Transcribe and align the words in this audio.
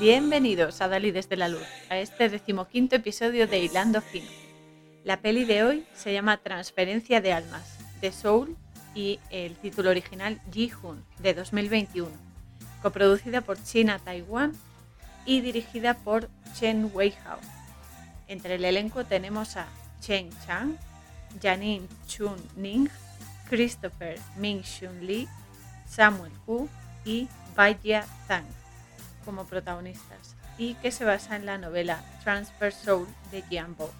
Bienvenidos 0.00 0.80
a 0.80 0.88
Dalí 0.88 1.12
desde 1.12 1.36
la 1.36 1.48
Luz, 1.48 1.62
a 1.88 1.96
este 1.98 2.28
decimoquinto 2.28 2.96
episodio 2.96 3.46
de 3.46 3.60
Hilando 3.60 4.00
Fino. 4.00 4.26
La 5.04 5.20
peli 5.20 5.44
de 5.44 5.62
hoy 5.62 5.86
se 5.94 6.12
llama 6.12 6.38
Transferencia 6.38 7.20
de 7.20 7.32
Almas, 7.32 7.78
de 8.00 8.10
Soul 8.10 8.56
y 8.92 9.20
el 9.30 9.54
título 9.54 9.90
original 9.90 10.40
Ji-Hoon, 10.52 11.04
de 11.20 11.34
2021, 11.34 12.10
coproducida 12.82 13.42
por 13.42 13.62
China 13.62 14.00
Taiwan 14.00 14.52
y 15.26 15.42
dirigida 15.42 15.94
por 15.94 16.28
Chen 16.58 16.90
Weihao. 16.92 17.38
Entre 18.26 18.56
el 18.56 18.64
elenco 18.64 19.04
tenemos 19.04 19.56
a 19.56 19.68
Chen 20.00 20.28
Chang, 20.44 20.76
Janine 21.40 21.86
Chun 22.08 22.36
Ning, 22.56 22.88
Christopher 23.48 24.18
Ming 24.38 24.62
Shun 24.62 25.06
Lee, 25.06 25.28
Samuel 25.88 26.32
Hu 26.46 26.68
y 27.04 27.28
Baiya 27.54 28.04
Tang 28.26 28.44
como 29.24 29.44
protagonistas 29.44 30.36
y 30.58 30.74
que 30.74 30.90
se 30.90 31.04
basa 31.04 31.36
en 31.36 31.46
la 31.46 31.58
novela 31.58 32.04
Transfer 32.22 32.72
Soul 32.72 33.06
de 33.30 33.42
Jian 33.42 33.76
Bo. 33.76 33.90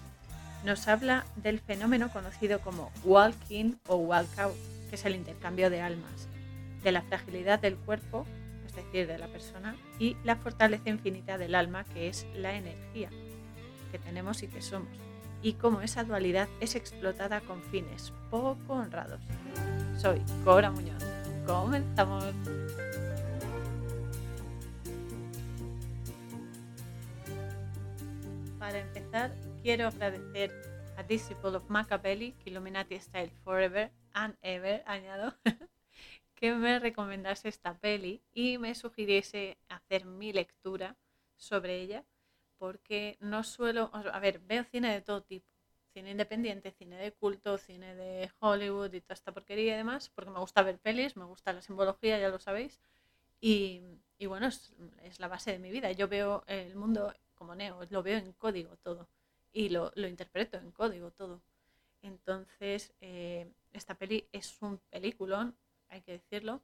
Nos 0.63 0.87
habla 0.87 1.25
del 1.35 1.59
fenómeno 1.59 2.09
conocido 2.11 2.59
como 2.61 2.91
walking 3.03 3.75
o 3.87 3.97
walkout, 3.97 4.55
que 4.89 4.95
es 4.95 5.05
el 5.05 5.15
intercambio 5.15 5.69
de 5.69 5.81
almas, 5.81 6.27
de 6.83 6.91
la 6.91 7.01
fragilidad 7.01 7.59
del 7.59 7.75
cuerpo, 7.75 8.25
es 8.65 8.75
decir, 8.75 9.07
de 9.07 9.17
la 9.17 9.27
persona, 9.27 9.75
y 9.99 10.17
la 10.23 10.35
fortaleza 10.35 10.89
infinita 10.89 11.37
del 11.37 11.55
alma, 11.55 11.83
que 11.83 12.07
es 12.07 12.25
la 12.33 12.55
energía 12.55 13.09
que 13.91 13.99
tenemos 13.99 14.41
y 14.43 14.47
que 14.47 14.61
somos, 14.61 14.89
y 15.41 15.53
cómo 15.53 15.81
esa 15.81 16.03
dualidad 16.03 16.47
es 16.59 16.75
explotada 16.75 17.41
con 17.41 17.61
fines 17.63 18.11
poco 18.31 18.73
honrados. 18.73 19.21
Soy 19.97 20.21
Cora 20.43 20.71
Muñoz. 20.71 21.03
Comenzamos. 21.45 22.33
Para 28.65 28.79
empezar, 28.79 29.31
quiero 29.61 29.85
agradecer 29.85 30.51
a 30.97 31.03
Disciple 31.03 31.57
of 31.57 31.69
Machiavelli, 31.69 32.33
Illuminati 32.45 32.99
Style 32.99 33.29
Forever 33.43 33.91
and 34.13 34.35
Ever, 34.41 34.81
añado, 34.87 35.35
que 36.33 36.51
me 36.51 36.79
recomendase 36.79 37.47
esta 37.47 37.75
peli 37.77 38.23
y 38.33 38.57
me 38.57 38.73
sugiriese 38.73 39.59
hacer 39.69 40.05
mi 40.05 40.33
lectura 40.33 40.97
sobre 41.35 41.79
ella, 41.79 42.05
porque 42.57 43.19
no 43.19 43.43
suelo, 43.43 43.91
a 43.93 44.19
ver, 44.19 44.39
veo 44.39 44.63
cine 44.63 44.91
de 44.91 45.01
todo 45.01 45.21
tipo, 45.21 45.47
cine 45.93 46.09
independiente, 46.09 46.71
cine 46.71 46.95
de 46.95 47.11
culto, 47.11 47.59
cine 47.59 47.93
de 47.93 48.31
Hollywood 48.39 48.91
y 48.93 49.01
toda 49.01 49.13
esta 49.13 49.31
porquería 49.31 49.75
y 49.75 49.77
demás, 49.77 50.09
porque 50.09 50.31
me 50.31 50.39
gusta 50.39 50.63
ver 50.63 50.79
pelis, 50.79 51.15
me 51.15 51.25
gusta 51.25 51.53
la 51.53 51.61
simbología, 51.61 52.17
ya 52.17 52.29
lo 52.29 52.39
sabéis, 52.39 52.79
y, 53.39 53.83
bueno, 54.25 54.47
es, 54.47 54.73
es 55.03 55.19
la 55.19 55.27
base 55.27 55.51
de 55.51 55.59
mi 55.59 55.69
vida. 55.69 55.91
Yo 55.91 56.07
veo 56.07 56.43
el 56.47 56.75
mundo 56.75 57.13
como 57.35 57.55
Neo, 57.55 57.85
lo 57.89 58.03
veo 58.03 58.17
en 58.17 58.33
código 58.33 58.77
todo 58.77 59.07
y 59.51 59.69
lo, 59.69 59.91
interpreto 59.95 60.57
en 60.57 60.71
código 60.71 61.11
todo. 61.11 61.41
Entonces, 62.01 62.93
eh, 63.01 63.51
esta 63.71 63.95
peli 63.95 64.27
es 64.31 64.61
un 64.61 64.79
peliculón, 64.89 65.55
hay 65.89 66.01
que 66.01 66.13
decirlo, 66.13 66.61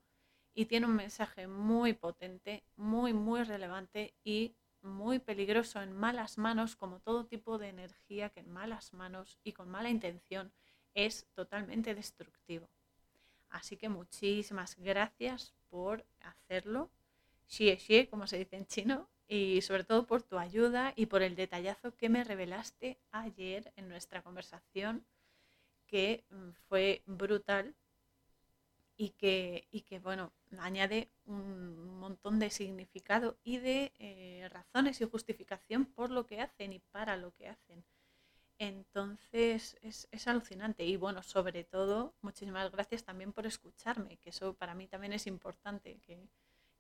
y 0.53 0.65
tiene 0.65 0.85
un 0.85 0.95
mensaje 0.95 1.47
muy 1.47 1.93
potente, 1.93 2.63
muy, 2.75 3.13
muy 3.13 3.43
relevante 3.43 4.13
y 4.23 4.53
muy 4.81 5.19
peligroso 5.19 5.81
en 5.81 5.93
malas 5.93 6.37
manos, 6.37 6.75
como 6.75 6.99
todo 6.99 7.25
tipo 7.25 7.57
de 7.57 7.69
energía 7.69 8.29
que 8.29 8.41
en 8.41 8.51
malas 8.51 8.93
manos 8.93 9.39
y 9.43 9.53
con 9.53 9.69
mala 9.69 9.89
intención 9.89 10.51
es 10.93 11.27
totalmente 11.33 11.95
destructivo. 11.95 12.67
Así 13.49 13.77
que 13.77 13.89
muchísimas 13.89 14.75
gracias 14.77 15.53
por 15.69 16.05
hacerlo. 16.21 16.89
Xie 17.47 17.77
xie, 17.77 18.09
como 18.09 18.27
se 18.27 18.37
dice 18.37 18.55
en 18.55 18.65
chino, 18.65 19.09
y 19.31 19.61
sobre 19.61 19.85
todo 19.85 20.05
por 20.05 20.23
tu 20.23 20.37
ayuda 20.37 20.91
y 20.97 21.05
por 21.05 21.21
el 21.21 21.37
detallazo 21.37 21.95
que 21.95 22.09
me 22.09 22.25
revelaste 22.25 22.99
ayer 23.11 23.71
en 23.77 23.87
nuestra 23.87 24.21
conversación, 24.21 25.05
que 25.87 26.25
mm, 26.29 26.49
fue 26.67 27.01
brutal 27.05 27.73
y 28.97 29.11
que, 29.11 29.69
y 29.71 29.81
que 29.83 29.99
bueno, 29.99 30.33
añade 30.59 31.09
un 31.25 31.97
montón 31.97 32.39
de 32.39 32.49
significado 32.49 33.37
y 33.41 33.59
de 33.59 33.93
eh, 33.99 34.49
razones 34.51 34.99
y 34.99 35.05
justificación 35.05 35.85
por 35.85 36.11
lo 36.11 36.25
que 36.25 36.41
hacen 36.41 36.73
y 36.73 36.79
para 36.79 37.15
lo 37.15 37.31
que 37.31 37.47
hacen. 37.47 37.85
Entonces 38.59 39.77
es, 39.81 40.09
es, 40.11 40.27
alucinante 40.27 40.83
y 40.85 40.97
bueno, 40.97 41.23
sobre 41.23 41.63
todo, 41.63 42.13
muchísimas 42.21 42.69
gracias 42.69 43.05
también 43.05 43.31
por 43.31 43.45
escucharme, 43.47 44.17
que 44.17 44.31
eso 44.31 44.55
para 44.55 44.75
mí 44.75 44.87
también 44.87 45.13
es 45.13 45.25
importante, 45.25 45.99
que, 46.01 46.27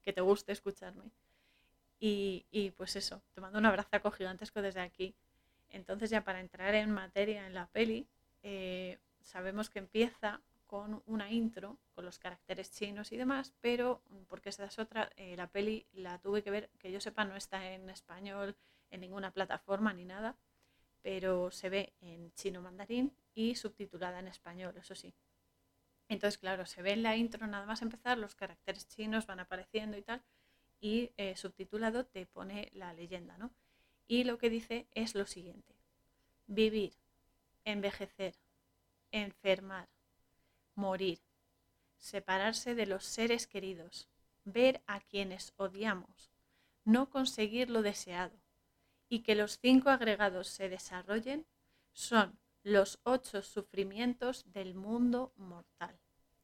que 0.01 0.11
te 0.11 0.19
guste 0.19 0.51
escucharme. 0.51 1.11
Y, 2.03 2.73
pues 2.77 2.95
eso, 2.95 3.21
te 3.31 3.41
mando 3.41 3.59
un 3.59 3.65
abrazo 3.67 4.11
gigantesco 4.11 4.63
desde 4.63 4.81
aquí. 4.81 5.15
Entonces 5.69 6.09
ya 6.09 6.23
para 6.23 6.39
entrar 6.39 6.73
en 6.73 6.89
materia 6.89 7.45
en 7.45 7.53
la 7.53 7.67
peli, 7.67 8.07
eh, 8.41 8.97
sabemos 9.21 9.69
que 9.69 9.79
empieza 9.79 10.41
con 10.65 11.03
una 11.05 11.29
intro, 11.31 11.77
con 11.93 12.05
los 12.05 12.17
caracteres 12.17 12.71
chinos 12.71 13.11
y 13.11 13.17
demás, 13.17 13.53
pero 13.61 14.01
mm, 14.09 14.23
porque 14.23 14.49
esa 14.49 14.65
es 14.65 14.79
otra, 14.79 15.11
eh, 15.15 15.35
la 15.37 15.47
peli 15.47 15.85
la 15.93 16.17
tuve 16.17 16.41
que 16.43 16.49
ver, 16.49 16.69
que 16.79 16.91
yo 16.91 16.99
sepa, 16.99 17.23
no 17.23 17.35
está 17.35 17.71
en 17.71 17.89
español 17.91 18.55
en 18.89 19.01
ninguna 19.01 19.31
plataforma 19.31 19.93
ni 19.93 20.05
nada, 20.05 20.35
pero 21.03 21.51
se 21.51 21.69
ve 21.69 21.93
en 22.01 22.33
chino 22.33 22.61
mandarín 22.61 23.13
y 23.35 23.55
subtitulada 23.55 24.19
en 24.19 24.27
español, 24.27 24.75
eso 24.77 24.95
sí. 24.95 25.13
Entonces, 26.07 26.39
claro, 26.39 26.65
se 26.65 26.81
ve 26.81 26.93
en 26.93 27.03
la 27.03 27.15
intro 27.15 27.45
nada 27.47 27.65
más 27.65 27.81
empezar, 27.83 28.17
los 28.17 28.35
caracteres 28.35 28.87
chinos 28.87 29.27
van 29.27 29.39
apareciendo 29.39 29.97
y 29.97 30.01
tal, 30.01 30.23
y 30.81 31.11
eh, 31.17 31.37
subtitulado 31.37 32.05
te 32.05 32.25
pone 32.25 32.69
la 32.73 32.93
leyenda, 32.93 33.37
¿no? 33.37 33.51
Y 34.07 34.25
lo 34.25 34.37
que 34.37 34.49
dice 34.49 34.87
es 34.91 35.15
lo 35.15 35.25
siguiente. 35.25 35.75
Vivir, 36.47 36.97
envejecer, 37.63 38.35
enfermar, 39.11 39.87
morir, 40.75 41.19
separarse 41.97 42.75
de 42.75 42.87
los 42.87 43.05
seres 43.05 43.47
queridos, 43.47 44.09
ver 44.43 44.81
a 44.87 44.99
quienes 44.99 45.53
odiamos, 45.55 46.31
no 46.83 47.09
conseguir 47.09 47.69
lo 47.69 47.83
deseado 47.83 48.35
y 49.07 49.19
que 49.19 49.35
los 49.35 49.59
cinco 49.59 49.89
agregados 49.89 50.47
se 50.47 50.67
desarrollen 50.67 51.45
son 51.93 52.39
los 52.63 52.99
ocho 53.03 53.41
sufrimientos 53.43 54.51
del 54.51 54.73
mundo 54.73 55.33
mortal. 55.35 55.99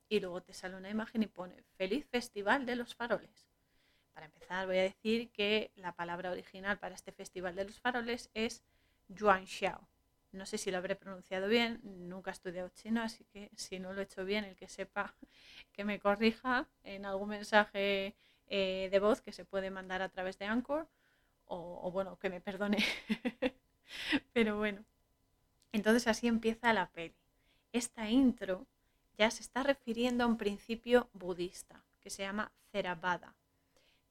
Y 0.09 0.19
luego 0.19 0.41
te 0.41 0.53
sale 0.53 0.75
una 0.75 0.89
imagen 0.89 1.23
y 1.23 1.27
pone 1.27 1.63
Feliz 1.75 2.05
Festival 2.07 2.65
de 2.65 2.75
los 2.75 2.95
Faroles. 2.95 3.47
Para 4.17 4.25
empezar, 4.25 4.65
voy 4.65 4.79
a 4.79 4.81
decir 4.81 5.29
que 5.29 5.69
la 5.75 5.91
palabra 5.91 6.31
original 6.31 6.79
para 6.79 6.95
este 6.95 7.11
Festival 7.11 7.55
de 7.55 7.65
los 7.65 7.79
Faroles 7.79 8.31
es 8.33 8.63
Yuanxiao. 9.09 9.87
No 10.31 10.47
sé 10.47 10.57
si 10.57 10.71
lo 10.71 10.79
habré 10.79 10.95
pronunciado 10.95 11.47
bien, 11.47 11.79
nunca 11.83 12.31
he 12.31 12.33
estudiado 12.33 12.69
chino, 12.69 13.03
así 13.03 13.25
que 13.25 13.51
si 13.55 13.77
no 13.77 13.93
lo 13.93 14.01
he 14.01 14.05
hecho 14.05 14.25
bien, 14.25 14.43
el 14.43 14.55
que 14.55 14.69
sepa 14.69 15.13
que 15.71 15.83
me 15.83 15.99
corrija 15.99 16.67
en 16.83 17.05
algún 17.05 17.29
mensaje 17.29 18.15
eh, 18.47 18.89
de 18.91 18.99
voz 18.99 19.21
que 19.21 19.31
se 19.31 19.45
puede 19.45 19.69
mandar 19.69 20.01
a 20.01 20.09
través 20.09 20.39
de 20.39 20.45
Anchor, 20.45 20.87
o, 21.45 21.81
o 21.83 21.91
bueno, 21.91 22.17
que 22.17 22.31
me 22.31 22.41
perdone. 22.41 22.79
Pero 24.33 24.57
bueno, 24.57 24.83
entonces 25.71 26.07
así 26.07 26.27
empieza 26.27 26.73
la 26.73 26.89
peli. 26.89 27.13
Esta 27.71 28.09
intro 28.09 28.65
ya 29.15 29.29
se 29.29 29.43
está 29.43 29.61
refiriendo 29.61 30.23
a 30.23 30.27
un 30.27 30.37
principio 30.37 31.07
budista 31.13 31.83
que 32.01 32.09
se 32.09 32.23
llama 32.23 32.51
Theravada 32.71 33.36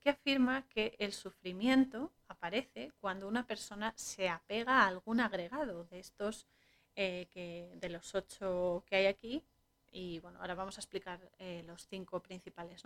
que 0.07 0.11
afirma 0.11 0.63
que 0.69 0.95
el 1.01 1.13
sufrimiento 1.13 2.13
aparece 2.29 2.93
cuando 3.01 3.27
una 3.27 3.45
persona 3.45 3.93
se 3.97 4.29
apega 4.29 4.83
a 4.83 4.87
algún 4.87 5.19
agregado 5.19 5.83
de 5.87 5.99
estos, 5.99 6.47
eh, 6.95 7.27
que, 7.29 7.77
de 7.81 7.89
los 7.89 8.15
ocho 8.15 8.85
que 8.87 8.95
hay 8.95 9.07
aquí. 9.07 9.43
Y 9.91 10.21
bueno, 10.21 10.39
ahora 10.39 10.55
vamos 10.55 10.79
a 10.79 10.81
explicar 10.81 11.33
eh, 11.41 11.65
los 11.67 11.89
cinco 11.89 12.23
principales. 12.23 12.85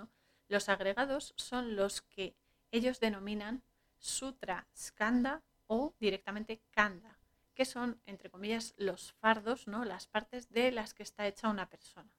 Los 0.49 0.71
agregados 0.71 1.35
son 1.37 1.77
los 1.77 2.01
que 2.01 2.35
ellos 2.71 3.01
denominan 3.01 3.63
sutra, 3.99 4.67
skanda 4.75 5.43
o 5.67 5.93
directamente 6.01 6.63
kanda, 6.71 7.19
que 7.53 7.67
son, 7.67 8.01
entre 8.07 8.31
comillas, 8.31 8.73
los 8.79 9.13
fardos, 9.13 9.67
¿no? 9.67 9.85
las 9.85 10.07
partes 10.07 10.49
de 10.49 10.73
las 10.73 10.95
que 10.95 11.03
está 11.03 11.27
hecha 11.27 11.51
una 11.51 11.69
persona. 11.69 12.15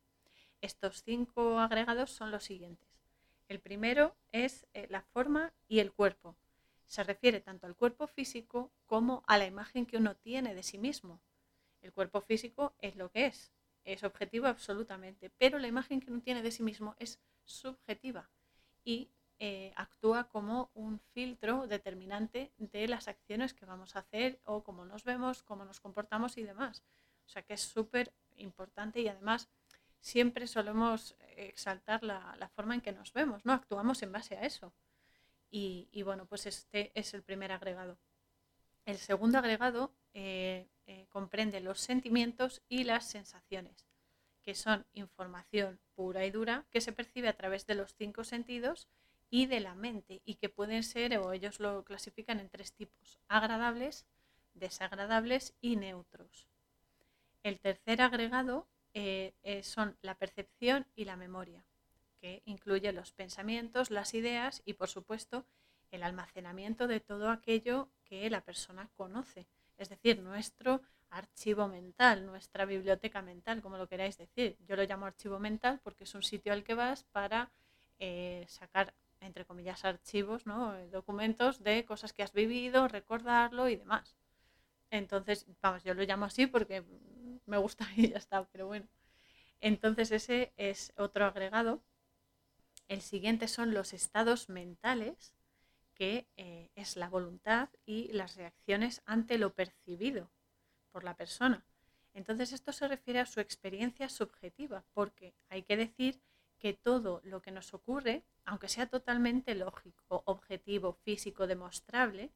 Estos 0.61 1.01
cinco 1.01 1.57
agregados 1.57 2.11
son 2.11 2.29
los 2.29 2.43
siguientes 2.43 2.90
el 3.51 3.59
primero 3.59 4.15
es 4.31 4.65
eh, 4.74 4.88
la 4.89 5.01
forma 5.01 5.53
y 5.68 5.80
el 5.80 5.92
cuerpo. 5.92 6.36
Se 6.88 7.03
refiere 7.03 7.42
tanto 7.42 7.68
al 7.68 7.75
cuerpo 7.75 8.07
físico 8.07 8.71
como 8.86 9.24
a 9.27 9.38
la 9.38 9.45
imagen 9.45 9.86
que 9.86 9.98
uno 9.98 10.15
tiene 10.15 10.56
de 10.56 10.63
sí 10.63 10.77
mismo. 10.77 11.19
El 11.81 11.92
cuerpo 11.92 12.21
físico 12.21 12.74
es 12.80 12.95
lo 12.95 13.12
que 13.12 13.25
es, 13.25 13.51
es 13.83 14.03
objetivo 14.03 14.48
absolutamente, 14.48 15.30
pero 15.38 15.59
la 15.59 15.68
imagen 15.68 16.00
que 16.00 16.12
uno 16.12 16.21
tiene 16.21 16.42
de 16.42 16.51
sí 16.51 16.63
mismo 16.63 16.95
es 16.98 17.19
subjetiva 17.44 18.30
y 18.86 19.09
eh, 19.39 19.74
actúa 19.75 20.30
como 20.30 20.69
un 20.74 21.00
filtro 21.13 21.68
determinante 21.68 22.51
de 22.57 22.88
las 22.88 23.07
acciones 23.07 23.53
que 23.53 23.65
vamos 23.65 23.95
a 23.95 24.00
hacer 24.00 24.39
o 24.45 24.63
cómo 24.63 24.86
nos 24.86 25.03
vemos, 25.03 25.44
cómo 25.44 25.65
nos 25.65 25.80
comportamos 25.80 26.38
y 26.38 26.44
demás. 26.44 26.83
O 27.25 27.30
sea 27.30 27.42
que 27.42 27.56
es 27.56 27.62
súper 27.62 28.13
importante 28.38 29.01
y 29.01 29.07
además 29.07 29.50
siempre 30.01 30.48
solemos 30.48 31.15
exaltar 31.38 32.03
la, 32.03 32.51
forma 32.56 32.75
en 32.75 32.81
que 32.81 32.92
nos 32.92 33.13
vemos, 33.13 33.45
¿no? 33.45 33.53
Actuamos 33.53 34.01
en 34.03 34.12
base 34.12 34.36
a 34.36 34.42
eso. 34.42 34.74
Y, 35.50 36.01
bueno, 36.03 36.25
pues 36.25 36.45
este 36.45 36.92
es 36.95 37.13
el 37.13 37.24
primer 37.24 37.51
agregado. 37.51 37.98
El 38.86 38.98
segundo 38.98 39.38
agregado 39.38 39.94
eh, 40.13 40.68
eh, 40.88 41.06
comprende 41.09 41.59
los 41.59 41.80
sentimientos 41.80 42.62
y 42.68 42.83
las 42.83 43.06
sensaciones, 43.06 43.86
que 44.42 44.56
son 44.56 44.86
información 44.94 45.80
pura 45.94 46.25
y 46.25 46.31
dura 46.31 46.65
que 46.71 46.81
se 46.81 46.94
percibe 46.94 47.27
a 47.27 47.38
través 47.38 47.68
de 47.68 47.75
los 47.75 47.94
cinco 47.94 48.24
sentidos 48.24 48.88
y 49.30 49.45
de 49.45 49.59
la 49.59 49.75
mente 49.75 50.21
y 50.25 50.36
que 50.36 50.50
pueden 50.50 50.83
ser, 50.83 51.18
o 51.18 51.31
ellos 51.31 51.59
lo 51.59 51.83
clasifican 51.83 52.39
en 52.39 52.50
tres 52.50 52.74
tipos, 52.74 53.19
agradables, 53.27 54.06
desagradables 54.53 55.53
y 55.62 55.75
neutros. 55.75 56.48
El 57.44 57.59
tercer 57.59 58.01
agregado 58.01 58.68
eh, 58.93 59.61
son 59.63 59.97
la 60.01 60.15
percepción 60.15 60.85
y 60.95 61.05
la 61.05 61.15
memoria 61.15 61.63
que 62.21 62.43
incluye 62.45 62.93
los 62.93 63.11
pensamientos, 63.11 63.89
las 63.89 64.13
ideas 64.13 64.61
y, 64.63 64.73
por 64.73 64.89
supuesto, 64.89 65.45
el 65.89 66.03
almacenamiento 66.03 66.88
de 66.88 66.99
todo 66.99 67.29
aquello 67.29 67.89
que 68.05 68.29
la 68.29 68.41
persona 68.41 68.89
conoce, 68.95 69.47
es 69.77 69.89
decir, 69.89 70.19
nuestro 70.21 70.81
archivo 71.09 71.67
mental, 71.67 72.25
nuestra 72.25 72.65
biblioteca 72.65 73.21
mental, 73.21 73.61
como 73.61 73.77
lo 73.77 73.88
queráis 73.88 74.17
decir. 74.17 74.55
Yo 74.67 74.75
lo 74.75 74.83
llamo 74.83 75.07
archivo 75.07 75.39
mental 75.39 75.81
porque 75.83 76.05
es 76.05 76.15
un 76.15 76.23
sitio 76.23 76.53
al 76.53 76.63
que 76.63 76.75
vas 76.75 77.03
para 77.11 77.51
eh, 77.99 78.45
sacar, 78.47 78.93
entre 79.19 79.43
comillas, 79.43 79.83
archivos, 79.83 80.45
¿no? 80.45 80.73
documentos 80.88 81.63
de 81.63 81.83
cosas 81.85 82.13
que 82.13 82.23
has 82.23 82.31
vivido, 82.31 82.88
recordarlo 82.88 83.67
y 83.67 83.75
demás. 83.75 84.15
Entonces, 84.89 85.45
vamos, 85.61 85.83
yo 85.83 85.93
lo 85.93 86.03
llamo 86.03 86.25
así 86.25 86.47
porque 86.47 86.83
me 87.45 87.57
gusta 87.57 87.87
y 87.95 88.09
ya 88.09 88.17
está, 88.17 88.43
pero 88.51 88.67
bueno. 88.67 88.87
Entonces 89.59 90.11
ese 90.11 90.53
es 90.57 90.91
otro 90.97 91.25
agregado 91.25 91.83
el 92.91 93.01
siguiente 93.01 93.47
son 93.47 93.73
los 93.73 93.93
estados 93.93 94.49
mentales, 94.49 95.33
que 95.93 96.27
eh, 96.35 96.71
es 96.75 96.97
la 96.97 97.07
voluntad 97.07 97.69
y 97.85 98.11
las 98.11 98.35
reacciones 98.35 99.01
ante 99.05 99.37
lo 99.37 99.53
percibido 99.53 100.29
por 100.91 101.05
la 101.05 101.15
persona. 101.15 101.65
Entonces 102.13 102.51
esto 102.51 102.73
se 102.73 102.89
refiere 102.89 103.21
a 103.21 103.25
su 103.25 103.39
experiencia 103.39 104.09
subjetiva, 104.09 104.83
porque 104.93 105.33
hay 105.47 105.63
que 105.63 105.77
decir 105.77 106.19
que 106.59 106.73
todo 106.73 107.21
lo 107.23 107.41
que 107.41 107.51
nos 107.51 107.73
ocurre, 107.73 108.25
aunque 108.43 108.67
sea 108.67 108.87
totalmente 108.87 109.55
lógico, 109.55 110.21
objetivo, 110.25 110.91
físico, 110.91 111.47
demostrable, 111.47 112.29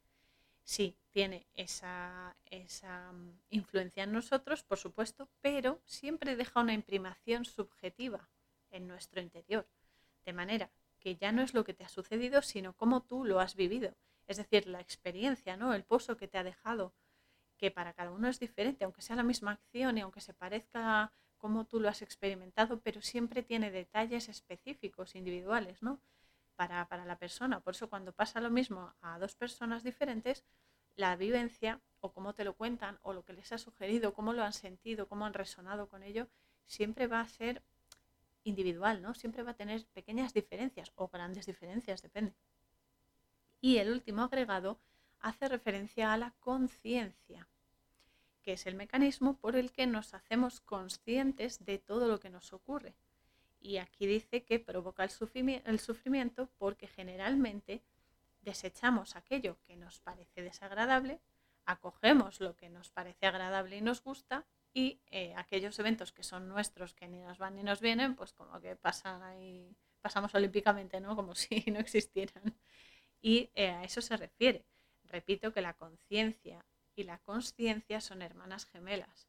sí 0.65 0.97
tiene 1.11 1.47
esa, 1.53 2.35
esa, 2.45 3.13
mm, 3.13 3.39
influencia 3.51 4.03
en 4.03 4.11
nosotros, 4.11 4.63
por 4.63 4.77
supuesto, 4.77 5.29
pero 5.39 5.81
siempre 5.85 6.35
deja 6.35 6.59
una 6.59 6.73
imprimación 6.73 7.45
subjetiva 7.45 8.29
en 8.71 8.87
nuestro 8.87 9.21
interior 9.21 9.65
de 10.25 10.33
manera 10.33 10.69
que 10.99 11.15
ya 11.15 11.31
no 11.31 11.43
es 11.43 11.53
lo 11.53 11.63
que 11.63 11.73
te 11.73 11.83
ha 11.83 11.89
sucedido, 11.89 12.41
sino 12.41 12.73
cómo 12.73 13.03
tú 13.03 13.23
lo 13.25 13.39
has 13.39 13.55
vivido. 13.55 13.95
Es 14.27 14.37
decir, 14.37 14.67
la 14.67 14.81
experiencia, 14.81 15.55
¿no? 15.55 15.73
El 15.73 15.83
pozo 15.83 16.17
que 16.17 16.27
te 16.27 16.39
ha 16.39 16.43
dejado, 16.43 16.93
que 17.57 17.69
para 17.69 17.93
cada 17.93 18.11
uno 18.11 18.27
es 18.27 18.39
diferente, 18.39 18.83
aunque 18.83 19.03
sea 19.03 19.15
la 19.15 19.23
misma 19.23 19.51
acción 19.51 19.97
y 19.97 20.01
aunque 20.01 20.19
se 20.19 20.33
parezca 20.33 21.13
cómo 21.37 21.65
tú 21.65 21.79
lo 21.79 21.89
has 21.89 22.01
experimentado, 22.01 22.79
pero 22.81 23.03
siempre 23.03 23.43
tiene 23.43 23.69
detalles 23.69 24.29
específicos, 24.29 25.13
individuales, 25.13 25.83
¿no? 25.83 25.99
Para, 26.55 26.87
para 26.87 27.05
la 27.05 27.17
persona. 27.17 27.59
Por 27.59 27.75
eso 27.75 27.89
cuando 27.89 28.13
pasa 28.13 28.39
lo 28.39 28.49
mismo 28.49 28.93
a 29.01 29.19
dos 29.19 29.35
personas 29.35 29.83
diferentes, 29.83 30.45
la 30.95 31.15
vivencia 31.15 31.81
o 31.99 32.13
cómo 32.13 32.33
te 32.33 32.45
lo 32.45 32.55
cuentan 32.55 32.99
o 33.01 33.13
lo 33.13 33.25
que 33.25 33.33
les 33.33 33.51
ha 33.51 33.57
sugerido, 33.57 34.13
cómo 34.13 34.33
lo 34.33 34.43
han 34.43 34.53
sentido, 34.53 35.07
cómo 35.07 35.25
han 35.25 35.33
resonado 35.33 35.89
con 35.89 36.03
ello, 36.03 36.29
siempre 36.65 37.07
va 37.07 37.19
a 37.21 37.27
ser 37.27 37.61
individual, 38.43 39.01
¿no? 39.01 39.13
Siempre 39.13 39.43
va 39.43 39.51
a 39.51 39.55
tener 39.55 39.85
pequeñas 39.87 40.33
diferencias 40.33 40.91
o 40.95 41.09
grandes 41.09 41.45
diferencias, 41.45 42.01
depende. 42.01 42.33
Y 43.59 43.77
el 43.77 43.91
último 43.91 44.23
agregado 44.23 44.79
hace 45.19 45.47
referencia 45.49 46.13
a 46.13 46.17
la 46.17 46.31
conciencia, 46.39 47.49
que 48.43 48.53
es 48.53 48.65
el 48.67 48.75
mecanismo 48.75 49.37
por 49.37 49.55
el 49.55 49.71
que 49.71 49.87
nos 49.87 50.13
hacemos 50.13 50.61
conscientes 50.61 51.65
de 51.65 51.79
todo 51.79 52.07
lo 52.07 52.19
que 52.19 52.29
nos 52.29 52.53
ocurre. 52.53 52.95
Y 53.65 53.79
aquí 53.79 54.05
dice 54.05 54.43
que 54.43 54.59
provoca 54.59 55.03
el 55.03 55.09
sufrimiento 55.79 56.49
porque 56.59 56.87
generalmente 56.87 57.81
desechamos 58.41 59.15
aquello 59.15 59.57
que 59.65 59.75
nos 59.75 59.99
parece 60.01 60.43
desagradable, 60.43 61.19
acogemos 61.65 62.41
lo 62.41 62.55
que 62.55 62.69
nos 62.69 62.91
parece 62.91 63.25
agradable 63.25 63.77
y 63.77 63.81
nos 63.81 64.03
gusta 64.03 64.45
y 64.71 65.01
eh, 65.09 65.33
aquellos 65.35 65.79
eventos 65.79 66.11
que 66.11 66.21
son 66.21 66.47
nuestros, 66.47 66.93
que 66.93 67.07
ni 67.07 67.21
nos 67.21 67.39
van 67.39 67.55
ni 67.55 67.63
nos 67.63 67.81
vienen, 67.81 68.15
pues 68.15 68.33
como 68.33 68.61
que 68.61 68.75
pasan 68.75 69.23
ahí, 69.23 69.75
pasamos 69.99 70.35
olímpicamente, 70.35 70.99
¿no? 71.01 71.15
Como 71.15 71.33
si 71.35 71.65
no 71.71 71.79
existieran. 71.79 72.55
Y 73.19 73.49
eh, 73.55 73.69
a 73.69 73.83
eso 73.83 73.99
se 73.99 74.15
refiere. 74.15 74.63
Repito 75.05 75.51
que 75.51 75.63
la 75.63 75.73
conciencia 75.73 76.63
y 76.95 77.01
la 77.01 77.17
consciencia 77.17 77.99
son 77.99 78.21
hermanas 78.21 78.67
gemelas 78.67 79.27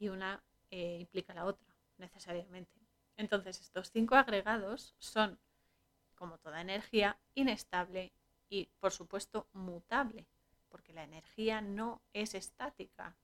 y 0.00 0.08
una 0.08 0.42
eh, 0.72 0.98
implica 0.98 1.34
la 1.34 1.44
otra, 1.44 1.72
necesariamente. 1.98 2.83
Entonces, 3.16 3.60
estos 3.60 3.90
cinco 3.90 4.16
agregados 4.16 4.94
son, 4.98 5.38
como 6.14 6.38
toda 6.38 6.60
energía, 6.60 7.18
inestable 7.34 8.12
y, 8.48 8.68
por 8.80 8.92
supuesto, 8.92 9.46
mutable, 9.52 10.26
porque 10.68 10.92
la 10.92 11.04
energía 11.04 11.60
no 11.60 12.02
es 12.12 12.34
estática, 12.34 13.16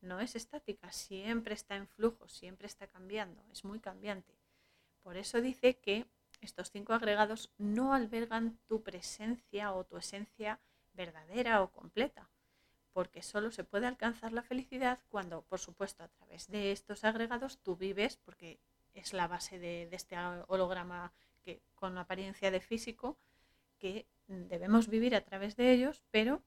no 0.00 0.20
es 0.20 0.36
estática, 0.36 0.92
siempre 0.92 1.54
está 1.54 1.76
en 1.76 1.88
flujo, 1.88 2.28
siempre 2.28 2.66
está 2.66 2.86
cambiando, 2.86 3.42
es 3.50 3.64
muy 3.64 3.80
cambiante. 3.80 4.38
Por 5.02 5.16
eso 5.16 5.40
dice 5.40 5.78
que 5.78 6.06
estos 6.40 6.70
cinco 6.70 6.92
agregados 6.92 7.50
no 7.58 7.94
albergan 7.94 8.58
tu 8.66 8.82
presencia 8.82 9.72
o 9.72 9.84
tu 9.84 9.96
esencia 9.96 10.60
verdadera 10.92 11.62
o 11.62 11.72
completa, 11.72 12.28
porque 12.92 13.22
solo 13.22 13.50
se 13.50 13.64
puede 13.64 13.86
alcanzar 13.86 14.32
la 14.32 14.42
felicidad 14.42 15.00
cuando, 15.08 15.42
por 15.42 15.58
supuesto, 15.58 16.04
a 16.04 16.08
través 16.08 16.48
de 16.48 16.70
estos 16.70 17.02
agregados 17.04 17.58
tú 17.58 17.76
vives, 17.76 18.16
porque 18.18 18.60
es 18.94 19.12
la 19.12 19.28
base 19.28 19.58
de, 19.58 19.88
este 19.92 20.16
holograma 20.48 21.12
que, 21.42 21.60
con 21.74 21.98
apariencia 21.98 22.50
de 22.50 22.60
físico, 22.60 23.18
que 23.78 24.06
debemos 24.26 24.88
vivir 24.88 25.14
a 25.14 25.20
través 25.20 25.56
de 25.56 25.72
ellos, 25.72 26.02
pero 26.10 26.42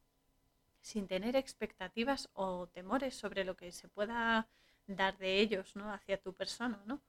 sin 0.82 1.08
tener 1.08 1.36
expectativas 1.36 2.30
o 2.34 2.68
temores 2.68 3.16
sobre 3.16 3.44
lo 3.44 3.56
que 3.56 3.72
se 3.72 3.88
pueda 3.88 4.48
dar 4.88 5.18
de 5.18 5.40
ellos 5.40 5.76
¿no? 5.76 5.92
hacia 5.92 6.20
tu 6.20 6.34
persona. 6.34 6.82
¿no? 6.86 7.02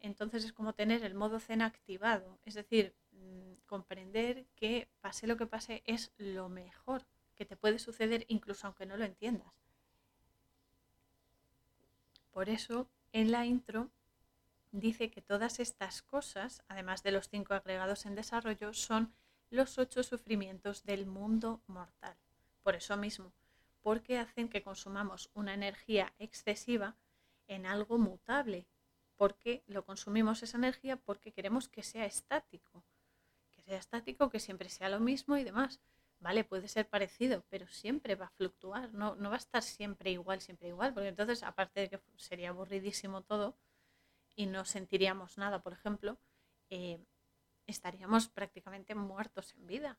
Entonces 0.00 0.44
es 0.44 0.52
como 0.52 0.72
tener 0.72 1.04
el 1.04 1.14
modo 1.14 1.38
zen 1.40 1.62
activado, 1.62 2.38
es 2.44 2.54
decir, 2.54 2.94
mm, 3.12 3.52
comprender 3.66 4.46
que 4.56 4.88
pase 5.00 5.26
lo 5.26 5.36
que 5.36 5.46
pase 5.46 5.82
es 5.86 6.12
lo 6.16 6.48
mejor 6.48 7.04
que 7.34 7.44
te 7.44 7.56
puede 7.56 7.78
suceder 7.78 8.24
incluso 8.28 8.66
aunque 8.66 8.86
no 8.86 8.96
lo 8.96 9.04
entiendas. 9.04 9.52
Por 12.32 12.48
eso 12.48 12.88
en 13.12 13.30
la 13.30 13.46
intro 13.46 13.90
dice 14.72 15.10
que 15.10 15.22
todas 15.22 15.60
estas 15.60 16.02
cosas, 16.02 16.62
además 16.68 17.02
de 17.02 17.12
los 17.12 17.28
cinco 17.28 17.54
agregados 17.54 18.06
en 18.06 18.14
desarrollo, 18.14 18.72
son 18.74 19.12
los 19.50 19.78
ocho 19.78 20.02
sufrimientos 20.02 20.84
del 20.84 21.06
mundo 21.06 21.62
mortal. 21.66 22.16
Por 22.62 22.74
eso 22.74 22.96
mismo, 22.96 23.32
porque 23.82 24.18
hacen 24.18 24.48
que 24.48 24.62
consumamos 24.62 25.30
una 25.34 25.54
energía 25.54 26.12
excesiva 26.18 26.96
en 27.46 27.66
algo 27.66 27.98
mutable, 27.98 28.66
porque 29.16 29.64
lo 29.66 29.84
consumimos 29.84 30.42
esa 30.42 30.58
energía 30.58 30.96
porque 30.96 31.32
queremos 31.32 31.68
que 31.68 31.82
sea 31.82 32.04
estático, 32.04 32.84
que 33.50 33.62
sea 33.62 33.78
estático, 33.78 34.30
que 34.30 34.40
siempre 34.40 34.68
sea 34.68 34.88
lo 34.88 35.00
mismo 35.00 35.36
y 35.36 35.44
demás. 35.44 35.80
Vale, 36.20 36.44
puede 36.44 36.68
ser 36.68 36.88
parecido, 36.88 37.44
pero 37.48 37.66
siempre 37.68 38.16
va 38.16 38.26
a 38.26 38.30
fluctuar, 38.30 38.92
no, 38.92 39.14
no 39.14 39.30
va 39.30 39.36
a 39.36 39.38
estar 39.38 39.62
siempre 39.62 40.10
igual, 40.10 40.40
siempre 40.40 40.68
igual, 40.68 40.92
porque 40.92 41.08
entonces, 41.08 41.42
aparte 41.42 41.80
de 41.80 41.88
que 41.90 42.00
sería 42.16 42.50
aburridísimo 42.50 43.22
todo 43.22 43.56
y 44.38 44.46
no 44.46 44.64
sentiríamos 44.64 45.36
nada, 45.36 45.60
por 45.64 45.72
ejemplo, 45.72 46.16
eh, 46.70 47.04
estaríamos 47.66 48.28
prácticamente 48.28 48.94
muertos 48.94 49.52
en 49.56 49.66
vida, 49.66 49.98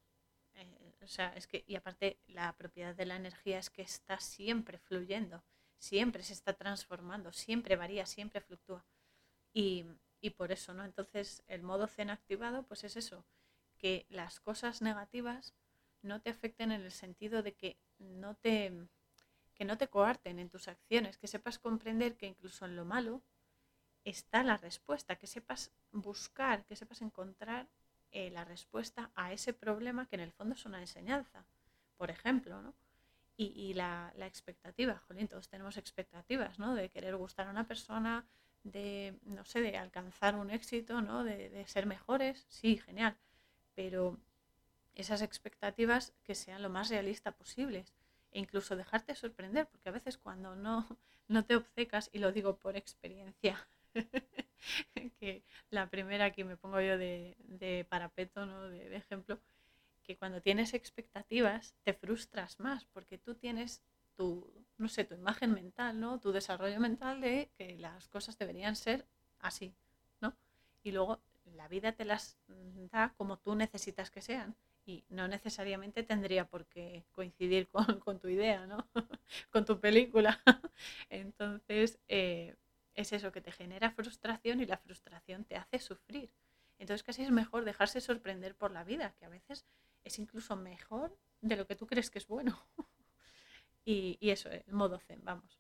eh, 0.54 0.94
o 1.02 1.08
sea, 1.08 1.34
es 1.36 1.46
que, 1.46 1.66
y 1.68 1.76
aparte, 1.76 2.22
la 2.26 2.56
propiedad 2.56 2.96
de 2.96 3.06
la 3.06 3.18
energía 3.18 3.60
es 3.60 3.70
que 3.70 3.82
está 3.82 4.18
siempre 4.22 4.78
fluyendo, 4.78 5.44
siempre 5.78 6.24
se 6.24 6.32
está 6.32 6.54
transformando, 6.54 7.34
siempre 7.34 7.76
varía, 7.76 8.06
siempre 8.06 8.40
fluctúa. 8.40 8.86
Y, 9.52 9.84
y 10.22 10.30
por 10.30 10.54
eso, 10.54 10.74
¿no? 10.74 10.86
Entonces, 10.86 11.44
el 11.48 11.62
modo 11.62 11.88
zen 11.88 12.10
activado, 12.10 12.64
pues 12.64 12.86
es 12.86 12.96
eso, 12.96 13.26
que 13.78 14.06
las 14.08 14.40
cosas 14.40 14.82
negativas 14.82 15.54
no 16.02 16.22
te 16.22 16.30
afecten 16.30 16.72
en 16.72 16.84
el 16.84 16.94
sentido 16.94 17.44
de 17.44 17.56
que 17.56 17.78
no 17.98 18.36
te, 18.36 18.88
que 19.54 19.66
no 19.66 19.78
te 19.78 19.90
coarten 19.90 20.40
en 20.40 20.50
tus 20.50 20.70
acciones, 20.70 21.18
que 21.18 21.28
sepas 21.28 21.60
comprender 21.60 22.16
que 22.16 22.28
incluso 22.28 22.64
en 22.64 22.78
lo 22.78 22.86
malo 22.86 23.22
está 24.06 24.44
la 24.44 24.58
respuesta, 24.58 25.16
que 25.16 25.28
sepas 25.28 25.72
buscar, 25.92 26.66
que 26.66 26.76
sepas 26.76 27.02
encontrar 27.02 27.68
eh, 28.12 28.30
la 28.32 28.46
respuesta 28.46 29.12
a 29.16 29.34
ese 29.34 29.54
problema 29.54 30.08
que 30.08 30.16
en 30.16 30.22
el 30.22 30.32
fondo 30.32 30.56
es 30.56 30.66
una 30.66 30.80
enseñanza, 30.80 31.46
por 31.98 32.10
ejemplo, 32.10 32.62
¿no? 32.62 32.74
Y, 33.42 33.74
la, 33.74 34.12
expectativa, 34.18 35.02
jolín, 35.08 35.30
todos 35.30 35.48
tenemos 35.48 35.78
expectativas, 35.78 36.60
¿no? 36.60 36.76
De 36.76 36.90
querer 36.90 37.16
gustar 37.16 37.48
a 37.48 37.52
una 37.52 37.66
persona, 37.66 38.26
de, 38.66 39.18
no 39.24 39.46
sé, 39.46 39.62
de 39.62 39.78
alcanzar 39.78 40.36
un 40.36 40.50
éxito, 40.50 41.02
¿no? 41.02 41.24
De, 41.24 41.50
de 41.50 41.66
ser 41.66 41.86
mejores, 41.86 42.46
sí, 42.50 42.78
genial, 42.80 43.16
pero 43.76 44.20
esas 44.94 45.22
expectativas 45.22 46.12
que 46.26 46.36
sean 46.36 46.62
lo 46.62 46.70
más 46.70 46.90
realista 46.90 47.32
posibles 47.32 47.94
e 48.32 48.40
incluso 48.40 48.76
dejarte 48.76 49.16
sorprender, 49.16 49.68
porque 49.68 49.88
a 49.88 49.94
veces 49.94 50.18
cuando 50.18 50.56
no, 50.56 50.86
no 51.28 51.46
te 51.46 51.56
obcecas, 51.56 52.10
y 52.12 52.20
lo 52.20 52.32
digo 52.32 52.58
por 52.58 52.76
experiencia, 52.76 53.68
que 55.20 55.44
la 55.70 55.90
primera 55.90 56.26
aquí 56.26 56.44
me 56.44 56.58
pongo 56.58 56.82
yo 56.82 56.98
de, 56.98 57.86
parapeto, 57.90 58.46
¿no? 58.46 58.70
de, 58.70 58.96
ejemplo, 58.96 59.40
que 60.04 60.18
cuando 60.18 60.42
tienes 60.42 60.74
expectativas 60.74 61.76
te 61.84 61.94
frustras 61.94 62.60
más, 62.60 62.86
porque 62.86 63.18
tú 63.18 63.36
tienes 63.36 63.84
tu, 64.16 64.52
no 64.78 64.90
sé, 64.90 65.06
tu 65.06 65.16
imagen 65.16 65.54
mental, 65.54 66.00
¿no? 66.00 66.20
tu 66.20 66.32
desarrollo 66.32 66.80
mental 66.80 67.22
de 67.22 67.52
que 67.58 67.78
las 67.78 68.08
cosas 68.10 68.38
deberían 68.38 68.76
ser 68.76 69.06
así, 69.40 69.74
¿no? 70.20 70.36
Y 70.84 70.92
luego 70.92 71.22
la 71.56 71.68
vida 71.68 71.94
te 71.94 72.06
las 72.06 72.38
da 72.92 73.14
como 73.18 73.38
tú 73.38 73.56
necesitas 73.56 74.12
que 74.12 74.22
sean 74.22 74.56
y 74.86 75.06
no 75.10 75.28
necesariamente 75.28 76.04
tendría 76.04 76.46
por 76.46 76.66
qué 76.66 77.06
coincidir 77.12 77.70
con, 77.70 78.20
tu 78.20 78.28
idea, 78.28 78.66
¿no? 78.66 78.88
con 79.52 79.64
tu 79.66 79.80
película. 79.80 80.42
Entonces, 81.10 82.00
eh, 82.08 82.56
es 83.02 83.14
eso 83.14 83.32
que 83.32 83.42
te 83.42 83.52
genera 83.52 83.92
frustración 83.92 84.60
y 84.62 84.66
la 84.66 84.78
frustración 84.78 85.46
te 85.46 85.56
hace 85.56 85.80
sufrir. 85.80 86.32
Entonces, 86.78 87.04
casi 87.04 87.24
es 87.24 87.32
mejor 87.32 87.66
dejarse 87.66 88.02
sorprender 88.02 88.56
por 88.56 88.72
la 88.72 88.84
vida, 88.84 89.14
que 89.18 89.26
a 89.26 89.30
veces 89.30 89.66
es 90.04 90.20
incluso 90.20 90.56
mejor 90.56 91.18
de 91.42 91.56
lo 91.56 91.66
que 91.66 91.76
tú 91.76 91.88
crees 91.88 92.10
que 92.10 92.20
es 92.20 92.28
bueno. 92.28 92.60
y, 93.86 94.18
eso, 94.22 94.50
el 94.50 94.72
modo 94.72 95.00
zen, 95.00 95.22
vamos. 95.24 95.60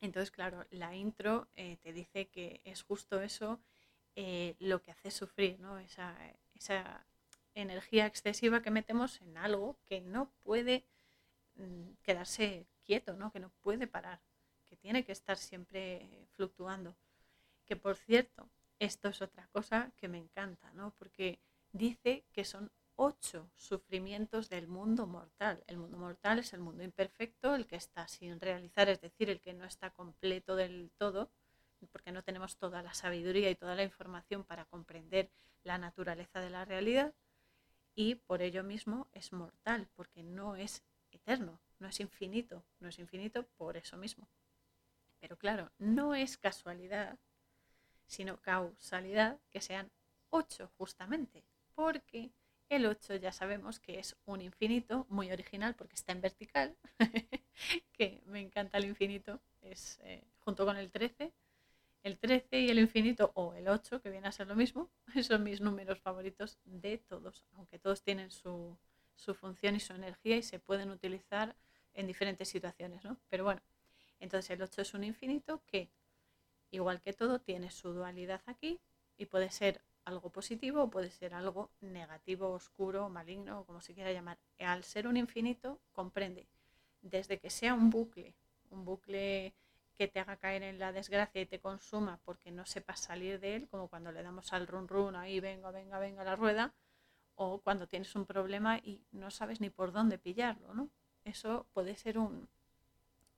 Entonces, 0.00 0.30
claro, 0.30 0.66
la 0.70 0.94
intro 0.94 1.48
eh, 1.54 1.76
te 1.82 1.92
dice 1.92 2.28
que 2.28 2.60
es 2.64 2.82
justo 2.82 3.20
eso 3.20 3.60
eh, 4.16 4.56
lo 4.58 4.82
que 4.82 4.90
hace 4.90 5.10
sufrir, 5.10 5.60
¿no? 5.60 5.78
Esa, 5.78 6.16
esa 6.54 7.06
energía 7.54 8.06
excesiva 8.06 8.62
que 8.62 8.70
metemos 8.70 9.20
en 9.20 9.36
algo 9.36 9.78
que 9.86 10.00
no 10.00 10.30
puede 10.42 10.84
mm, 11.54 11.92
quedarse 12.02 12.66
quieto, 12.82 13.14
¿no? 13.14 13.30
que 13.30 13.40
no 13.40 13.50
puede 13.60 13.86
parar, 13.86 14.20
que 14.72 14.76
tiene 14.78 15.04
que 15.04 15.12
estar 15.12 15.36
siempre 15.36 16.26
fluctuando. 16.30 16.96
Que 17.66 17.76
por 17.76 17.94
cierto, 17.94 18.48
esto 18.78 19.10
es 19.10 19.20
otra 19.20 19.46
cosa 19.48 19.92
que 19.98 20.08
me 20.08 20.16
encanta, 20.16 20.72
¿no? 20.72 20.94
porque 20.98 21.38
dice 21.72 22.24
que 22.32 22.46
son 22.46 22.72
ocho 22.96 23.50
sufrimientos 23.54 24.48
del 24.48 24.68
mundo 24.68 25.06
mortal. 25.06 25.62
El 25.66 25.76
mundo 25.76 25.98
mortal 25.98 26.38
es 26.38 26.54
el 26.54 26.60
mundo 26.60 26.82
imperfecto, 26.82 27.54
el 27.54 27.66
que 27.66 27.76
está 27.76 28.08
sin 28.08 28.40
realizar, 28.40 28.88
es 28.88 29.02
decir, 29.02 29.28
el 29.28 29.42
que 29.42 29.52
no 29.52 29.66
está 29.66 29.90
completo 29.90 30.56
del 30.56 30.90
todo, 30.96 31.30
porque 31.90 32.12
no 32.12 32.22
tenemos 32.22 32.56
toda 32.56 32.82
la 32.82 32.94
sabiduría 32.94 33.50
y 33.50 33.56
toda 33.56 33.74
la 33.74 33.82
información 33.82 34.42
para 34.42 34.64
comprender 34.64 35.30
la 35.64 35.76
naturaleza 35.76 36.40
de 36.40 36.48
la 36.48 36.64
realidad 36.64 37.12
y 37.94 38.14
por 38.14 38.40
ello 38.40 38.64
mismo 38.64 39.06
es 39.12 39.34
mortal, 39.34 39.86
porque 39.96 40.22
no 40.22 40.56
es 40.56 40.82
eterno, 41.10 41.60
no 41.78 41.88
es 41.88 42.00
infinito, 42.00 42.64
no 42.80 42.88
es 42.88 42.98
infinito 42.98 43.42
por 43.58 43.76
eso 43.76 43.98
mismo. 43.98 44.26
Pero 45.22 45.36
claro, 45.36 45.70
no 45.78 46.16
es 46.16 46.36
casualidad, 46.36 47.16
sino 48.08 48.38
causalidad 48.38 49.38
que 49.50 49.60
sean 49.60 49.88
ocho 50.30 50.72
justamente, 50.76 51.44
porque 51.76 52.32
el 52.68 52.86
8 52.86 53.14
ya 53.16 53.30
sabemos 53.30 53.78
que 53.78 54.00
es 54.00 54.16
un 54.24 54.40
infinito 54.40 55.06
muy 55.08 55.30
original 55.30 55.76
porque 55.76 55.94
está 55.94 56.10
en 56.10 56.22
vertical, 56.22 56.76
que 57.92 58.20
me 58.26 58.40
encanta 58.40 58.78
el 58.78 58.86
infinito, 58.86 59.40
es 59.60 60.00
eh, 60.02 60.24
junto 60.40 60.66
con 60.66 60.76
el 60.76 60.90
13, 60.90 61.32
el 62.02 62.18
13 62.18 62.58
y 62.58 62.70
el 62.70 62.80
infinito 62.80 63.30
o 63.36 63.54
el 63.54 63.68
8, 63.68 64.02
que 64.02 64.10
viene 64.10 64.26
a 64.26 64.32
ser 64.32 64.48
lo 64.48 64.56
mismo, 64.56 64.90
son 65.22 65.44
mis 65.44 65.60
números 65.60 66.00
favoritos 66.00 66.58
de 66.64 66.98
todos, 66.98 67.44
aunque 67.52 67.78
todos 67.78 68.02
tienen 68.02 68.32
su, 68.32 68.76
función 69.34 69.76
y 69.76 69.80
su 69.80 69.92
energía 69.92 70.36
y 70.36 70.42
se 70.42 70.58
pueden 70.58 70.90
utilizar 70.90 71.54
en 71.94 72.08
diferentes 72.08 72.48
situaciones, 72.48 73.04
¿no? 73.04 73.18
Pero 73.28 73.44
bueno, 73.44 73.62
entonces 74.22 74.50
el 74.50 74.62
8 74.62 74.82
es 74.82 74.94
un 74.94 75.02
infinito 75.02 75.62
que, 75.66 75.90
igual 76.70 77.00
que 77.00 77.12
todo, 77.12 77.40
tiene 77.40 77.72
su 77.72 77.92
dualidad 77.92 78.40
aquí 78.46 78.80
y 79.18 79.26
puede 79.26 79.50
ser 79.50 79.82
algo 80.04 80.30
positivo 80.30 80.84
o 80.84 80.90
puede 80.90 81.10
ser 81.10 81.34
algo 81.34 81.70
negativo, 81.80 82.50
oscuro, 82.50 83.08
maligno, 83.08 83.64
como 83.64 83.80
se 83.80 83.94
quiera 83.94 84.12
llamar. 84.12 84.38
Al 84.60 84.84
ser 84.84 85.08
un 85.08 85.16
infinito, 85.16 85.80
comprende 85.92 86.46
desde 87.00 87.38
que 87.40 87.50
sea 87.50 87.74
un 87.74 87.90
bucle, 87.90 88.34
un 88.70 88.84
bucle 88.84 89.54
que 89.94 90.06
te 90.06 90.20
haga 90.20 90.36
caer 90.36 90.62
en 90.62 90.78
la 90.78 90.92
desgracia 90.92 91.40
y 91.40 91.46
te 91.46 91.58
consuma 91.58 92.20
porque 92.24 92.52
no 92.52 92.64
sepas 92.64 93.00
salir 93.00 93.40
de 93.40 93.56
él, 93.56 93.68
como 93.68 93.88
cuando 93.88 94.12
le 94.12 94.22
damos 94.22 94.52
al 94.52 94.68
run 94.68 94.86
run 94.86 95.16
ahí, 95.16 95.40
venga, 95.40 95.72
venga, 95.72 95.98
venga 95.98 96.22
la 96.22 96.36
rueda, 96.36 96.72
o 97.34 97.58
cuando 97.60 97.88
tienes 97.88 98.14
un 98.14 98.24
problema 98.24 98.78
y 98.78 99.04
no 99.10 99.32
sabes 99.32 99.60
ni 99.60 99.68
por 99.68 99.90
dónde 99.90 100.16
pillarlo, 100.16 100.74
¿no? 100.74 100.90
Eso 101.24 101.66
puede 101.72 101.96
ser 101.96 102.18
un, 102.18 102.48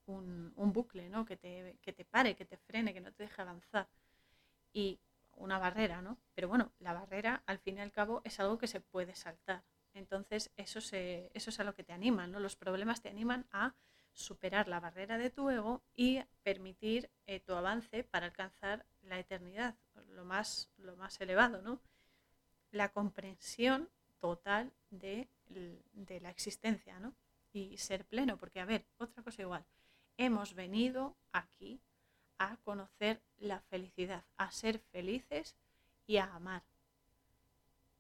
un, 0.06 0.72
bucle, 0.72 1.08
¿no? 1.08 1.24
Que 1.24 1.36
te, 1.36 1.78
que 1.80 1.92
te 1.92 2.04
pare, 2.04 2.34
que 2.36 2.44
te 2.44 2.56
frene, 2.56 2.92
que 2.92 3.00
no 3.00 3.12
te 3.12 3.24
deje 3.24 3.42
avanzar. 3.42 3.88
Y 4.72 5.00
una 5.36 5.58
barrera, 5.58 6.02
¿no? 6.02 6.18
Pero 6.34 6.48
bueno, 6.48 6.72
la 6.78 6.92
barrera 6.92 7.42
al 7.46 7.58
fin 7.58 7.78
y 7.78 7.80
al 7.80 7.92
cabo 7.92 8.22
es 8.24 8.38
algo 8.40 8.58
que 8.58 8.66
se 8.66 8.80
puede 8.80 9.14
saltar. 9.14 9.64
Entonces 9.94 10.50
eso, 10.56 10.80
se, 10.80 11.30
eso 11.34 11.50
es 11.50 11.60
a 11.60 11.64
lo 11.64 11.74
que 11.74 11.84
te 11.84 11.92
animan, 11.92 12.32
¿no? 12.32 12.40
Los 12.40 12.56
problemas 12.56 13.00
te 13.00 13.08
animan 13.08 13.46
a 13.52 13.74
superar 14.12 14.68
la 14.68 14.80
barrera 14.80 15.18
de 15.18 15.30
tu 15.30 15.50
ego 15.50 15.82
y 15.94 16.22
permitir 16.42 17.10
eh, 17.26 17.40
tu 17.40 17.52
avance 17.54 18.04
para 18.04 18.26
alcanzar 18.26 18.86
la 19.02 19.18
eternidad, 19.18 19.74
lo 20.10 20.24
más, 20.24 20.70
lo 20.76 20.96
más 20.96 21.20
elevado, 21.20 21.62
¿no? 21.62 21.80
La 22.70 22.90
comprensión 22.90 23.88
total 24.18 24.72
de, 24.90 25.28
de 25.48 26.20
la 26.20 26.30
existencia, 26.30 26.98
¿no? 26.98 27.14
Y 27.52 27.76
ser 27.78 28.04
pleno, 28.04 28.36
porque 28.36 28.60
a 28.60 28.64
ver, 28.64 28.86
otra 28.98 29.22
cosa 29.22 29.42
igual, 29.42 29.64
hemos 30.16 30.54
venido 30.54 31.16
aquí 31.32 31.80
a 32.38 32.56
conocer 32.58 33.22
la 33.38 33.60
felicidad, 33.60 34.24
a 34.36 34.50
ser 34.50 34.78
felices 34.78 35.56
y 36.06 36.16
a 36.16 36.34
amar. 36.34 36.62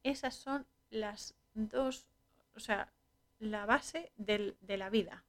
Esas 0.02 0.34
son 0.34 0.66
las 0.90 1.34
dos, 1.54 2.06
o 2.54 2.60
sea, 2.60 2.92
la 3.38 3.66
base 3.66 4.12
de 4.16 4.76
la 4.76 4.90
vida, 4.90 5.24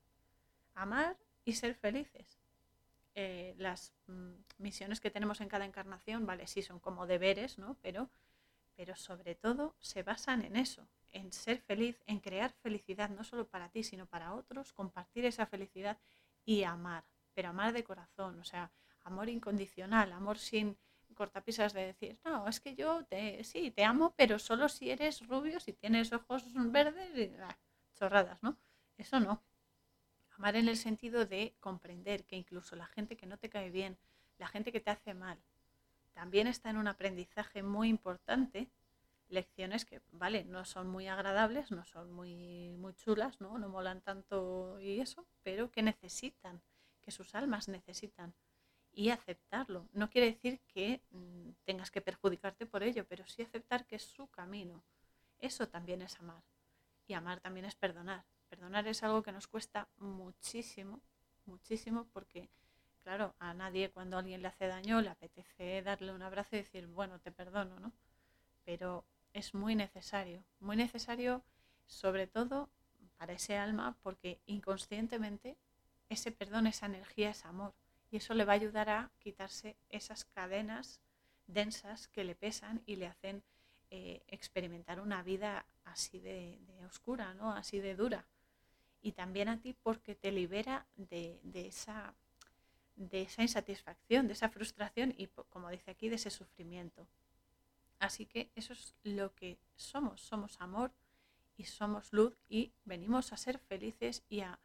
amar 0.74 1.18
y 1.44 1.54
ser 1.54 1.75
felices. 1.75 2.39
Eh, 3.18 3.56
las 3.58 3.94
mm, 4.08 4.34
misiones 4.58 5.00
que 5.00 5.10
tenemos 5.10 5.39
en 5.39 5.48
cada 5.48 5.65
encarnación, 5.65 6.25
vale, 6.25 6.48
sí 6.48 6.62
son 6.62 6.80
como 6.80 7.08
deberes, 7.08 7.58
¿no? 7.58 7.77
Pero, 7.82 8.10
pero 8.75 8.96
sobre 8.98 9.36
todo 9.36 9.75
se 9.80 10.04
basan 10.04 10.44
en 10.44 10.58
eso, 10.58 10.86
en 11.13 11.32
ser 11.32 11.60
feliz, 11.62 12.04
en 12.08 12.20
crear 12.20 12.51
felicidad, 12.51 13.10
no 13.10 13.24
solo 13.24 13.48
para 13.48 13.70
ti, 13.70 13.84
sino 13.84 14.06
para 14.06 14.34
otros, 14.34 14.74
compartir 14.74 15.24
esa 15.24 15.46
felicidad 15.46 15.98
y 16.46 16.64
amar, 16.64 17.04
pero 17.34 17.50
amar 17.50 17.74
de 17.74 17.84
corazón, 17.84 18.40
o 18.40 18.44
sea, 18.44 18.72
amor 19.04 19.30
incondicional, 19.30 20.14
amor 20.14 20.38
sin 20.38 20.78
cortapisas 21.16 21.74
de 21.74 21.88
decir, 21.88 22.20
no, 22.24 22.48
es 22.48 22.60
que 22.60 22.75
yo 22.75 23.04
te, 23.06 23.44
sí, 23.44 23.72
te 23.72 23.84
amo, 23.84 24.14
pero 24.16 24.38
solo 24.38 24.70
si 24.70 24.92
eres 24.92 25.25
rubio, 25.28 25.60
si 25.60 25.74
tienes 25.74 26.12
ojos 26.14 26.44
verdes, 26.72 27.18
y, 27.18 27.34
ah, 27.42 27.58
chorradas, 27.96 28.42
¿no? 28.44 28.58
Eso 28.98 29.20
no. 29.20 29.42
Amar 30.38 30.56
en 30.58 30.68
el 30.68 30.78
sentido 30.78 31.25
de 31.25 31.56
comprender 31.60 32.25
que 32.25 32.36
incluso 32.36 32.75
la 32.75 32.88
gente 32.88 33.16
que 33.16 33.25
no 33.25 33.38
te 33.38 33.50
cae 33.50 33.70
bien, 33.70 33.98
la 34.38 34.48
gente 34.48 34.72
que 34.72 34.82
te 34.82 34.92
hace 34.92 35.14
mal, 35.14 35.38
también 36.14 36.48
está 36.48 36.70
en 36.70 36.78
un 36.78 36.88
aprendizaje 36.88 37.64
muy 37.64 37.90
importante, 37.90 38.70
lecciones 39.29 39.86
que, 39.86 40.01
vale, 40.12 40.46
no 40.46 40.65
son 40.65 40.88
muy 40.88 41.08
agradables, 41.08 41.72
no 41.72 41.86
son 41.86 42.12
muy, 42.12 42.75
muy 42.77 42.94
chulas, 42.94 43.41
¿no? 43.41 43.58
no 43.58 43.70
molan 43.70 44.01
tanto 44.01 44.79
y 44.79 45.00
eso, 45.00 45.25
pero 45.44 45.72
que 45.72 45.82
necesitan, 45.82 46.62
que 47.01 47.12
sus 47.12 47.36
almas 47.36 47.67
necesitan 47.67 48.34
y 48.91 49.10
aceptarlo. 49.10 49.88
No 49.91 50.10
quiere 50.10 50.27
decir 50.27 50.60
que 50.67 51.01
mm, 51.12 51.50
tengas 51.65 51.91
que 51.91 52.01
perjudicarte 52.01 52.65
por 52.65 52.82
ello, 52.82 53.05
pero 53.08 53.25
sí 53.27 53.41
aceptar 53.41 53.86
que 53.86 53.98
es 53.98 54.03
su 54.03 54.27
camino. 54.27 54.84
Eso 55.39 55.67
también 55.67 56.01
es 56.01 56.20
amar. 56.20 56.44
Y 57.08 57.13
amar 57.13 57.41
también 57.41 57.65
es 57.65 57.75
perdonar. 57.75 58.25
Perdonar 58.50 58.88
es 58.88 59.03
algo 59.03 59.22
que 59.22 59.32
nos 59.32 59.48
cuesta 59.48 59.89
muchísimo, 59.98 61.01
muchísimo, 61.46 62.08
porque, 62.13 62.50
claro, 63.03 63.36
a 63.39 63.53
nadie 63.53 63.91
cuando 63.91 64.17
alguien 64.17 64.41
le 64.41 64.48
hace 64.48 64.67
daño 64.67 65.01
le 65.01 65.10
apetece 65.10 65.82
darle 65.82 66.13
un 66.13 66.22
abrazo 66.22 66.55
y 66.55 66.60
decir, 66.60 66.88
bueno, 66.88 67.20
te 67.20 67.32
perdono, 67.32 67.79
¿no? 67.79 67.91
Pero 68.63 69.05
es 69.36 69.54
muy 69.54 69.75
necesario, 69.75 70.44
muy 70.62 70.77
necesario 70.77 71.44
sobre 71.86 72.25
todo 72.25 72.70
para 73.18 73.34
ese 73.34 73.58
alma, 73.58 73.98
porque 74.01 74.39
inconscientemente 74.46 75.58
ese 76.10 76.32
perdón, 76.32 76.68
esa 76.68 76.86
energía 76.86 77.32
es 77.32 77.46
amor. 77.46 77.74
Y 78.12 78.18
eso 78.18 78.34
le 78.34 78.46
va 78.46 78.54
a 78.54 78.56
ayudar 78.56 78.89
a 78.89 79.12
quitarse 79.20 79.75
esas 79.89 80.24
cadenas 80.24 81.01
densas 81.48 82.08
que 82.08 82.24
le 82.24 82.34
pesan 82.34 82.82
y 82.86 82.96
le 82.96 83.08
hacen 83.08 83.44
eh, 83.92 84.24
experimentar 84.27 85.01
una 85.01 85.22
vida 85.22 85.65
así 85.84 86.20
de, 86.20 86.58
oscura, 86.88 87.34
¿no? 87.34 87.51
así 87.51 87.80
de 87.80 87.96
dura 87.96 88.25
y 89.01 89.12
también 89.12 89.50
a 89.50 89.60
ti 89.60 89.75
porque 89.84 90.15
te 90.15 90.32
libera 90.32 90.88
de 90.96 91.39
esa 91.54 92.15
insatisfacción, 93.44 94.27
de 94.27 94.34
esa 94.34 94.50
frustración 94.50 95.13
y, 95.15 95.27
como 95.27 95.70
dice 95.70 95.92
aquí, 95.92 96.10
de 96.10 96.15
ese 96.15 96.32
sufrimiento. 96.32 97.08
Así 98.06 98.28
que 98.28 98.52
eso 98.54 98.74
es 98.74 98.94
lo 99.04 99.34
que 99.34 99.58
somos, 99.76 100.22
somos 100.22 100.62
amor 100.62 100.92
y 101.58 101.64
somos 101.64 102.14
luz 102.14 102.38
y 102.48 102.72
venimos 102.84 103.34
a 103.34 103.38
ser 103.38 103.58
felices 103.58 104.24
y 104.30 104.42
a, 104.42 104.60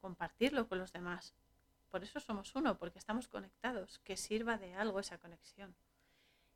compartirlo 0.00 0.68
con 0.68 0.78
los 0.78 0.92
demás. 0.92 1.34
Por 1.90 2.02
eso 2.02 2.20
somos 2.20 2.54
uno, 2.54 2.78
porque 2.78 2.98
estamos 2.98 3.28
conectados, 3.28 3.98
que 4.00 4.16
sirva 4.16 4.56
de 4.56 4.74
algo 4.74 5.00
esa 5.00 5.18
conexión. 5.18 5.74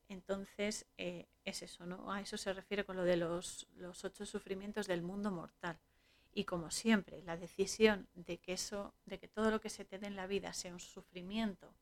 Entonces, 0.09 0.87
eh, 0.97 1.27
es 1.45 1.63
eso, 1.63 1.85
¿no? 1.85 2.11
A 2.11 2.21
eso 2.23 2.37
se 2.39 2.53
refiere 2.55 2.85
con 2.85 2.97
lo 2.97 3.05
de 3.05 3.19
los, 3.19 3.67
los, 3.77 4.03
ocho 4.05 4.25
sufrimientos 4.25 4.87
del 4.87 5.03
mundo 5.03 5.31
mortal. 5.31 5.79
Y 6.33 6.45
como 6.45 6.71
siempre, 6.71 7.23
la 7.23 7.37
decisión 7.37 8.09
de 8.15 8.39
que 8.39 8.55
eso, 8.55 8.95
de 9.05 9.19
que 9.19 9.29
todo 9.29 9.51
lo 9.51 9.61
que 9.61 9.71
se 9.71 9.85
te 9.85 9.99
dé 9.99 10.07
en 10.07 10.17
la 10.17 10.27
vida 10.27 10.53
sea 10.55 10.73
un 10.73 10.81
sufrimiento 10.81 11.75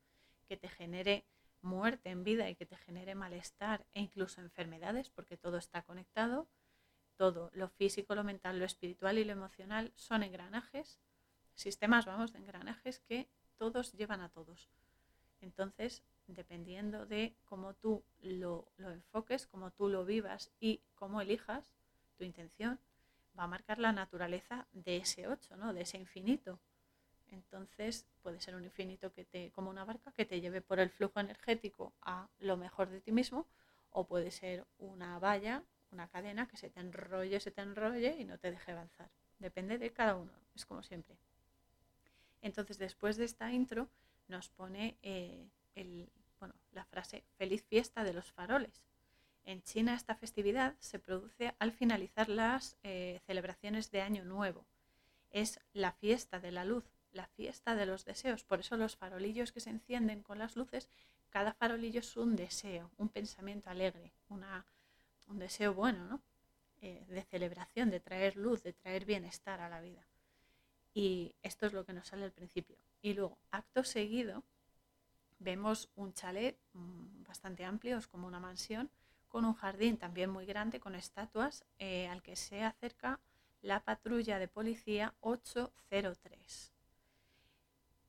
que 0.49 0.57
te 0.57 0.69
genere 0.69 1.25
muerte 1.67 2.09
en 2.09 2.25
vida 2.25 2.49
y 2.49 2.55
que 2.55 2.65
te 2.65 2.79
genere 2.79 3.15
malestar 3.15 3.87
e 3.93 4.01
incluso 4.01 4.41
enfermedades, 4.41 5.11
porque 5.11 5.37
todo 5.37 5.59
está 5.59 5.83
conectado, 5.83 6.49
todo, 7.17 7.51
lo 7.53 7.69
físico, 7.69 8.15
lo 8.15 8.25
mental, 8.25 8.59
lo 8.59 8.65
espiritual 8.65 9.19
y 9.19 9.25
lo 9.25 9.33
emocional 9.33 9.93
son 9.95 10.23
engranajes, 10.23 10.99
sistemas, 11.55 12.07
vamos, 12.07 12.33
de 12.33 12.39
engranajes 12.39 13.01
que 13.01 13.29
todos 13.59 13.93
llevan 13.93 14.21
a 14.21 14.29
todos. 14.31 14.71
Entonces, 15.41 16.03
dependiendo 16.27 17.07
de 17.07 17.37
cómo 17.45 17.75
tú 17.75 18.05
lo, 18.21 18.69
enfoques, 18.79 19.47
cómo 19.47 19.71
tú 19.71 19.89
lo 19.89 20.05
vivas 20.05 20.51
y 20.61 20.81
cómo 20.95 21.21
elijas 21.21 21.75
tu 22.17 22.25
intención, 22.25 22.81
va 23.39 23.45
a 23.45 23.49
marcar 23.49 23.79
la 23.79 23.93
naturaleza 23.93 24.67
de 24.73 24.97
ese 24.99 25.29
8, 25.29 25.57
¿no? 25.57 25.75
de 25.75 25.83
ese 25.83 25.99
infinito. 25.99 26.59
Entonces 27.31 28.07
puede 28.23 28.41
ser 28.41 28.55
un 28.55 28.65
infinito 28.65 29.13
que 29.13 29.25
te, 29.25 29.51
como 29.53 29.71
una 29.71 29.85
barca 29.85 30.13
que 30.13 30.25
te 30.25 30.41
lleve 30.41 30.61
por 30.61 30.79
el 30.79 30.91
flujo 30.91 31.21
energético 31.21 31.93
a 32.03 32.29
lo 32.39 32.57
mejor 32.57 32.89
de 32.89 33.01
ti 33.01 33.13
mismo, 33.13 33.47
o 33.91 34.07
puede 34.07 34.31
ser 34.31 34.67
una 34.79 35.19
valla, 35.19 35.63
una 35.91 36.09
cadena 36.09 36.47
que 36.47 36.57
se 36.57 36.71
te 36.71 36.81
enrolle, 36.81 37.41
se 37.41 37.51
te 37.51 37.63
enrolle 37.63 38.17
y 38.19 38.25
no 38.25 38.39
te 38.39 38.51
deje 38.51 38.73
avanzar. 38.73 39.11
Depende 39.39 39.79
de 39.79 39.93
cada 39.93 40.17
uno, 40.17 40.33
es 40.55 40.67
como 40.67 40.83
siempre. 40.83 41.17
Entonces, 42.43 42.79
después 42.79 43.17
de 43.17 43.25
esta 43.25 43.53
intro, 43.53 43.89
nos 44.29 44.49
pone 44.49 44.97
eh, 45.03 45.49
la 46.73 46.85
frase 46.85 47.25
Feliz 47.37 47.65
fiesta 47.65 48.05
de 48.05 48.13
los 48.13 48.33
faroles. 48.33 48.83
En 49.45 49.63
China 49.63 49.95
esta 49.95 50.17
festividad 50.17 50.75
se 50.81 50.99
produce 50.99 51.55
al 51.59 51.73
finalizar 51.73 52.29
las 52.29 52.77
eh, 52.83 53.21
celebraciones 53.27 53.91
de 53.91 54.03
Año 54.03 54.25
Nuevo. 54.25 54.67
Es 55.31 55.61
la 55.73 55.93
fiesta 55.93 56.41
de 56.41 56.51
la 56.51 56.65
luz, 56.65 56.85
la 57.17 57.27
fiesta 57.27 57.75
de 57.75 57.87
los 57.87 58.05
deseos. 58.05 58.45
Por 58.45 58.61
eso 58.61 58.77
los 58.77 58.97
farolillos 58.97 59.53
que 59.53 59.61
se 59.61 59.71
encienden 59.71 60.23
con 60.23 60.39
las 60.39 60.57
luces, 60.57 60.89
cada 61.31 61.53
farolillo 61.53 62.01
es 62.01 62.17
un 62.17 62.37
deseo, 62.37 62.91
un 62.99 63.09
pensamiento 63.09 63.71
alegre, 63.71 64.13
un 64.29 65.39
deseo 65.39 65.75
bueno, 65.75 66.21
eh, 66.83 67.05
de 67.09 67.23
celebración, 67.25 67.91
de 67.91 68.01
traer 68.01 68.37
luz, 68.37 68.63
de 68.63 68.73
traer 68.73 69.05
bienestar 69.05 69.61
a 69.61 69.69
la 69.69 69.81
vida. 69.81 70.07
Y 70.95 71.35
esto 71.43 71.67
es 71.67 71.73
lo 71.73 71.85
que 71.85 71.93
nos 71.93 72.09
sale 72.09 72.25
al 72.25 72.33
principio. 72.33 72.77
Y 73.03 73.15
luego, 73.15 73.39
acto 73.51 73.83
seguido, 73.83 74.45
vemos 75.39 75.91
un 75.97 76.13
chalet 76.13 76.59
mm, 76.75 77.25
bastante 77.25 77.65
amplio, 77.65 77.99
es 77.99 78.07
como 78.07 78.27
una 78.27 78.41
mansión, 78.41 78.91
con 79.29 79.45
un 79.45 79.55
jardín 79.55 79.97
también 79.97 80.31
muy 80.31 80.47
grande, 80.47 80.81
con 80.81 80.95
estatuas, 80.95 81.65
eh, 81.79 82.09
al 82.09 82.23
que 82.23 82.37
se 82.37 82.63
acerca 82.63 83.21
la 83.63 83.81
patrulla 83.81 84.39
de 84.39 84.49
policía 84.49 85.15
803. 85.21 86.76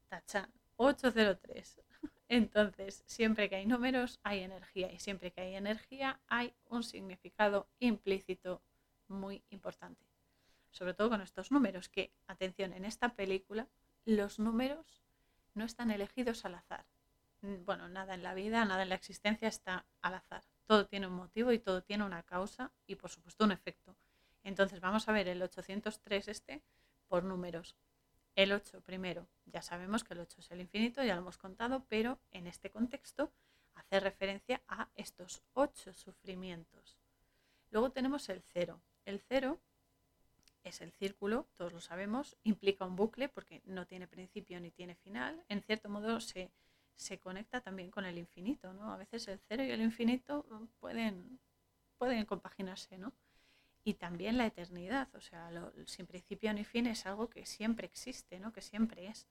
Tachan, 0.09 0.51
803. 0.77 1.81
Entonces, 2.29 3.03
siempre 3.05 3.49
que 3.49 3.55
hay 3.55 3.65
números 3.65 4.19
hay 4.23 4.41
energía 4.41 4.91
y 4.91 4.99
siempre 4.99 5.31
que 5.31 5.41
hay 5.41 5.55
energía 5.55 6.19
hay 6.27 6.53
un 6.69 6.83
significado 6.83 7.67
implícito 7.79 8.61
muy 9.07 9.43
importante 9.49 10.07
sobre 10.77 10.93
todo 10.93 11.09
con 11.09 11.21
estos 11.21 11.51
números, 11.51 11.89
que, 11.89 12.13
atención, 12.27 12.73
en 12.73 12.85
esta 12.85 13.09
película 13.09 13.67
los 14.05 14.39
números 14.39 15.01
no 15.55 15.65
están 15.65 15.91
elegidos 15.91 16.45
al 16.45 16.55
azar. 16.55 16.85
Mm, 17.41 17.65
bueno, 17.65 17.89
nada 17.89 18.13
en 18.13 18.23
la 18.23 18.33
vida, 18.35 18.63
nada 18.63 18.83
en 18.83 18.89
la 18.89 18.95
existencia 18.95 19.47
está 19.47 19.85
al 20.01 20.13
azar. 20.13 20.43
Todo 20.65 20.85
tiene 20.85 21.07
un 21.07 21.13
motivo 21.13 21.51
y 21.51 21.59
todo 21.59 21.81
tiene 21.81 22.03
una 22.03 22.23
causa 22.23 22.71
y 22.85 22.95
por 22.95 23.09
supuesto 23.09 23.43
un 23.43 23.51
efecto. 23.51 23.95
Entonces 24.43 24.79
vamos 24.79 25.07
a 25.09 25.11
ver 25.11 25.27
el 25.27 25.41
803 25.41 26.27
este 26.27 26.63
por 27.07 27.23
números. 27.23 27.75
El 28.37 28.51
8 28.51 28.81
primero, 28.81 29.27
ya 29.47 29.63
sabemos 29.63 30.03
que 30.03 30.13
el 30.13 30.19
8 30.19 30.41
es 30.41 30.51
el 30.51 30.61
infinito, 30.61 31.03
ya 31.03 31.15
lo 31.15 31.21
hemos 31.21 31.39
contado, 31.39 31.83
pero 31.89 32.19
en 32.29 32.45
este 32.45 32.69
contexto 32.69 33.31
hace 33.73 33.99
referencia 33.99 34.61
a 34.67 34.89
estos 34.95 35.41
8 35.53 35.91
sufrimientos. 35.91 36.99
Luego 37.71 37.89
tenemos 37.89 38.29
el 38.29 38.43
0. 38.53 38.79
El 39.05 39.21
0 39.27 39.57
es 40.63 40.81
el 40.81 40.91
círculo, 40.91 41.47
todos 41.55 41.73
lo 41.73 41.81
sabemos, 41.81 42.37
implica 42.43 42.85
un 42.85 42.95
bucle 42.95 43.27
porque 43.27 43.63
no 43.65 43.87
tiene 43.87 44.07
principio 44.07 44.59
ni 44.59 44.69
tiene 44.69 44.93
final. 44.93 45.43
En 45.49 45.63
cierto 45.63 45.89
modo 45.89 46.19
se, 46.19 46.51
conecta 47.19 47.61
también 47.61 47.89
con 47.89 48.05
el 48.05 48.19
infinito, 48.19 48.71
¿no? 48.71 48.93
A 48.93 48.97
veces 48.97 49.27
el 49.29 49.39
cero 49.47 49.63
y 49.63 49.71
el 49.71 49.81
infinito 49.81 50.45
pueden, 50.79 51.39
pueden 51.97 52.23
compaginarse, 52.27 52.99
¿no? 52.99 53.13
Y 53.87 53.93
también 53.93 54.37
la 54.37 54.45
eternidad, 54.45 55.07
o 55.15 55.21
sea, 55.21 55.49
sin 55.85 56.07
principio 56.07 56.53
ni 56.53 56.65
fin 56.65 56.87
es 56.87 57.05
algo 57.05 57.29
que 57.29 57.45
siempre 57.45 57.87
existe, 57.87 58.37
¿no? 58.37 58.51
Que 58.51 58.61
siempre 58.61 59.07
es. 59.07 59.27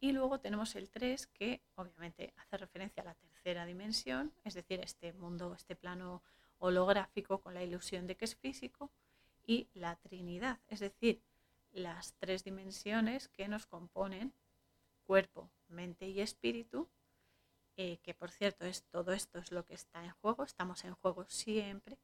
Y 0.00 0.12
luego 0.12 0.40
tenemos 0.40 0.76
el 0.76 0.88
3 0.88 1.26
que 1.26 1.60
obviamente 1.74 2.32
hace 2.38 2.56
referencia 2.56 3.02
a 3.02 3.04
la 3.04 3.14
tercera 3.14 3.66
dimensión, 3.66 4.32
es 4.44 4.54
decir, 4.54 4.80
este 4.80 5.12
mundo, 5.12 5.52
este 5.54 5.76
plano 5.76 6.22
holográfico 6.56 7.42
con 7.42 7.52
la 7.52 7.62
ilusión 7.62 8.06
de 8.06 8.16
que 8.16 8.24
es 8.24 8.34
físico 8.34 8.90
y 9.44 9.68
la 9.74 9.96
Trinidad, 9.96 10.58
es 10.68 10.80
decir, 10.80 11.20
las 11.70 12.14
tres 12.14 12.44
dimensiones 12.44 13.28
que 13.28 13.46
nos 13.46 13.66
componen 13.66 14.32
cuerpo, 15.04 15.50
mente 15.68 16.08
y 16.08 16.22
espíritu, 16.22 16.88
eh, 17.76 17.98
que 17.98 18.14
por 18.14 18.30
cierto 18.30 18.64
es 18.64 18.84
todo 18.84 19.12
esto 19.12 19.38
es 19.38 19.52
lo 19.52 19.66
que 19.66 19.74
está 19.74 20.02
en 20.02 20.12
juego, 20.12 20.44
estamos 20.44 20.82
en 20.86 20.94
juego 20.94 21.26
siempre, 21.28 21.98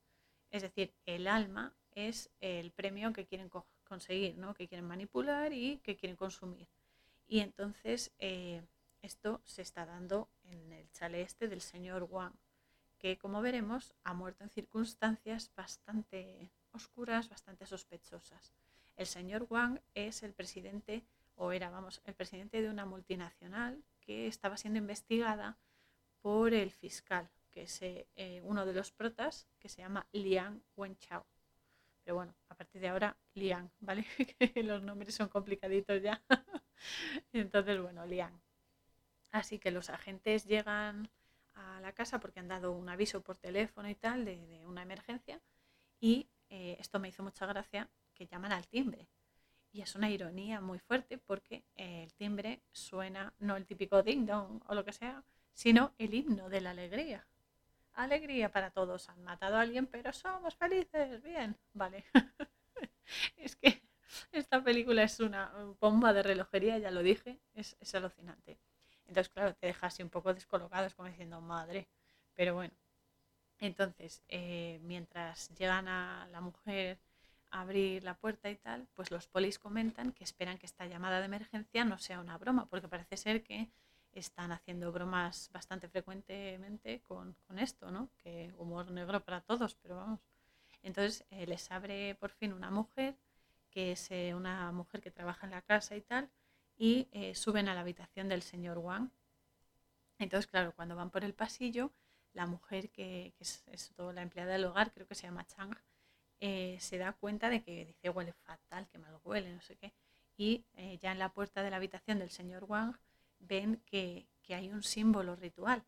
es 0.51 0.63
decir, 0.63 0.95
el 1.07 1.27
alma 1.27 1.75
es 1.93 2.31
el 2.41 2.71
premio 2.71 3.13
que 3.13 3.27
quieren 3.27 3.51
conseguir, 3.85 4.39
¿no? 4.39 4.55
que 4.55 4.69
quieren 4.69 4.87
manipular 4.87 5.53
y 5.53 5.79
que 5.79 5.97
quieren 5.97 6.17
consumir. 6.17 6.69
Y 7.27 7.41
entonces 7.41 8.13
eh, 8.19 8.63
esto 9.03 9.41
se 9.45 9.63
está 9.63 9.85
dando 9.85 10.29
en 10.45 10.73
el 10.73 10.91
chale 10.93 11.23
este 11.23 11.49
del 11.49 11.61
señor 11.61 12.05
Wang, 12.05 12.35
que 12.99 13.19
como 13.19 13.43
veremos 13.43 13.95
ha 14.05 14.15
muerto 14.15 14.45
en 14.45 14.51
circunstancias 14.51 15.53
bastante 15.55 16.51
oscuras, 16.73 17.29
bastante 17.29 17.67
sospechosas. 17.67 18.53
El 18.97 19.07
señor 19.07 19.47
Wang 19.49 19.81
es 19.95 20.23
el 20.23 20.33
presidente, 20.33 21.05
o 21.37 21.53
era, 21.53 21.71
vamos, 21.71 22.01
el 22.05 22.15
presidente 22.15 22.61
de 22.63 22.71
una 22.71 22.85
multinacional 22.85 23.83
que 24.01 24.27
estaba 24.27 24.57
siendo 24.57 24.79
investigada 24.79 25.59
por 26.21 26.53
el 26.53 26.71
fiscal, 26.71 27.31
que 27.59 27.65
es 27.65 27.83
eh, 27.83 28.41
uno 28.45 28.65
de 28.65 28.73
los 28.73 28.93
protas, 28.93 29.49
que 29.59 29.69
se 29.69 29.83
llama 29.83 30.07
Liang 30.13 30.63
Wenchao. 30.77 31.27
Pero 32.05 32.15
bueno, 32.15 32.33
a 32.49 32.55
partir 32.55 32.81
de 32.81 32.87
ahora, 32.87 33.17
Liang, 33.35 33.69
¿vale? 33.81 34.07
los 34.63 34.81
nombres 34.81 35.17
son 35.17 35.29
complicaditos 35.29 36.01
ya. 36.01 36.23
Entonces, 37.33 37.81
bueno, 37.83 38.07
Liang. 38.07 38.41
Así 39.33 39.59
que 39.59 39.73
los 39.73 39.91
agentes 39.91 40.45
llegan 40.45 41.11
a 41.55 41.81
la 41.81 41.93
casa 41.93 42.21
porque 42.21 42.39
han 42.39 42.47
dado 42.47 42.71
un 42.71 42.89
aviso 42.89 43.23
por 43.23 43.37
teléfono 43.37 43.89
y 43.89 43.97
tal 43.97 44.25
de, 44.25 44.65
una 44.65 44.83
emergencia 44.83 45.41
y 45.99 46.29
eh, 46.51 46.77
esto 46.79 47.01
me 47.01 47.09
hizo 47.09 47.25
mucha 47.25 47.45
gracia, 47.45 47.91
que 48.15 48.29
llaman 48.29 48.53
al 48.53 48.69
timbre. 48.69 49.09
Y 49.73 49.83
es 49.83 49.97
una 49.97 50.11
ironía 50.11 50.61
muy 50.61 50.79
fuerte 50.79 51.19
porque 51.19 51.65
eh, 51.75 52.05
el 52.05 52.15
timbre 52.15 52.63
suena 52.71 53.35
no 53.41 53.57
el 53.57 53.67
típico 53.67 54.01
ding 54.05 54.27
dong 54.27 54.63
o 54.69 54.75
lo 54.77 54.85
que 54.85 54.93
sea, 54.93 55.25
sino 55.53 55.93
el 55.99 56.15
himno 56.15 56.49
de 56.49 56.61
la 56.61 56.71
alegría. 56.71 57.27
Alegría 57.99 58.49
para 58.51 58.71
todos. 58.71 59.09
Han 59.09 59.25
matado 59.25 59.57
a 59.57 59.61
alguien, 59.61 59.87
pero 59.89 60.13
somos 60.13 60.55
felices. 60.55 61.21
Bien, 61.21 61.57
vale. 61.73 62.05
es 63.37 63.57
que 63.57 63.83
esta 64.31 64.63
película 64.63 65.03
es 65.03 65.19
una 65.19 65.53
bomba 65.81 66.13
de 66.13 66.23
relojería, 66.23 66.79
ya 66.79 66.93
lo 66.93 67.03
dije, 67.03 67.41
es, 67.55 67.77
es 67.81 67.95
alucinante. 67.97 68.57
Entonces, 69.07 69.29
claro, 69.31 69.55
te 69.55 69.67
deja 69.67 69.89
así 69.89 70.05
un 70.05 70.11
poco 70.11 70.33
descolocado, 70.33 70.87
es 70.87 70.95
como 70.95 71.09
diciendo, 71.09 71.41
madre. 71.41 71.89
Pero 72.35 72.55
bueno, 72.55 72.73
entonces, 73.59 74.23
eh, 74.29 74.79
mientras 74.83 75.49
llegan 75.57 75.89
a 75.89 76.29
la 76.31 76.41
mujer 76.41 77.01
a 77.51 77.63
abrir 77.63 78.05
la 78.05 78.15
puerta 78.15 78.49
y 78.49 78.57
tal, 78.57 78.87
pues 78.95 79.11
los 79.11 79.27
polis 79.27 79.59
comentan 79.59 80.13
que 80.13 80.23
esperan 80.23 80.59
que 80.59 80.67
esta 80.67 80.87
llamada 80.87 81.19
de 81.19 81.27
emergencia 81.27 81.85
no 81.85 81.99
sea 81.99 82.21
una 82.21 82.39
broma, 82.39 82.67
porque 82.67 82.87
parece 82.87 83.17
ser 83.17 83.43
que 83.43 83.69
están 84.13 84.53
haciendo 84.53 84.91
bromas 84.93 85.51
bastante 85.53 85.89
frecuentemente 85.89 87.03
con, 87.07 87.37
esto, 87.57 87.91
¿no? 87.91 88.11
Que 88.19 88.53
humor 88.59 88.91
negro 88.91 89.21
para 89.25 89.41
todos, 89.41 89.75
pero 89.77 89.97
vamos. 89.97 90.21
Entonces 90.83 91.25
eh, 91.31 91.47
les 91.47 91.71
abre 91.71 92.15
por 92.17 92.31
fin 92.31 92.53
una 92.53 92.71
mujer, 92.71 93.17
que 93.71 93.93
es 93.93 94.11
eh, 94.11 94.35
una 94.35 94.73
mujer 94.73 95.01
que 95.01 95.11
trabaja 95.11 95.47
en 95.47 95.53
la 95.53 95.63
casa 95.63 95.97
y 95.97 96.01
tal, 96.01 96.31
y 96.77 97.09
suben 97.35 97.69
a 97.69 97.75
la 97.75 97.81
habitación 97.81 98.29
del 98.29 98.43
señor 98.43 98.79
Wang. 98.79 99.11
Entonces, 100.19 100.47
claro, 100.47 100.73
cuando 100.75 100.95
van 100.95 101.11
por 101.11 101.25
el 101.25 101.35
pasillo, 101.35 101.93
la 102.33 102.47
mujer 102.47 102.91
que, 102.91 103.35
es, 103.39 103.65
la 103.97 104.23
empleada 104.23 104.53
del 104.53 104.65
hogar, 104.65 104.93
creo 104.93 105.07
que 105.07 105.15
se 105.15 105.27
llama 105.27 105.47
Chang, 105.47 105.77
eh, 106.41 106.77
se 106.81 106.99
da 106.99 107.13
cuenta 107.13 107.51
de 107.51 107.63
que 107.63 107.85
dice 107.85 108.11
huele 108.11 108.33
fatal, 108.33 108.89
que 108.89 108.99
mal 108.99 109.19
huele, 109.25 109.53
no 109.53 109.61
sé 109.61 109.77
qué. 109.77 109.93
Y 110.37 110.65
eh, 110.75 110.99
ya 111.03 111.13
en 111.13 111.19
la 111.19 111.33
puerta 111.33 111.63
de 111.63 111.71
la 111.71 111.77
habitación 111.77 112.21
del 112.21 112.31
señor 112.31 112.65
Wang 112.65 112.97
ven 113.41 113.83
que, 113.87 114.27
que 114.43 114.55
hay 114.55 114.71
un 114.71 114.83
símbolo 114.83 115.37
ritual, 115.37 115.85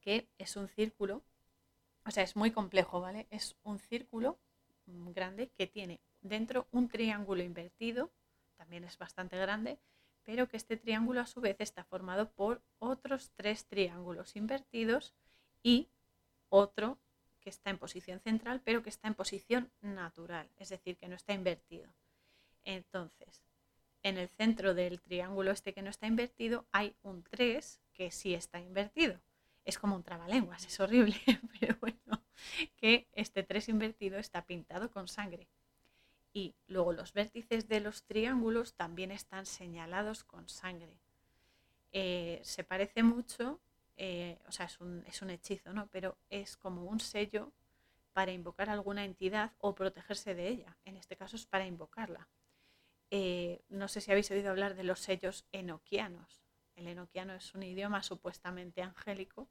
que 0.00 0.28
es 0.38 0.56
un 0.56 0.68
círculo, 0.68 1.22
o 2.06 2.10
sea, 2.10 2.22
es 2.22 2.36
muy 2.36 2.50
complejo, 2.50 3.00
¿vale? 3.00 3.26
Es 3.30 3.56
un 3.62 3.78
círculo 3.78 4.38
mm, 4.86 5.10
grande 5.10 5.48
que 5.48 5.66
tiene 5.66 6.00
dentro 6.20 6.66
un 6.72 6.88
triángulo 6.88 7.42
invertido, 7.42 8.10
también 8.56 8.84
es 8.84 8.98
bastante 8.98 9.36
grande, 9.36 9.78
pero 10.24 10.48
que 10.48 10.56
este 10.56 10.76
triángulo 10.76 11.20
a 11.20 11.26
su 11.26 11.40
vez 11.40 11.56
está 11.58 11.84
formado 11.84 12.30
por 12.30 12.62
otros 12.78 13.30
tres 13.34 13.66
triángulos 13.66 14.36
invertidos 14.36 15.14
y 15.62 15.88
otro 16.50 16.98
que 17.40 17.50
está 17.50 17.70
en 17.70 17.78
posición 17.78 18.20
central, 18.20 18.60
pero 18.64 18.82
que 18.82 18.90
está 18.90 19.08
en 19.08 19.14
posición 19.14 19.70
natural, 19.80 20.48
es 20.56 20.68
decir, 20.68 20.96
que 20.96 21.08
no 21.08 21.16
está 21.16 21.32
invertido. 21.32 21.88
Entonces, 22.64 23.42
en 24.08 24.18
el 24.18 24.28
centro 24.28 24.74
del 24.74 25.00
triángulo 25.00 25.50
este 25.50 25.72
que 25.72 25.82
no 25.82 25.90
está 25.90 26.06
invertido 26.06 26.66
hay 26.72 26.94
un 27.02 27.22
3 27.22 27.80
que 27.92 28.10
sí 28.10 28.34
está 28.34 28.60
invertido. 28.60 29.20
Es 29.64 29.78
como 29.78 29.96
un 29.96 30.02
trabalenguas, 30.02 30.66
es 30.66 30.80
horrible, 30.80 31.16
pero 31.60 31.76
bueno, 31.80 32.22
que 32.76 33.06
este 33.12 33.42
3 33.42 33.68
invertido 33.68 34.18
está 34.18 34.44
pintado 34.44 34.90
con 34.90 35.08
sangre. 35.08 35.48
Y 36.32 36.54
luego 36.66 36.92
los 36.92 37.12
vértices 37.12 37.68
de 37.68 37.80
los 37.80 38.02
triángulos 38.04 38.74
también 38.74 39.10
están 39.10 39.46
señalados 39.46 40.24
con 40.24 40.48
sangre. 40.48 40.98
Eh, 41.92 42.40
se 42.42 42.64
parece 42.64 43.02
mucho 43.02 43.60
eh, 43.98 44.38
o 44.46 44.52
sea, 44.52 44.66
es 44.66 44.80
un, 44.80 45.02
es 45.06 45.22
un 45.22 45.30
hechizo, 45.30 45.72
¿no? 45.72 45.88
Pero 45.88 46.16
es 46.30 46.56
como 46.56 46.84
un 46.84 47.00
sello 47.00 47.52
para 48.12 48.30
invocar 48.30 48.70
alguna 48.70 49.04
entidad 49.04 49.52
o 49.58 49.74
protegerse 49.74 50.34
de 50.34 50.48
ella. 50.48 50.76
En 50.84 50.96
este 50.96 51.16
caso 51.16 51.34
es 51.34 51.46
para 51.46 51.66
invocarla. 51.66 52.28
Eh, 53.10 53.62
no 53.68 53.88
sé 53.88 54.00
si 54.00 54.10
habéis 54.10 54.30
oído 54.30 54.50
hablar 54.50 54.74
de 54.74 54.84
los 54.84 55.00
sellos 55.00 55.46
enoquianos. 55.52 56.42
El 56.76 56.88
enoquiano 56.88 57.34
es 57.34 57.54
un 57.54 57.62
idioma 57.62 58.02
supuestamente 58.02 58.82
angélico 58.82 59.48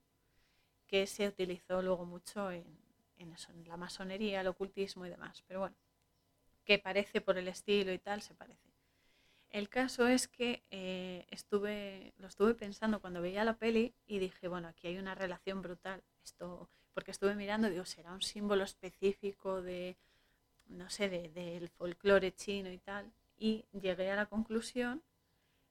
que 0.87 1.07
se 1.07 1.27
utilizó 1.27 1.81
luego 1.81 2.05
mucho 2.05 2.51
en, 2.51 2.65
la 3.65 3.77
masonería, 3.77 4.41
el 4.41 4.47
ocultismo 4.47 5.05
y 5.05 5.09
demás. 5.09 5.43
Pero 5.47 5.59
bueno, 5.59 5.75
que 6.63 6.79
parece 6.79 7.19
por 7.19 7.37
el 7.37 7.47
estilo 7.47 7.91
y 7.91 7.99
tal, 7.99 8.21
se 8.21 8.33
parece. 8.33 8.67
El 9.49 9.69
caso 9.69 10.07
es 10.07 10.27
que 10.27 10.63
eh, 10.71 11.25
estuve, 11.29 12.13
lo 12.17 12.27
estuve 12.27 12.53
pensando 12.53 13.01
cuando 13.01 13.21
veía 13.21 13.43
la 13.43 13.57
peli 13.57 13.93
y 14.05 14.19
dije, 14.19 14.47
bueno, 14.47 14.67
aquí 14.67 14.87
hay 14.87 14.97
una 14.97 15.15
relación 15.15 15.61
brutal. 15.61 16.03
Esto, 16.23 16.69
porque 16.93 17.11
estuve 17.11 17.35
mirando, 17.35 17.69
digo, 17.69 17.85
será 17.85 18.13
un 18.13 18.21
símbolo 18.21 18.63
específico 18.63 19.61
de, 19.61 19.97
no 20.67 20.89
sé, 20.89 21.09
del 21.09 21.69
folclore 21.69 22.33
chino 22.33 22.71
y 22.71 22.77
tal. 22.77 23.11
Y 23.37 23.65
llegué 23.71 24.11
a 24.11 24.15
la 24.15 24.25
conclusión 24.25 25.03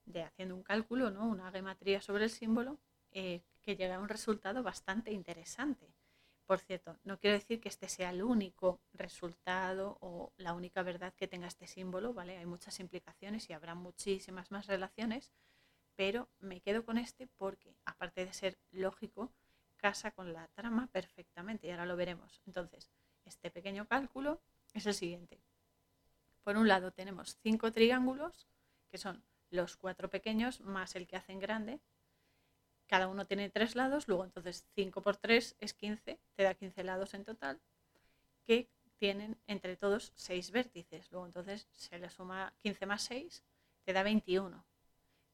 de 0.05 0.23
haciendo 0.23 0.55
un 0.55 0.63
cálculo, 0.63 1.11
¿no? 1.11 1.27
una 1.27 1.51
gematría 1.51 2.01
sobre 2.01 2.25
el 2.25 2.31
símbolo, 2.31 2.79
eh, 3.11 3.43
que 3.61 3.77
llegué 3.77 3.93
a 3.93 4.01
un 4.01 4.09
resultado 4.09 4.63
bastante 4.63 5.11
interesante. 5.13 5.93
Por 6.47 6.61
cierto, 6.61 6.97
no 7.03 7.19
quiero 7.19 7.37
decir 7.37 7.61
que 7.61 7.69
este 7.69 7.89
sea 7.89 8.11
el 8.11 8.23
único 8.23 8.81
resultado 8.93 9.99
o 10.01 10.33
la 10.37 10.55
única 10.55 10.83
verdad 10.83 11.13
que 11.15 11.27
tenga 11.27 11.49
este 11.49 11.67
símbolo, 11.67 12.15
¿vale? 12.15 12.37
Hay 12.39 12.47
muchas 12.47 12.79
implicaciones 12.79 13.51
y 13.51 13.53
habrá 13.53 13.75
muchísimas 13.75 14.53
más 14.53 14.67
relaciones, 14.67 15.33
pero 15.97 16.29
me 16.39 16.61
quedo 16.61 16.85
con 16.85 16.99
este 16.99 17.27
porque, 17.27 17.75
aparte 17.85 18.25
de 18.25 18.33
ser 18.33 18.59
lógico, 18.71 19.33
casa 19.77 20.13
con 20.13 20.33
la 20.33 20.47
trama 20.49 20.89
perfectamente 20.93 21.67
y 21.67 21.71
ahora 21.71 21.87
lo 21.87 21.97
veremos. 21.97 22.41
Entonces, 22.47 22.93
este 23.25 23.51
pequeño 23.51 23.89
cálculo 23.89 24.41
es 24.73 24.87
el 24.87 24.95
siguiente. 24.95 25.41
Por 26.47 26.57
un 26.57 26.69
lado 26.69 26.93
tenemos 26.93 27.37
cinco 27.43 27.73
triángulos, 27.73 28.47
que 28.89 28.99
son 28.99 29.25
los 29.51 29.77
cuatro 29.77 30.09
pequeños 30.09 30.61
más 30.61 30.95
el 30.95 31.09
que 31.09 31.17
hacen 31.17 31.41
grande, 31.41 31.81
cada 32.87 33.09
uno 33.09 33.25
tiene 33.25 33.51
tres 33.51 33.75
lados, 33.75 34.07
luego 34.07 34.23
entonces 34.23 34.65
5 34.77 35.03
por 35.03 35.17
3 35.17 35.57
es 35.59 35.75
15, 35.75 36.21
te 36.37 36.43
da 36.45 36.55
15 36.55 36.85
lados 36.85 37.15
en 37.15 37.25
total, 37.25 37.61
que 38.45 38.71
tienen 38.97 39.37
entre 39.49 39.77
todos 39.77 40.13
6 40.15 40.53
vértices. 40.53 41.11
Luego 41.11 41.27
entonces 41.27 41.67
se 41.73 41.99
le 41.99 42.11
suma 42.11 42.55
15 42.59 42.87
más 42.87 43.03
6, 43.03 43.43
te 43.83 43.93
da 43.93 44.05
21. 44.05 44.65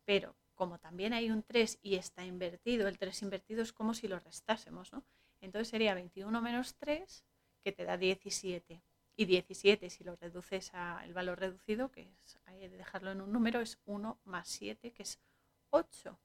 Pero 0.07 0.35
como 0.55 0.79
también 0.79 1.13
hay 1.13 1.31
un 1.31 1.43
3 1.43 1.79
y 1.83 1.97
está 1.97 2.25
invertido, 2.25 2.89
el 2.89 2.97
3 2.97 3.21
invertido 3.21 3.61
es 3.61 3.75
como 3.75 3.93
si 3.93 4.09
lo 4.09 4.19
restásemos, 4.19 4.95
¿no? 4.95 5.05
Entonces 5.43 5.69
sería 5.69 5.93
21 5.93 6.41
menos 6.41 6.75
3, 6.77 7.23
que 7.63 7.73
te 7.73 7.85
da 7.85 7.99
17. 7.99 8.83
Y 9.15 9.27
17, 9.27 9.91
si 9.91 10.05
lo 10.05 10.17
reduces 10.17 10.73
al 10.75 11.13
valor 11.13 11.39
reducido, 11.39 11.91
que 11.91 12.11
es 12.25 12.39
hay 12.47 12.61
que 12.61 12.69
dejarlo 12.71 13.11
en 13.11 13.21
un 13.21 13.33
número, 13.33 13.61
es 13.61 13.79
1 13.85 14.19
más 14.25 14.49
7, 14.49 14.93
que 14.93 15.03
es 15.03 15.21
8. 15.71 16.19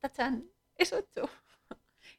¡tachán! 0.00 0.50
Es 0.76 0.92
ocho. 0.92 1.28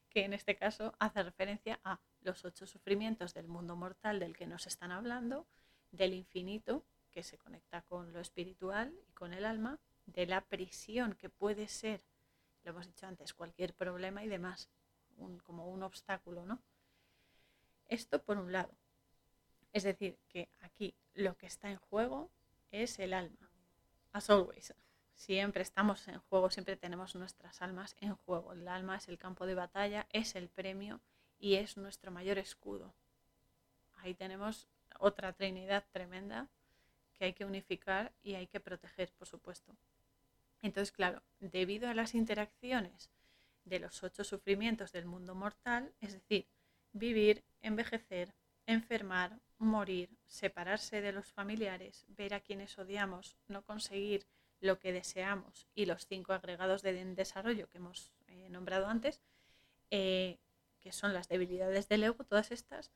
que 0.10 0.24
en 0.24 0.34
este 0.34 0.56
caso 0.56 0.94
hace 1.00 1.24
referencia 1.24 1.80
a 1.84 2.00
los 2.22 2.46
ocho 2.46 2.68
sufrimientos 2.68 3.34
del 3.34 3.48
mundo 3.48 3.76
mortal 3.76 4.20
del 4.20 4.38
que 4.38 4.46
nos 4.46 4.68
están 4.68 4.92
hablando, 4.92 5.48
del 5.92 6.14
infinito 6.14 6.86
que 7.12 7.24
se 7.24 7.38
conecta 7.38 7.82
con 7.82 8.14
lo 8.14 8.20
espiritual 8.20 8.94
y 9.08 9.12
con 9.14 9.34
el 9.34 9.46
alma, 9.46 9.80
de 10.06 10.26
la 10.26 10.42
prisión 10.42 11.14
que 11.16 11.30
puede 11.30 11.68
ser, 11.68 12.02
lo 12.64 12.72
hemos 12.72 12.88
dicho 12.88 13.08
antes, 13.08 13.34
cualquier 13.34 13.74
problema 13.74 14.24
y 14.24 14.28
demás, 14.28 14.70
como 15.44 15.68
un 15.70 15.84
obstáculo, 15.84 16.46
¿no? 16.46 16.62
Esto 17.88 18.22
por 18.24 18.38
un 18.38 18.52
lado. 18.52 18.74
Es 19.74 19.84
decir, 19.84 20.18
que 20.28 20.50
aquí 20.60 20.94
lo 21.14 21.38
que 21.38 21.48
está 21.48 21.70
en 21.70 21.78
juego 21.78 22.30
es 22.72 23.00
el 23.00 23.14
alma. 23.14 23.52
As 24.12 24.30
always. 24.30 24.74
Siempre 25.14 25.62
estamos 25.62 26.08
en 26.08 26.20
juego, 26.20 26.50
siempre 26.50 26.76
tenemos 26.76 27.16
nuestras 27.16 27.62
almas 27.62 27.96
en 28.00 28.16
juego. 28.16 28.54
El 28.54 28.68
alma 28.68 28.98
es 28.98 29.08
el 29.08 29.18
campo 29.18 29.46
de 29.46 29.56
batalla, 29.56 30.08
es 30.12 30.36
el 30.36 30.50
premio 30.50 31.00
y 31.40 31.56
es 31.56 31.78
nuestro 31.78 32.12
mayor 32.12 32.38
escudo. 32.38 32.94
Ahí 33.98 34.14
tenemos 34.16 34.68
otra 35.00 35.34
trinidad 35.34 35.86
tremenda 35.92 36.48
que 37.14 37.26
hay 37.26 37.34
que 37.34 37.46
unificar 37.46 38.12
y 38.24 38.34
hay 38.34 38.48
que 38.48 38.60
proteger, 38.60 39.12
por 39.12 39.28
supuesto. 39.28 39.76
Entonces, 40.62 40.92
claro, 40.92 41.22
debido 41.40 41.90
a 41.90 41.94
las 41.94 42.16
interacciones 42.16 43.10
de 43.66 43.80
los 43.80 44.04
ocho 44.04 44.24
sufrimientos 44.24 44.92
del 44.92 45.06
mundo 45.06 45.36
mortal, 45.36 45.94
es 46.02 46.14
decir, 46.14 46.48
vivir, 46.94 47.44
envejecer, 47.62 48.34
enfermar, 48.66 49.40
morir, 49.62 50.10
separarse 50.28 51.02
de 51.02 51.12
los 51.12 51.32
familiares, 51.32 52.06
ver 52.10 52.34
a 52.34 52.40
quienes 52.40 52.78
odiamos, 52.78 53.38
no 53.48 53.64
conseguir 53.64 54.28
lo 54.60 54.80
que 54.80 54.94
deseamos 54.94 55.68
y 55.74 55.86
los 55.86 56.06
cinco 56.06 56.34
agregados 56.34 56.82
de 56.82 57.06
desarrollo 57.16 57.68
que 57.70 57.78
hemos 57.78 58.12
eh, 58.28 58.50
nombrado 58.50 58.88
antes, 58.88 59.22
eh, 59.90 60.40
que 60.80 60.92
son 60.92 61.14
las 61.14 61.28
debilidades 61.28 61.88
del 61.88 62.04
ego, 62.04 62.24
todas 62.24 62.52
estas, 62.52 62.92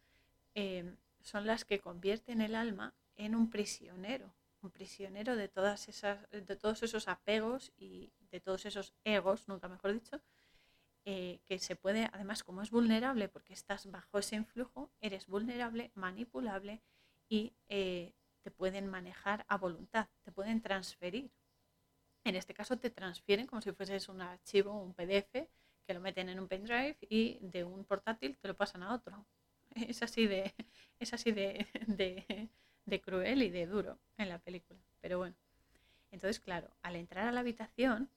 eh, 0.54 0.96
son 1.22 1.46
las 1.46 1.66
que 1.66 1.80
convierten 1.80 2.42
el 2.42 2.56
alma 2.56 2.94
en 3.16 3.36
un 3.36 3.50
prisionero, 3.50 4.34
un 4.62 4.72
prisionero 4.72 5.36
de, 5.36 5.48
todas 5.48 5.88
esas, 5.88 6.30
de 6.32 6.56
todos 6.56 6.84
esos 6.84 7.08
apegos 7.08 7.74
y 7.78 8.12
de 8.32 8.40
todos 8.40 8.66
esos 8.66 8.94
egos, 9.04 9.48
nunca 9.48 9.68
mejor 9.68 9.94
dicho, 9.94 10.22
que 11.06 11.60
se 11.60 11.76
puede, 11.76 12.10
además 12.12 12.44
como 12.44 12.64
es 12.64 12.72
vulnerable 12.72 13.30
porque 13.30 13.54
estás 13.54 13.90
bajo 13.92 14.18
ese 14.18 14.36
influjo, 14.36 14.90
eres 15.02 15.28
vulnerable, 15.28 15.92
manipulable 15.94 16.82
y 17.30 17.54
te 17.68 18.52
pueden 18.52 18.88
manejar 18.88 19.46
a 19.48 19.58
voluntad, 19.58 20.08
te 20.24 20.32
pueden 20.32 20.62
transferir 20.62 21.30
en 22.26 22.36
este 22.36 22.56
caso 22.56 22.78
te 22.78 22.90
transfieren 22.90 23.46
como 23.46 23.62
si 23.62 23.72
fueses 23.72 24.10
un 24.10 24.20
archivo, 24.20 24.82
un 24.82 24.94
PDF, 24.94 25.48
que 25.86 25.94
lo 25.94 26.00
meten 26.00 26.28
en 26.30 26.40
un 26.40 26.48
pendrive 26.48 26.98
y 27.02 27.38
de 27.40 27.64
un 27.64 27.86
portátil 27.86 28.36
te 28.38 28.48
lo 28.48 28.56
pasan 28.56 28.84
a 28.84 28.94
otro. 28.94 29.26
Es 29.90 30.02
así 30.02 30.26
de, 30.26 30.54
es 31.00 31.14
así 31.14 31.32
de, 31.32 32.50
de, 32.86 33.02
cruel 33.02 33.44
y 33.44 33.50
de 33.50 33.68
duro 33.68 34.00
en 34.18 34.30
la 34.30 34.40
película. 34.40 34.80
Pero 35.02 35.20
bueno, 35.20 35.36
entonces 36.12 36.40
claro, 36.40 36.72
al 36.82 36.96
entrar 36.96 37.28
a 37.28 37.32
la 37.32 37.42
habitación, 37.42 38.10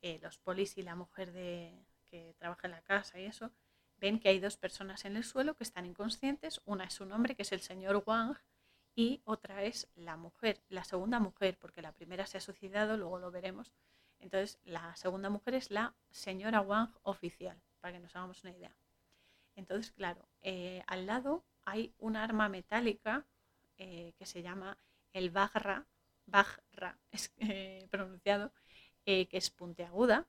eh, 0.00 0.18
los 0.22 0.38
polis 0.38 0.78
y 0.78 0.82
la 0.82 0.94
mujer 0.94 1.32
de, 1.32 1.74
que 2.10 2.34
trabaja 2.38 2.66
en 2.66 2.72
la 2.72 2.82
casa 2.82 3.18
y 3.20 3.24
eso, 3.24 3.52
ven 3.98 4.18
que 4.18 4.28
hay 4.28 4.40
dos 4.40 4.56
personas 4.56 5.04
en 5.04 5.16
el 5.16 5.24
suelo 5.24 5.54
que 5.54 5.64
están 5.64 5.86
inconscientes. 5.86 6.60
Una 6.64 6.84
es 6.84 7.00
un 7.00 7.12
hombre, 7.12 7.36
que 7.36 7.42
es 7.42 7.52
el 7.52 7.60
señor 7.60 8.02
Wang, 8.06 8.36
y 8.94 9.22
otra 9.24 9.62
es 9.62 9.88
la 9.94 10.16
mujer, 10.16 10.60
la 10.68 10.84
segunda 10.84 11.20
mujer, 11.20 11.56
porque 11.58 11.82
la 11.82 11.92
primera 11.92 12.26
se 12.26 12.38
ha 12.38 12.40
suicidado, 12.40 12.96
luego 12.96 13.18
lo 13.18 13.30
veremos. 13.30 13.72
Entonces, 14.18 14.58
la 14.64 14.94
segunda 14.96 15.30
mujer 15.30 15.54
es 15.54 15.70
la 15.70 15.94
señora 16.10 16.60
Wang 16.60 16.90
oficial, 17.02 17.60
para 17.80 17.94
que 17.94 18.00
nos 18.00 18.14
hagamos 18.16 18.42
una 18.42 18.52
idea. 18.52 18.74
Entonces, 19.54 19.92
claro, 19.92 20.28
eh, 20.42 20.82
al 20.86 21.06
lado 21.06 21.44
hay 21.64 21.94
un 21.98 22.16
arma 22.16 22.48
metálica 22.48 23.26
eh, 23.78 24.12
que 24.18 24.26
se 24.26 24.42
llama 24.42 24.76
el 25.12 25.30
Bagra, 25.30 25.86
Bagra 26.26 26.98
es 27.10 27.32
eh, 27.38 27.86
pronunciado, 27.90 28.52
que 29.04 29.28
es 29.32 29.50
puntiaguda, 29.50 30.28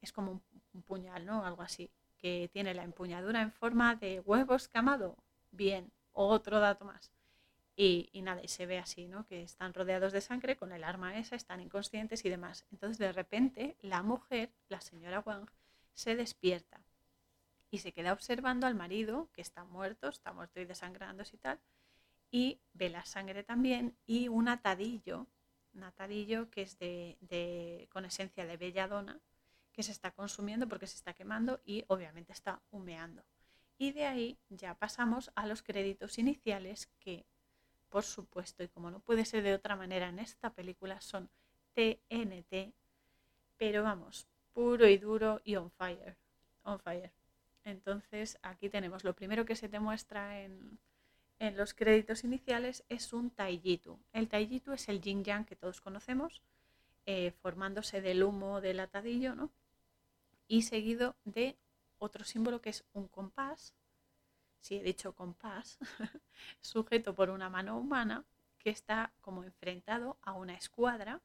es 0.00 0.12
como 0.12 0.32
un, 0.32 0.82
puñal, 0.82 1.26
¿no? 1.26 1.44
Algo 1.44 1.62
así, 1.62 1.90
que 2.18 2.48
tiene 2.52 2.72
la 2.74 2.84
empuñadura 2.84 3.42
en 3.42 3.50
forma 3.50 3.96
de 3.96 4.20
huevo 4.20 4.54
escamado 4.54 5.16
bien, 5.50 5.92
otro 6.12 6.60
dato 6.60 6.84
más. 6.84 7.10
Y, 7.74 8.08
y, 8.12 8.22
nada, 8.22 8.42
y 8.42 8.48
se 8.48 8.66
ve 8.66 8.78
así, 8.78 9.06
¿no? 9.08 9.26
Que 9.26 9.42
están 9.42 9.74
rodeados 9.74 10.12
de 10.12 10.20
sangre 10.20 10.56
con 10.56 10.72
el 10.72 10.84
arma 10.84 11.18
esa, 11.18 11.36
están 11.36 11.60
inconscientes 11.60 12.24
y 12.24 12.28
demás. 12.28 12.64
Entonces, 12.72 12.98
de 12.98 13.12
repente, 13.12 13.76
la 13.80 14.02
mujer, 14.02 14.52
la 14.68 14.80
señora 14.80 15.20
Wang, 15.20 15.48
se 15.94 16.14
despierta 16.14 16.80
y 17.70 17.78
se 17.78 17.92
queda 17.92 18.12
observando 18.12 18.66
al 18.66 18.74
marido, 18.74 19.28
que 19.32 19.42
está 19.42 19.64
muerto, 19.64 20.08
está 20.08 20.32
muerto 20.32 20.60
y 20.60 20.64
desangrándose 20.64 21.36
y 21.36 21.38
tal, 21.38 21.60
y 22.30 22.60
ve 22.72 22.88
la 22.88 23.04
sangre 23.04 23.42
también 23.42 23.96
y 24.06 24.28
un 24.28 24.48
atadillo, 24.48 25.26
un 25.74 25.84
atadillo 25.84 26.50
que 26.50 26.62
es 26.62 26.78
de, 26.78 27.16
de, 27.20 27.88
con 27.90 28.04
esencia 28.04 28.46
de 28.46 28.56
belladona, 28.56 29.20
que 29.78 29.84
se 29.84 29.92
está 29.92 30.10
consumiendo 30.10 30.66
porque 30.66 30.88
se 30.88 30.96
está 30.96 31.14
quemando 31.14 31.60
y 31.64 31.84
obviamente 31.86 32.32
está 32.32 32.60
humeando. 32.72 33.22
Y 33.78 33.92
de 33.92 34.06
ahí 34.06 34.36
ya 34.48 34.74
pasamos 34.74 35.30
a 35.36 35.46
los 35.46 35.62
créditos 35.62 36.18
iniciales 36.18 36.88
que 36.98 37.24
por 37.88 38.02
supuesto, 38.02 38.64
y 38.64 38.68
como 38.68 38.90
no 38.90 38.98
puede 38.98 39.24
ser 39.24 39.44
de 39.44 39.54
otra 39.54 39.76
manera 39.76 40.08
en 40.08 40.18
esta 40.18 40.50
película, 40.50 41.00
son 41.00 41.30
TNT, 41.74 42.74
pero 43.56 43.84
vamos, 43.84 44.26
puro 44.52 44.88
y 44.88 44.98
duro 44.98 45.40
y 45.44 45.54
on 45.54 45.70
fire. 45.70 46.16
On 46.64 46.80
fire. 46.80 47.12
Entonces, 47.62 48.36
aquí 48.42 48.68
tenemos 48.68 49.04
lo 49.04 49.14
primero 49.14 49.44
que 49.44 49.54
se 49.54 49.68
te 49.68 49.78
muestra 49.78 50.40
en, 50.40 50.80
en 51.38 51.56
los 51.56 51.72
créditos 51.72 52.24
iniciales 52.24 52.82
es 52.88 53.12
un 53.12 53.30
Taijitu. 53.30 53.96
El 54.12 54.28
Taijitu 54.28 54.72
es 54.72 54.88
el 54.88 55.00
yin 55.00 55.22
yang 55.22 55.44
que 55.44 55.54
todos 55.54 55.80
conocemos, 55.80 56.42
eh, 57.06 57.30
formándose 57.30 58.00
del 58.00 58.24
humo 58.24 58.60
del 58.60 58.80
atadillo, 58.80 59.36
¿no? 59.36 59.52
Y 60.48 60.62
seguido 60.62 61.14
de 61.24 61.56
otro 61.98 62.24
símbolo 62.24 62.60
que 62.60 62.70
es 62.70 62.84
un 62.92 63.06
compás 63.06 63.74
si 64.60 64.76
he 64.76 64.82
dicho 64.82 65.14
compás, 65.14 65.78
sujeto 66.60 67.14
por 67.14 67.30
una 67.30 67.48
mano 67.48 67.78
humana 67.78 68.24
que 68.58 68.70
está 68.70 69.12
como 69.20 69.44
enfrentado 69.44 70.18
a 70.22 70.32
una 70.32 70.54
escuadra 70.54 71.20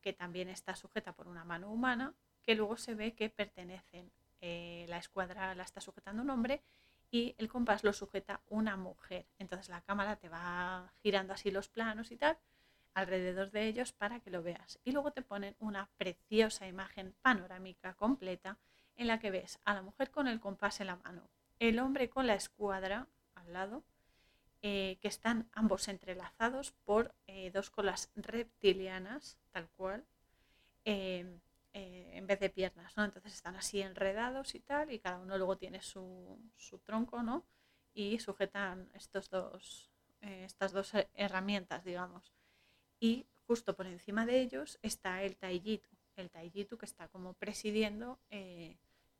que 0.00 0.12
también 0.12 0.48
está 0.48 0.76
sujeta 0.76 1.12
por 1.12 1.26
una 1.26 1.44
mano 1.44 1.70
humana, 1.72 2.14
que 2.42 2.54
luego 2.54 2.76
se 2.76 2.94
ve 2.94 3.14
que 3.14 3.28
pertenecen. 3.28 4.12
Eh, 4.40 4.86
la 4.88 4.98
escuadra 4.98 5.54
la 5.54 5.64
está 5.64 5.80
sujetando 5.80 6.22
un 6.22 6.30
hombre 6.30 6.62
y 7.10 7.34
el 7.38 7.48
compás 7.48 7.82
lo 7.82 7.92
sujeta 7.92 8.40
una 8.48 8.76
mujer. 8.76 9.26
Entonces 9.38 9.68
la 9.68 9.80
cámara 9.80 10.16
te 10.16 10.28
va 10.28 10.92
girando 11.02 11.32
así 11.32 11.50
los 11.50 11.68
planos 11.68 12.12
y 12.12 12.16
tal 12.16 12.38
alrededor 12.96 13.50
de 13.50 13.66
ellos 13.66 13.92
para 13.92 14.20
que 14.20 14.30
lo 14.30 14.42
veas. 14.42 14.80
Y 14.82 14.92
luego 14.92 15.10
te 15.12 15.20
ponen 15.20 15.54
una 15.58 15.90
preciosa 15.98 16.66
imagen 16.66 17.14
panorámica 17.20 17.92
completa 17.92 18.58
en 18.96 19.06
la 19.06 19.20
que 19.20 19.30
ves 19.30 19.60
a 19.64 19.74
la 19.74 19.82
mujer 19.82 20.10
con 20.10 20.26
el 20.28 20.40
compás 20.40 20.80
en 20.80 20.86
la 20.86 20.96
mano, 20.96 21.28
el 21.58 21.78
hombre 21.78 22.08
con 22.08 22.26
la 22.26 22.34
escuadra 22.34 23.06
al 23.34 23.52
lado, 23.52 23.84
eh, 24.62 24.96
que 25.02 25.08
están 25.08 25.46
ambos 25.52 25.88
entrelazados 25.88 26.72
por 26.86 27.14
eh, 27.26 27.50
dos 27.50 27.68
colas 27.68 28.10
reptilianas, 28.16 29.38
tal 29.50 29.68
cual, 29.76 30.06
em, 30.84 31.40
eh, 31.74 32.12
en 32.14 32.26
vez 32.26 32.40
de 32.40 32.48
piernas, 32.48 32.96
¿no? 32.96 33.04
Entonces 33.04 33.34
están 33.34 33.56
así 33.56 33.82
enredados 33.82 34.54
y 34.54 34.60
tal, 34.60 34.90
y 34.90 35.00
cada 35.00 35.18
uno 35.18 35.36
luego 35.36 35.58
tiene 35.58 35.82
su, 35.82 36.40
su 36.56 36.78
tronco, 36.78 37.22
¿no? 37.22 37.44
Y 37.92 38.18
sujetan 38.20 38.90
estos 38.94 39.28
dos, 39.28 39.90
estas 40.22 40.72
dos 40.72 40.92
herramientas, 41.14 41.84
digamos. 41.84 42.35
Y 43.00 43.26
justo 43.46 43.76
por 43.76 43.86
encima 43.86 44.26
de 44.26 44.40
ellos 44.40 44.78
está 44.82 45.22
el 45.22 45.36
Taijitu, 45.36 45.88
el 46.16 46.30
Taijitu 46.30 46.78
que 46.78 46.86
está 46.86 47.08
como 47.08 47.34
presidiendo 47.34 48.18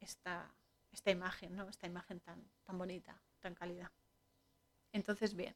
esta, 0.00 0.54
esta 0.92 1.10
imagen, 1.10 1.54
¿no? 1.56 1.68
Esta 1.68 1.86
imagen 1.86 2.20
tan, 2.20 2.42
tan 2.64 2.78
bonita, 2.78 3.20
tan 3.40 3.54
cálida. 3.54 3.92
Entonces, 4.92 5.34
bien, 5.34 5.54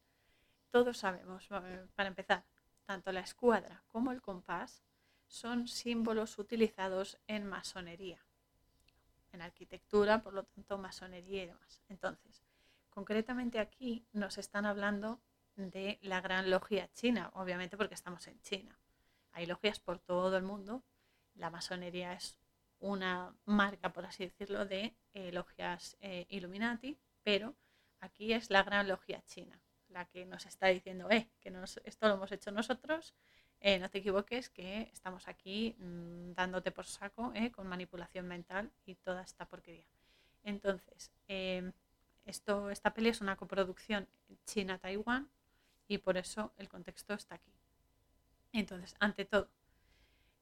todos 0.70 0.98
sabemos, 0.98 1.48
para 1.94 2.08
empezar, 2.08 2.44
tanto 2.84 3.12
la 3.12 3.20
escuadra 3.20 3.82
como 3.88 4.12
el 4.12 4.20
compás 4.20 4.82
son 5.26 5.68
símbolos 5.68 6.38
utilizados 6.38 7.18
en 7.26 7.46
masonería, 7.46 8.20
en 9.32 9.42
arquitectura, 9.42 10.22
por 10.22 10.34
lo 10.34 10.42
tanto, 10.42 10.76
masonería 10.76 11.44
y 11.44 11.46
demás. 11.46 11.82
Entonces, 11.88 12.42
concretamente 12.90 13.60
aquí 13.60 14.04
nos 14.12 14.38
están 14.38 14.66
hablando 14.66 15.20
de 15.68 15.98
la 16.00 16.22
gran 16.22 16.48
logia 16.48 16.88
china, 16.94 17.30
obviamente 17.34 17.76
porque 17.76 17.94
estamos 17.94 18.26
en 18.28 18.40
China. 18.40 18.78
Hay 19.32 19.46
logias 19.46 19.78
por 19.78 19.98
todo 19.98 20.36
el 20.36 20.42
mundo. 20.42 20.82
La 21.34 21.50
masonería 21.50 22.14
es 22.14 22.38
una 22.78 23.34
marca, 23.44 23.92
por 23.92 24.06
así 24.06 24.24
decirlo, 24.24 24.64
de 24.64 24.94
eh, 25.12 25.32
logias 25.32 25.96
eh, 26.00 26.26
Illuminati, 26.30 26.98
pero 27.22 27.54
aquí 28.00 28.32
es 28.32 28.50
la 28.50 28.62
gran 28.62 28.88
logia 28.88 29.22
china, 29.26 29.60
la 29.88 30.06
que 30.06 30.24
nos 30.24 30.46
está 30.46 30.68
diciendo, 30.68 31.10
eh, 31.10 31.28
que 31.40 31.52
esto 31.84 32.08
lo 32.08 32.14
hemos 32.14 32.32
hecho 32.32 32.50
nosotros, 32.50 33.14
eh, 33.60 33.78
no 33.78 33.90
te 33.90 33.98
equivoques, 33.98 34.48
que 34.48 34.88
estamos 34.92 35.28
aquí 35.28 35.76
mm, 35.78 36.32
dándote 36.32 36.70
por 36.70 36.86
saco 36.86 37.32
con 37.52 37.66
manipulación 37.66 38.26
mental 38.26 38.72
y 38.86 38.94
toda 38.94 39.22
esta 39.22 39.46
porquería. 39.46 39.84
Entonces, 40.42 41.12
esto, 42.24 42.70
esta 42.70 42.94
peli 42.94 43.10
es 43.10 43.20
una 43.20 43.36
coproducción 43.36 44.08
China-Taiwán 44.46 45.28
y 45.90 45.98
por 45.98 46.16
eso 46.16 46.52
el 46.56 46.68
contexto 46.68 47.14
está 47.14 47.34
aquí. 47.34 47.52
Entonces, 48.52 48.94
ante 49.00 49.24
todo, 49.24 49.48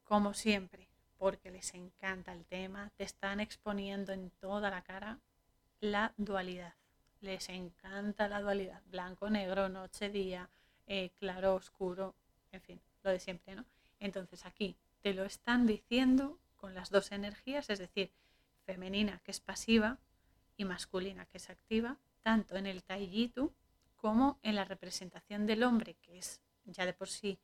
como 0.05 0.35
siempre, 0.35 0.89
porque 1.17 1.51
les 1.51 1.73
encanta 1.73 2.35
el 2.35 2.45
tema, 2.45 2.93
te 2.99 3.05
están 3.05 3.41
exponiendo 3.41 4.13
en 4.13 4.31
toda 4.41 4.69
la 4.69 4.83
cara 4.83 5.21
la 5.81 6.13
dualidad. 6.19 6.75
Les 7.23 7.49
encanta 7.49 8.29
la 8.29 8.43
dualidad, 8.43 8.83
blanco, 8.91 9.31
negro, 9.31 9.71
noche, 9.71 10.11
día, 10.11 10.51
eh, 10.87 11.13
claro, 11.19 11.55
oscuro, 11.55 12.15
en 12.53 12.61
fin, 12.61 12.81
lo 13.03 13.11
de 13.11 13.19
siempre, 13.19 13.55
¿no? 13.55 13.65
Entonces 14.01 14.45
aquí 14.45 14.77
te 15.01 15.15
lo 15.15 15.25
están 15.25 15.67
diciendo 15.67 16.39
con 16.59 16.75
las 16.75 16.91
dos 16.91 17.11
energías, 17.11 17.71
es 17.71 17.79
decir, 17.79 18.13
femenina 18.67 19.23
que 19.25 19.31
es 19.31 19.41
pasiva 19.41 19.99
y 20.59 20.67
masculina 20.67 21.25
que 21.25 21.39
es 21.39 21.49
activa, 21.49 21.97
tanto 22.23 22.57
en 22.57 22.67
el 22.67 22.83
Taijitu 22.83 23.55
como 23.99 24.39
en 24.43 24.55
la 24.55 24.65
representación 24.65 25.47
del 25.47 25.63
hombre, 25.63 25.95
que 26.01 26.19
es 26.19 26.41
ya 26.65 26.87
de 26.87 26.95
por 26.95 27.09
sí 27.09 27.39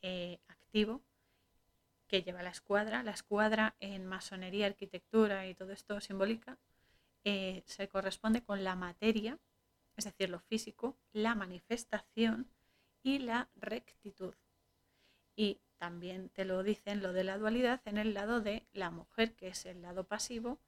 eh, 0.00 0.38
activo, 0.48 1.02
que 2.06 2.22
lleva 2.22 2.42
la 2.42 2.50
escuadra. 2.50 3.02
La 3.02 3.10
escuadra 3.10 3.74
en 3.80 4.06
masonería, 4.06 4.66
arquitectura 4.66 5.46
y 5.46 5.54
todo 5.54 5.72
esto 5.72 6.00
simbólica 6.00 6.58
eh, 7.24 7.64
se 7.66 7.88
corresponde 7.88 8.42
con 8.42 8.62
la 8.62 8.76
materia, 8.76 9.38
es 9.96 10.04
decir, 10.04 10.30
lo 10.30 10.38
físico, 10.38 10.96
la 11.12 11.34
manifestación 11.34 12.48
y 13.02 13.18
la 13.18 13.48
rectitud. 13.56 14.34
Y 15.34 15.60
también 15.76 16.28
te 16.30 16.44
lo 16.44 16.62
dicen 16.62 17.02
lo 17.02 17.12
de 17.12 17.24
la 17.24 17.36
dualidad 17.36 17.80
en 17.84 17.98
el 17.98 18.14
lado 18.14 18.40
de 18.40 18.66
la 18.72 18.90
mujer, 18.90 19.34
que 19.34 19.48
es 19.48 19.66
el 19.66 19.82
lado 19.82 20.04
pasivo, 20.04 20.58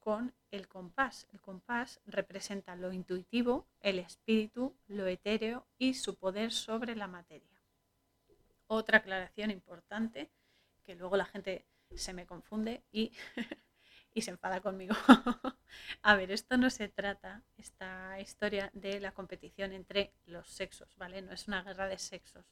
con 0.00 0.34
el 0.50 0.66
compás. 0.66 1.28
El 1.32 1.40
compás 1.40 2.00
representa 2.06 2.74
lo 2.74 2.92
intuitivo, 2.92 3.66
el 3.80 3.98
espíritu, 3.98 4.74
lo 4.88 5.06
etéreo 5.06 5.66
y 5.78 5.94
su 5.94 6.16
poder 6.16 6.52
sobre 6.52 6.96
la 6.96 7.06
materia. 7.06 7.48
Otra 8.66 8.98
aclaración 8.98 9.50
importante 9.50 10.30
que 10.84 10.94
luego 10.94 11.16
la 11.16 11.26
gente 11.26 11.66
se 11.94 12.12
me 12.12 12.26
confunde 12.26 12.82
y, 12.90 13.12
y 14.14 14.22
se 14.22 14.30
enfada 14.30 14.60
conmigo. 14.60 14.94
a 16.02 16.16
ver, 16.16 16.30
esto 16.30 16.56
no 16.56 16.70
se 16.70 16.88
trata, 16.88 17.42
esta 17.56 18.18
historia 18.20 18.70
de 18.72 19.00
la 19.00 19.12
competición 19.12 19.72
entre 19.72 20.12
los 20.26 20.48
sexos, 20.48 20.96
¿vale? 20.96 21.22
No 21.22 21.32
es 21.32 21.46
una 21.48 21.62
guerra 21.62 21.88
de 21.88 21.98
sexos, 21.98 22.44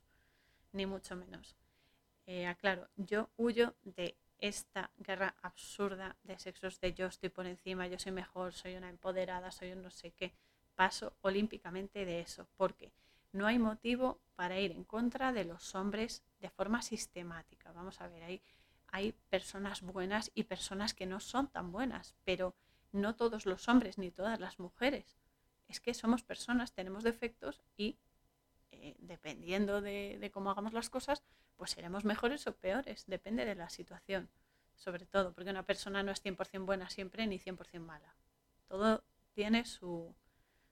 ni 0.73 0.87
mucho 0.87 1.17
menos. 1.17 1.57
Eh, 2.27 2.47
aclaro, 2.47 2.89
yo 2.97 3.31
huyo 3.37 3.75
de 3.83 4.17
esta 4.38 4.90
guerra 4.98 5.35
absurda 5.42 6.16
de 6.22 6.38
sexos, 6.38 6.81
de 6.81 6.94
yo 6.94 7.07
estoy 7.07 7.29
por 7.29 7.46
encima, 7.46 7.87
yo 7.87 7.98
soy 7.98 8.12
mejor, 8.12 8.53
soy 8.53 8.77
una 8.77 8.88
empoderada, 8.88 9.51
soy 9.51 9.72
un 9.72 9.83
no 9.83 9.90
sé 9.90 10.12
qué. 10.12 10.33
Paso 10.74 11.16
olímpicamente 11.22 12.05
de 12.05 12.20
eso, 12.20 12.46
porque 12.57 12.92
no 13.33 13.46
hay 13.46 13.59
motivo 13.59 14.20
para 14.37 14.61
ir 14.61 14.72
en 14.72 14.85
contra 14.85 15.33
de 15.33 15.44
los 15.44 15.74
hombres 15.74 16.22
de 16.40 16.51
forma 16.51 16.83
sistemática. 16.83 17.72
Vamos 17.72 18.01
a 18.01 18.09
ver, 18.09 18.22
hay, 18.22 18.42
hay 18.88 19.12
personas 19.29 19.83
buenas 19.83 20.31
y 20.35 20.44
personas 20.44 20.94
que 20.94 21.07
no 21.07 21.20
son 21.20 21.48
tan 21.48 21.72
buenas, 21.72 22.14
pero 22.24 22.55
no 22.92 23.16
todos 23.16 23.46
los 23.46 23.68
hombres 23.68 23.98
ni 23.98 24.11
todas 24.11 24.40
las 24.40 24.59
mujeres. 24.59 25.18
Es 25.66 25.81
que 25.81 25.94
somos 25.94 26.22
personas, 26.22 26.72
tenemos 26.72 27.03
defectos 27.03 27.61
y 27.77 27.98
eh, 28.70 28.94
dependiendo 28.98 29.81
de, 29.81 30.18
de, 30.20 30.31
cómo 30.31 30.51
hagamos 30.51 30.72
las 30.72 30.88
cosas, 30.88 31.22
pues 31.59 31.73
seremos 31.73 32.05
mejores 32.05 32.47
o 32.47 32.57
peores, 32.57 33.05
depende 33.07 33.44
de 33.44 33.57
la 33.57 33.68
situación, 33.68 34.31
sobre 34.75 35.05
todo, 35.05 35.35
porque 35.35 35.51
una 35.51 35.64
persona 35.64 36.03
no 36.03 36.12
es 36.12 36.25
100% 36.25 36.64
buena 36.64 36.88
siempre 36.88 37.27
ni 37.27 37.38
100% 37.38 37.81
mala. 37.81 38.14
Todo 38.68 39.05
tiene 39.35 39.64
su, 39.64 40.14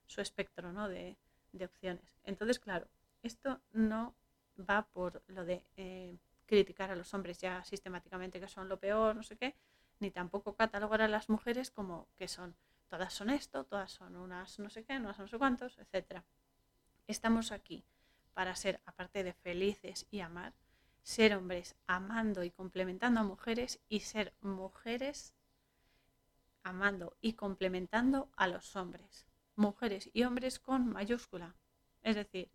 su 0.07 0.20
espectro 0.20 0.72
¿no? 0.72 0.88
de, 0.88 1.18
de 1.53 1.64
opciones. 1.64 2.20
Entonces, 2.25 2.61
claro, 2.61 2.88
esto 3.22 3.61
no 3.72 4.14
va 4.59 4.87
por 4.87 5.22
lo 5.27 5.44
de 5.44 5.64
eh, 5.77 6.16
criticar 6.46 6.90
a 6.90 6.96
los 6.96 7.12
hombres 7.12 7.38
ya 7.38 7.64
sistemáticamente 7.64 8.40
que 8.40 8.49
son 8.49 8.68
lo 8.68 8.79
peor, 8.79 9.16
no 9.16 9.25
sé 9.25 9.37
qué, 9.37 9.57
ni 9.99 10.11
tampoco 10.11 10.55
catalogar 10.55 11.03
a 11.03 11.09
las 11.09 11.29
mujeres 11.29 11.70
como 11.70 12.09
que 12.16 12.29
son 12.29 12.57
todas 12.88 13.12
son 13.12 13.31
esto, 13.31 13.64
todas 13.64 13.90
son 13.90 14.16
unas 14.16 14.61
no 14.61 14.70
sé 14.70 14.85
qué, 14.85 14.96
unas 14.96 15.18
no 15.18 15.27
sé 15.27 15.37
cuántos, 15.37 15.79
etc. 15.79 16.22
Estamos 17.09 17.51
aquí 17.51 17.85
para 18.35 18.55
ser, 18.55 18.81
aparte 18.85 19.25
de 19.25 19.33
felices 19.33 20.07
y 20.11 20.20
amar, 20.20 20.53
ser 21.07 21.37
hombres 21.37 21.77
amando 21.87 22.42
y 22.42 22.51
complementando 22.51 23.21
a 23.21 23.23
mujeres 23.23 23.79
y 23.88 24.01
ser 24.01 24.35
mujeres 24.40 25.35
amando 26.64 27.16
y 27.21 27.35
complementando 27.35 28.29
a 28.35 28.49
los 28.49 28.75
hombres. 28.75 29.25
Mujeres 29.55 30.11
y 30.12 30.25
hombres 30.25 30.59
con 30.59 30.88
mayúscula. 30.88 31.55
Es 32.03 32.16
decir, 32.16 32.51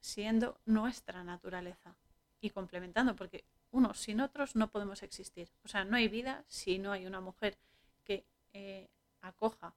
siendo 0.00 0.58
nuestra 0.64 1.22
naturaleza 1.22 1.94
y 2.40 2.48
complementando, 2.48 3.14
porque 3.14 3.44
unos 3.70 3.98
sin 3.98 4.22
otros 4.22 4.56
no 4.56 4.70
podemos 4.70 5.02
existir. 5.02 5.50
O 5.62 5.68
sea, 5.68 5.84
no 5.84 5.98
hay 5.98 6.08
vida 6.08 6.46
si 6.48 6.78
no 6.78 6.92
hay 6.92 7.04
una 7.04 7.20
mujer 7.20 7.58
que 8.04 8.24
eh, 8.54 8.88
acoja 9.20 9.74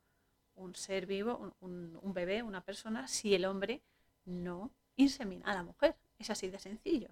un 0.56 0.74
ser 0.74 1.06
vivo, 1.06 1.54
un, 1.60 2.00
un, 2.02 2.14
bebé, 2.14 2.44
una 2.44 2.62
persona, 2.62 3.10
si 3.10 3.36
el 3.36 3.44
hombre 3.44 3.82
no 4.24 4.72
insemina 4.96 5.52
a 5.52 5.54
la 5.54 5.64
mujer. 5.64 5.98
Es 6.18 6.30
así 6.30 6.50
de 6.50 6.60
sencillo. 6.60 7.10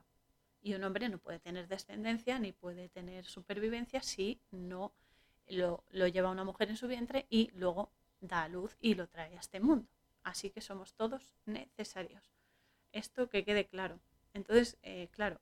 Y 0.62 0.74
un 0.74 0.84
hombre 0.84 1.10
no 1.10 1.17
puede 1.17 1.39
tener 1.39 1.67
descendencia 1.67 2.39
ni 2.39 2.52
puede 2.52 2.89
tener 2.89 3.26
supervivencia 3.26 4.02
si 4.02 4.41
no 4.52 4.93
lo, 5.48 5.84
lleva 5.91 6.30
una 6.30 6.43
mujer 6.43 6.70
en 6.70 6.78
su 6.78 6.88
vientre 6.88 7.26
y 7.30 7.52
luego 7.54 7.91
da 8.20 8.43
a 8.43 8.50
luz 8.50 8.76
y 8.80 8.96
lo 8.96 9.08
trae 9.08 9.36
a 9.36 9.39
este 9.39 9.60
mundo. 9.60 9.88
Así 10.24 10.50
que 10.50 10.62
somos 10.62 10.93
todos 10.93 11.34
necesarios. 11.46 12.32
Esto 12.91 13.30
que 13.30 13.46
quede 13.46 13.65
claro. 13.65 14.00
Entonces, 14.34 14.78
eh, 14.82 15.08
claro, 15.12 15.39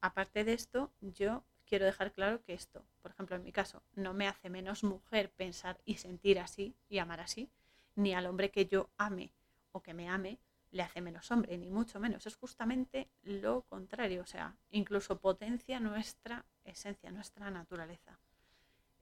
aparte 0.00 0.44
de 0.44 0.54
esto, 0.54 0.90
yo 1.00 1.44
quiero 1.66 1.84
dejar 1.84 2.12
claro 2.12 2.42
que 2.42 2.54
esto, 2.54 2.84
por 3.02 3.12
ejemplo, 3.12 3.36
en 3.36 3.42
mi 3.42 3.52
caso, 3.52 3.82
no 3.94 4.14
me 4.14 4.26
hace 4.26 4.50
menos 4.50 4.84
mujer 4.84 5.30
pensar 5.30 5.80
y 5.84 5.96
sentir 5.96 6.38
así 6.38 6.74
y 6.88 6.98
amar 6.98 7.20
así, 7.20 7.50
ni 7.94 8.14
al 8.14 8.26
hombre 8.26 8.50
que 8.50 8.66
yo 8.66 8.90
ame 8.96 9.32
o 9.72 9.82
que 9.82 9.94
me 9.94 10.08
ame 10.08 10.38
le 10.70 10.82
hace 10.82 11.00
menos 11.00 11.30
hombre, 11.30 11.58
ni 11.58 11.70
mucho 11.70 11.98
menos. 12.00 12.26
Es 12.26 12.36
justamente 12.36 13.08
lo 13.22 13.62
contrario, 13.62 14.22
o 14.22 14.26
sea, 14.26 14.56
incluso 14.70 15.18
potencia 15.18 15.80
nuestra 15.80 16.44
esencia, 16.64 17.10
nuestra 17.10 17.50
naturaleza. 17.50 18.18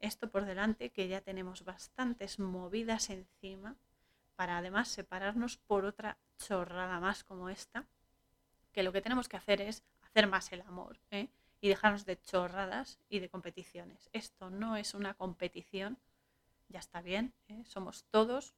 Esto 0.00 0.31
por 0.31 0.44
delante, 0.44 0.90
que 0.90 1.09
ya 1.09 1.20
tenemos 1.20 1.64
bastantes 1.64 2.38
movidas 2.38 3.11
encima 3.11 3.76
para 4.37 4.59
además 4.59 4.88
separarnos 4.88 5.57
por 5.57 5.85
otra 5.85 6.16
chorrada 6.38 7.00
más 7.00 7.24
como 7.24 7.48
esta, 7.48 7.88
que 8.72 8.85
lo 8.85 8.92
que 8.92 9.02
tenemos 9.02 9.28
que 9.28 9.37
hacer 9.37 9.61
es 9.61 9.83
hacer 10.02 10.28
más 10.28 10.52
el 10.52 10.61
amor 10.62 11.00
¿eh? 11.11 11.28
y 11.61 11.68
dejarnos 11.68 12.04
de 12.04 12.20
chorradas 12.20 13.00
y 13.09 13.18
de 13.18 13.28
competiciones. 13.28 14.09
Esto 14.12 14.48
no 14.48 14.76
es 14.76 14.94
una 14.94 15.14
competición, 15.14 15.98
ya 16.68 16.78
está 16.78 17.02
bien, 17.02 17.35
¿eh? 17.48 17.64
somos 17.64 18.04
todos 18.11 18.54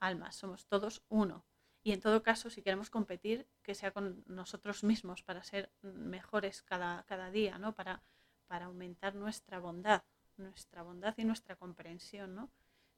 almas, 0.00 0.36
somos 0.36 0.66
todos 0.66 1.02
uno. 1.08 1.44
Y 1.88 1.92
en 1.92 2.02
todo 2.02 2.22
caso, 2.22 2.50
si 2.50 2.60
queremos 2.60 2.90
competir, 2.90 3.48
que 3.62 3.74
sea 3.74 3.92
con 3.92 4.22
nosotros 4.26 4.84
mismos 4.84 5.22
para 5.22 5.42
ser 5.42 5.72
mejores 5.80 6.60
cada, 6.60 7.04
cada 7.04 7.30
día, 7.30 7.56
¿no? 7.56 7.74
Para, 7.74 8.02
para 8.46 8.66
aumentar 8.66 9.14
nuestra 9.14 9.58
bondad, 9.58 10.02
nuestra 10.36 10.82
bondad 10.82 11.14
y 11.16 11.24
nuestra 11.24 11.56
comprensión, 11.56 12.34
¿no? 12.34 12.50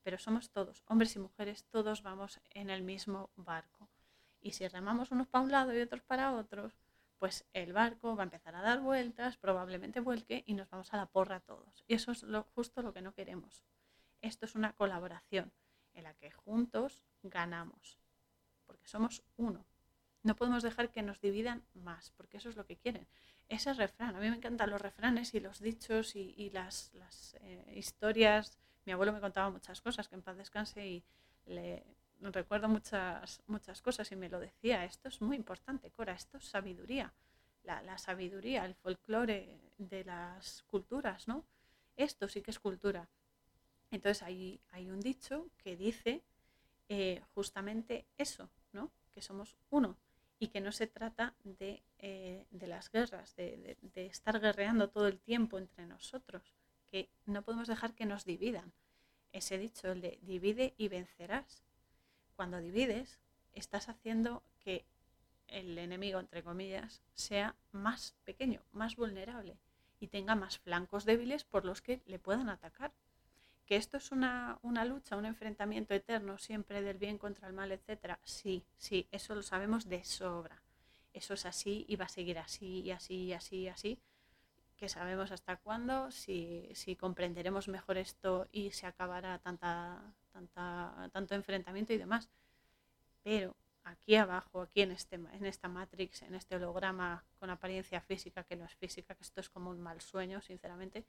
Pero 0.03 0.19
somos 0.19 0.51
todos, 0.51 0.83
hombres 0.89 1.15
y 1.15 1.21
mujeres, 1.21 1.67
todos 1.71 2.03
vamos 2.03 2.41
en 2.51 2.69
el 2.69 2.83
mismo 2.83 3.31
barco. 3.37 3.89
Y 4.41 4.55
si 4.55 4.67
remamos 4.67 5.13
unos 5.13 5.29
para 5.29 5.45
un 5.45 5.53
lado 5.53 5.73
y 5.73 5.81
otros 5.81 6.03
para 6.03 6.33
otros, 6.33 6.77
pues 7.21 7.47
el 7.53 7.73
barco 7.73 8.17
va 8.17 8.25
a 8.25 8.31
empezar 8.31 8.57
a 8.57 8.63
dar 8.63 8.81
vueltas, 8.81 9.37
probablemente 9.37 10.01
vuelque 10.01 10.43
y 10.49 10.55
nos 10.55 10.69
vamos 10.69 10.93
a 10.93 10.97
la 10.97 11.07
porra 11.07 11.39
todos. 11.39 11.85
Y 11.87 11.95
eso 11.95 12.11
es 12.11 12.25
lo, 12.25 12.43
justo 12.57 12.83
lo 12.83 12.93
que 12.93 13.03
no 13.03 13.15
queremos. 13.15 13.63
Esto 14.21 14.47
es 14.47 14.57
una 14.57 14.73
colaboración 14.73 15.53
en 15.93 16.03
la 16.03 16.15
que 16.15 16.33
juntos 16.33 17.05
ganamos 17.23 18.00
porque 18.71 18.87
somos 18.87 19.23
uno. 19.37 19.65
No 20.23 20.37
podemos 20.37 20.63
dejar 20.63 20.91
que 20.91 21.03
nos 21.03 21.21
dividan 21.21 21.65
más, 21.75 22.13
porque 22.17 22.37
eso 22.37 22.49
es 22.49 22.57
lo 22.57 22.67
que 22.67 22.77
quieren. 22.77 23.09
Ese 23.49 23.75
refrán, 23.75 24.15
a 24.15 24.21
mí 24.21 24.31
me 24.31 24.37
encantan 24.37 24.71
los 24.71 24.81
refranes 24.81 25.35
y 25.35 25.41
los 25.41 25.59
dichos 25.59 26.15
y, 26.15 26.51
las, 26.51 26.93
eh, 27.41 27.73
historias. 27.75 28.57
Mi 28.85 28.93
abuelo 28.93 29.13
me 29.13 29.21
contaba 29.21 29.51
muchas 29.51 29.81
cosas, 29.81 30.09
que 30.09 30.15
en 30.15 30.23
paz 30.23 30.37
descanse, 30.37 30.87
y 30.87 31.03
le 31.47 31.85
recuerdo 32.21 32.69
muchas, 32.69 33.43
muchas 33.49 33.83
cosas 33.83 34.13
y 34.13 34.17
me 34.17 34.29
lo 34.29 34.39
decía. 34.39 34.85
Esto 34.85 35.09
es 35.09 35.21
muy 35.21 35.37
importante, 35.37 35.91
Cora, 35.91 36.13
esto 36.13 36.39
es 36.39 36.45
sabiduría. 36.45 37.13
La, 37.65 37.99
sabiduría, 37.99 38.65
el 38.65 38.75
folclore 38.75 39.59
de 39.79 40.05
las 40.05 40.63
culturas, 40.63 41.27
¿no? 41.29 41.45
Esto 41.97 42.29
sí 42.29 42.41
que 42.41 42.53
es 42.53 42.61
cultura. 42.61 43.09
Entonces 43.91 44.23
hay, 44.23 44.61
hay 44.71 44.91
un 44.91 45.01
dicho 45.01 45.49
que 45.59 45.77
dice 45.77 46.23
eh, 46.89 47.23
justamente 47.35 48.07
eso, 48.19 48.51
que 49.11 49.23
somos 49.23 49.57
uno 49.71 49.97
y 50.39 50.49
que 50.49 50.61
no 50.61 50.73
se 50.73 50.87
trata 50.87 51.35
de, 51.45 51.83
eh, 51.99 52.47
las 52.51 52.91
guerras, 52.91 53.37
de, 53.37 53.77
estar 53.95 54.41
guerreando 54.41 54.89
todo 54.89 55.07
el 55.07 55.21
tiempo 55.21 55.59
entre 55.59 55.87
nosotros, 55.87 56.55
que 56.91 57.11
no 57.27 57.43
podemos 57.43 57.69
dejar 57.69 57.95
que 57.95 58.07
nos 58.07 58.25
dividan. 58.25 58.73
Ese 59.33 59.59
dicho, 59.59 59.93
el 59.93 60.01
de 60.01 60.19
divide 60.23 60.75
y 60.79 60.89
vencerás. 60.89 61.63
Cuando 62.37 62.59
divides, 62.59 63.21
estás 63.53 63.89
haciendo 63.89 64.43
que 64.61 64.87
el 65.47 65.77
enemigo, 65.77 66.19
entre 66.19 66.43
comillas, 66.43 67.03
sea 67.15 67.55
más 67.73 68.15
pequeño, 68.25 68.63
más 68.73 68.97
vulnerable 68.97 69.59
y 70.01 70.09
tenga 70.09 70.35
más 70.35 70.59
flancos 70.59 71.05
débiles 71.05 71.45
por 71.45 71.67
los 71.67 71.83
que 71.83 72.01
le 72.07 72.19
puedan 72.19 72.49
atacar 72.49 72.93
que 73.71 73.77
esto 73.77 73.99
es 73.99 74.11
una, 74.11 74.59
lucha, 74.85 75.17
un 75.17 75.27
enfrentamiento 75.27 75.95
eterno 75.95 76.39
siempre 76.39 76.83
del 76.83 76.99
bien 76.99 77.19
contra 77.19 77.47
el 77.47 77.55
mal, 77.55 77.71
etcétera. 77.71 78.19
Sí, 78.25 78.65
sí, 78.77 79.07
eso 79.13 79.37
lo 79.37 79.43
sabemos 79.43 79.89
de 79.89 80.03
sobra. 80.03 80.61
Eso 81.13 81.35
es 81.35 81.47
así 81.47 81.85
y 81.87 81.95
va 81.95 82.07
a 82.07 82.09
seguir 82.09 82.41
así 82.41 82.81
y 82.81 82.91
así 82.91 83.15
y 83.27 83.33
así 83.33 83.57
y 83.59 83.69
así. 83.69 84.01
Que 84.77 84.89
sabemos 84.89 85.31
hasta 85.31 85.55
cuándo, 85.55 86.11
si, 86.11 86.69
si 86.75 86.97
comprenderemos 86.97 87.69
mejor 87.69 87.97
esto 87.97 88.49
y 88.51 88.73
se 88.73 88.89
acabará 88.89 89.39
tanta, 89.39 90.03
tanta, 90.33 91.09
tanto 91.13 91.37
enfrentamiento 91.37 91.93
y 91.93 91.99
demás. 91.99 92.29
Pero 93.23 93.55
aquí 93.85 94.17
abajo, 94.17 94.63
aquí 94.63 94.83
en, 94.83 94.91
este, 94.91 95.15
en 95.15 95.47
esta 95.47 95.69
Matrix, 95.69 96.23
en 96.23 96.35
este 96.35 96.57
holograma 96.57 97.25
con 97.39 97.51
apariencia 97.51 98.01
física, 98.01 98.43
que 98.43 98.57
no 98.57 98.65
es 98.65 98.75
física, 98.75 99.15
que 99.15 99.23
esto 99.23 99.41
es 99.41 99.49
como 99.49 99.71
un 99.71 99.81
mal 99.81 100.01
sueño, 100.01 100.41
sinceramente, 100.41 101.07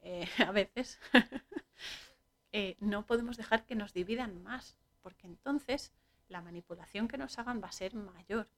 eh, 0.00 0.26
a 0.48 0.50
veces, 0.50 0.98
eh, 2.52 2.76
no 2.80 3.06
podemos 3.06 3.36
dejar 3.36 3.64
que 3.64 3.74
nos 3.74 3.92
dividan 3.92 4.42
más, 4.42 4.76
porque 5.00 5.26
entonces 5.26 5.92
la 6.28 6.40
manipulación 6.40 7.08
que 7.08 7.18
nos 7.18 7.38
hagan 7.38 7.62
va 7.62 7.68
a 7.68 7.72
ser 7.72 7.94
mayor. 7.94 8.48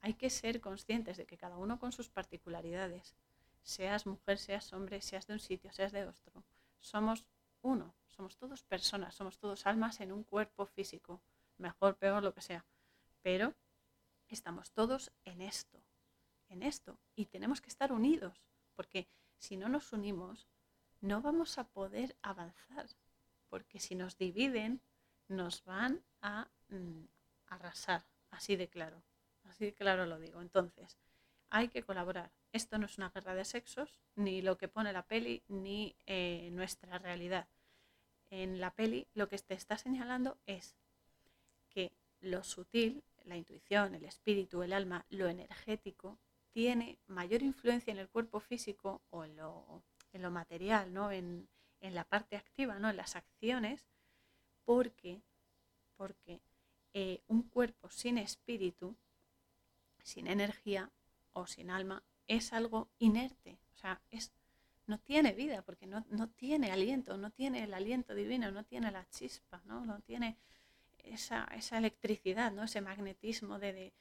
Hay 0.00 0.14
que 0.14 0.30
ser 0.30 0.60
conscientes 0.60 1.16
de 1.16 1.26
que 1.26 1.36
cada 1.36 1.56
uno 1.56 1.78
con 1.78 1.92
sus 1.92 2.08
particularidades, 2.08 3.14
seas 3.62 4.06
mujer, 4.06 4.38
seas 4.38 4.72
hombre, 4.72 5.00
seas 5.00 5.26
de 5.26 5.34
un 5.34 5.40
sitio, 5.40 5.72
seas 5.72 5.92
de 5.92 6.06
otro, 6.06 6.44
somos 6.80 7.26
uno, 7.62 7.94
somos 8.06 8.36
todos 8.36 8.62
personas, 8.62 9.14
somos 9.14 9.38
todos 9.38 9.66
almas 9.66 10.00
en 10.00 10.12
un 10.12 10.22
cuerpo 10.22 10.66
físico, 10.66 11.20
mejor, 11.58 11.96
peor, 11.96 12.22
lo 12.22 12.32
que 12.32 12.40
sea. 12.40 12.64
Pero 13.22 13.54
estamos 14.28 14.70
todos 14.72 15.12
en 15.24 15.42
esto, 15.42 15.82
en 16.48 16.62
esto, 16.62 16.98
y 17.14 17.26
tenemos 17.26 17.60
que 17.60 17.68
estar 17.68 17.92
unidos, 17.92 18.42
porque 18.74 19.08
si 19.38 19.56
no 19.56 19.68
nos 19.68 19.92
unimos, 19.92 20.48
no 21.00 21.20
vamos 21.22 21.58
a 21.58 21.64
poder 21.64 22.16
avanzar, 22.22 22.86
porque 23.48 23.80
si 23.80 23.94
nos 23.94 24.16
dividen, 24.16 24.80
nos 25.28 25.64
van 25.64 26.02
a 26.20 26.48
mm, 26.68 27.04
arrasar, 27.46 28.04
así 28.30 28.56
de 28.56 28.68
claro, 28.68 29.02
así 29.44 29.66
de 29.66 29.74
claro 29.74 30.06
lo 30.06 30.18
digo. 30.18 30.40
Entonces, 30.40 30.98
hay 31.50 31.68
que 31.68 31.82
colaborar. 31.82 32.32
Esto 32.52 32.78
no 32.78 32.86
es 32.86 32.98
una 32.98 33.10
guerra 33.10 33.34
de 33.34 33.44
sexos, 33.44 34.00
ni 34.16 34.42
lo 34.42 34.58
que 34.58 34.68
pone 34.68 34.92
la 34.92 35.06
peli, 35.06 35.42
ni 35.48 35.96
eh, 36.06 36.50
nuestra 36.52 36.98
realidad. 36.98 37.48
En 38.30 38.60
la 38.60 38.74
peli 38.74 39.06
lo 39.14 39.28
que 39.28 39.38
te 39.38 39.54
está 39.54 39.78
señalando 39.78 40.38
es 40.46 40.76
que 41.70 41.92
lo 42.20 42.42
sutil, 42.44 43.04
la 43.24 43.36
intuición, 43.36 43.94
el 43.94 44.04
espíritu, 44.04 44.62
el 44.62 44.72
alma, 44.72 45.06
lo 45.08 45.28
energético, 45.28 46.18
tiene 46.50 46.98
mayor 47.06 47.42
influencia 47.42 47.92
en 47.92 47.98
el 47.98 48.08
cuerpo 48.08 48.40
físico 48.40 49.02
o 49.10 49.24
en 49.24 49.36
lo 49.36 49.82
en 50.18 50.22
lo 50.22 50.30
material, 50.30 50.92
¿no? 50.92 51.10
en, 51.12 51.48
la 51.80 52.04
parte 52.04 52.36
activa, 52.36 52.78
¿no? 52.80 52.90
en 52.90 52.96
las 52.96 53.14
acciones, 53.14 53.86
porque, 54.64 55.22
porque 55.96 56.40
eh, 56.92 57.22
un 57.28 57.42
cuerpo 57.42 57.88
sin 57.88 58.18
espíritu, 58.18 58.96
sin 60.02 60.26
energía 60.26 60.90
o 61.32 61.46
sin 61.46 61.70
alma, 61.70 62.02
es 62.26 62.52
algo 62.52 62.88
inerte, 62.98 63.58
o 63.74 63.78
sea, 63.78 64.00
es, 64.10 64.32
no 64.86 64.98
tiene 64.98 65.32
vida, 65.32 65.62
porque 65.62 65.86
no, 65.86 66.02
tiene 66.30 66.72
aliento, 66.72 67.16
no 67.16 67.30
tiene 67.30 67.62
el 67.62 67.72
aliento 67.72 68.14
divino, 68.14 68.50
no 68.50 68.64
tiene 68.64 68.90
la 68.90 69.08
chispa, 69.08 69.62
no, 69.66 69.86
no 69.86 70.00
tiene 70.00 70.36
esa, 70.98 71.44
esa 71.54 71.78
electricidad, 71.78 72.50
¿no? 72.50 72.64
ese 72.64 72.80
magnetismo 72.80 73.60
de 73.60 73.92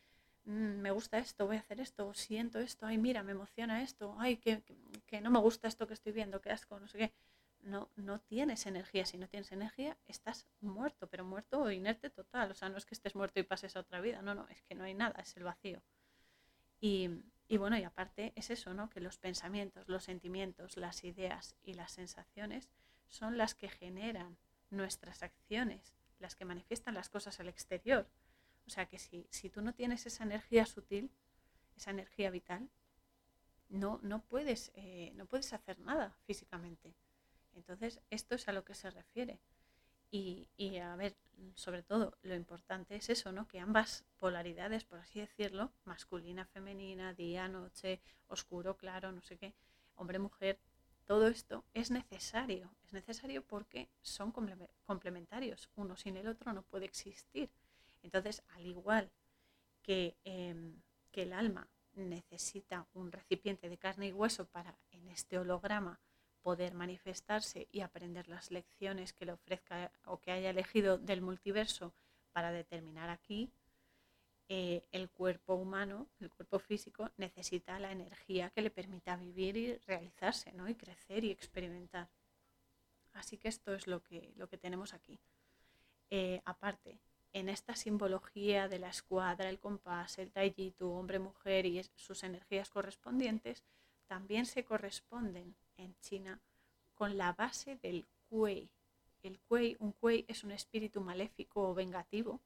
Mm, 0.47 0.79
me 0.81 0.91
gusta 0.91 1.17
esto, 1.17 1.45
voy 1.45 1.57
a 1.57 1.59
hacer 1.59 1.81
esto, 1.81 2.13
siento 2.13 2.59
esto, 2.59 2.85
ay, 2.85 2.97
mira, 2.97 3.21
me 3.21 3.33
emociona 3.33 3.83
esto, 3.83 4.15
ay, 4.17 4.37
que, 4.37 4.63
no 5.21 5.29
me 5.29 5.39
gusta 5.39 5.67
esto 5.67 5.87
que 5.87 5.93
estoy 5.93 6.13
viendo, 6.13 6.41
qué 6.41 6.51
asco, 6.51 6.79
no 6.79 6.87
sé 6.87 6.97
qué. 6.97 7.13
no, 7.61 7.89
no 7.97 8.19
tienes 8.21 8.65
energía. 8.65 9.05
Si 9.05 9.17
no 9.17 9.27
tienes 9.27 9.51
energía, 9.51 9.97
estás 10.07 10.47
muerto, 10.61 11.07
pero 11.07 11.25
muerto 11.25 11.61
o 11.61 11.71
inerte 11.71 12.09
total. 12.09 12.51
O 12.51 12.53
sea, 12.55 12.69
no 12.69 12.77
es 12.77 12.85
que 12.85 12.95
estés 12.95 13.15
muerto 13.15 13.39
y 13.39 13.43
pases 13.43 13.75
a 13.75 13.81
otra 13.81 13.99
vida, 14.01 14.21
no, 14.21 14.35
no, 14.35 14.47
es 14.49 14.61
que 14.63 14.75
no 14.75 14.85
hay 14.85 14.93
nada, 14.93 15.19
es 15.21 15.35
el 15.37 15.43
vacío. 15.43 15.81
Y, 16.79 17.09
y 17.47 17.57
bueno, 17.57 17.77
y 17.77 17.83
aparte 17.83 18.33
es 18.35 18.49
eso, 18.49 18.73
¿no? 18.73 18.89
Que 18.89 19.01
los 19.01 19.17
pensamientos, 19.17 19.89
los 19.89 20.03
sentimientos, 20.05 20.77
las 20.77 21.03
ideas 21.03 21.55
y 21.63 21.73
las 21.73 21.91
sensaciones 21.91 22.69
son 23.09 23.37
las 23.37 23.55
que 23.55 23.69
generan 23.69 24.37
nuestras 24.69 25.23
acciones, 25.23 25.93
las 26.19 26.35
que 26.35 26.45
manifiestan 26.45 26.93
las 26.93 27.09
cosas 27.09 27.39
al 27.39 27.49
exterior. 27.49 28.07
O 28.67 28.69
sea 28.69 28.85
que 28.85 28.99
si, 28.99 29.27
si 29.29 29.49
tú 29.49 29.61
no 29.61 29.73
tienes 29.73 30.05
esa 30.05 30.23
energía 30.23 30.65
sutil, 30.65 31.09
esa 31.75 31.91
energía 31.91 32.29
vital, 32.29 32.69
no, 33.69 33.99
no, 34.03 34.23
puedes, 34.23 34.71
eh, 34.75 35.11
no 35.15 35.25
puedes 35.25 35.53
hacer 35.53 35.79
nada 35.79 36.15
físicamente. 36.25 36.93
Entonces, 37.55 38.01
esto 38.09 38.35
es 38.35 38.47
a 38.47 38.53
lo 38.53 38.63
que 38.63 38.75
se 38.75 38.89
refiere. 38.89 39.39
Y, 40.09 40.47
y, 40.55 40.77
a 40.77 40.95
ver, 40.95 41.17
sobre 41.55 41.83
todo, 41.83 42.17
lo 42.21 42.35
importante 42.35 42.95
es 42.95 43.09
eso, 43.09 43.31
¿no? 43.31 43.47
Que 43.47 43.59
ambas 43.59 44.05
polaridades, 44.17 44.85
por 44.85 44.99
así 44.99 45.19
decirlo, 45.19 45.71
masculina, 45.83 46.45
femenina, 46.45 47.13
día, 47.13 47.47
noche, 47.47 48.01
oscuro, 48.27 48.77
claro, 48.77 49.11
no 49.11 49.21
sé 49.21 49.37
qué, 49.37 49.53
hombre, 49.95 50.19
mujer, 50.19 50.59
todo 51.05 51.27
esto 51.27 51.63
es 51.73 51.89
necesario. 51.89 52.69
Es 52.85 52.93
necesario 52.93 53.41
porque 53.45 53.89
son 54.01 54.31
complementarios. 54.31 55.69
Uno 55.75 55.95
sin 55.95 56.17
el 56.17 56.27
otro 56.27 56.51
no 56.53 56.63
puede 56.63 56.85
existir. 56.85 57.49
Entonces, 58.03 58.43
al 58.49 58.65
igual 58.65 59.11
que, 59.81 60.17
em, 60.23 60.81
que 61.11 61.23
el 61.23 61.33
alma 61.33 61.69
necesita 61.93 62.87
un 62.93 63.11
recipiente 63.11 63.69
de 63.69 63.77
carne 63.77 64.07
y 64.07 64.13
hueso 64.13 64.45
para, 64.45 64.77
en 64.91 65.07
este 65.07 65.37
holograma, 65.39 65.99
poder 66.41 66.73
manifestarse 66.73 67.67
y 67.71 67.81
aprender 67.81 68.29
las 68.29 68.51
lecciones 68.51 69.13
que 69.13 69.25
le 69.25 69.33
ofrezca 69.33 69.91
o 70.05 70.19
que 70.19 70.31
haya 70.31 70.51
elegido 70.51 70.97
del 70.97 71.21
multiverso 71.21 71.93
para 72.31 72.51
determinar 72.51 73.09
aquí, 73.09 73.51
eh, 74.49 74.87
el 74.91 75.09
cuerpo 75.09 75.55
humano, 75.55 76.07
el 76.21 76.29
cuerpo 76.29 76.59
físico, 76.59 77.11
necesita 77.17 77.79
la 77.79 77.91
energía 77.91 78.49
que 78.51 78.61
le 78.61 78.69
permita 78.69 79.17
vivir 79.17 79.57
y 79.57 79.75
realizarse, 79.79 80.53
¿no? 80.53 80.69
y 80.69 80.75
crecer 80.75 81.25
y 81.25 81.31
experimentar. 81.31 82.07
Así 83.11 83.37
que 83.37 83.49
esto 83.49 83.73
es 83.73 83.87
lo 83.87 84.01
que, 84.01 84.31
lo 84.37 84.47
que 84.47 84.57
tenemos 84.57 84.93
aquí. 84.93 85.19
Eh, 86.09 86.41
aparte, 86.45 86.97
en 87.37 87.49
esta 87.49 87.75
simbología 87.75 88.67
de 88.67 88.79
la 88.79 88.89
escuadra, 88.89 89.47
el 89.47 89.59
compás, 89.59 90.17
el 90.17 90.31
taijitu, 90.31 90.89
hombre-mujer 90.89 91.67
y 91.67 91.83
sus 91.93 92.23
energías 92.23 92.67
correspondientes, 92.71 93.63
también 94.07 94.47
se 94.47 94.65
corresponden 94.65 95.55
en 95.77 95.95
China 95.99 96.41
con 96.95 97.15
la 97.15 97.33
base 97.33 97.75
del 97.75 98.07
kuei. 98.27 98.71
El 99.21 99.39
kuei, 99.39 99.77
un 99.79 99.91
kuei 99.91 100.25
es 100.27 100.43
un 100.43 100.51
espíritu 100.51 100.99
maléfico 100.99 101.69
o 101.69 101.75
vengativo, 101.75 102.41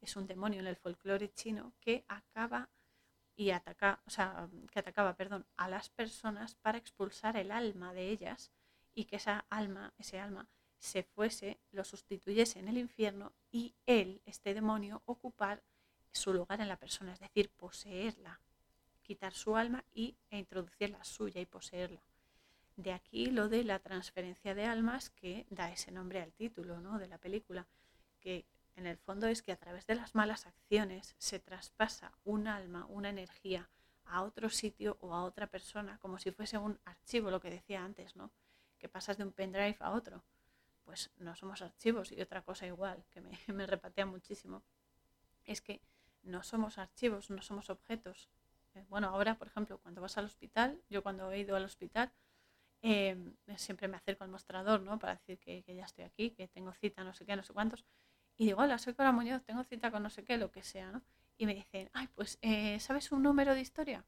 es 0.00 0.14
un 0.14 0.28
demonio 0.28 0.60
en 0.60 0.68
el 0.68 0.76
folclore 0.76 1.32
chino 1.34 1.72
que 1.80 2.04
acaba 2.06 2.68
y 3.34 3.50
ataca, 3.50 4.00
o 4.06 4.10
sea, 4.10 4.48
que 4.70 4.78
atacaba, 4.78 5.16
perdón, 5.16 5.46
a 5.56 5.68
las 5.68 5.88
personas 5.88 6.54
para 6.54 6.78
expulsar 6.78 7.36
el 7.36 7.50
alma 7.50 7.92
de 7.92 8.10
ellas 8.10 8.52
y 8.94 9.06
que 9.06 9.16
esa 9.16 9.46
alma, 9.50 9.94
ese 9.98 10.20
alma, 10.20 10.48
se 10.78 11.02
fuese, 11.02 11.58
lo 11.72 11.82
sustituyese 11.82 12.60
en 12.60 12.68
el 12.68 12.78
infierno 12.78 13.32
y 13.50 13.74
él, 13.86 14.20
este 14.26 14.54
demonio, 14.54 15.02
ocupar 15.06 15.62
su 16.12 16.32
lugar 16.32 16.60
en 16.60 16.68
la 16.68 16.78
persona, 16.78 17.12
es 17.12 17.20
decir, 17.20 17.50
poseerla, 17.50 18.40
quitar 19.02 19.34
su 19.34 19.56
alma 19.56 19.84
y, 19.92 20.16
e 20.30 20.38
introducir 20.38 20.90
la 20.90 21.04
suya 21.04 21.40
y 21.40 21.46
poseerla. 21.46 22.02
De 22.76 22.92
aquí 22.92 23.26
lo 23.26 23.48
de 23.48 23.64
la 23.64 23.78
transferencia 23.78 24.54
de 24.54 24.64
almas 24.64 25.10
que 25.10 25.46
da 25.50 25.72
ese 25.72 25.90
nombre 25.90 26.20
al 26.20 26.32
título 26.32 26.80
¿no? 26.80 26.98
de 26.98 27.08
la 27.08 27.18
película, 27.18 27.66
que 28.20 28.46
en 28.76 28.86
el 28.86 28.98
fondo 28.98 29.26
es 29.26 29.42
que 29.42 29.52
a 29.52 29.56
través 29.56 29.86
de 29.86 29.96
las 29.96 30.14
malas 30.14 30.46
acciones 30.46 31.16
se 31.18 31.40
traspasa 31.40 32.12
un 32.24 32.46
alma, 32.46 32.86
una 32.86 33.08
energía 33.08 33.68
a 34.04 34.22
otro 34.22 34.48
sitio 34.48 34.96
o 35.00 35.14
a 35.14 35.24
otra 35.24 35.48
persona, 35.48 35.98
como 35.98 36.18
si 36.18 36.30
fuese 36.30 36.58
un 36.58 36.78
archivo, 36.84 37.30
lo 37.30 37.40
que 37.40 37.50
decía 37.50 37.84
antes, 37.84 38.14
¿no? 38.14 38.30
Que 38.78 38.88
pasas 38.88 39.18
de 39.18 39.24
un 39.24 39.32
pendrive 39.32 39.76
a 39.80 39.90
otro 39.90 40.22
pues 40.88 41.10
no 41.18 41.36
somos 41.36 41.60
archivos. 41.60 42.12
Y 42.12 42.20
otra 42.22 42.40
cosa 42.40 42.66
igual, 42.66 43.04
que 43.10 43.20
me, 43.52 43.66
repatea 43.66 44.06
muchísimo, 44.06 44.62
es 45.44 45.60
que 45.60 45.82
no 46.22 46.42
somos 46.42 46.78
archivos, 46.78 47.28
no 47.28 47.42
somos 47.42 47.68
objetos. 47.68 48.30
Eh, 48.74 48.86
bueno, 48.88 49.08
ahora, 49.08 49.36
por 49.36 49.48
ejemplo, 49.48 49.76
cuando 49.82 50.00
vas 50.00 50.16
al 50.16 50.24
hospital, 50.24 50.80
yo 50.88 51.02
cuando 51.02 51.30
he 51.30 51.40
ido 51.40 51.56
al 51.56 51.64
hospital, 51.66 52.10
em, 52.80 53.36
siempre 53.56 53.86
me 53.86 53.98
acerco 53.98 54.24
al 54.24 54.30
mostrador, 54.30 54.80
¿no? 54.80 54.98
Para 54.98 55.16
decir 55.16 55.38
que, 55.38 55.62
ya 55.62 55.84
estoy 55.84 56.04
aquí, 56.04 56.30
que 56.30 56.48
tengo 56.48 56.72
cita, 56.72 57.04
no 57.04 57.12
sé 57.12 57.26
qué, 57.26 57.36
no 57.36 57.42
sé 57.42 57.52
cuántos. 57.52 57.84
Y 58.38 58.46
digo, 58.46 58.62
hola, 58.62 58.78
soy 58.78 58.94
Cora 58.94 59.12
Muñoz, 59.12 59.44
tengo 59.44 59.64
cita 59.64 59.90
con 59.90 60.02
no 60.02 60.08
sé 60.08 60.24
qué, 60.24 60.38
lo 60.38 60.50
que 60.50 60.62
sea, 60.62 60.90
¿no? 60.90 61.02
Y 61.36 61.44
me 61.44 61.54
dicen, 61.54 61.90
ay, 61.92 62.08
pues, 62.14 62.38
eh, 62.40 62.80
¿sabes 62.80 63.12
un 63.12 63.22
número 63.22 63.54
de 63.54 63.60
historia? 63.60 64.06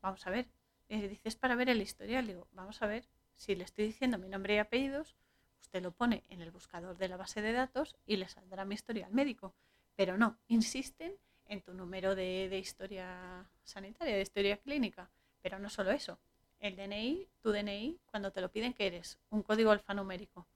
Vamos 0.00 0.26
a 0.26 0.30
ver. 0.30 0.48
Eh, 0.88 1.06
dices 1.06 1.36
para 1.36 1.54
ver 1.54 1.68
el 1.68 1.80
historial. 1.80 2.26
Digo, 2.26 2.48
vamos 2.50 2.82
a 2.82 2.86
ver 2.86 3.08
si 3.36 3.54
le 3.54 3.62
estoy 3.62 3.86
diciendo 3.86 4.18
mi 4.18 4.28
nombre 4.28 4.56
y 4.56 4.58
apellidos 4.58 5.14
Usted 5.60 5.82
lo 5.82 5.92
pone 5.92 6.24
en 6.28 6.40
el 6.42 6.50
buscador 6.50 6.96
de 6.96 7.08
la 7.08 7.16
base 7.16 7.42
de 7.42 7.52
datos 7.52 7.96
y 8.06 8.16
le 8.16 8.28
saldrá 8.28 8.64
mi 8.64 8.74
historia 8.74 9.06
al 9.06 9.12
médico. 9.12 9.54
Pero 9.94 10.16
no, 10.16 10.38
insisten 10.48 11.16
en 11.46 11.62
tu 11.62 11.74
número 11.74 12.14
de, 12.14 12.58
historia 12.58 13.48
sanitaria, 13.64 14.16
de 14.16 14.22
historia 14.22 14.58
clínica. 14.58 15.10
Pero 15.42 15.58
no 15.58 15.70
solo 15.70 15.90
eso. 15.90 16.18
El 16.58 16.76
DNI, 16.76 17.28
tu 17.40 17.52
DNI, 17.52 17.98
cuando 18.06 18.30
te 18.32 18.40
lo 18.40 18.50
piden, 18.50 18.72
que 18.72 18.86
eres? 18.86 19.18
Un 19.30 19.42
código 19.42 19.70
alfanumérico. 19.70 20.46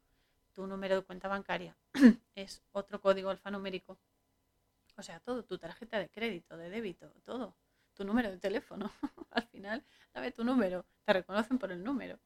Tu 0.53 0.67
número 0.67 0.97
de 0.97 1.03
cuenta 1.03 1.29
bancaria 1.29 1.77
es 2.35 2.63
otro 2.73 3.01
código 3.01 3.31
alfanumérico. 3.31 3.99
O 4.97 5.03
sea, 5.03 5.21
todo, 5.21 5.45
tu 5.45 5.59
tarjeta 5.59 5.99
de 5.99 6.09
crédito, 6.09 6.57
de 6.57 6.71
débito, 6.71 7.11
todo. 7.25 7.55
Tu 7.95 8.05
número 8.05 8.31
de 8.31 8.39
teléfono. 8.39 8.91
Al 9.31 9.47
final, 9.49 9.85
dame 10.13 10.33
tu 10.33 10.45
número. 10.45 10.85
Te 11.05 11.13
reconocen 11.13 11.59
por 11.59 11.73
el 11.73 11.83
número 11.83 12.19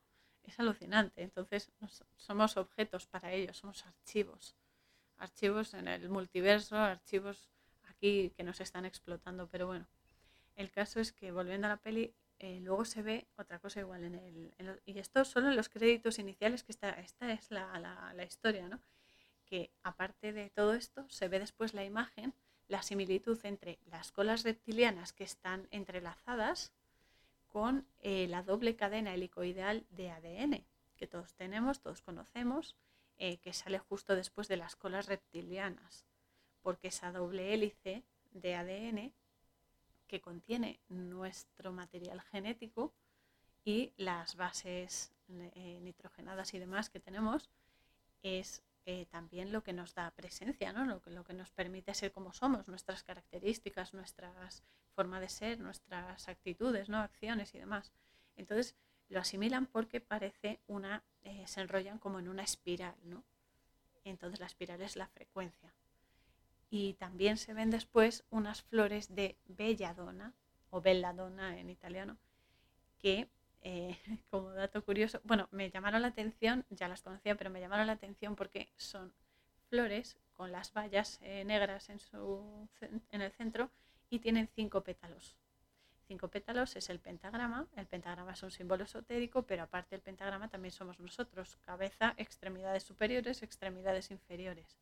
es 0.45 0.59
alucinante. 0.61 1.22
Entonces 1.22 1.72
somos 2.16 2.57
objetos 2.57 3.07
para 3.07 3.32
ellos, 3.32 3.57
somos 3.57 3.84
archivos. 3.86 4.57
Archivos 5.16 5.74
en 5.74 5.88
el 5.88 6.09
multiverso, 6.09 6.76
archivos 6.76 7.51
aquí 7.84 8.30
que 8.36 8.42
nos 8.42 8.61
están 8.61 8.84
explotando. 8.84 9.49
Pero 9.49 9.66
bueno, 9.66 9.86
el 10.57 10.70
caso 10.70 11.01
es 11.01 11.12
que 11.12 11.32
volviendo 11.32 11.66
a 11.66 11.70
la 11.70 11.76
peli, 11.76 12.14
eh, 12.38 12.61
luego 12.61 12.84
se 12.84 13.03
ve 13.03 13.28
otra 13.36 13.59
cosa 13.59 13.80
igual 13.80 14.05
en 14.05 14.14
el... 14.16 14.82
y 14.84 14.99
esto 14.99 15.24
solo 15.24 15.49
en 15.49 15.57
los 15.57 15.68
créditos 15.68 16.18
iniciales, 16.18 16.64
que 16.64 16.72
esta, 16.72 16.90
esta 16.90 17.32
es 17.32 17.51
la, 17.51 17.78
la, 17.78 18.12
la 18.14 18.24
historia, 18.24 18.68
¿no? 18.68 18.80
Que 19.47 19.70
aparte 19.82 20.32
de 20.32 20.51
todo 20.51 20.74
esto, 20.74 21.09
se 21.09 21.28
ve 21.28 21.38
después 21.38 21.74
la 21.74 21.84
imagen, 21.84 22.34
la 22.66 22.82
similitud 22.82 23.38
entre 23.45 23.78
las 23.84 24.11
colas 24.11 24.42
reptilianas 24.42 25.12
que 25.12 25.24
están 25.24 25.68
entrelazadas, 25.70 26.72
con 27.55 27.86
eh, 28.00 28.26
la 28.26 28.42
doble 28.42 28.74
cadena 28.74 29.14
helicoidal 29.14 29.86
de 29.90 30.11
ADN, 30.11 30.66
que 30.96 31.07
todos 31.07 31.34
tenemos, 31.34 31.80
todos 31.80 32.02
conocemos, 32.02 32.76
eh, 33.16 33.36
que 33.38 33.52
sale 33.52 33.78
justo 33.78 34.16
después 34.16 34.48
de 34.48 34.57
las 34.57 34.74
colas 34.74 35.07
reptilianas, 35.07 36.05
porque 36.62 36.88
esa 36.88 37.12
doble 37.12 37.55
hélice 37.55 38.02
de 38.32 38.57
ADN 38.57 39.14
que 40.09 40.20
contiene 40.20 40.80
nuestro 40.88 41.72
material 41.72 42.22
genético 42.22 42.92
y 43.64 43.92
las 43.98 44.34
bases 44.34 45.12
eh, 45.28 45.78
nitrogenadas 45.80 46.55
y 46.55 46.59
demás 46.59 46.90
que 46.90 46.98
tenemos 46.98 47.50
es 48.24 48.64
también 49.11 49.52
lo 49.52 49.62
que 49.62 49.72
nos 49.72 49.94
da 49.94 50.11
presencia, 50.11 50.72
¿no? 50.72 50.84
lo, 50.84 51.00
lo 51.07 51.24
que 51.24 51.32
nos 51.32 51.50
permite 51.52 51.94
ser 51.94 52.11
como 52.11 52.32
somos, 52.34 52.68
nuestras 52.68 53.02
características, 53.02 53.94
nuestras 53.94 54.62
forma 54.95 55.20
de 55.20 55.28
ser, 55.28 55.61
nuestras 55.61 56.28
actitudes, 56.28 56.88
¿no? 56.88 56.99
acciones 56.99 57.55
y 57.55 57.59
demás. 57.59 57.92
Entonces 58.36 58.74
lo 59.09 59.20
asimilan 59.20 59.66
porque 59.66 60.01
parece 60.01 60.61
una, 60.66 61.03
eh, 61.22 61.45
se 61.47 61.61
enrollan 61.61 61.99
como 61.99 62.18
en 62.18 62.28
una 62.28 62.42
espiral, 62.42 62.95
¿no? 63.05 63.24
Entonces 64.05 64.40
la 64.40 64.47
espiral 64.47 64.80
es 64.82 64.97
la 64.97 65.09
frecuencia. 65.09 65.74
Y 66.70 66.95
también 66.95 67.36
se 67.36 67.55
ven 67.55 67.70
después 67.70 68.24
unas 68.30 68.62
flores 68.62 69.14
de 69.14 69.36
belladona 69.47 70.34
o 70.70 70.80
belladona 70.80 71.59
en 71.59 71.70
italiano 71.70 72.18
que 72.99 73.28
eh, 73.62 73.99
como 74.30 74.51
dato 74.51 74.84
curioso, 74.84 75.20
bueno, 75.24 75.49
me 75.51 75.70
llamaron 75.70 76.03
la 76.03 76.09
atención, 76.09 76.64
ya 76.70 76.88
las 76.88 77.03
conocía, 77.03 77.34
pero 77.34 77.51
me 77.51 77.61
llamaron 77.61 77.86
la 77.86 77.95
atención 77.95 78.36
porque 78.36 78.68
son 78.76 79.12
flores 79.68 80.18
con 80.34 80.53
las 80.53 80.72
bayas 80.72 81.18
eh, 81.22 81.45
negras 81.45 81.88
en, 81.88 81.99
su, 81.99 82.68
en 83.11 83.20
el 83.20 83.32
centro 83.32 83.70
y 84.11 84.18
tienen 84.18 84.48
cinco 84.55 84.82
pétalos. 84.82 85.36
Cinco 86.07 86.28
pétalos 86.28 86.76
es 86.76 86.90
el 86.90 87.00
pentagrama. 87.00 87.66
El 87.76 87.86
pentagrama 87.86 88.32
es 88.32 88.42
un 88.42 88.50
símbolo 88.50 88.84
esotérico, 88.84 89.42
pero 89.42 89.62
aparte 89.62 89.94
del 89.94 90.02
pentagrama 90.02 90.48
también 90.48 90.72
somos 90.72 91.00
nosotros, 91.00 91.57
cabeza, 91.62 92.14
extremidades 92.18 92.82
superiores, 92.82 93.42
extremidades 93.42 94.11
inferiores. 94.11 94.76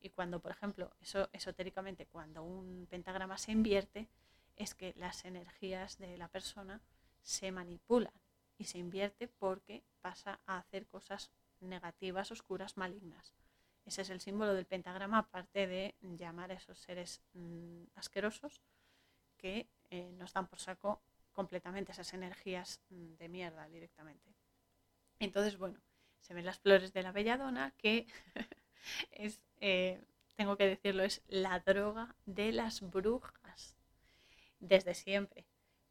Y 0.00 0.10
cuando, 0.10 0.40
por 0.40 0.52
ejemplo, 0.52 0.92
eso 1.00 1.28
esotéricamente, 1.32 2.06
cuando 2.06 2.42
un 2.42 2.86
pentagrama 2.90 3.38
se 3.38 3.52
invierte, 3.52 4.08
es 4.56 4.74
que 4.74 4.94
las 4.96 5.24
energías 5.24 5.98
de 5.98 6.18
la 6.18 6.28
persona 6.28 6.80
se 7.22 7.52
manipulan 7.52 8.12
y 8.58 8.64
se 8.64 8.78
invierte 8.78 9.28
porque 9.28 9.82
pasa 10.02 10.40
a 10.46 10.58
hacer 10.58 10.86
cosas 10.86 11.30
negativas, 11.60 12.30
oscuras, 12.30 12.76
malignas. 12.76 13.34
Ese 13.90 14.02
es 14.02 14.10
el 14.10 14.20
símbolo 14.20 14.54
del 14.54 14.66
pentagrama, 14.66 15.18
aparte 15.18 15.66
de 15.66 15.96
llamar 16.00 16.52
a 16.52 16.54
esos 16.54 16.78
seres 16.78 17.20
mm, 17.32 17.86
asquerosos 17.96 18.62
que 19.36 19.66
eh, 19.90 20.12
nos 20.12 20.32
dan 20.32 20.46
por 20.46 20.60
saco 20.60 21.02
completamente 21.32 21.90
esas 21.90 22.14
energías 22.14 22.80
mm, 22.90 23.14
de 23.14 23.28
mierda 23.28 23.66
directamente. 23.66 24.32
Entonces, 25.18 25.58
bueno, 25.58 25.80
se 26.20 26.34
ven 26.34 26.46
las 26.46 26.60
flores 26.60 26.92
de 26.92 27.02
la 27.02 27.10
belladona, 27.10 27.72
que 27.78 28.06
es, 29.10 29.40
eh, 29.56 30.00
tengo 30.36 30.56
que 30.56 30.68
decirlo, 30.68 31.02
es 31.02 31.24
la 31.26 31.58
droga 31.58 32.14
de 32.26 32.52
las 32.52 32.82
brujas, 32.82 33.76
desde 34.60 34.94
siempre, 34.94 35.48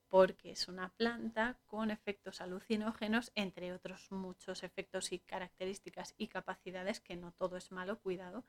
porque 0.10 0.52
es 0.52 0.68
una 0.68 0.90
planta 0.90 1.58
con 1.66 1.92
efectos 1.92 2.42
alucinógenos, 2.42 3.32
entre 3.36 3.74
otros 3.74 4.12
muchos 4.12 4.64
efectos 4.64 5.12
y 5.12 5.20
características 5.20 6.16
y 6.18 6.28
capacidades, 6.28 7.00
que 7.00 7.16
no 7.16 7.32
todo 7.32 7.58
es 7.58 7.72
malo, 7.72 8.00
cuidado, 8.00 8.44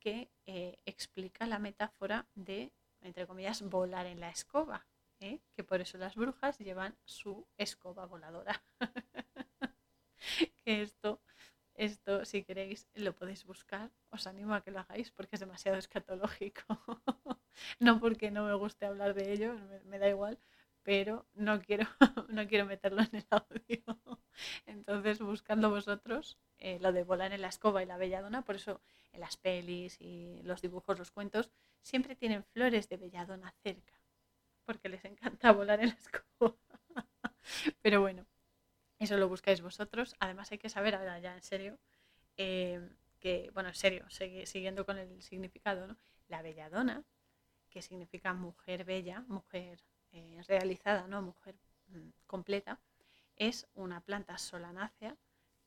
que 0.00 0.30
eh, 0.46 0.78
explica 0.84 1.46
la 1.46 1.58
metáfora 1.58 2.26
de, 2.34 2.72
entre 3.00 3.26
comillas, 3.26 3.62
volar 3.62 4.06
en 4.06 4.20
la 4.20 4.30
escoba, 4.30 4.86
¿eh? 5.20 5.40
que 5.54 5.64
por 5.64 5.80
eso 5.80 5.98
las 5.98 6.16
brujas 6.16 6.58
llevan 6.58 6.96
su 7.04 7.46
escoba 7.56 8.06
voladora. 8.06 8.62
que 10.64 10.82
esto, 10.82 11.20
esto, 11.74 12.24
si 12.24 12.44
queréis, 12.44 12.88
lo 12.94 13.14
podéis 13.14 13.44
buscar. 13.44 13.90
Os 14.10 14.26
animo 14.26 14.54
a 14.54 14.62
que 14.62 14.70
lo 14.70 14.80
hagáis 14.80 15.10
porque 15.10 15.36
es 15.36 15.40
demasiado 15.40 15.78
escatológico. 15.78 16.62
no 17.80 18.00
porque 18.00 18.30
no 18.30 18.44
me 18.44 18.54
guste 18.54 18.86
hablar 18.86 19.14
de 19.14 19.32
ello, 19.32 19.54
me, 19.84 19.98
da 19.98 20.08
igual, 20.08 20.38
pero 20.88 21.26
no 21.34 21.60
quiero, 21.60 21.84
no 22.30 22.48
quiero 22.48 22.64
meterlo 22.64 23.02
en 23.02 23.16
el 23.16 23.26
audio. 23.28 23.82
Entonces, 24.64 25.20
buscando 25.20 25.68
vosotros 25.68 26.38
eh, 26.56 26.78
lo 26.80 26.94
de 26.94 27.04
volar 27.04 27.34
en 27.34 27.42
la 27.42 27.48
escoba 27.48 27.82
y 27.82 27.86
la 27.86 27.98
belladona, 27.98 28.40
por 28.40 28.56
eso 28.56 28.80
en 29.12 29.20
las 29.20 29.36
pelis 29.36 30.00
y 30.00 30.40
los 30.44 30.62
dibujos, 30.62 30.98
los 30.98 31.10
cuentos, 31.10 31.50
siempre 31.82 32.16
tienen 32.16 32.42
flores 32.42 32.88
de 32.88 32.96
belladona 32.96 33.54
cerca, 33.62 34.00
porque 34.64 34.88
les 34.88 35.04
encanta 35.04 35.52
volar 35.52 35.78
en 35.80 35.88
la 35.90 35.94
escoba. 35.94 36.56
pero 37.82 38.00
bueno, 38.00 38.24
eso 38.98 39.18
lo 39.18 39.28
buscáis 39.28 39.60
vosotros. 39.60 40.16
Además 40.20 40.50
hay 40.52 40.58
que 40.58 40.70
saber, 40.70 40.94
ahora 40.94 41.18
ya 41.18 41.34
en 41.34 41.42
serio, 41.42 41.78
eh, 42.38 42.80
que, 43.20 43.50
bueno, 43.52 43.68
en 43.68 43.74
serio, 43.74 44.06
siguiendo 44.08 44.86
con 44.86 44.96
el 44.96 45.20
significado, 45.20 45.86
¿no? 45.86 45.98
La 46.28 46.40
belladona, 46.40 47.04
que 47.68 47.82
significa 47.82 48.32
mujer 48.32 48.86
bella, 48.86 49.20
mujer 49.28 49.82
eh, 50.12 50.42
realizada, 50.46 51.06
¿no? 51.06 51.22
Mujer 51.22 51.56
mm, 51.88 52.10
completa, 52.26 52.80
es 53.36 53.66
una 53.74 54.00
planta 54.00 54.38
solanácea 54.38 55.16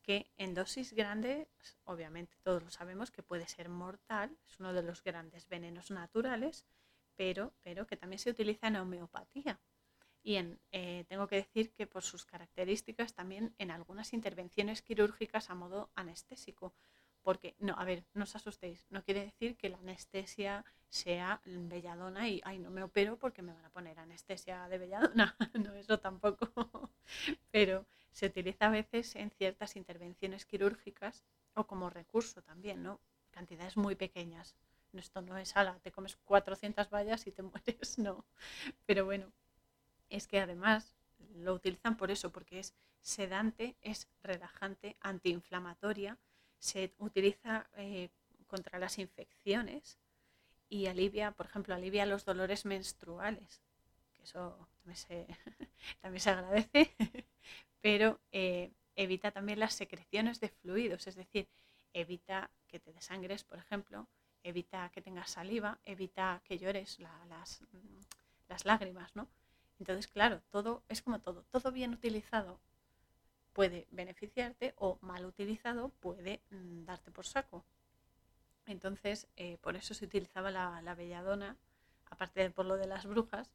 que 0.02 0.30
en 0.36 0.54
dosis 0.54 0.92
grandes, 0.92 1.46
obviamente 1.84 2.36
todos 2.42 2.62
lo 2.62 2.70
sabemos 2.70 3.10
que 3.10 3.22
puede 3.22 3.46
ser 3.46 3.68
mortal, 3.68 4.36
es 4.48 4.58
uno 4.58 4.72
de 4.72 4.82
los 4.82 5.02
grandes 5.02 5.48
venenos 5.48 5.90
naturales, 5.90 6.66
pero, 7.14 7.54
pero 7.62 7.86
que 7.86 7.96
también 7.96 8.18
se 8.18 8.30
utiliza 8.30 8.66
en 8.66 8.76
homeopatía. 8.76 9.60
Y 10.24 10.36
eh, 10.70 11.04
tengo 11.08 11.26
que 11.26 11.36
decir 11.36 11.72
que 11.72 11.86
por 11.86 12.02
sus 12.02 12.24
características 12.24 13.14
también 13.14 13.54
en 13.58 13.70
algunas 13.70 14.12
intervenciones 14.12 14.82
quirúrgicas 14.82 15.50
a 15.50 15.54
modo 15.54 15.90
anestésico. 15.94 16.74
Porque, 17.22 17.54
no, 17.60 17.74
a 17.78 17.84
ver, 17.84 18.04
no 18.14 18.24
os 18.24 18.34
asustéis, 18.34 18.86
no 18.90 19.04
quiere 19.04 19.24
decir 19.24 19.56
que 19.56 19.68
la 19.68 19.78
anestesia 19.78 20.64
sea 20.88 21.40
belladona 21.44 22.28
y, 22.28 22.40
ay, 22.44 22.58
no 22.58 22.70
me 22.70 22.82
opero 22.82 23.16
porque 23.16 23.42
me 23.42 23.52
van 23.52 23.64
a 23.64 23.70
poner 23.70 23.98
anestesia 23.98 24.68
de 24.68 24.78
belladona. 24.78 25.36
no, 25.54 25.74
eso 25.74 25.98
tampoco. 25.98 26.50
Pero 27.50 27.86
se 28.10 28.26
utiliza 28.26 28.66
a 28.66 28.70
veces 28.70 29.16
en 29.16 29.30
ciertas 29.30 29.76
intervenciones 29.76 30.44
quirúrgicas 30.44 31.24
o 31.54 31.66
como 31.66 31.90
recurso 31.90 32.42
también, 32.42 32.82
¿no? 32.82 33.00
Cantidades 33.30 33.76
muy 33.76 33.94
pequeñas. 33.94 34.54
Esto 34.92 35.22
no 35.22 35.38
es 35.38 35.56
ala, 35.56 35.78
te 35.80 35.92
comes 35.92 36.16
400 36.16 36.90
vallas 36.90 37.26
y 37.26 37.32
te 37.32 37.42
mueres, 37.42 37.98
no. 37.98 38.24
Pero 38.84 39.04
bueno, 39.04 39.32
es 40.10 40.26
que 40.26 40.40
además 40.40 40.94
lo 41.36 41.54
utilizan 41.54 41.96
por 41.96 42.10
eso, 42.10 42.30
porque 42.30 42.58
es 42.58 42.74
sedante, 43.00 43.76
es 43.80 44.08
relajante, 44.22 44.96
antiinflamatoria, 45.00 46.18
se 46.62 46.94
utiliza 46.98 47.68
eh, 47.76 48.08
contra 48.46 48.78
las 48.78 48.98
infecciones 48.98 49.98
y 50.68 50.86
alivia, 50.86 51.32
por 51.32 51.46
ejemplo, 51.46 51.74
alivia 51.74 52.06
los 52.06 52.24
dolores 52.24 52.64
menstruales, 52.64 53.60
que 54.12 54.22
eso 54.22 54.68
también 54.76 54.96
se, 54.96 55.26
también 56.00 56.20
se 56.20 56.30
agradece, 56.30 56.94
pero 57.80 58.20
eh, 58.30 58.70
evita 58.94 59.32
también 59.32 59.58
las 59.58 59.74
secreciones 59.74 60.38
de 60.38 60.50
fluidos, 60.50 61.08
es 61.08 61.16
decir, 61.16 61.48
evita 61.92 62.48
que 62.68 62.78
te 62.78 62.92
desangres, 62.92 63.42
por 63.42 63.58
ejemplo, 63.58 64.06
evita 64.44 64.88
que 64.90 65.02
tengas 65.02 65.32
saliva, 65.32 65.80
evita 65.84 66.42
que 66.44 66.58
llores 66.58 67.00
las, 67.28 67.60
las 68.48 68.64
lágrimas, 68.64 69.16
¿no? 69.16 69.28
Entonces, 69.80 70.06
claro, 70.06 70.42
todo 70.50 70.84
es 70.88 71.02
como 71.02 71.20
todo, 71.20 71.42
todo 71.50 71.72
bien 71.72 71.92
utilizado 71.92 72.60
puede 73.52 73.86
beneficiarte 73.90 74.74
o 74.76 74.98
mal 75.02 75.24
utilizado 75.26 75.90
puede 76.00 76.40
mm, 76.50 76.84
darte 76.84 77.10
por 77.10 77.26
saco. 77.26 77.64
Entonces, 78.66 79.28
eh, 79.36 79.58
por 79.58 79.76
eso 79.76 79.94
se 79.94 80.04
utilizaba 80.04 80.50
la, 80.50 80.94
belladona, 80.94 81.56
aparte 82.06 82.40
de 82.40 82.50
por 82.50 82.66
lo 82.66 82.76
de 82.76 82.86
las 82.86 83.06
brujas, 83.06 83.50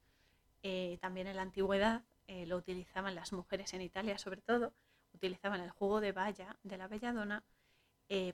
eh, 0.63 0.97
también 1.01 1.27
en 1.27 1.37
la 1.37 1.43
antigüedad 1.43 2.03
eh, 2.27 2.45
lo 2.45 2.57
utilizaban 2.57 3.15
las 3.15 3.31
mujeres 3.31 3.73
en 3.73 3.81
Italia 3.81 4.17
sobre 4.17 4.41
todo, 4.41 4.73
utilizaban 5.13 5.61
el 5.61 5.69
jugo 5.69 6.01
de 6.01 6.11
baya 6.11 6.57
de 6.63 6.77
la 6.77 6.87
belladona 6.87 7.43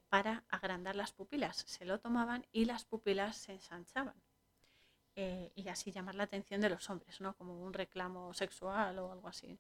para 0.10 0.44
agrandar 0.50 0.96
las 0.96 1.14
pupilas. 1.14 1.58
Se 1.68 1.84
lo 1.84 2.00
tomaban 2.00 2.46
y 2.52 2.66
las 2.66 2.86
pupilas 2.86 3.38
se 3.38 3.54
ensanchaban. 3.54 4.14
Y 5.16 5.68
así 5.68 5.92
llamar 5.92 6.14
la 6.14 6.26
atención 6.26 6.62
de 6.62 6.70
los 6.70 6.92
hombres, 6.92 7.22
¿no? 7.22 7.34
Como 7.34 7.60
un 7.60 7.74
reclamo 7.74 8.36
sexual 8.36 9.00
o 9.00 9.12
algo 9.12 9.28
así. 9.28 9.58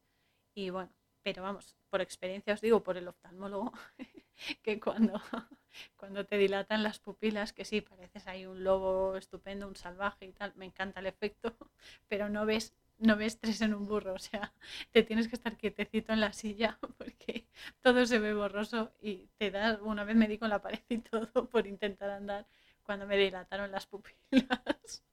Y 0.53 0.69
bueno, 0.69 0.91
pero 1.24 1.41
vamos, 1.43 1.76
por 1.89 2.01
experiencia 2.01 2.53
os 2.53 2.61
digo, 2.61 2.84
por 2.84 2.97
el 2.97 3.07
oftalmólogo, 3.07 3.74
que 4.63 4.80
cuando, 4.80 5.21
cuando 5.97 6.26
te 6.26 6.38
dilatan 6.38 6.84
las 6.84 6.99
pupilas, 6.99 7.53
que 7.53 7.65
sí, 7.65 7.82
pareces 7.82 8.28
ahí 8.28 8.45
un 8.45 8.63
lobo 8.63 9.15
estupendo, 9.15 9.67
un 9.67 9.76
salvaje 9.76 10.26
y 10.26 10.34
tal, 10.34 10.53
me 10.55 10.65
encanta 10.65 10.99
el 10.99 11.07
efecto, 11.07 11.55
pero 12.07 12.30
no 12.30 12.45
ves 12.45 12.74
no 12.99 13.17
ves 13.17 13.39
tres 13.39 13.59
en 13.61 13.74
un 13.74 13.88
burro, 13.88 14.13
o 14.13 14.19
sea, 14.19 14.53
te 14.91 15.03
tienes 15.03 15.28
que 15.28 15.36
estar 15.36 15.57
quietecito 15.57 16.13
en 16.13 16.21
la 16.21 16.32
silla 16.32 16.78
porque 16.97 17.47
todo 17.82 18.05
se 18.05 18.19
ve 18.19 18.34
borroso 18.34 18.93
y 19.01 19.28
te 19.38 19.51
da, 19.51 19.80
una 19.82 20.03
vez 20.05 20.15
me 20.15 20.28
di 20.28 20.38
con 20.38 20.49
la 20.49 20.61
pared 20.61 20.80
y 20.89 20.99
todo 20.99 21.49
por 21.49 21.67
intentar 21.67 22.11
andar 22.11 22.45
cuando 22.84 23.05
me 23.07 23.17
dilataron 23.17 23.71
las 23.71 23.88
pupilas. 23.88 25.03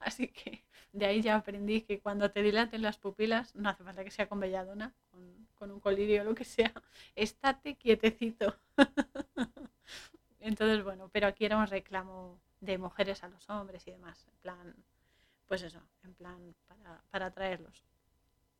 Así 0.00 0.28
que 0.28 0.64
de 0.92 1.06
ahí 1.06 1.22
ya 1.22 1.36
aprendí 1.36 1.82
que 1.82 2.00
cuando 2.00 2.30
te 2.30 2.42
dilaten 2.42 2.82
las 2.82 2.98
pupilas, 2.98 3.54
no 3.54 3.68
hace 3.68 3.84
falta 3.84 4.04
que 4.04 4.10
sea 4.10 4.28
con 4.28 4.40
belladona, 4.40 4.94
con, 5.54 5.70
un 5.70 5.80
colirio 5.80 6.22
o 6.22 6.24
lo 6.24 6.34
que 6.34 6.44
sea, 6.44 6.72
estate 7.16 7.76
quietecito. 7.76 8.56
Entonces, 10.40 10.82
bueno, 10.82 11.10
pero 11.12 11.26
aquí 11.26 11.44
era 11.44 11.58
un 11.58 11.66
reclamo 11.66 12.40
de 12.60 12.78
mujeres 12.78 13.22
a 13.22 13.28
los 13.28 13.48
hombres 13.50 13.86
y 13.86 13.90
demás, 13.90 14.26
en 14.26 14.38
plan, 14.38 14.74
pues 15.46 15.62
eso, 15.62 15.80
en 16.02 16.14
plan 16.14 16.54
para, 16.66 17.02
para 17.10 17.26
atraerlos. 17.26 17.84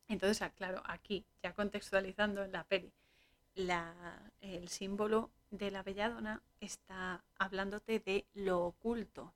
Entonces, 0.07 0.47
claro, 0.55 0.81
aquí, 0.85 1.25
ya 1.41 1.53
contextualizando 1.53 2.43
en 2.43 2.51
la 2.51 2.63
peli, 2.65 2.93
el 4.41 4.69
símbolo 4.69 5.29
de 5.49 5.71
la 5.71 5.83
belladona 5.83 6.41
está 6.59 7.23
hablándote 7.37 7.99
de 7.99 8.25
lo 8.33 8.65
oculto, 8.65 9.33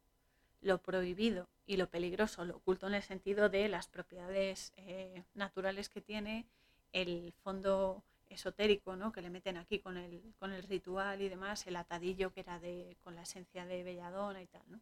lo 0.66 0.80
prohibido 0.80 1.48
y 1.68 1.78
lo 1.78 1.92
peligroso, 1.92 2.44
lo 2.44 2.58
oculto 2.58 2.88
en 2.88 2.96
el 2.96 3.04
sentido 3.04 3.50
de 3.50 3.70
las 3.70 3.88
propiedades 3.88 4.74
eh, 4.78 5.24
naturales 5.36 5.90
que 5.90 6.02
tiene, 6.02 6.48
el 6.92 7.34
fondo 7.44 8.04
esotérico 8.30 8.96
¿no? 8.96 9.12
que 9.12 9.22
le 9.22 9.30
meten 9.30 9.58
aquí 9.58 9.78
con 9.80 9.96
el, 9.98 10.34
con 10.40 10.52
el 10.54 10.64
ritual 10.64 11.22
y 11.22 11.30
demás, 11.30 11.68
el 11.68 11.76
atadillo 11.76 12.34
que 12.34 12.40
era 12.40 12.60
de, 12.60 12.98
con 13.04 13.14
la 13.16 13.22
esencia 13.22 13.64
de 13.68 13.84
belladona 13.84 14.42
y 14.42 14.48
tal. 14.48 14.64
¿no? 14.68 14.82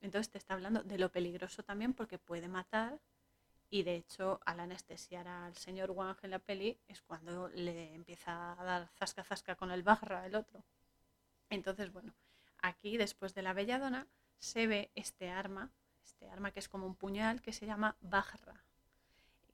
Entonces 0.00 0.30
te 0.30 0.38
está 0.38 0.54
hablando 0.54 0.82
de 0.82 0.98
lo 0.98 1.12
peligroso 1.12 1.62
también 1.62 1.92
porque 1.92 2.18
puede 2.18 2.48
matar 2.48 2.98
y 3.68 3.82
de 3.82 3.96
hecho 3.96 4.40
al 4.46 4.60
anestesiar 4.60 5.28
al 5.28 5.54
señor 5.56 5.90
Wang 5.90 6.16
en 6.22 6.30
la 6.30 6.38
peli 6.38 6.78
es 6.88 7.02
cuando 7.02 7.50
le 7.50 7.94
empieza 7.94 8.58
a 8.58 8.64
dar 8.64 8.88
zasca 8.98 9.24
zasca 9.24 9.56
con 9.56 9.70
el 9.70 9.82
barra 9.82 10.24
el 10.24 10.36
otro. 10.36 10.64
Entonces 11.50 11.92
bueno, 11.92 12.14
aquí 12.62 12.96
después 12.96 13.34
de 13.34 13.42
la 13.42 13.52
belladona 13.52 14.06
se 14.42 14.66
ve 14.66 14.90
este 14.96 15.30
arma, 15.30 15.70
este 16.02 16.28
arma 16.28 16.50
que 16.50 16.58
es 16.58 16.68
como 16.68 16.84
un 16.84 16.96
puñal 16.96 17.40
que 17.40 17.52
se 17.52 17.64
llama 17.64 17.96
Bajra, 18.00 18.64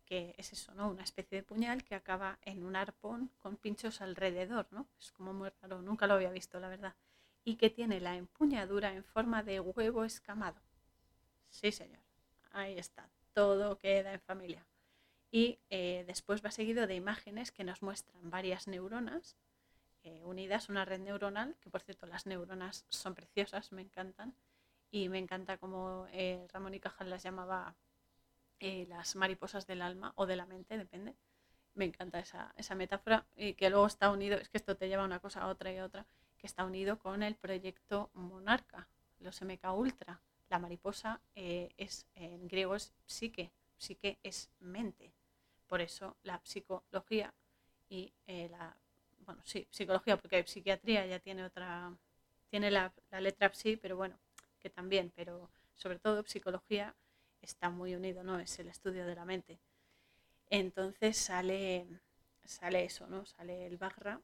que 0.07 0.35
es 0.39 0.55
eso, 0.55 0.73
¿no? 0.73 0.89
Una 0.89 1.03
especie 1.03 1.37
de 1.37 1.43
puñal 1.45 1.85
que 1.85 1.95
acaba 1.95 2.39
en 2.41 2.65
un 2.65 2.75
arpón 2.75 3.31
con 3.37 3.57
pinchos 3.57 4.01
alrededor, 4.01 4.67
¿no? 4.71 4.89
Es 4.99 5.13
como 5.13 5.35
muy 5.35 5.51
raro, 5.61 5.83
nunca 5.83 6.07
lo 6.07 6.15
había 6.15 6.31
visto, 6.31 6.59
la 6.59 6.71
verdad. 6.71 6.95
Y 7.45 7.57
que 7.57 7.69
tiene 7.69 8.01
la 8.01 8.17
empuñadura 8.17 8.95
en 8.95 9.05
forma 9.05 9.43
de 9.43 9.61
huevo 9.61 10.05
escamado. 10.05 10.59
Sí, 11.51 11.71
señor. 11.71 12.01
Ahí 12.53 12.79
está. 12.79 13.11
Todo 13.35 13.79
queda 13.79 14.15
en 14.15 14.21
familia. 14.21 14.65
Y 15.31 15.59
eh, 15.69 16.05
después 16.07 16.43
va 16.43 16.51
seguido 16.51 16.87
de 16.87 16.95
imágenes 16.95 17.53
que 17.53 17.63
nos 17.63 17.83
muestran 17.83 18.31
varias 18.31 18.69
neuronas 18.69 19.37
eh, 20.03 20.23
unidas, 20.25 20.71
una 20.71 20.87
red 20.87 21.01
neuronal, 21.01 21.57
que 21.61 21.69
por 21.69 21.83
cierto 21.83 22.07
las 22.07 22.25
neuronas 22.25 22.87
son 22.89 23.15
preciosas, 23.15 23.71
me 23.73 23.83
encantan, 23.83 24.35
y 24.91 25.09
me 25.09 25.19
encanta 25.19 25.59
como 25.59 26.07
eh, 26.13 26.47
Ramón 26.53 26.75
y 26.75 26.81
Cajal 26.81 27.11
las 27.11 27.23
llamaba 27.23 27.77
eh, 28.61 28.87
las 28.89 29.17
mariposas 29.17 29.67
del 29.67 29.83
alma 29.83 30.13
o 30.17 30.27
de 30.27 30.37
la 30.37 30.47
mente, 30.47 30.77
depende. 30.77 31.15
Me 31.75 31.85
encanta 31.85 32.19
esa, 32.19 32.53
esa 32.57 32.75
metáfora 32.75 33.27
y 33.37 33.55
que 33.55 33.71
luego 33.71 33.87
está 33.87 34.11
unido, 34.11 34.37
es 34.39 34.49
que 34.49 34.59
esto 34.59 34.77
te 34.77 34.89
lleva 34.89 35.05
una 35.05 35.21
cosa 35.21 35.43
a 35.43 35.49
otra 35.49 35.73
y 35.73 35.77
a 35.79 35.85
otra, 35.85 36.07
que 36.37 36.47
está 36.47 36.65
unido 36.65 36.99
con 36.99 37.23
el 37.23 37.37
proyecto 37.37 38.11
Monarca, 38.15 38.89
los 39.21 39.41
MK 39.43 39.73
Ultra. 39.75 40.21
La 40.49 40.59
mariposa 40.59 41.21
es 41.35 42.07
en 42.15 42.49
griego 42.49 42.75
es 42.75 42.95
psique, 43.05 43.53
psique 43.77 44.19
es 44.23 44.51
mente. 44.61 45.13
Por 45.67 45.83
eso 45.83 46.17
la 46.23 46.41
psicología 46.43 47.35
y 47.91 48.15
la 48.27 48.75
bueno, 49.29 49.43
sí, 49.45 49.69
psicología, 49.71 50.17
porque 50.17 50.43
psiquiatría 50.47 51.05
ya 51.05 51.19
tiene 51.19 51.45
otra, 51.45 51.95
tiene 52.49 52.71
la, 52.71 52.95
letra 53.21 53.53
psi, 53.53 53.77
pero 53.77 53.95
bueno, 53.95 54.19
que 54.59 54.71
también, 54.71 55.13
pero 55.15 55.51
sobre 55.75 55.99
todo 55.99 56.25
psicología 56.25 56.97
está 57.41 57.71
muy 57.71 57.95
unido, 57.95 58.25
¿no? 58.25 58.39
Es 58.39 58.59
el 58.59 58.69
estudio 58.69 59.07
de 59.07 59.15
la 59.15 59.25
mente. 59.25 59.61
Entonces 60.51 61.17
sale, 61.17 61.87
sale 62.45 62.85
eso, 62.85 63.07
¿no? 63.07 63.27
Sale 63.27 63.67
el 63.67 63.77
Bagra 63.77 64.21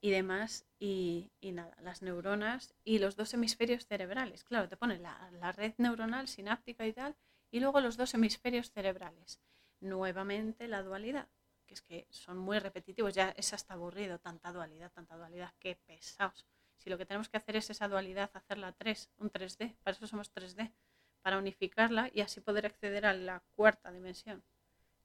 y 0.00 0.10
demás, 0.10 0.64
y, 0.78 1.30
nada, 1.42 1.76
las 1.82 2.00
neuronas 2.00 2.74
y 2.84 2.98
los 2.98 3.16
dos 3.16 3.34
hemisferios 3.34 3.86
cerebrales. 3.86 4.44
Claro, 4.44 4.68
te 4.68 4.76
pone 4.76 4.98
la, 4.98 5.30
la 5.32 5.52
red 5.52 5.74
neuronal, 5.76 6.26
sináptica 6.26 6.86
y 6.86 6.92
tal, 6.92 7.16
y 7.50 7.60
luego 7.60 7.80
los 7.80 7.96
dos 7.96 8.14
hemisferios 8.14 8.70
cerebrales. 8.70 9.40
Nuevamente 9.80 10.68
la 10.68 10.82
dualidad 10.82 11.28
que 11.70 11.74
es 11.74 11.82
que 11.82 12.06
son 12.10 12.36
muy 12.36 12.58
repetitivos, 12.58 13.14
ya 13.14 13.30
es 13.36 13.52
hasta 13.52 13.74
aburrido, 13.74 14.18
tanta 14.18 14.52
dualidad, 14.52 14.90
tanta 14.90 15.16
dualidad, 15.16 15.54
qué 15.60 15.76
pesados. 15.76 16.44
Si 16.80 16.88
lo 16.88 16.96
que 16.98 17.06
tenemos 17.06 17.28
que 17.28 17.36
hacer 17.36 17.56
es 17.56 17.68
esa 17.70 17.88
dualidad, 17.88 18.30
hacerla 18.34 18.72
3, 18.72 19.10
un 19.18 19.30
3D, 19.30 19.76
para 19.82 19.96
eso 19.96 20.06
somos 20.06 20.32
3D, 20.34 20.72
para 21.20 21.38
unificarla 21.38 22.10
y 22.12 22.22
así 22.22 22.40
poder 22.40 22.66
acceder 22.66 23.04
a 23.04 23.12
la 23.12 23.42
cuarta 23.54 23.92
dimensión, 23.92 24.42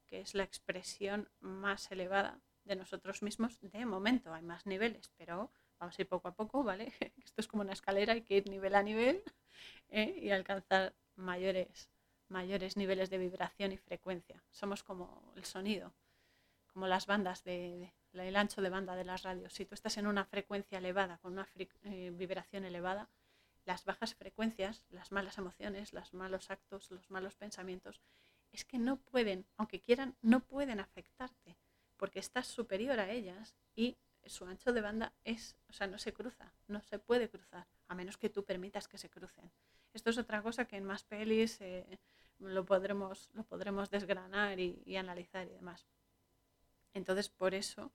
que 0.08 0.22
es 0.22 0.34
la 0.34 0.44
expresión 0.44 1.30
más 1.42 1.92
elevada 1.92 2.40
de 2.64 2.78
nosotros 2.78 3.22
mismos 3.22 3.60
de 3.62 3.86
momento. 3.86 4.34
Hay 4.34 4.42
más 4.42 4.66
niveles, 4.66 5.12
pero 5.18 5.52
vamos 5.78 6.00
a 6.00 6.02
ir 6.02 6.08
poco 6.08 6.30
a 6.30 6.34
poco, 6.34 6.64
¿vale? 6.64 6.94
Esto 7.24 7.42
es 7.42 7.48
como 7.48 7.62
una 7.62 7.74
escalera, 7.74 8.14
hay 8.14 8.22
que 8.22 8.38
ir 8.38 8.50
nivel 8.50 8.74
a 8.74 8.82
nivel 8.82 9.22
¿eh? 9.90 10.18
y 10.18 10.32
alcanzar 10.32 10.96
mayores, 11.16 11.90
mayores 12.30 12.78
niveles 12.78 13.10
de 13.10 13.18
vibración 13.18 13.74
y 13.74 13.78
frecuencia. 13.78 14.42
Somos 14.50 14.82
como 14.82 15.34
el 15.36 15.44
sonido 15.44 15.94
como 16.76 16.88
las 16.88 17.06
bandas 17.06 17.46
de, 17.46 17.94
el 18.24 18.36
ancho 18.36 18.62
de 18.62 18.70
banda 18.70 18.96
de 18.96 19.04
las 19.04 19.24
radios. 19.24 19.54
Si 19.54 19.66
tú 19.66 19.74
estás 19.76 19.98
en 19.98 20.08
una 20.08 20.26
frecuencia 20.26 20.78
elevada, 20.78 21.18
con 21.18 21.34
una 21.34 21.48
eh, 21.56 22.12
vibración 22.14 22.66
elevada, 22.66 23.10
las 23.66 23.84
bajas 23.86 24.16
frecuencias, 24.16 24.86
las 24.90 25.12
malas 25.12 25.38
emociones, 25.38 25.94
los 25.94 26.14
malos 26.14 26.52
actos, 26.52 26.92
los 26.92 27.10
malos 27.10 27.36
pensamientos, 27.36 28.02
es 28.52 28.64
que 28.64 28.78
no 28.78 28.98
pueden, 28.98 29.46
aunque 29.58 29.82
quieran, 29.82 30.16
no 30.22 30.40
pueden 30.40 30.80
afectarte, 30.80 31.58
porque 31.98 32.20
estás 32.20 32.48
superior 32.48 33.00
a 33.00 33.12
ellas 33.12 33.56
y 33.76 33.98
su 34.26 34.46
ancho 34.46 34.72
de 34.72 34.82
banda 34.82 35.14
es, 35.24 35.56
o 35.70 35.74
sea, 35.74 35.88
no 35.88 35.98
se 35.98 36.14
cruza, 36.14 36.54
no 36.68 36.82
se 36.82 37.00
puede 37.00 37.30
cruzar, 37.30 37.68
a 37.88 37.96
menos 37.96 38.18
que 38.18 38.30
tú 38.30 38.44
permitas 38.44 38.88
que 38.88 38.98
se 38.98 39.10
crucen. 39.10 39.52
Esto 39.94 40.10
es 40.10 40.18
otra 40.18 40.42
cosa 40.42 40.66
que 40.66 40.78
en 40.78 40.84
más 40.84 41.04
pelis 41.04 41.60
eh, 41.62 42.00
lo, 42.40 42.66
podremos, 42.66 43.30
lo 43.34 43.44
podremos 43.44 43.90
desgranar 43.90 44.60
y 44.60 44.96
analizar 44.96 45.48
y 45.48 45.52
demás. 45.52 45.88
Entonces, 46.96 47.30
por 47.30 47.54
eso 47.54 47.92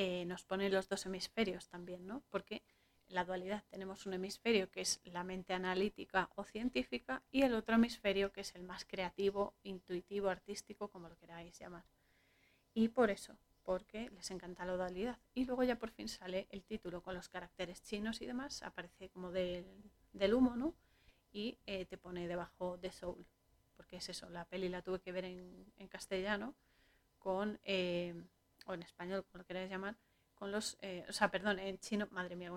eh, 0.00 0.24
nos 0.26 0.44
ponen 0.44 0.72
los 0.72 0.88
dos 0.88 1.06
hemisferios 1.06 1.68
también, 1.68 2.06
¿no? 2.06 2.22
Porque 2.30 2.62
la 3.08 3.24
dualidad 3.24 3.64
tenemos 3.68 4.06
un 4.06 4.14
hemisferio 4.14 4.70
que 4.70 4.80
es 4.80 5.00
la 5.02 5.24
mente 5.24 5.54
analítica 5.54 6.30
o 6.36 6.44
científica 6.44 7.24
y 7.32 7.42
el 7.42 7.52
otro 7.52 7.74
hemisferio 7.74 8.30
que 8.30 8.42
es 8.42 8.54
el 8.54 8.62
más 8.62 8.84
creativo, 8.84 9.54
intuitivo, 9.64 10.28
artístico, 10.28 10.86
como 10.86 11.08
lo 11.08 11.18
queráis 11.18 11.58
llamar. 11.58 11.84
Y 12.74 12.90
por 12.90 13.10
eso, 13.10 13.36
porque 13.64 14.08
les 14.10 14.30
encanta 14.30 14.64
la 14.64 14.76
dualidad. 14.76 15.18
Y 15.34 15.46
luego 15.46 15.64
ya 15.64 15.80
por 15.80 15.90
fin 15.90 16.08
sale 16.08 16.46
el 16.50 16.62
título 16.62 17.02
con 17.02 17.16
los 17.16 17.28
caracteres 17.28 17.82
chinos 17.82 18.22
y 18.22 18.26
demás, 18.26 18.62
aparece 18.62 19.08
como 19.08 19.32
del, 19.32 19.66
humo, 20.32 20.54
¿no? 20.54 20.76
Y 21.32 21.58
eh, 21.66 21.86
te 21.86 21.98
pone 21.98 22.28
debajo 22.28 22.76
de 22.76 22.92
Soul, 22.92 23.26
porque 23.76 23.96
es 23.96 24.08
eso, 24.08 24.30
la 24.30 24.44
peli 24.44 24.68
la 24.68 24.82
tuve 24.82 25.00
que 25.00 25.10
ver 25.10 25.24
en 25.24 25.88
castellano 25.88 26.54
con, 27.18 27.58
eh, 27.64 28.14
o 28.68 28.74
en 28.74 28.82
español, 28.82 29.24
como 29.24 29.38
lo 29.38 29.46
queráis 29.46 29.70
llamar, 29.70 29.96
con 30.34 30.52
los, 30.52 30.76
eh, 30.82 31.04
o 31.08 31.12
sea, 31.12 31.30
perdón, 31.30 31.58
en 31.58 31.78
chino, 31.78 32.06
madre 32.10 32.36
mía, 32.36 32.52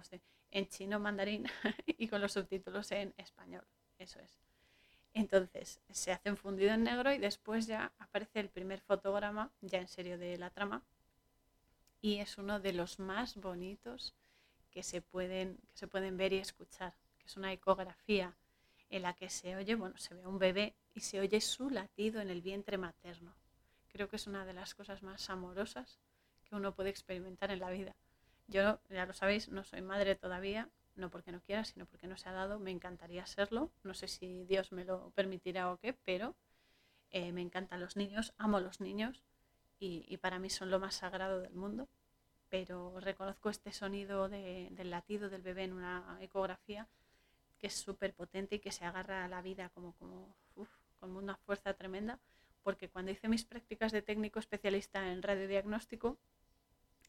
en 0.51 0.67
chino 0.67 0.99
mandarín 0.99 1.45
y 1.87 2.07
con 2.07 2.21
los 2.21 2.33
subtítulos 2.33 2.91
en 2.91 3.13
español, 3.17 3.65
eso 3.97 4.19
es. 4.19 4.39
Entonces, 5.13 5.81
se 5.89 6.11
hace 6.11 6.29
un 6.29 6.37
fundido 6.37 6.73
en 6.73 6.83
negro 6.83 7.11
y 7.11 7.17
después 7.17 7.67
ya 7.67 7.91
aparece 7.97 8.39
el 8.39 8.49
primer 8.49 8.81
fotograma, 8.81 9.51
ya 9.61 9.79
en 9.79 9.87
serio, 9.87 10.17
de 10.17 10.37
la 10.37 10.49
trama, 10.49 10.83
y 12.01 12.17
es 12.17 12.37
uno 12.37 12.59
de 12.59 12.73
los 12.73 12.99
más 12.99 13.35
bonitos 13.35 14.13
que 14.69 14.83
se 14.83 15.01
pueden, 15.01 15.57
que 15.69 15.77
se 15.77 15.87
pueden 15.87 16.17
ver 16.17 16.33
y 16.33 16.37
escuchar, 16.37 16.93
que 17.19 17.27
es 17.27 17.37
una 17.37 17.51
ecografía 17.51 18.35
en 18.89 19.03
la 19.03 19.13
que 19.13 19.29
se 19.29 19.55
oye, 19.55 19.75
bueno, 19.75 19.97
se 19.97 20.13
ve 20.13 20.25
un 20.25 20.39
bebé 20.39 20.75
y 20.93 21.01
se 21.01 21.19
oye 21.19 21.39
su 21.41 21.69
latido 21.69 22.21
en 22.21 22.29
el 22.29 22.41
vientre 22.41 22.77
materno. 22.77 23.33
Creo 23.91 24.07
que 24.09 24.15
es 24.15 24.27
una 24.27 24.45
de 24.45 24.53
las 24.53 24.73
cosas 24.73 25.03
más 25.03 25.29
amorosas 25.29 25.99
que 26.43 26.55
uno 26.55 26.73
puede 26.73 26.89
experimentar 26.89 27.51
en 27.51 27.59
la 27.59 27.69
vida. 27.69 27.95
Yo, 28.47 28.79
ya 28.89 29.05
lo 29.05 29.13
sabéis, 29.13 29.49
no 29.49 29.63
soy 29.63 29.81
madre 29.81 30.15
todavía, 30.15 30.69
no 30.95 31.09
porque 31.09 31.31
no 31.31 31.41
quiera, 31.41 31.63
sino 31.65 31.85
porque 31.85 32.07
no 32.07 32.17
se 32.17 32.29
ha 32.29 32.33
dado. 32.33 32.59
Me 32.59 32.71
encantaría 32.71 33.25
serlo. 33.25 33.71
No 33.83 33.93
sé 33.93 34.07
si 34.07 34.45
Dios 34.45 34.71
me 34.71 34.85
lo 34.85 35.11
permitirá 35.11 35.71
o 35.71 35.77
qué, 35.77 35.93
pero 35.93 36.35
eh, 37.11 37.31
me 37.31 37.41
encantan 37.41 37.79
los 37.79 37.95
niños, 37.95 38.33
amo 38.37 38.59
los 38.59 38.79
niños 38.79 39.23
y, 39.79 40.17
para 40.17 40.37
mí 40.37 40.49
son 40.49 40.69
lo 40.69 40.79
más 40.79 40.95
sagrado 40.95 41.41
del 41.41 41.53
mundo. 41.53 41.87
Pero 42.49 42.99
reconozco 42.99 43.49
este 43.49 43.71
sonido 43.71 44.27
del 44.29 44.89
latido 44.89 45.29
del 45.29 45.41
bebé 45.41 45.63
en 45.63 45.73
una 45.73 46.17
ecografía 46.21 46.87
que 47.57 47.67
es 47.67 47.73
súper 47.75 48.13
potente 48.13 48.55
y 48.55 48.59
que 48.59 48.71
se 48.71 48.85
agarra 48.85 49.23
a 49.23 49.27
la 49.27 49.41
vida 49.41 49.69
como, 49.69 49.93
como 49.93 50.35
con 50.99 51.15
una 51.15 51.37
fuerza 51.37 51.73
tremenda 51.73 52.19
porque 52.63 52.89
cuando 52.89 53.11
hice 53.11 53.27
mis 53.27 53.45
prácticas 53.45 53.91
de 53.91 54.01
técnico 54.01 54.39
especialista 54.39 55.11
en 55.11 55.21
radiodiagnóstico 55.21 56.17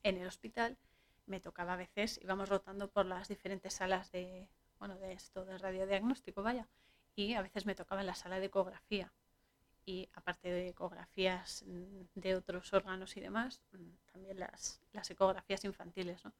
en 0.02 0.16
el 0.18 0.26
hospital, 0.26 0.78
me 1.26 1.40
tocaba 1.40 1.74
a 1.74 1.76
veces, 1.76 2.18
íbamos 2.22 2.48
rotando 2.48 2.90
por 2.90 3.06
las 3.06 3.28
diferentes 3.28 3.74
salas 3.74 4.10
de, 4.12 4.48
bueno, 4.78 4.98
de 4.98 5.12
esto, 5.12 5.44
de 5.44 5.58
radiodiagnóstico, 5.58 6.42
vaya, 6.42 6.68
y 7.14 7.34
a 7.34 7.42
veces 7.42 7.66
me 7.66 7.74
tocaba 7.74 8.00
en 8.00 8.06
la 8.06 8.14
sala 8.14 8.40
de 8.40 8.46
ecografía. 8.46 9.12
Y 9.84 10.08
aparte 10.14 10.48
de 10.48 10.68
ecografías 10.68 11.64
de 12.14 12.36
otros 12.36 12.72
órganos 12.72 13.16
y 13.16 13.20
demás, 13.20 13.60
también 14.12 14.38
las, 14.38 14.80
las 14.92 15.10
ecografías 15.10 15.64
infantiles, 15.64 16.24
¿no? 16.24 16.32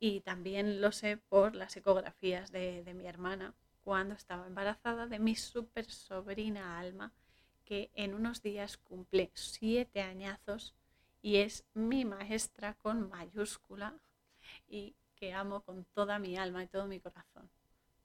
Y 0.00 0.20
también 0.20 0.80
lo 0.80 0.92
sé 0.92 1.16
por 1.16 1.56
las 1.56 1.76
ecografías 1.76 2.52
de, 2.52 2.84
de 2.84 2.94
mi 2.94 3.06
hermana 3.06 3.54
cuando 3.82 4.14
estaba 4.14 4.46
embarazada 4.46 5.08
de 5.08 5.18
mi 5.18 5.34
super 5.34 5.90
sobrina 5.90 6.78
Alma, 6.78 7.12
que 7.68 7.90
en 7.92 8.14
unos 8.14 8.40
días 8.40 8.78
cumple 8.78 9.30
siete 9.34 10.00
añazos 10.00 10.74
y 11.20 11.36
es 11.36 11.66
mi 11.74 12.06
maestra 12.06 12.72
con 12.72 13.10
mayúscula 13.10 14.00
y 14.66 14.96
que 15.14 15.34
amo 15.34 15.60
con 15.60 15.84
toda 15.92 16.18
mi 16.18 16.38
alma 16.38 16.64
y 16.64 16.68
todo 16.68 16.86
mi 16.86 16.98
corazón, 16.98 17.50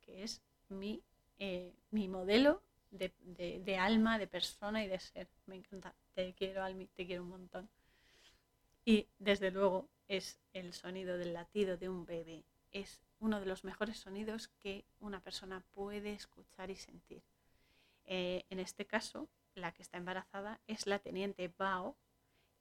que 0.01 0.23
es 0.23 0.41
mi, 0.67 1.01
eh, 1.39 1.73
mi 1.91 2.09
modelo 2.09 2.61
de, 2.91 3.13
de, 3.21 3.77
alma, 3.77 4.19
de 4.19 4.27
persona 4.27 4.83
y 4.83 4.89
de 4.89 4.99
ser. 4.99 5.29
Me 5.45 5.55
encanta, 5.55 5.95
te 6.13 6.33
quiero, 6.33 6.65
te 6.93 7.05
quiero 7.07 7.23
un 7.23 7.29
montón. 7.29 7.69
Y 8.83 9.07
desde 9.17 9.49
luego 9.49 9.87
es 10.09 10.41
el 10.51 10.73
sonido 10.73 11.17
del 11.17 11.31
latido 11.31 11.77
de 11.77 11.87
un 11.87 12.05
bebé. 12.05 12.43
Es 12.73 12.99
uno 13.19 13.39
de 13.39 13.45
los 13.45 13.63
mejores 13.63 13.97
sonidos 13.97 14.49
que 14.59 14.83
una 14.99 15.21
persona 15.21 15.63
puede 15.73 16.11
escuchar 16.11 16.69
y 16.69 16.75
sentir. 16.75 17.23
Eh, 18.03 18.43
en 18.49 18.59
este 18.59 18.85
caso, 18.85 19.29
la 19.55 19.71
que 19.71 19.81
está 19.81 19.97
embarazada 19.97 20.59
es 20.67 20.87
la 20.87 20.99
teniente 20.99 21.51
Bao, 21.57 21.95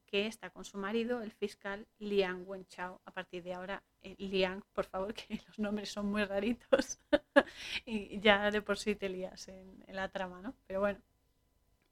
que 0.06 0.26
está 0.26 0.50
con 0.50 0.64
su 0.64 0.76
marido, 0.76 1.22
el 1.22 1.32
fiscal 1.32 1.86
Liang 1.98 2.44
Wenchao. 2.46 3.00
A 3.06 3.10
partir 3.12 3.42
de 3.42 3.54
ahora, 3.54 3.82
eh, 4.02 4.14
Liang, 4.18 4.62
por 4.74 4.84
favor, 4.84 5.14
que 5.14 5.40
los 5.46 5.58
nombres 5.58 5.90
son 5.90 6.06
muy 6.06 6.24
raritos 6.24 6.98
y 7.86 8.20
ya 8.20 8.50
de 8.50 8.60
por 8.60 8.78
sí 8.78 8.94
te 8.94 9.08
lías 9.08 9.48
en, 9.48 9.82
la 9.88 10.08
trama, 10.08 10.42
¿no? 10.42 10.54
Pero 10.66 10.80
bueno, 10.80 11.00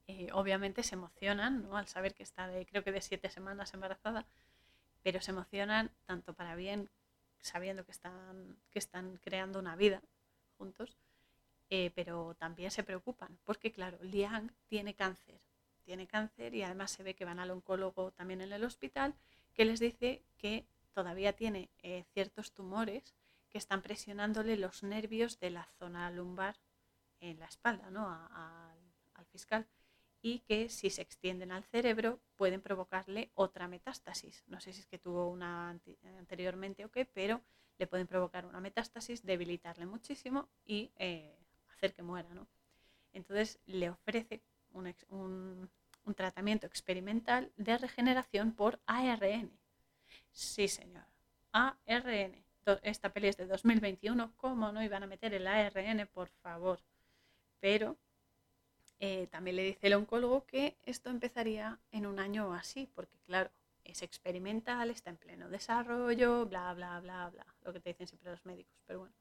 eh, 0.07 0.29
obviamente 0.33 0.83
se 0.83 0.97
emocionan 0.97 1.63
¿no? 1.63 1.77
al 1.77 1.87
saber 1.87 2.15
que 2.15 2.23
está 2.23 2.47
de, 2.49 2.67
creo 2.67 2.85
que 2.85 2.93
de 2.93 3.01
siete 3.01 3.31
semanas 3.31 3.73
embarazada, 3.73 4.27
pero 5.03 5.21
se 5.23 5.31
emocionan 5.31 5.91
tanto 6.05 6.35
para 6.35 6.55
bien, 6.55 6.91
sabiendo 7.41 7.85
que 7.85 7.93
están, 7.93 8.59
que 8.71 8.79
están 8.79 9.17
creando 9.17 9.59
una 9.59 9.77
vida 9.77 10.03
juntos, 10.59 10.99
eh, 11.71 11.91
pero 11.95 12.35
también 12.35 12.71
se 12.71 12.83
preocupan, 12.83 13.39
porque 13.45 13.73
claro, 13.73 13.99
Liang 14.03 14.53
tiene 14.67 14.95
cáncer, 14.95 15.41
tiene 15.85 16.07
cáncer 16.07 16.55
y 16.55 16.63
además 16.63 16.91
se 16.91 17.03
ve 17.03 17.15
que 17.15 17.25
van 17.25 17.41
al 17.41 17.51
oncólogo 17.51 18.11
también 18.13 18.41
en 18.41 18.53
el 18.53 18.65
hospital, 18.65 19.15
que 19.55 19.65
les 19.65 19.81
dice 19.81 20.23
que 20.37 20.67
todavía 20.93 21.33
tiene 21.33 21.71
eh, 21.83 22.05
ciertos 22.13 22.53
tumores 22.53 23.15
que 23.49 23.59
están 23.59 23.83
presionándole 23.83 24.57
los 24.57 24.83
nervios 24.83 25.41
de 25.41 25.51
la 25.51 25.65
zona 25.79 26.11
lumbar 26.11 26.57
en 27.21 27.39
la 27.39 27.47
espalda, 27.47 27.91
¿no? 27.91 28.09
al 28.09 29.27
fiscal 29.27 29.67
y 30.23 30.41
que 30.41 30.69
si 30.69 30.91
se 30.91 31.03
extienden 31.03 31.53
al 31.53 31.65
cerebro 31.65 32.21
pueden 32.37 32.61
provocarle 32.61 33.31
otra 33.35 33.69
metástasis. 33.69 34.45
No 34.47 34.61
sé 34.61 34.73
si 34.73 34.81
es 34.81 34.87
que 34.87 34.99
tuvo 34.99 35.29
una 35.29 35.71
anteriormente 36.19 36.85
o 36.85 36.91
qué, 36.91 37.05
pero 37.05 37.41
le 37.79 37.87
pueden 37.87 38.07
provocar 38.07 38.45
una 38.45 38.61
metástasis, 38.61 39.25
debilitarle 39.25 39.87
muchísimo 39.87 40.49
y 40.65 40.91
eh, 40.97 41.40
hacer 41.81 41.95
que 41.95 42.03
muera. 42.03 42.29
¿no? 42.35 42.47
Entonces 43.13 43.59
le 43.67 43.91
ofrece 43.91 44.43
un, 44.73 45.71
tratamiento 46.15 46.67
experimental 46.67 47.53
de 47.57 47.79
regeneración 47.79 48.53
por 48.53 48.81
ARN. 48.87 49.51
Sí, 50.33 50.67
señor. 50.69 51.05
ARN. 51.53 52.45
Esta 52.83 53.13
peli 53.13 53.29
es 53.29 53.37
de 53.37 53.47
2021. 53.47 54.33
¿Cómo 54.37 54.73
no 54.73 54.83
iban 54.83 55.05
a 55.05 55.07
meter 55.07 55.33
el 55.35 55.47
ARN, 55.47 56.09
por 56.13 56.29
favor? 56.43 56.81
Pero 57.61 57.97
eh, 58.99 59.29
también 59.29 59.57
le 59.57 59.63
dice 59.63 59.87
el 59.87 59.95
oncólogo 59.95 60.45
que 60.47 60.77
esto 60.85 61.11
empezaría 61.11 61.79
en 61.93 62.07
un 62.07 62.19
año 62.19 62.49
o 62.49 62.53
así, 62.53 62.91
porque 62.95 63.19
claro, 63.21 63.51
es 63.85 64.03
experimental, 64.03 64.91
está 64.91 65.11
en 65.11 65.17
pleno 65.17 65.49
desarrollo, 65.49 66.47
bla, 66.47 66.75
bla, 66.75 67.01
bla, 67.01 67.31
bla, 67.31 67.47
lo 67.63 67.73
que 67.73 67.81
te 67.81 67.91
dicen 67.91 68.09
siempre 68.09 68.31
los 68.31 68.45
médicos, 68.45 68.77
pero 68.87 69.01
bueno. 69.01 69.15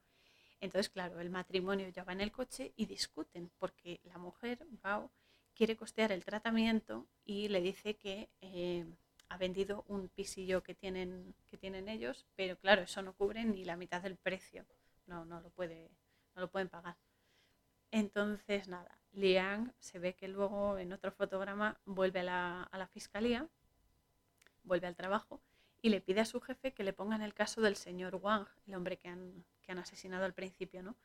Entonces, 0.62 0.90
claro, 0.90 1.20
el 1.20 1.30
matrimonio 1.30 1.88
ya 1.90 2.04
va 2.04 2.14
en 2.14 2.22
el 2.22 2.32
coche 2.32 2.74
y 2.76 2.86
discuten, 2.86 3.50
porque 3.60 4.02
la 4.04 4.18
mujer, 4.18 4.66
Bao, 4.84 5.10
quiere 5.54 5.76
costear 5.76 6.12
el 6.12 6.26
tratamiento 6.26 7.06
y 7.26 7.48
le 7.48 7.62
dice 7.62 7.96
que 7.96 8.30
eh, 8.42 8.86
ha 9.30 9.38
vendido 9.38 9.84
un 9.88 10.10
pisillo 10.10 10.64
que 10.64 10.76
tienen, 10.76 11.34
que 11.48 11.58
tienen 11.58 11.88
ellos, 11.88 12.26
pero 12.36 12.58
claro, 12.58 12.82
eso 12.82 13.02
no 13.02 13.14
cubre 13.14 13.46
ni 13.46 13.64
la 13.64 13.78
mitad 13.78 14.02
del 14.02 14.18
precio, 14.18 14.66
no, 15.06 15.26
no, 15.26 15.40
lo, 15.40 15.50
puede, 15.50 15.90
no 16.36 16.42
lo 16.42 16.50
pueden 16.50 16.68
pagar. 16.68 16.98
Entonces, 17.92 18.68
nada, 18.68 19.00
Liang 19.14 19.74
se 19.80 20.00
ve 20.00 20.14
que 20.14 20.28
luego 20.28 20.78
en 20.78 20.94
otro 20.94 21.12
fotograma 21.12 21.80
vuelve 21.86 22.20
a 22.20 22.24
la, 22.72 22.88
fiscalía, 22.88 23.48
vuelve 24.64 24.88
al 24.88 24.96
trabajo 24.96 25.42
y 25.82 25.90
le 25.90 26.02
pide 26.02 26.22
a 26.22 26.26
su 26.26 26.42
jefe 26.42 26.74
que 26.74 26.84
le 26.84 26.94
ponga 26.94 27.16
en 27.16 27.22
el 27.22 27.34
caso 27.34 27.62
del 27.62 27.76
señor 27.76 28.16
Wang, 28.16 28.48
el 28.68 28.76
hombre 28.76 28.98
que 28.98 29.10
han, 29.10 29.46
asesinado 29.78 30.26
al 30.26 30.34
principio, 30.34 30.82
¿no? 30.82 30.96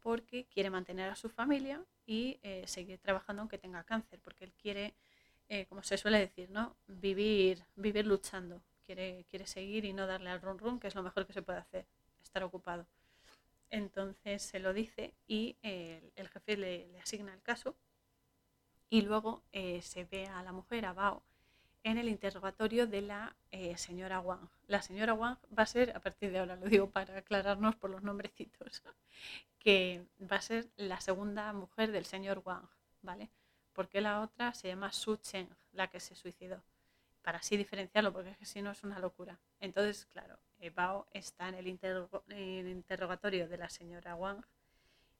Porque 0.00 0.46
quiere 0.46 0.70
mantener 0.70 1.10
a 1.10 1.16
su 1.16 1.28
familia 1.28 1.84
y 2.06 2.38
eh, 2.42 2.62
seguir 2.68 3.00
trabajando 3.00 3.42
aunque 3.42 3.58
tenga 3.58 3.82
cáncer, 3.82 4.20
porque 4.22 4.44
él 4.44 4.52
quiere, 4.52 4.94
eh, 5.48 5.66
como 5.66 5.82
se 5.82 5.98
suele 5.98 6.20
decir, 6.20 6.48
¿no? 6.50 6.76
Vivir, 6.86 7.64
vivir 7.74 8.06
luchando, 8.06 8.62
quiere, 8.86 9.26
quiere 9.28 9.46
seguir 9.46 9.84
y 9.84 9.92
no 9.92 10.06
darle 10.06 10.30
al 10.30 10.40
run 10.40 10.58
run, 10.58 10.78
que 10.78 10.86
es 10.86 10.94
lo 10.94 11.02
mejor 11.02 11.26
que 11.26 11.32
se 11.32 11.42
puede 11.42 11.58
hacer, 11.58 11.84
estar 12.22 12.44
ocupado. 12.44 12.86
Entonces 13.70 14.42
se 14.42 14.60
lo 14.60 14.72
dice 14.72 15.14
y 15.26 15.56
el, 15.62 16.28
jefe 16.28 16.56
le, 16.56 17.00
asigna 17.00 17.32
el 17.32 17.42
caso 17.42 17.74
y 18.90 19.00
luego 19.00 19.42
eh, 19.52 19.80
se 19.80 20.04
ve 20.04 20.26
a 20.26 20.42
la 20.42 20.52
mujer, 20.52 20.84
a 20.84 20.92
Bao, 20.92 21.22
en 21.84 21.98
el 21.98 22.08
interrogatorio 22.08 22.86
de 22.86 23.02
la 23.02 23.34
eh, 23.50 23.76
señora 23.76 24.20
Wang. 24.20 24.48
La 24.68 24.82
señora 24.82 25.14
Wang 25.14 25.36
va 25.56 25.64
a 25.64 25.66
ser, 25.66 25.96
a 25.96 26.00
partir 26.00 26.30
de 26.30 26.38
ahora 26.38 26.56
lo 26.56 26.66
digo 26.66 26.90
para 26.90 27.18
aclararnos 27.18 27.76
por 27.76 27.90
los 27.90 28.02
nombrecitos, 28.02 28.82
que 29.58 30.04
va 30.20 30.36
a 30.36 30.42
ser 30.42 30.68
la 30.76 31.00
segunda 31.00 31.52
mujer 31.52 31.92
del 31.92 32.04
señor 32.04 32.42
Wang, 32.44 32.66
¿vale? 33.02 33.30
Porque 33.72 34.00
la 34.00 34.20
otra 34.20 34.54
se 34.54 34.68
llama 34.68 34.92
Su 34.92 35.16
Cheng, 35.16 35.48
la 35.72 35.88
que 35.88 36.00
se 36.00 36.14
suicidó, 36.14 36.62
para 37.22 37.38
así 37.38 37.56
diferenciarlo, 37.56 38.12
porque 38.12 38.36
si 38.44 38.62
no 38.62 38.70
es 38.70 38.82
una 38.84 38.98
locura. 38.98 39.38
Entonces, 39.60 40.06
claro, 40.12 40.38
Bao 40.70 41.06
está 41.12 41.48
en 41.48 41.56
el, 41.56 41.66
interrogatorio 42.68 43.48
de 43.48 43.56
la 43.56 43.68
señora 43.68 44.14
Wang, 44.14 44.44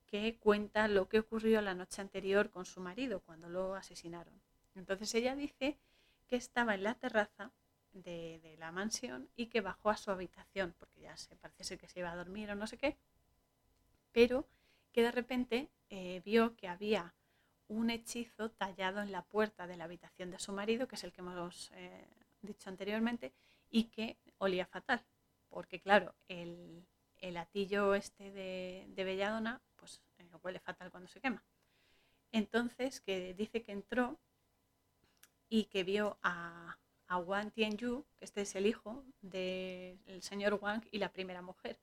que 0.06 0.36
cuenta 0.36 0.88
lo 0.88 1.08
que 1.08 1.20
ocurrió 1.20 1.60
la 1.60 1.74
noche 1.74 2.00
anterior 2.00 2.50
con 2.50 2.66
su 2.66 2.80
marido 2.80 3.20
cuando 3.20 3.48
lo 3.48 3.74
asesinaron. 3.74 4.34
Entonces 4.74 5.14
ella 5.14 5.34
dice 5.34 5.78
que 6.32 6.36
estaba 6.36 6.74
en 6.74 6.82
la 6.82 6.94
terraza 6.94 7.52
de, 7.92 8.56
la 8.58 8.72
mansión 8.72 9.28
y 9.36 9.48
que 9.48 9.60
bajó 9.60 9.90
a 9.90 9.98
su 9.98 10.10
habitación, 10.10 10.74
porque 10.78 11.02
ya 11.02 11.14
se 11.18 11.36
parece 11.36 11.76
que 11.76 11.88
se 11.88 11.98
iba 12.00 12.10
a 12.10 12.16
dormir 12.16 12.50
o 12.50 12.54
no 12.54 12.66
sé 12.66 12.78
qué, 12.78 12.96
pero 14.12 14.48
que 14.92 15.02
de 15.02 15.12
repente 15.12 15.68
eh, 15.90 16.22
vio 16.24 16.56
que 16.56 16.68
había 16.68 17.12
un 17.68 17.90
hechizo 17.90 18.50
tallado 18.50 19.02
en 19.02 19.12
la 19.12 19.20
puerta 19.20 19.66
de 19.66 19.76
la 19.76 19.84
habitación 19.84 20.30
de 20.30 20.38
su 20.38 20.52
marido, 20.52 20.88
que 20.88 20.94
es 20.94 21.04
el 21.04 21.12
que 21.12 21.20
hemos 21.20 21.70
eh, 21.74 22.08
dicho 22.40 22.70
anteriormente, 22.70 23.34
y 23.68 23.84
que 23.90 24.16
olía 24.38 24.64
fatal 24.64 25.04
porque 25.50 25.80
claro, 25.80 26.14
el, 26.28 26.86
el 27.20 27.36
atillo 27.36 27.94
este 27.94 28.30
de, 28.32 29.04
Belladona 29.04 29.60
pues 29.76 30.00
eh, 30.16 30.24
huele 30.42 30.60
fatal 30.60 30.90
cuando 30.90 31.10
se 31.10 31.20
quema. 31.20 31.44
Entonces, 32.32 33.02
que 33.02 33.34
dice 33.34 33.62
que 33.62 33.72
entró 33.72 34.18
y 35.52 35.64
que 35.64 35.84
vio 35.84 36.16
a, 36.22 36.78
a 37.08 37.18
Wang 37.18 37.50
Tianyu, 37.50 38.06
que 38.16 38.24
este 38.24 38.40
es 38.40 38.54
el 38.54 38.64
hijo 38.64 39.04
del 39.20 40.22
señor 40.22 40.54
Wang 40.54 40.82
y 40.90 40.96
la 40.98 41.12
primera 41.12 41.42
mujer. 41.42 41.78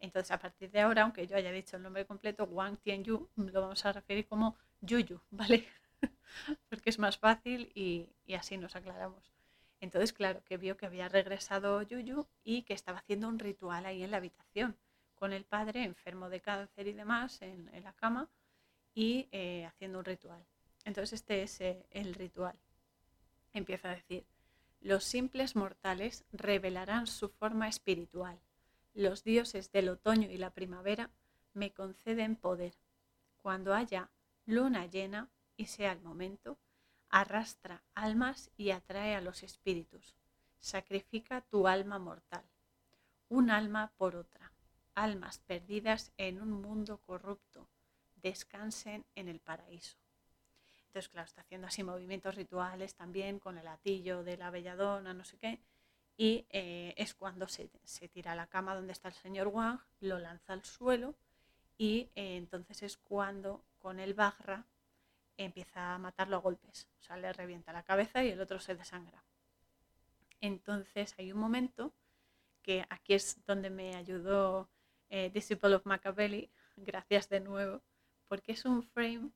Entonces, 0.00 0.32
a 0.32 0.40
partir 0.40 0.72
de 0.72 0.80
ahora, 0.80 1.02
aunque 1.02 1.28
yo 1.28 1.36
haya 1.36 1.52
dicho 1.52 1.76
el 1.76 1.84
nombre 1.84 2.04
completo, 2.04 2.42
Wang 2.46 2.78
Tianyu, 2.78 3.28
lo 3.36 3.60
vamos 3.60 3.84
a 3.86 3.92
referir 3.92 4.26
como 4.26 4.56
Yuyu, 4.80 5.20
¿vale? 5.30 5.68
Porque 6.68 6.90
es 6.90 6.98
más 6.98 7.16
fácil 7.16 7.70
y 7.76 8.34
así 8.34 8.56
nos 8.58 8.74
aclaramos. 8.74 9.32
Entonces, 9.78 10.12
claro, 10.12 10.42
que 10.44 10.56
vio 10.56 10.76
que 10.76 10.86
había 10.86 11.08
regresado 11.08 11.80
Yuyu 11.82 12.26
y 12.42 12.62
que 12.62 12.74
estaba 12.74 12.98
haciendo 12.98 13.28
un 13.28 13.38
ritual 13.38 13.86
ahí 13.86 14.02
en 14.02 14.10
la 14.10 14.16
habitación, 14.16 14.76
con 15.14 15.32
el 15.32 15.44
padre 15.44 15.84
enfermo 15.84 16.28
de 16.28 16.40
cáncer 16.40 16.88
y 16.88 16.92
demás 16.92 17.40
en, 17.40 17.70
la 17.84 17.92
cama 17.92 18.28
y 18.96 19.28
eh, 19.30 19.64
haciendo 19.64 20.00
un 20.00 20.04
ritual. 20.04 20.44
Entonces, 20.84 21.20
este 21.20 21.44
es 21.44 21.60
eh, 21.60 21.86
el 21.90 22.14
ritual. 22.14 22.58
Empieza 23.52 23.90
a 23.90 23.94
decir, 23.94 24.26
los 24.80 25.04
simples 25.04 25.54
mortales 25.54 26.24
revelarán 26.32 27.06
su 27.06 27.28
forma 27.28 27.68
espiritual. 27.68 28.40
Los 28.94 29.22
dioses 29.22 29.70
del 29.70 29.88
otoño 29.88 30.28
y 30.30 30.36
la 30.36 30.50
primavera 30.50 31.10
me 31.54 31.72
conceden 31.72 32.36
poder. 32.36 32.74
Cuando 33.42 33.74
haya 33.74 34.10
luna 34.44 34.86
llena 34.86 35.30
y 35.56 35.66
sea 35.66 35.92
el 35.92 36.00
momento, 36.00 36.58
arrastra 37.08 37.84
almas 37.94 38.50
y 38.56 38.70
atrae 38.70 39.14
a 39.14 39.20
los 39.20 39.42
espíritus. 39.42 40.16
Sacrifica 40.58 41.42
tu 41.42 41.68
alma 41.68 41.98
mortal, 41.98 42.44
un 43.28 43.50
alma 43.50 43.92
por 43.96 44.16
otra. 44.16 44.52
Almas 44.94 45.38
perdidas 45.38 46.12
en 46.16 46.40
un 46.40 46.50
mundo 46.50 46.98
corrupto, 46.98 47.68
descansen 48.16 49.06
en 49.14 49.28
el 49.28 49.40
paraíso. 49.40 50.01
Entonces, 50.92 51.08
claro, 51.08 51.24
está 51.24 51.40
haciendo 51.40 51.66
así 51.68 51.82
movimientos 51.82 52.34
rituales 52.34 52.94
también 52.94 53.38
con 53.38 53.56
el 53.56 53.64
latillo 53.64 54.22
de 54.22 54.36
la 54.36 54.50
belladona, 54.50 55.14
no 55.14 55.24
sé 55.24 55.38
qué. 55.38 55.58
Y 56.18 56.44
eh, 56.50 56.92
es 56.98 57.14
cuando 57.14 57.48
se, 57.48 57.70
tira 58.12 58.32
a 58.32 58.34
la 58.34 58.46
cama 58.46 58.74
donde 58.74 58.92
está 58.92 59.08
el 59.08 59.14
señor 59.14 59.48
Wang, 59.48 59.80
lo 60.00 60.18
lanza 60.18 60.52
al 60.52 60.66
suelo 60.66 61.14
y 61.78 62.10
eh, 62.14 62.36
entonces 62.36 62.82
es 62.82 62.98
cuando 62.98 63.64
con 63.78 64.00
el 64.00 64.12
Bagra 64.12 64.66
empieza 65.38 65.94
a 65.94 65.98
matarlo 65.98 66.36
a 66.36 66.40
golpes. 66.40 66.86
O 67.00 67.04
sea, 67.04 67.16
le 67.16 67.32
revienta 67.32 67.72
la 67.72 67.84
cabeza 67.84 68.22
y 68.22 68.28
el 68.28 68.40
otro 68.42 68.60
se 68.60 68.74
desangra. 68.74 69.24
Entonces 70.42 71.14
hay 71.16 71.32
un 71.32 71.38
momento 71.38 71.94
que 72.60 72.84
aquí 72.90 73.14
es 73.14 73.38
donde 73.46 73.70
me 73.70 73.96
ayudó 73.96 74.68
eh, 75.08 75.30
Disciple 75.32 75.74
of 75.74 75.86
Machiavelli, 75.86 76.50
gracias 76.76 77.30
de 77.30 77.40
nuevo, 77.40 77.80
porque 78.28 78.52
es 78.52 78.66
un 78.66 78.82
frame 78.82 79.30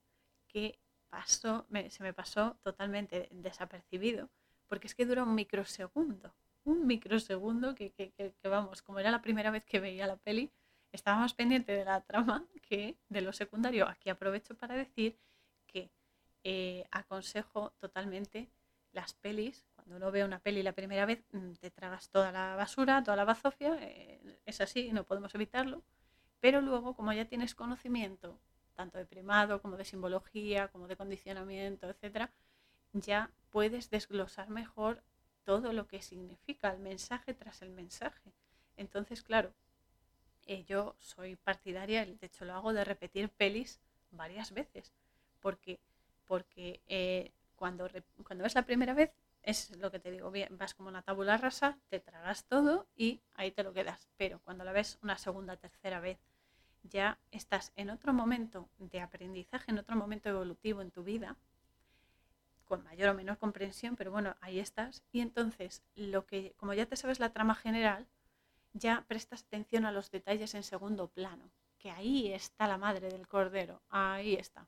que 0.49 0.79
pasó, 1.09 1.67
se 1.89 2.03
me 2.03 2.13
pasó 2.13 2.57
totalmente 2.63 3.29
desapercibido, 3.31 4.31
porque 4.67 4.87
es 4.87 4.95
que 4.95 5.07
dura 5.07 5.23
un 5.23 5.35
microsegundo, 5.35 6.35
un 6.65 6.87
microsegundo 6.87 7.75
que, 7.75 7.93
que, 7.93 8.13
que, 8.13 8.49
vamos, 8.49 8.83
como 8.83 8.99
era 8.99 9.11
la 9.11 9.23
primera 9.23 9.51
vez 9.51 9.65
que 9.65 9.81
veía 9.81 10.07
la 10.07 10.17
peli, 10.17 10.51
estaba 10.93 11.19
más 11.19 11.35
pendiente 11.35 11.73
de 11.73 11.85
la 11.85 12.01
trama 12.01 12.45
que 12.63 12.97
de 13.09 13.21
lo 13.21 13.33
secundario. 13.33 13.89
Aquí 13.89 14.11
aprovecho 14.11 14.57
para 14.57 14.75
decir 14.75 15.19
eh, 16.49 16.85
aconsejo 16.93 17.73
totalmente 17.81 18.49
las 18.93 19.15
pelis. 19.15 19.67
Cuando 19.75 19.97
uno 19.97 20.13
ve 20.13 20.25
una 20.25 20.39
peli 20.39 20.63
la 20.63 20.75
primera 20.75 21.05
vez, 21.05 21.25
mm, 21.33 21.55
te 21.55 21.73
tragas 21.73 22.09
toda 22.09 22.31
la 22.31 22.55
basura, 22.55 23.03
toda 23.03 23.17
la 23.17 23.25
bazofia, 23.25 23.77
eh, 23.81 24.21
es 24.45 24.61
así, 24.61 24.93
no 24.93 25.03
podemos 25.03 25.35
evitarlo. 25.35 25.83
Pero 26.39 26.61
luego, 26.61 26.95
como 26.95 27.13
ya 27.13 27.25
tienes 27.25 27.57
conocimiento, 27.57 28.39
tanto 28.77 28.99
de 28.99 29.07
primado 29.07 29.61
como 29.61 29.77
de 29.77 29.85
simbología, 29.85 30.69
como 30.69 30.87
de 30.87 30.97
condicionamiento, 30.97 31.89
etcétera, 31.89 32.31
ya 32.93 33.31
puedes 33.51 33.91
desglosar 33.91 34.49
mejor 34.51 35.03
todo 35.45 35.73
lo 35.73 35.87
que 35.87 36.03
significa 36.03 36.71
el 36.71 36.79
mensaje 36.79 37.35
tras 37.35 37.63
el 37.63 37.71
mensaje. 37.71 38.33
Entonces, 38.77 39.23
claro, 39.23 39.53
eh, 40.47 40.65
yo 40.65 40.95
soy 41.01 41.37
partidaria, 41.37 42.05
de 42.05 42.27
hecho 42.27 42.45
lo 42.45 42.55
hago 42.55 42.73
de 42.73 42.85
repetir 42.85 43.31
pelis 43.31 43.81
varias 44.11 44.53
veces, 44.53 44.93
porque 45.41 45.81
porque 46.27 46.81
eh, 46.89 47.33
cuando, 47.55 47.89
cuando 48.25 48.45
ves 48.45 48.55
la 48.55 48.67
primera 48.67 48.95
vez 48.95 49.13
es 49.43 49.77
lo 49.79 49.91
que 49.91 50.01
te 50.01 50.11
digo, 50.11 50.31
bien, 50.31 50.59
vas 50.59 50.75
como 50.75 50.89
una 50.89 51.03
tabula 51.03 51.37
rasa, 51.37 51.79
te 51.89 52.01
tragas 52.01 52.45
todo 52.45 52.89
y 52.97 53.23
ahí 53.35 53.53
te 53.53 53.63
lo 53.63 53.73
quedas. 53.73 54.09
Pero 54.17 54.41
cuando 54.41 54.65
la 54.65 54.73
ves 54.73 54.99
una 55.03 55.19
segunda, 55.19 55.57
tercera 55.57 56.01
vez, 56.01 56.19
ya 56.89 57.19
estás 57.31 57.73
en 57.77 57.91
otro 57.91 58.13
momento 58.13 58.69
de 58.79 59.01
aprendizaje, 59.01 59.71
en 59.71 59.79
otro 59.79 59.97
momento 59.97 60.29
evolutivo 60.29 60.83
en 60.83 60.91
tu 60.91 61.03
vida, 61.03 61.37
con 62.65 62.83
mayor 62.85 63.11
o 63.11 63.15
menor 63.15 63.39
comprensión, 63.39 63.97
pero 63.97 64.11
bueno, 64.11 64.37
ahí 64.41 64.59
estás. 64.59 65.03
Y 65.13 65.21
entonces, 65.21 65.83
lo 65.95 66.27
que, 66.27 66.53
como 66.57 66.75
ya 66.75 66.87
te 66.87 66.97
sabes 66.97 67.21
la 67.21 67.31
trama 67.31 67.55
general, 67.55 68.07
ya 68.73 69.05
prestas 69.07 69.43
atención 69.43 69.87
a 69.87 69.93
los 69.93 70.11
detalles 70.11 70.55
en 70.55 70.63
segundo 70.63 71.09
plano, 71.09 71.51
que 71.79 71.91
ahí 71.91 72.33
está 72.33 72.67
la 72.67 72.79
madre 72.79 73.09
del 73.09 73.27
cordero, 73.29 73.81
ahí 73.89 74.35
está. 74.35 74.67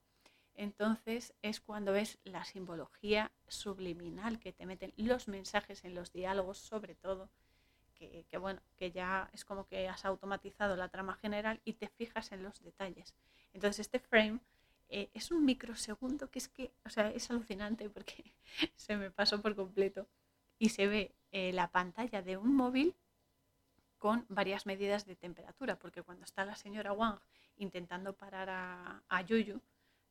Entonces 0.55 1.35
es 1.43 1.61
cuando 1.61 1.93
ves 1.93 2.19
la 2.25 2.45
simbología 2.45 3.31
subliminal 3.47 4.41
que 4.41 4.53
te 4.53 4.67
meten 4.67 4.93
los 4.97 5.29
mensajes 5.29 5.85
en 5.85 5.95
los 5.95 6.13
diálogos, 6.13 6.59
sobre 6.59 6.97
todo, 6.97 7.29
que, 7.99 8.39
bueno, 8.39 8.61
que 8.77 8.91
ya 8.93 9.29
es 9.33 9.45
como 9.45 9.67
que 9.67 9.89
has 9.89 10.05
automatizado 10.05 10.77
la 10.77 10.89
trama 10.89 11.15
general 11.15 11.61
y 11.65 11.75
te 11.75 11.89
fijas 11.89 12.33
en 12.33 12.43
los 12.43 12.63
detalles. 12.63 13.15
Entonces 13.53 13.81
este 13.81 13.99
frame 13.99 14.41
eh, 14.89 15.11
es 15.15 15.31
un 15.31 15.45
microsegundo 15.45 16.31
que 16.31 16.39
es 16.39 16.49
que, 16.49 16.73
o 16.85 16.91
sea, 16.91 17.11
es 17.11 17.31
alucinante 17.31 17.91
porque 17.91 18.33
se 18.77 18.97
me 18.97 19.11
pasó 19.11 19.43
por 19.43 19.57
completo 19.57 20.07
y 20.59 20.71
se 20.71 20.87
ve 20.87 21.15
eh, 21.33 21.53
la 21.53 21.71
pantalla 21.71 22.23
de 22.23 22.37
un 22.37 22.55
móvil 22.55 22.95
con 23.99 24.25
varias 24.29 24.65
medidas 24.65 25.05
de 25.07 25.17
temperatura, 25.17 25.77
porque 25.77 26.03
cuando 26.03 26.25
está 26.25 26.45
la 26.45 26.55
señora 26.55 26.93
Wang 26.93 27.19
intentando 27.57 28.13
parar 28.13 28.49
a, 28.49 29.03
a 29.09 29.23
Yuyu, 29.23 29.61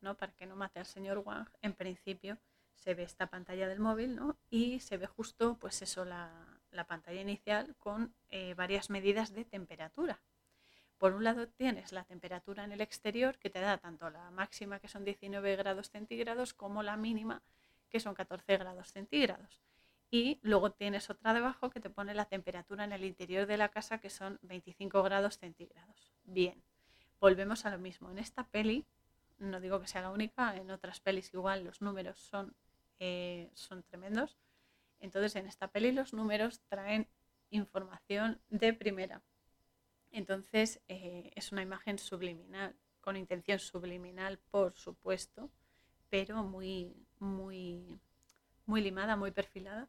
¿no? 0.01 0.15
para 0.15 0.33
que 0.33 0.45
no 0.45 0.57
mate 0.57 0.79
al 0.79 0.85
señor 0.85 1.19
Wang, 1.19 1.47
en 1.61 1.73
principio 1.73 2.37
se 2.75 2.93
ve 2.93 3.03
esta 3.03 3.27
pantalla 3.27 3.67
del 3.67 3.79
móvil 3.79 4.15
¿no? 4.15 4.37
y 4.49 4.81
se 4.81 4.97
ve 4.97 5.07
justo 5.07 5.57
pues 5.57 5.81
eso, 5.81 6.03
la, 6.03 6.56
la 6.71 6.85
pantalla 6.85 7.21
inicial 7.21 7.75
con 7.77 8.13
eh, 8.29 8.53
varias 8.53 8.89
medidas 8.89 9.33
de 9.33 9.45
temperatura. 9.45 10.19
Por 10.97 11.13
un 11.13 11.23
lado 11.23 11.47
tienes 11.47 11.91
la 11.91 12.03
temperatura 12.03 12.63
en 12.63 12.71
el 12.71 12.81
exterior 12.81 13.37
que 13.37 13.49
te 13.49 13.59
da 13.59 13.77
tanto 13.77 14.09
la 14.09 14.31
máxima 14.31 14.79
que 14.79 14.87
son 14.87 15.05
19 15.05 15.55
grados 15.55 15.89
centígrados 15.89 16.53
como 16.53 16.81
la 16.81 16.97
mínima 16.97 17.43
que 17.89 17.99
son 17.99 18.15
14 18.15 18.57
grados 18.57 18.91
centígrados. 18.91 19.61
Y 20.09 20.39
luego 20.41 20.71
tienes 20.71 21.09
otra 21.09 21.33
debajo 21.33 21.69
que 21.69 21.79
te 21.79 21.89
pone 21.89 22.13
la 22.13 22.25
temperatura 22.25 22.85
en 22.85 22.93
el 22.93 23.03
interior 23.03 23.45
de 23.45 23.57
la 23.57 23.69
casa 23.69 23.99
que 23.99 24.09
son 24.09 24.39
25 24.41 25.03
grados 25.03 25.37
centígrados. 25.37 26.13
Bien, 26.23 26.63
volvemos 27.19 27.65
a 27.65 27.71
lo 27.71 27.77
mismo. 27.77 28.09
En 28.09 28.17
esta 28.17 28.45
peli, 28.45 28.85
no 29.37 29.59
digo 29.59 29.81
que 29.81 29.87
sea 29.87 30.01
la 30.01 30.11
única, 30.11 30.55
en 30.55 30.71
otras 30.71 31.01
pelis 31.01 31.33
igual 31.33 31.63
los 31.63 31.81
números 31.81 32.17
son, 32.17 32.55
eh, 32.99 33.51
son 33.53 33.83
tremendos. 33.83 34.37
Entonces 34.99 35.35
en 35.35 35.47
esta 35.47 35.69
peli 35.69 35.91
los 35.91 36.13
números 36.13 36.61
traen 36.67 37.07
información 37.49 38.41
de 38.49 38.73
primera. 38.73 39.21
Entonces 40.11 40.81
eh, 40.87 41.31
es 41.35 41.51
una 41.51 41.61
imagen 41.61 41.99
subliminal, 41.99 42.75
con 43.01 43.15
intención 43.15 43.59
subliminal, 43.59 44.39
por 44.51 44.73
supuesto, 44.75 45.49
pero 46.09 46.43
muy, 46.43 46.95
muy, 47.19 47.99
muy 48.65 48.81
limada, 48.81 49.15
muy 49.15 49.31
perfilada, 49.31 49.87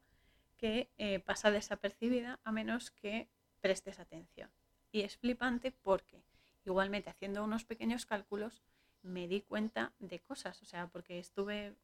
que 0.56 0.90
eh, 0.98 1.20
pasa 1.20 1.50
desapercibida 1.50 2.40
a 2.44 2.52
menos 2.52 2.90
que 2.90 3.28
prestes 3.60 3.98
atención. 3.98 4.50
Y 4.92 5.02
es 5.02 5.16
flipante 5.16 5.70
porque 5.72 6.22
igualmente 6.64 7.10
haciendo 7.10 7.44
unos 7.44 7.64
pequeños 7.64 8.06
cálculos 8.06 8.62
me 9.02 9.28
di 9.28 9.40
cuenta 9.40 9.92
de 9.98 10.20
cosas, 10.20 10.60
o 10.62 10.64
sea, 10.64 10.88
porque 10.88 11.18
estuve 11.18 11.74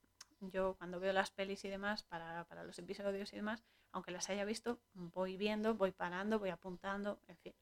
yo 0.51 0.75
cuando 0.77 1.01
veo 1.01 1.13
las 1.13 1.31
pelis 1.31 1.65
y 1.65 1.69
demás 1.69 2.03
para, 2.03 2.45
para 2.45 2.65
los 2.65 2.79
episodios 2.79 3.33
y 3.33 3.37
demás, 3.37 3.65
aunque 3.93 4.11
las 4.11 4.29
haya 4.31 4.45
visto, 4.45 4.81
voy 4.95 5.37
viendo, 5.37 5.75
voy 5.75 5.93
parando, 5.93 6.39
voy 6.39 6.51
apuntando, 6.51 7.21
en 7.29 7.37
fin 7.39 7.55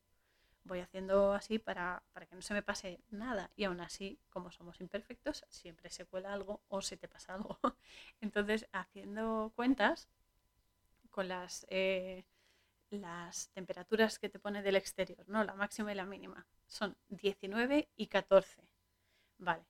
voy 0.65 0.81
haciendo 0.81 1.33
así 1.33 1.59
para, 1.59 2.03
que 2.29 2.35
no 2.35 2.43
se 2.43 2.55
me 2.55 2.63
pase 2.63 3.01
nada. 3.11 3.51
Y 3.57 3.65
aún 3.65 3.81
así, 3.81 4.19
como 4.31 4.51
somos 4.51 4.81
imperfectos, 4.81 5.45
siempre 5.49 5.91
se 5.91 6.05
cuela 6.05 6.33
algo 6.33 6.63
o 6.69 6.83
se 6.83 6.97
te 6.97 7.09
pasa 7.09 7.35
algo. 7.35 7.59
Entonces, 8.21 8.69
haciendo 8.73 9.53
cuentas 9.55 10.09
con 11.11 11.29
las, 11.29 11.67
eh, 11.69 12.25
las 12.91 13.49
temperaturas 13.51 14.19
que 14.19 14.29
te 14.29 14.39
pone 14.39 14.63
del 14.63 14.77
exterior, 14.77 15.29
¿no? 15.29 15.45
La 15.45 15.55
máxima 15.55 15.93
y 15.93 15.97
la 15.97 16.07
mínima. 16.07 16.47
Son 16.67 16.97
19 17.09 17.89
y 17.97 18.07
14. 18.07 18.63
Vale. 19.39 19.65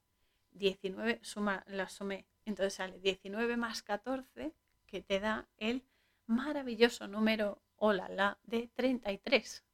19 0.52 1.20
suma, 1.22 1.64
la 1.66 1.88
sumé. 1.88 2.26
Entonces 2.44 2.74
sale 2.74 2.98
19 3.00 3.56
más 3.56 3.82
14 3.82 4.52
que 4.86 5.00
te 5.00 5.20
da 5.20 5.48
el 5.58 5.84
maravilloso 6.26 7.08
número, 7.08 7.62
hola, 7.76 8.08
la, 8.08 8.38
de 8.44 8.68
33. 8.74 9.64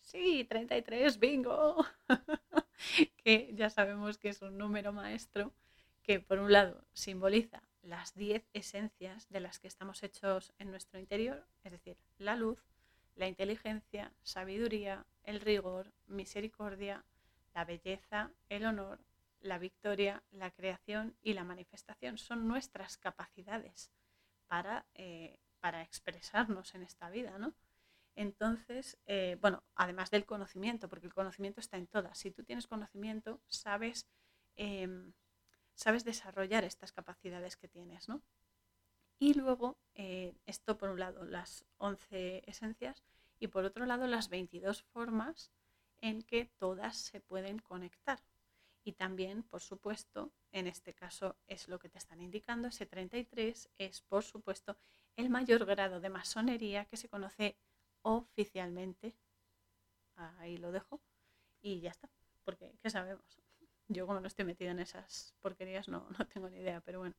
Sí, 0.00 0.44
33, 0.44 1.18
bingo. 1.18 1.84
que 3.24 3.52
ya 3.54 3.70
sabemos 3.70 4.18
que 4.18 4.30
es 4.30 4.42
un 4.42 4.58
número 4.58 4.92
maestro 4.92 5.52
que 6.02 6.20
por 6.20 6.38
un 6.38 6.52
lado 6.52 6.84
simboliza 6.92 7.62
las 7.82 8.14
10 8.14 8.44
esencias 8.52 9.28
de 9.28 9.40
las 9.40 9.58
que 9.58 9.68
estamos 9.68 10.02
hechos 10.02 10.52
en 10.58 10.70
nuestro 10.70 10.98
interior, 10.98 11.46
es 11.64 11.72
decir, 11.72 11.96
la 12.18 12.36
luz, 12.36 12.58
la 13.16 13.28
inteligencia, 13.28 14.12
sabiduría, 14.22 15.06
el 15.24 15.40
rigor, 15.40 15.92
misericordia, 16.06 17.04
la 17.54 17.64
belleza, 17.64 18.30
el 18.48 18.64
honor, 18.64 19.00
la 19.42 19.58
victoria, 19.58 20.22
la 20.30 20.50
creación 20.50 21.16
y 21.20 21.34
la 21.34 21.44
manifestación. 21.44 22.18
Son 22.18 22.46
nuestras 22.48 22.96
capacidades 22.96 23.92
para, 24.46 24.86
eh, 24.94 25.38
para 25.60 25.82
expresarnos 25.82 26.74
en 26.74 26.82
esta 26.82 27.10
vida, 27.10 27.38
¿no? 27.38 27.54
Entonces, 28.14 28.98
eh, 29.06 29.38
bueno, 29.40 29.62
además 29.74 30.10
del 30.10 30.26
conocimiento, 30.26 30.88
porque 30.88 31.06
el 31.06 31.14
conocimiento 31.14 31.60
está 31.60 31.78
en 31.78 31.86
todas. 31.86 32.18
Si 32.18 32.30
tú 32.30 32.44
tienes 32.44 32.66
conocimiento, 32.66 33.40
sabes, 33.48 34.06
em, 34.56 35.12
sabes 35.74 36.04
desarrollar 36.04 36.64
estas 36.64 36.92
capacidades 36.92 37.56
que 37.56 37.68
tienes, 37.68 38.08
¿no? 38.08 38.22
Y 39.18 39.34
luego, 39.34 39.78
eh, 39.94 40.34
esto 40.46 40.76
por 40.76 40.90
un 40.90 41.00
lado, 41.00 41.24
las 41.24 41.64
11 41.78 42.42
esencias 42.46 43.02
y 43.38 43.48
por 43.48 43.64
otro 43.64 43.86
lado, 43.86 44.06
las 44.06 44.28
22 44.28 44.82
formas 44.82 45.52
en 46.00 46.22
que 46.22 46.46
todas 46.58 46.96
se 46.96 47.20
pueden 47.20 47.58
conectar. 47.60 48.20
Y 48.84 48.92
también, 48.92 49.42
por 49.44 49.60
supuesto, 49.60 50.32
en 50.50 50.66
este 50.66 50.92
caso 50.92 51.36
es 51.46 51.68
lo 51.68 51.78
que 51.78 51.88
te 51.88 51.98
están 51.98 52.20
indicando, 52.20 52.68
ese 52.68 52.86
33 52.86 53.70
es, 53.78 54.00
por 54.02 54.24
supuesto, 54.24 54.76
el 55.16 55.30
mayor 55.30 55.64
grado 55.66 56.00
de 56.00 56.10
masonería 56.10 56.84
que 56.86 56.96
se 56.96 57.08
conoce 57.08 57.56
oficialmente. 58.02 59.14
Ahí 60.16 60.56
lo 60.56 60.72
dejo 60.72 61.00
y 61.60 61.80
ya 61.80 61.90
está, 61.90 62.10
porque 62.44 62.74
¿qué 62.82 62.90
sabemos? 62.90 63.40
Yo 63.88 64.06
como 64.06 64.20
no 64.20 64.26
estoy 64.26 64.44
metida 64.44 64.70
en 64.70 64.80
esas 64.80 65.34
porquerías 65.40 65.88
no, 65.88 66.08
no 66.18 66.26
tengo 66.26 66.50
ni 66.50 66.58
idea, 66.58 66.80
pero 66.80 66.98
bueno. 67.00 67.14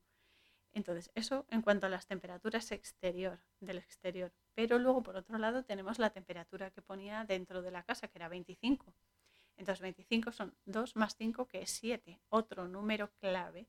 Entonces, 0.74 1.10
eso 1.14 1.46
en 1.50 1.62
cuanto 1.62 1.86
a 1.86 1.88
las 1.88 2.06
temperaturas 2.06 2.72
exterior, 2.72 3.38
del 3.60 3.78
exterior. 3.78 4.32
Pero 4.54 4.78
luego, 4.80 5.04
por 5.04 5.16
otro 5.16 5.38
lado, 5.38 5.64
tenemos 5.64 6.00
la 6.00 6.10
temperatura 6.10 6.72
que 6.72 6.82
ponía 6.82 7.24
dentro 7.24 7.62
de 7.62 7.70
la 7.70 7.84
casa, 7.84 8.08
que 8.08 8.18
era 8.18 8.28
25. 8.28 8.92
Entonces, 9.56 9.80
25 9.80 10.32
son 10.32 10.54
2 10.66 10.96
más 10.96 11.16
5, 11.16 11.46
que 11.46 11.62
es 11.62 11.70
7, 11.70 12.20
otro 12.28 12.68
número 12.68 13.10
clave, 13.20 13.66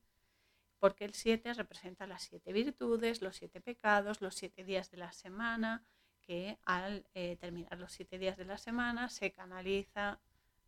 porque 0.79 1.05
el 1.05 1.13
7 1.13 1.53
representa 1.53 2.07
las 2.07 2.23
7 2.23 2.51
virtudes, 2.53 3.21
los 3.21 3.35
7 3.37 3.61
pecados, 3.61 4.21
los 4.21 4.35
7 4.35 4.63
días 4.63 4.91
de 4.91 4.97
la 4.97 5.11
semana, 5.11 5.85
que 6.25 6.57
al 6.65 7.05
eh, 7.13 7.37
terminar 7.37 7.77
los 7.77 7.91
siete 7.91 8.17
días 8.17 8.37
de 8.37 8.45
la 8.45 8.57
semana 8.57 9.09
se 9.09 9.31
canaliza 9.31 10.19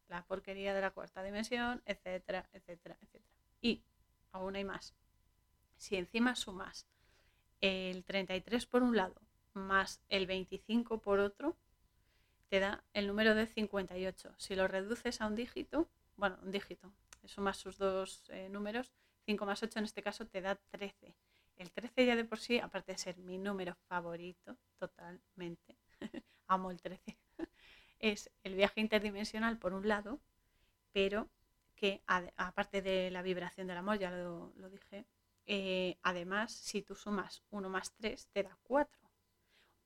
la 0.07 0.23
porquería 0.23 0.73
de 0.73 0.81
la 0.81 0.91
cuarta 0.91 1.23
dimensión, 1.23 1.81
etcétera, 1.85 2.47
etcétera, 2.53 2.97
etcétera. 3.01 3.25
Y 3.61 3.83
aún 4.31 4.55
hay 4.55 4.63
más. 4.63 4.93
Si 5.77 5.95
encima 5.95 6.35
sumas 6.35 6.87
el 7.59 8.03
33 8.03 8.65
por 8.67 8.83
un 8.83 8.95
lado 8.95 9.19
más 9.53 9.99
el 10.09 10.27
25 10.27 11.01
por 11.01 11.19
otro, 11.19 11.57
te 12.49 12.59
da 12.59 12.83
el 12.93 13.07
número 13.07 13.35
de 13.35 13.47
58. 13.47 14.33
Si 14.37 14.55
lo 14.55 14.67
reduces 14.67 15.21
a 15.21 15.27
un 15.27 15.35
dígito, 15.35 15.87
bueno, 16.15 16.37
un 16.43 16.51
dígito, 16.51 16.91
sumas 17.25 17.57
sus 17.57 17.77
dos 17.77 18.29
eh, 18.29 18.49
números, 18.49 18.91
5 19.25 19.45
más 19.45 19.61
8 19.61 19.79
en 19.79 19.85
este 19.85 20.01
caso 20.01 20.25
te 20.25 20.41
da 20.41 20.55
13. 20.55 21.13
El 21.57 21.71
13 21.71 22.05
ya 22.05 22.15
de 22.15 22.23
por 22.23 22.39
sí, 22.39 22.59
aparte 22.59 22.93
de 22.93 22.97
ser 22.97 23.17
mi 23.17 23.37
número 23.37 23.75
favorito, 23.87 24.57
totalmente, 24.79 25.77
amo 26.47 26.71
el 26.71 26.81
13, 26.81 27.17
es 27.99 28.29
el 28.43 28.55
viaje 28.55 28.79
interdimensional 28.79 29.57
por 29.57 29.73
un 29.73 29.87
lado, 29.87 30.19
pero 30.93 31.29
que 31.75 32.01
aparte 32.05 32.81
de 32.81 33.11
la 33.11 33.21
vibración 33.21 33.67
del 33.67 33.77
amor, 33.77 33.99
ya 33.99 34.11
lo, 34.11 34.51
dije, 34.69 35.05
eh, 35.45 35.97
además 36.01 36.51
si 36.51 36.81
tú 36.81 36.95
sumas 36.95 37.43
1 37.51 37.69
más 37.69 37.91
3 37.93 38.27
te 38.27 38.43
da 38.43 38.57
4. 38.63 39.06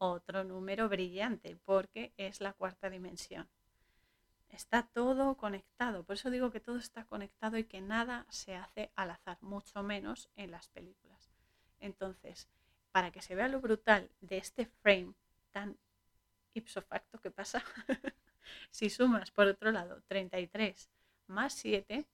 Otro 0.04 0.44
número 0.44 0.90
brillante 0.90 1.58
porque 1.64 2.12
es 2.18 2.42
la 2.42 2.54
cuarta 2.54 2.90
dimensión. 2.90 3.48
Está 4.50 4.82
todo 4.82 5.38
conectado, 5.38 6.04
por 6.04 6.16
eso 6.16 6.32
digo 6.32 6.50
que 6.50 6.60
todo 6.60 6.78
está 6.78 7.06
conectado 7.06 7.60
y 7.60 7.66
que 7.66 7.82
nada 7.82 8.26
se 8.30 8.56
hace 8.56 8.92
al 8.96 9.12
azar, 9.12 9.38
mucho 9.42 9.84
menos 9.84 10.28
en 10.36 10.50
las 10.50 10.70
películas. 10.70 11.30
Entonces, 11.80 12.50
para 12.92 13.12
que 13.12 13.22
se 13.22 13.36
vea 13.36 13.48
lo 13.48 13.62
brutal 13.62 14.10
de 14.22 14.40
este 14.40 14.66
frame 14.66 15.14
tan 15.52 15.78
ipso 16.56 16.82
facto 16.82 17.20
que 17.20 17.30
pasa, 17.30 17.64
si 18.72 18.90
sumas 18.90 19.30
por 19.30 19.46
otro 19.46 19.72
lado 19.72 20.02
33 20.08 20.90
más 21.28 21.54
7, 21.54 22.08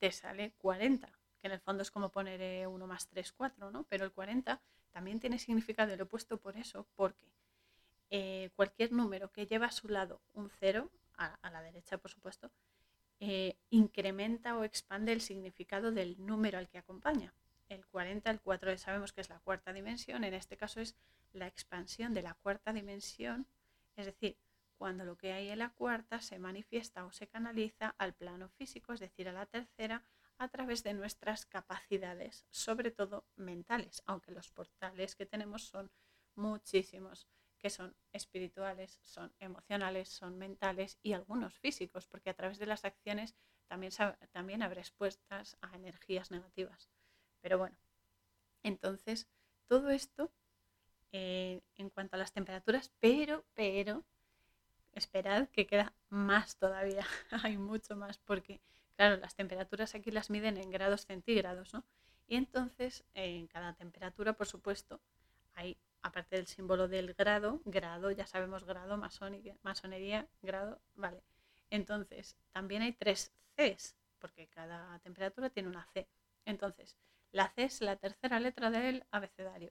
te 0.00 0.10
sale 0.10 0.50
40, 0.58 1.06
que 1.38 1.46
en 1.46 1.52
el 1.52 1.60
fondo 1.60 1.84
es 1.84 1.92
como 1.92 2.10
poner 2.10 2.66
1 2.66 2.86
más 2.88 3.06
3, 3.06 3.32
4, 3.34 3.70
¿no? 3.70 3.84
Pero 3.84 4.04
el 4.04 4.10
40 4.10 4.60
también 4.92 5.20
tiene 5.20 5.38
significado, 5.38 5.94
lo 5.96 6.02
he 6.04 6.06
puesto 6.06 6.38
por 6.38 6.56
eso, 6.56 6.86
porque 6.96 7.26
eh, 8.10 8.50
cualquier 8.56 8.92
número 8.92 9.30
que 9.30 9.46
lleva 9.46 9.66
a 9.66 9.72
su 9.72 9.88
lado 9.88 10.20
un 10.34 10.50
0, 10.60 10.90
a, 11.16 11.50
la 11.50 11.62
derecha 11.62 11.98
por 11.98 12.10
supuesto, 12.10 12.50
eh, 13.20 13.56
incrementa 13.70 14.56
o 14.56 14.64
expande 14.64 15.12
el 15.12 15.20
significado 15.20 15.90
del 15.90 16.24
número 16.24 16.58
al 16.58 16.68
que 16.68 16.78
acompaña. 16.78 17.34
El 17.68 17.84
40, 17.86 18.30
el 18.30 18.40
4 18.40 18.78
sabemos 18.78 19.12
que 19.12 19.20
es 19.20 19.28
la 19.28 19.40
cuarta 19.40 19.72
dimensión, 19.72 20.24
en 20.24 20.34
este 20.34 20.56
caso 20.56 20.80
es 20.80 20.94
la 21.32 21.46
expansión 21.46 22.14
de 22.14 22.22
la 22.22 22.34
cuarta 22.34 22.72
dimensión, 22.72 23.46
es 23.96 24.06
decir, 24.06 24.36
cuando 24.78 25.04
lo 25.04 25.16
que 25.18 25.32
hay 25.32 25.50
en 25.50 25.58
la 25.58 25.70
cuarta 25.70 26.20
se 26.20 26.38
manifiesta 26.38 27.04
o 27.04 27.12
se 27.12 27.26
canaliza 27.26 27.94
al 27.98 28.14
plano 28.14 28.48
físico, 28.48 28.92
es 28.92 29.00
decir, 29.00 29.28
a 29.28 29.32
la 29.32 29.44
tercera, 29.44 30.02
a 30.38 30.48
través 30.48 30.82
de 30.84 30.94
nuestras 30.94 31.46
capacidades, 31.46 32.46
sobre 32.50 32.90
todo 32.90 33.26
mentales, 33.36 34.02
aunque 34.06 34.32
los 34.32 34.50
portales 34.50 35.16
que 35.16 35.26
tenemos 35.26 35.64
son 35.64 35.90
muchísimos, 36.34 37.28
que 37.58 37.70
son 37.70 37.96
espirituales, 38.12 39.00
son 39.02 39.34
emocionales, 39.40 40.08
son 40.08 40.38
mentales 40.38 40.98
y 41.02 41.12
algunos 41.12 41.58
físicos, 41.58 42.06
porque 42.06 42.30
a 42.30 42.34
través 42.34 42.58
de 42.58 42.66
las 42.66 42.84
acciones 42.84 43.34
también, 43.66 43.92
también 44.30 44.62
habrá 44.62 44.80
expuestas 44.80 45.56
a 45.60 45.74
energías 45.74 46.30
negativas. 46.30 46.88
Pero 47.40 47.58
bueno, 47.58 47.76
entonces 48.62 49.28
todo 49.66 49.90
esto 49.90 50.30
eh, 51.12 51.62
en 51.76 51.90
cuanto 51.90 52.16
a 52.16 52.18
las 52.18 52.32
temperaturas, 52.32 52.92
pero, 53.00 53.44
pero, 53.54 54.04
esperad 54.92 55.48
que 55.48 55.66
queda 55.66 55.94
más 56.10 56.56
todavía, 56.56 57.06
hay 57.44 57.56
mucho 57.56 57.96
más, 57.96 58.18
porque 58.18 58.60
claro, 58.98 59.16
las 59.16 59.36
temperaturas 59.36 59.94
aquí 59.94 60.10
las 60.10 60.28
miden 60.28 60.56
en 60.56 60.70
grados 60.72 61.06
centígrados, 61.06 61.72
¿no? 61.72 61.84
Y 62.26 62.34
entonces 62.34 63.04
en 63.14 63.46
cada 63.46 63.72
temperatura, 63.74 64.32
por 64.32 64.48
supuesto, 64.48 65.00
hay, 65.54 65.78
aparte 66.02 66.34
del 66.34 66.48
símbolo 66.48 66.88
del 66.88 67.14
grado, 67.14 67.62
grado, 67.64 68.10
ya 68.10 68.26
sabemos 68.26 68.64
grado, 68.64 68.96
masonería, 68.96 70.28
grado, 70.42 70.80
vale. 70.96 71.22
Entonces, 71.70 72.36
también 72.50 72.82
hay 72.82 72.92
tres 72.92 73.32
Cs, 73.56 73.94
porque 74.18 74.48
cada 74.48 74.98
temperatura 74.98 75.48
tiene 75.48 75.68
una 75.68 75.86
C. 75.94 76.08
Entonces, 76.44 76.96
la 77.30 77.50
C 77.50 77.62
es 77.64 77.80
la 77.80 77.94
tercera 77.94 78.40
letra 78.40 78.68
del 78.70 79.04
abecedario. 79.12 79.70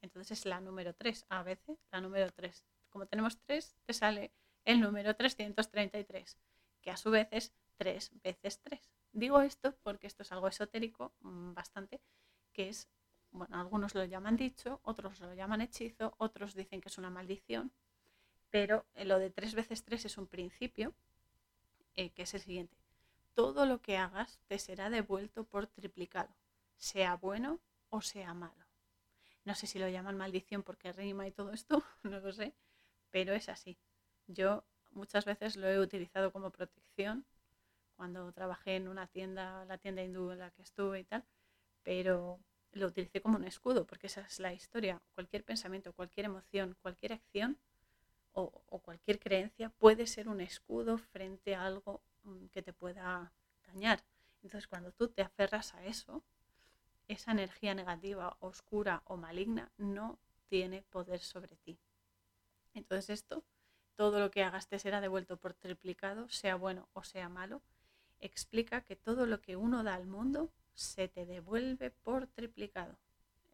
Entonces 0.00 0.38
es 0.38 0.46
la 0.46 0.62
número 0.62 0.94
3, 0.94 1.26
a 1.28 1.42
veces 1.42 1.76
la 1.90 2.00
número 2.00 2.32
3. 2.32 2.64
Como 2.88 3.04
tenemos 3.04 3.38
3, 3.44 3.76
te 3.84 3.92
sale 3.92 4.32
el 4.64 4.80
número 4.80 5.14
333, 5.14 6.38
que 6.80 6.90
a 6.90 6.96
su 6.96 7.10
vez 7.10 7.28
es 7.32 7.52
3 7.76 8.10
veces 8.22 8.60
3. 8.60 8.80
Digo 9.12 9.40
esto 9.40 9.74
porque 9.82 10.06
esto 10.06 10.22
es 10.22 10.32
algo 10.32 10.48
esotérico 10.48 11.12
mm, 11.20 11.54
bastante, 11.54 12.00
que 12.52 12.68
es, 12.68 12.88
bueno, 13.30 13.58
algunos 13.58 13.94
lo 13.94 14.04
llaman 14.04 14.36
dicho, 14.36 14.80
otros 14.82 15.20
lo 15.20 15.34
llaman 15.34 15.60
hechizo, 15.60 16.14
otros 16.18 16.54
dicen 16.54 16.80
que 16.80 16.88
es 16.88 16.98
una 16.98 17.10
maldición, 17.10 17.72
pero 18.50 18.86
eh, 18.94 19.04
lo 19.04 19.18
de 19.18 19.30
3 19.30 19.54
veces 19.54 19.84
3 19.84 20.04
es 20.06 20.18
un 20.18 20.26
principio, 20.26 20.94
eh, 21.94 22.10
que 22.10 22.22
es 22.22 22.34
el 22.34 22.40
siguiente. 22.40 22.76
Todo 23.34 23.66
lo 23.66 23.80
que 23.80 23.96
hagas 23.96 24.40
te 24.46 24.58
será 24.58 24.90
devuelto 24.90 25.44
por 25.44 25.66
triplicado, 25.66 26.34
sea 26.76 27.16
bueno 27.16 27.60
o 27.90 28.00
sea 28.00 28.34
malo. 28.34 28.66
No 29.44 29.54
sé 29.54 29.66
si 29.66 29.78
lo 29.78 29.88
llaman 29.88 30.16
maldición 30.16 30.62
porque 30.62 30.92
rima 30.92 31.26
y 31.26 31.30
todo 31.30 31.52
esto, 31.52 31.82
no 32.02 32.20
lo 32.20 32.32
sé, 32.32 32.54
pero 33.10 33.32
es 33.32 33.48
así. 33.48 33.78
Yo 34.26 34.64
muchas 34.90 35.24
veces 35.24 35.56
lo 35.56 35.68
he 35.68 35.78
utilizado 35.78 36.32
como 36.32 36.50
protección 36.50 37.24
cuando 37.96 38.32
trabajé 38.32 38.76
en 38.76 38.88
una 38.88 39.06
tienda, 39.06 39.64
la 39.64 39.78
tienda 39.78 40.02
hindú 40.02 40.30
en 40.30 40.38
la 40.38 40.50
que 40.50 40.62
estuve 40.62 41.00
y 41.00 41.04
tal, 41.04 41.24
pero 41.82 42.40
lo 42.72 42.88
utilicé 42.88 43.20
como 43.20 43.36
un 43.36 43.44
escudo 43.44 43.86
porque 43.86 44.06
esa 44.06 44.20
es 44.22 44.38
la 44.38 44.52
historia. 44.52 45.00
Cualquier 45.14 45.44
pensamiento, 45.44 45.92
cualquier 45.92 46.26
emoción, 46.26 46.76
cualquier 46.82 47.14
acción 47.14 47.58
o, 48.32 48.62
o 48.66 48.78
cualquier 48.80 49.18
creencia 49.18 49.70
puede 49.70 50.06
ser 50.06 50.28
un 50.28 50.40
escudo 50.40 50.98
frente 50.98 51.54
a 51.54 51.64
algo 51.64 52.02
mm, 52.24 52.46
que 52.46 52.62
te 52.62 52.72
pueda 52.72 53.32
dañar. 53.66 54.04
Entonces 54.42 54.68
cuando 54.68 54.92
tú 54.92 55.08
te 55.08 55.22
aferras 55.22 55.74
a 55.74 55.84
eso, 55.86 56.22
esa 57.08 57.32
energía 57.32 57.74
negativa, 57.74 58.36
oscura 58.40 59.02
o 59.06 59.16
maligna 59.16 59.70
no 59.78 60.18
tiene 60.48 60.82
poder 60.82 61.20
sobre 61.20 61.56
ti. 61.56 61.78
Entonces 62.74 63.10
esto, 63.10 63.44
todo 63.94 64.20
lo 64.20 64.30
que 64.30 64.42
hagas 64.42 64.68
te 64.68 64.78
será 64.78 65.00
devuelto 65.00 65.36
por 65.36 65.54
triplicado, 65.54 66.28
sea 66.28 66.56
bueno 66.56 66.88
o 66.92 67.02
sea 67.02 67.28
malo, 67.28 67.62
explica 68.20 68.82
que 68.82 68.96
todo 68.96 69.26
lo 69.26 69.40
que 69.40 69.56
uno 69.56 69.82
da 69.82 69.94
al 69.94 70.06
mundo 70.06 70.50
se 70.74 71.08
te 71.08 71.26
devuelve 71.26 71.90
por 71.90 72.26
triplicado. 72.26 72.96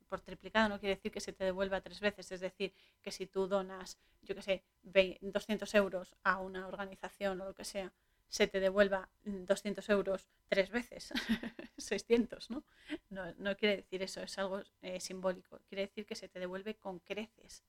Por 0.09 0.21
triplicado 0.21 0.69
no 0.69 0.79
quiere 0.79 0.97
decir 0.97 1.13
que 1.13 1.21
se 1.21 1.33
te 1.33 1.45
devuelva 1.45 1.81
tres 1.81 2.01
veces, 2.01 2.31
es 2.33 2.41
decir, 2.41 2.75
que 3.01 3.11
si 3.11 3.27
tú 3.27 3.47
donas, 3.47 3.99
yo 4.23 4.35
qué 4.35 4.43
sé, 4.43 4.63
200 4.83 5.75
euros 5.75 6.15
a 6.23 6.39
una 6.39 6.67
organización 6.69 7.41
o 7.41 7.47
lo 7.47 7.55
que 7.55 7.65
sea, 7.65 7.93
se 8.33 8.47
te 8.47 8.61
devuelva 8.61 9.11
200 9.25 9.87
euros 9.91 10.27
tres 10.49 10.71
veces, 10.71 11.13
600, 11.77 12.51
¿no? 12.51 12.65
¿no? 13.11 13.57
quiere 13.57 13.77
decir 13.77 14.03
eso, 14.03 14.23
es 14.23 14.39
algo 14.39 14.63
eh, 14.81 15.01
simbólico, 15.01 15.61
quiere 15.69 15.83
decir 15.83 16.07
que 16.07 16.15
se 16.15 16.29
te 16.29 16.39
devuelve 16.39 16.75
con 16.77 16.99
creces, 17.01 17.63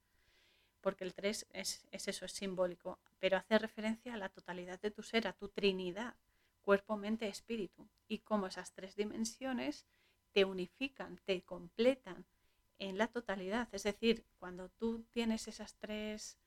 porque 0.80 1.04
el 1.04 1.12
3 1.12 1.46
es, 1.52 1.84
es, 1.90 2.08
eso, 2.08 2.24
es 2.24 2.32
simbólico, 2.32 2.98
pero 3.18 3.36
hace 3.36 3.58
referencia 3.58 4.14
a 4.14 4.16
la 4.16 4.30
totalidad 4.30 4.80
de 4.80 4.90
tu 4.90 5.02
ser, 5.02 5.26
a 5.26 5.34
tu 5.34 5.48
trinidad, 5.48 6.14
cuerpo, 6.64 6.96
mente, 6.96 7.28
espíritu, 7.28 7.88
y 8.08 8.18
cómo 8.18 8.46
esas 8.46 8.72
tres 8.72 8.96
dimensiones 8.96 9.86
te 10.32 10.44
unifican, 10.44 11.20
te 11.24 11.42
completan 11.42 12.26
en 12.78 12.98
la 12.98 13.06
totalidad, 13.06 13.68
es 13.72 13.84
decir, 13.84 14.26
cuando 14.38 14.68
tú 14.68 15.04
tienes 15.12 15.46
esas 15.46 15.76
tres, 15.76 16.38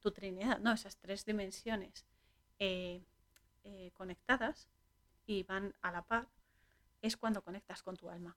tu 0.00 0.12
trinidad, 0.12 0.58
no, 0.60 0.72
esas 0.72 0.96
tres 0.96 1.24
dimensiones, 1.24 2.06
eh, 2.58 3.04
eh, 3.64 3.90
conectadas 3.92 4.68
y 5.26 5.42
van 5.42 5.74
a 5.82 5.92
la 5.92 6.02
par, 6.02 6.28
es 7.02 7.16
cuando 7.16 7.42
conectas 7.42 7.82
con 7.82 7.96
tu 7.96 8.08
alma. 8.08 8.36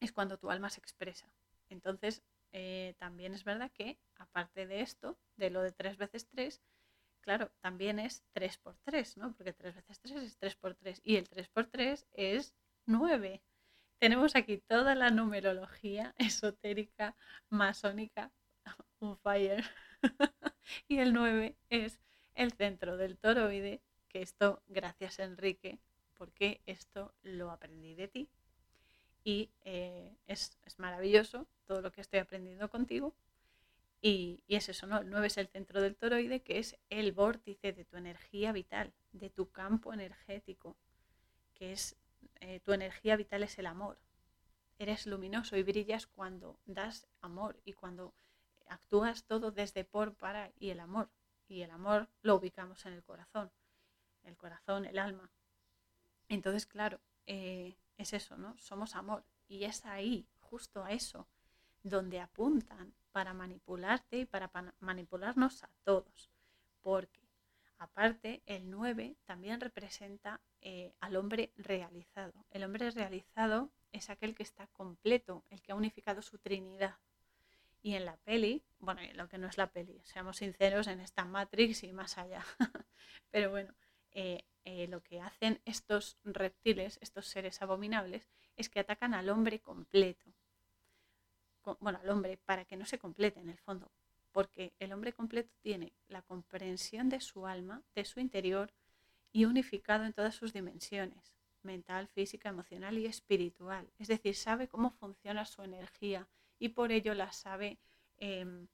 Es 0.00 0.12
cuando 0.12 0.38
tu 0.38 0.50
alma 0.50 0.70
se 0.70 0.80
expresa. 0.80 1.26
Entonces, 1.68 2.22
eh, 2.52 2.94
también 2.98 3.34
es 3.34 3.44
verdad 3.44 3.70
que, 3.72 3.98
aparte 4.16 4.66
de 4.66 4.80
esto, 4.80 5.18
de 5.36 5.50
lo 5.50 5.62
de 5.62 5.72
3 5.72 5.96
veces 5.96 6.28
3, 6.28 6.62
claro, 7.28 7.50
también 7.60 7.98
es 7.98 8.24
3 8.32 8.56
por 8.56 8.78
3, 8.84 9.18
¿no? 9.18 9.34
Porque 9.34 9.52
3 9.52 9.74
veces 9.74 10.00
3 10.00 10.16
es 10.22 10.38
3 10.38 10.56
por 10.56 10.74
3 10.74 11.02
y 11.04 11.16
el 11.16 11.28
3 11.28 11.46
por 11.48 11.66
3 11.66 12.06
es 12.14 12.54
9. 12.86 13.42
Tenemos 13.98 14.34
aquí 14.34 14.56
toda 14.56 14.94
la 14.94 15.10
numerología 15.10 16.14
esotérica, 16.18 17.14
masónica, 17.50 18.32
un 19.00 19.18
fire. 19.18 19.62
y 20.88 21.00
el 21.00 21.12
9 21.12 21.54
es 21.68 22.00
el 22.34 22.52
centro 22.52 22.96
del 22.96 23.18
toroide 23.18 23.82
que 24.08 24.22
esto, 24.22 24.62
gracias 24.66 25.18
Enrique, 25.18 25.78
porque 26.14 26.62
esto 26.64 27.12
lo 27.22 27.50
aprendí 27.50 27.94
de 27.94 28.08
ti 28.08 28.30
y 29.22 29.50
eh, 29.66 30.16
es, 30.26 30.56
maravilloso 30.78 31.46
todo 31.66 31.82
lo 31.82 31.92
que 31.92 32.00
estoy 32.00 32.20
aprendiendo 32.20 32.70
contigo. 32.70 33.14
Y, 34.00 34.42
es 34.48 34.68
eso, 34.68 34.86
¿no? 34.86 34.98
El 34.98 35.10
9 35.10 35.26
es 35.26 35.38
el 35.38 35.48
centro 35.48 35.80
del 35.80 35.96
toroide, 35.96 36.40
que 36.42 36.58
es 36.58 36.78
el 36.88 37.12
vórtice 37.12 37.72
de 37.72 37.84
tu 37.84 37.96
energía 37.96 38.52
vital, 38.52 38.92
de 39.12 39.30
tu 39.30 39.50
campo 39.50 39.92
energético, 39.92 40.76
que 41.54 41.72
es 41.72 41.96
eh, 42.40 42.60
tu 42.60 42.72
energía 42.72 43.16
vital 43.16 43.42
es 43.42 43.58
el 43.58 43.66
amor. 43.66 43.98
Eres 44.78 45.06
luminoso 45.06 45.56
y 45.56 45.64
brillas 45.64 46.06
cuando 46.06 46.60
das 46.66 47.08
amor 47.20 47.60
y 47.64 47.72
cuando 47.72 48.14
actúas 48.68 49.24
todo 49.24 49.50
desde 49.50 49.84
por, 49.84 50.14
para 50.14 50.52
y 50.58 50.70
el 50.70 50.78
amor. 50.78 51.10
Y 51.48 51.62
el 51.62 51.70
amor 51.72 52.08
lo 52.22 52.36
ubicamos 52.36 52.86
en 52.86 52.92
el 52.92 53.02
corazón 53.02 53.50
el 54.28 54.36
corazón, 54.36 54.84
el 54.84 54.98
alma. 54.98 55.30
Entonces, 56.28 56.66
claro, 56.66 57.00
eh, 57.26 57.76
es 57.96 58.12
eso, 58.12 58.36
¿no? 58.36 58.56
Somos 58.58 58.94
amor. 58.94 59.24
Y 59.48 59.64
es 59.64 59.84
ahí, 59.86 60.28
justo 60.40 60.84
a 60.84 60.92
eso, 60.92 61.26
donde 61.82 62.20
apuntan 62.20 62.94
para 63.12 63.34
manipularte 63.34 64.18
y 64.18 64.24
para 64.24 64.50
manipularnos 64.80 65.62
a 65.64 65.70
todos. 65.84 66.30
Porque, 66.82 67.28
aparte, 67.78 68.42
el 68.46 68.70
9 68.70 69.16
también 69.24 69.60
representa 69.60 70.40
eh, 70.60 70.92
al 71.00 71.16
hombre 71.16 71.52
realizado. 71.56 72.46
El 72.50 72.64
hombre 72.64 72.90
realizado 72.90 73.70
es 73.92 74.10
aquel 74.10 74.34
que 74.34 74.42
está 74.42 74.66
completo, 74.68 75.44
el 75.50 75.62
que 75.62 75.72
ha 75.72 75.76
unificado 75.76 76.22
su 76.22 76.38
trinidad. 76.38 76.96
Y 77.80 77.94
en 77.94 78.04
la 78.04 78.16
peli, 78.16 78.64
bueno, 78.80 79.00
lo 79.14 79.28
que 79.28 79.38
no 79.38 79.46
es 79.46 79.56
la 79.56 79.70
peli, 79.70 80.00
seamos 80.04 80.38
sinceros, 80.38 80.88
en 80.88 81.00
esta 81.00 81.24
Matrix 81.24 81.84
y 81.84 81.92
más 81.92 82.18
allá. 82.18 82.44
Pero 83.30 83.50
bueno, 83.50 83.74
eh, 84.10 84.44
eh, 84.64 84.88
lo 84.88 85.02
que 85.02 85.20
hacen 85.20 85.60
estos 85.64 86.18
reptiles, 86.24 86.98
estos 87.00 87.26
seres 87.26 87.62
abominables, 87.62 88.28
es 88.56 88.68
que 88.68 88.80
atacan 88.80 89.14
al 89.14 89.28
hombre 89.28 89.60
completo. 89.60 90.34
Bueno, 91.80 91.98
al 92.02 92.08
hombre 92.10 92.38
para 92.38 92.64
que 92.64 92.76
no 92.76 92.86
se 92.86 92.98
complete 92.98 93.40
en 93.40 93.50
el 93.50 93.58
fondo, 93.58 93.90
porque 94.32 94.72
el 94.78 94.92
hombre 94.92 95.12
completo 95.12 95.52
tiene 95.60 95.92
la 96.08 96.22
comprensión 96.22 97.08
de 97.08 97.20
su 97.20 97.46
alma, 97.46 97.82
de 97.94 98.04
su 98.04 98.20
interior 98.20 98.72
y 99.32 99.44
unificado 99.44 100.04
en 100.04 100.12
todas 100.12 100.34
sus 100.34 100.52
dimensiones, 100.52 101.34
mental, 101.62 102.08
física, 102.08 102.48
emocional 102.48 102.98
y 102.98 103.06
espiritual. 103.06 103.90
Es 103.98 104.08
decir, 104.08 104.34
sabe 104.34 104.68
cómo 104.68 104.90
funciona 104.90 105.44
su 105.44 105.62
energía 105.62 106.28
y 106.58 106.70
por 106.70 106.92
ello 106.92 107.14
la 107.14 107.32
sabe, 107.32 107.78
em, 108.16 108.68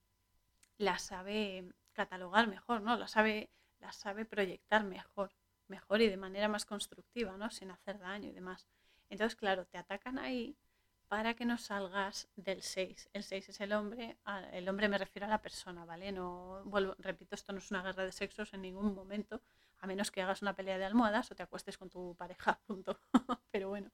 la 0.78 0.99
sabe 0.99 1.68
catalogar 1.92 2.49
mejor, 2.49 2.82
¿no? 2.82 2.97
La 2.97 3.09
sabe, 3.09 3.51
la 3.80 3.92
sabe 3.92 4.24
proyectar 4.24 4.84
mejor, 4.84 5.32
mejor 5.68 6.03
y 6.03 6.09
de 6.09 6.16
manera 6.16 6.49
más 6.49 6.64
constructiva, 6.64 7.36
¿no? 7.36 7.51
Sin 7.51 7.70
hacer 7.70 7.99
daño 7.99 8.28
y 8.28 8.32
demás. 8.32 8.68
Entonces, 9.11 9.36
claro, 9.36 9.66
te 9.66 9.78
atacan 9.78 10.18
ahí 10.18 10.57
para 11.09 11.34
que 11.34 11.44
no 11.44 11.59
salgas 11.59 12.28
del 12.36 12.62
6. 12.62 13.11
El 13.12 13.22
6 13.22 13.48
es 13.50 13.61
el 13.61 13.72
hombre, 13.72 14.16
el 14.52 14.68
hombre 14.68 14.88
me 14.88 14.98
refiero 14.98 15.26
a 15.26 15.30
la 15.30 15.42
persona, 15.42 15.84
¿vale? 15.84 16.12
No, 16.12 16.62
vuelvo, 16.64 16.94
repito, 16.98 17.34
esto 17.34 17.52
no 17.52 17.59
es 17.59 17.70
una 17.70 17.82
guerra 17.82 18.05
de 18.05 18.12
sexos 18.12 18.52
en 18.55 18.62
ningún 18.62 18.94
momento, 18.94 19.40
a 19.80 19.86
menos 19.86 20.11
que 20.11 20.22
hagas 20.22 20.42
una 20.42 20.55
pelea 20.55 20.78
de 20.78 20.84
almohadas 20.84 21.30
o 21.30 21.34
te 21.34 21.42
acuestes 21.42 21.78
con 21.78 21.90
tu 21.90 22.14
pareja, 22.16 22.59
punto. 22.66 22.98
Pero 23.50 23.68
bueno, 23.68 23.90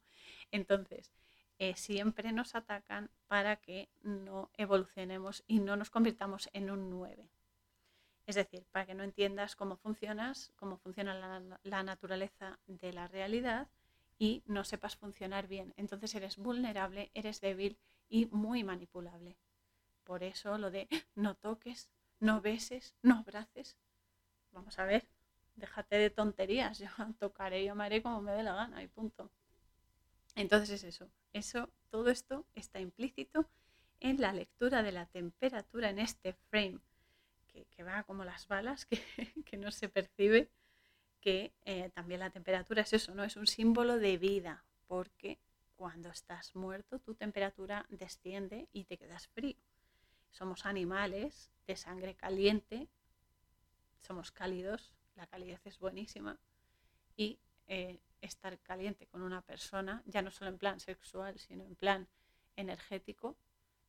entonces, 0.51 1.13
eh, 1.59 1.75
siempre 1.77 2.33
nos 2.33 2.55
atacan 2.55 3.11
para 3.27 3.57
que 3.57 3.91
no 4.03 4.51
evolucionemos 4.57 5.45
y 5.47 5.61
no 5.61 5.77
nos 5.77 5.91
convirtamos 5.91 6.49
en 6.53 6.71
un 6.71 6.91
9. 6.91 7.29
Es 8.27 8.37
decir, 8.37 8.65
para 8.71 8.87
que 8.87 8.95
no 8.95 9.03
entiendas 9.03 9.57
cómo 9.57 9.77
funcionas, 9.77 10.53
cómo 10.57 10.79
funciona 10.79 11.15
la, 11.15 11.61
la 11.65 11.83
naturaleza 11.83 12.59
de 12.67 12.93
la 12.93 13.09
realidad 13.09 13.69
y 14.21 14.43
no 14.47 14.65
sepas 14.65 14.97
funcionar 14.97 15.49
bien. 15.49 15.73
Entonces 15.79 16.15
eres 16.15 16.37
vulnerable, 16.37 17.11
eres 17.15 17.41
débil 17.41 17.79
y 18.11 18.27
muy 18.27 18.63
manipulable. 18.63 19.39
Por 20.05 20.23
eso 20.23 20.59
lo 20.59 20.71
de 20.71 20.89
no 21.15 21.35
toques, 21.35 21.91
no 22.21 22.43
beses, 22.43 22.95
no 23.03 23.21
abraces. 23.21 23.79
Vamos 24.53 24.79
a 24.79 24.85
ver, 24.85 25.09
déjate 25.57 25.97
de 25.97 26.11
tonterías, 26.11 26.79
yo 26.79 26.89
tocaré 27.19 27.63
y 27.63 27.69
amaré 27.69 28.03
como 28.03 28.21
me 28.21 28.33
dé 28.33 28.43
la 28.43 28.55
gana 28.55 28.83
y 28.83 28.89
punto. 28.89 29.31
Entonces 30.37 30.71
es 30.71 30.85
eso, 30.85 31.11
eso, 31.33 31.71
todo 31.89 32.11
esto 32.11 32.47
está 32.55 32.79
implícito 32.79 33.49
en 34.01 34.21
la 34.21 34.33
lectura 34.33 34.83
de 34.83 34.93
la 34.93 35.07
temperatura 35.07 35.89
en 35.89 35.99
este 35.99 36.35
frame, 36.51 36.79
que, 37.49 37.83
va 37.83 38.03
como 38.05 38.25
las 38.25 38.47
balas, 38.47 38.85
que, 38.87 39.01
que 39.47 39.57
no 39.57 39.71
se 39.71 39.89
percibe 39.89 40.51
que 41.21 41.53
eh, 41.65 41.91
también 41.91 42.21
la 42.21 42.31
temperatura 42.31 42.83
es 42.83 42.93
eso, 42.93 43.15
¿no? 43.15 43.25
Es 43.25 43.37
un 43.37 43.47
símbolo 43.47 43.99
de 43.99 44.17
vida, 44.19 44.65
porque 44.87 45.39
cuando 45.77 46.09
estás 46.11 46.55
muerto 46.55 46.99
tu 46.99 47.15
temperatura 47.15 47.87
desciende 47.89 48.69
y 48.73 48.85
te 48.85 48.99
quedas 48.99 49.29
frío. 49.29 49.57
Somos 50.31 50.67
animales 50.67 51.51
de 51.67 51.77
sangre 51.77 52.15
caliente, 52.15 52.89
somos 54.01 54.31
cálidos, 54.33 54.93
la 55.17 55.27
calidez 55.27 55.61
es 55.67 55.79
buenísima 55.79 56.39
y 57.17 57.39
eh, 57.67 57.99
estar 58.21 58.59
caliente 58.61 59.07
con 59.07 59.23
una 59.23 59.43
persona, 59.43 60.03
ya 60.07 60.23
no 60.23 60.31
solo 60.31 60.51
en 60.51 60.59
plan 60.59 60.81
sexual, 60.81 61.39
sino 61.39 61.65
en 61.65 61.77
plan 61.77 62.09
energético, 62.57 63.37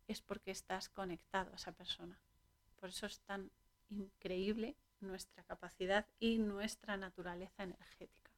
es 0.08 0.22
porque 0.22 0.52
estás 0.52 0.90
conectado 0.90 1.52
a 1.52 1.56
esa 1.56 1.72
persona. 1.72 2.20
Por 2.80 2.90
eso 2.90 3.06
es 3.06 3.20
tan 3.22 3.52
increíble 3.90 4.76
nuestra 5.02 5.44
capacidad 5.44 6.06
y 6.20 6.38
nuestra 6.38 6.98
naturaleza 6.98 7.64
energética. 7.64 8.32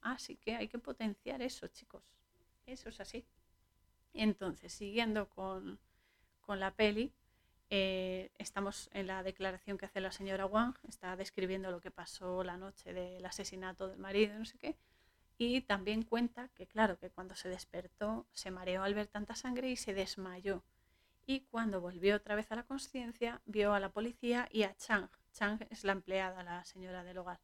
Así 0.00 0.36
que 0.36 0.56
hay 0.56 0.68
que 0.68 0.78
potenciar 0.78 1.42
eso, 1.42 1.68
chicos. 1.68 2.02
Eso 2.66 2.88
es 2.88 3.00
así. 3.00 3.24
Entonces, 4.14 4.72
siguiendo 4.72 5.28
con, 5.28 5.78
la 6.48 6.74
peli, 6.74 7.12
eh, 7.68 8.32
estamos 8.38 8.90
en 8.92 9.06
la 9.06 9.22
declaración 9.22 9.78
que 9.78 9.86
hace 9.86 10.00
la 10.00 10.10
señora 10.10 10.46
Wang, 10.46 10.74
está 10.88 11.14
describiendo 11.14 11.70
lo 11.70 11.80
que 11.80 11.92
pasó 11.92 12.42
la 12.42 12.56
noche 12.56 12.92
del 12.92 13.24
asesinato 13.24 13.86
del 13.86 13.98
marido, 13.98 14.36
no 14.36 14.44
sé 14.44 14.58
qué, 14.58 14.76
y 15.38 15.60
también 15.60 16.02
cuenta 16.02 16.48
que, 16.56 16.66
claro, 16.66 16.98
que 16.98 17.08
cuando 17.10 17.36
se 17.36 17.48
despertó 17.48 18.26
se 18.32 18.50
mareó 18.50 18.82
al 18.82 18.94
ver 18.94 19.06
tanta 19.06 19.36
sangre 19.36 19.70
y 19.70 19.76
se 19.76 19.94
desmayó. 19.94 20.64
Y 21.24 21.42
cuando 21.42 21.80
volvió 21.80 22.16
otra 22.16 22.34
vez 22.34 22.50
a 22.50 22.56
la 22.56 22.64
conciencia, 22.64 23.40
vio 23.46 23.72
a 23.72 23.78
la 23.78 23.90
policía 23.90 24.48
y 24.50 24.64
a 24.64 24.74
Chang, 24.76 25.08
Chang 25.32 25.66
es 25.70 25.84
la 25.84 25.92
empleada, 25.92 26.42
la 26.42 26.64
señora 26.64 27.04
del 27.04 27.18
hogar, 27.18 27.40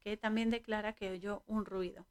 que 0.00 0.16
también 0.16 0.50
declara 0.50 0.94
que 0.94 1.10
oyó 1.10 1.42
un 1.46 1.64
ruido, 1.64 2.06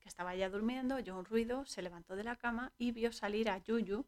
que 0.00 0.08
estaba 0.08 0.34
ya 0.34 0.50
durmiendo, 0.50 0.96
oyó 0.96 1.16
un 1.16 1.24
ruido, 1.24 1.64
se 1.66 1.82
levantó 1.82 2.16
de 2.16 2.24
la 2.24 2.36
cama 2.36 2.72
y 2.78 2.92
vio 2.92 3.12
salir 3.12 3.48
a 3.50 3.58
Yuyu, 3.58 4.04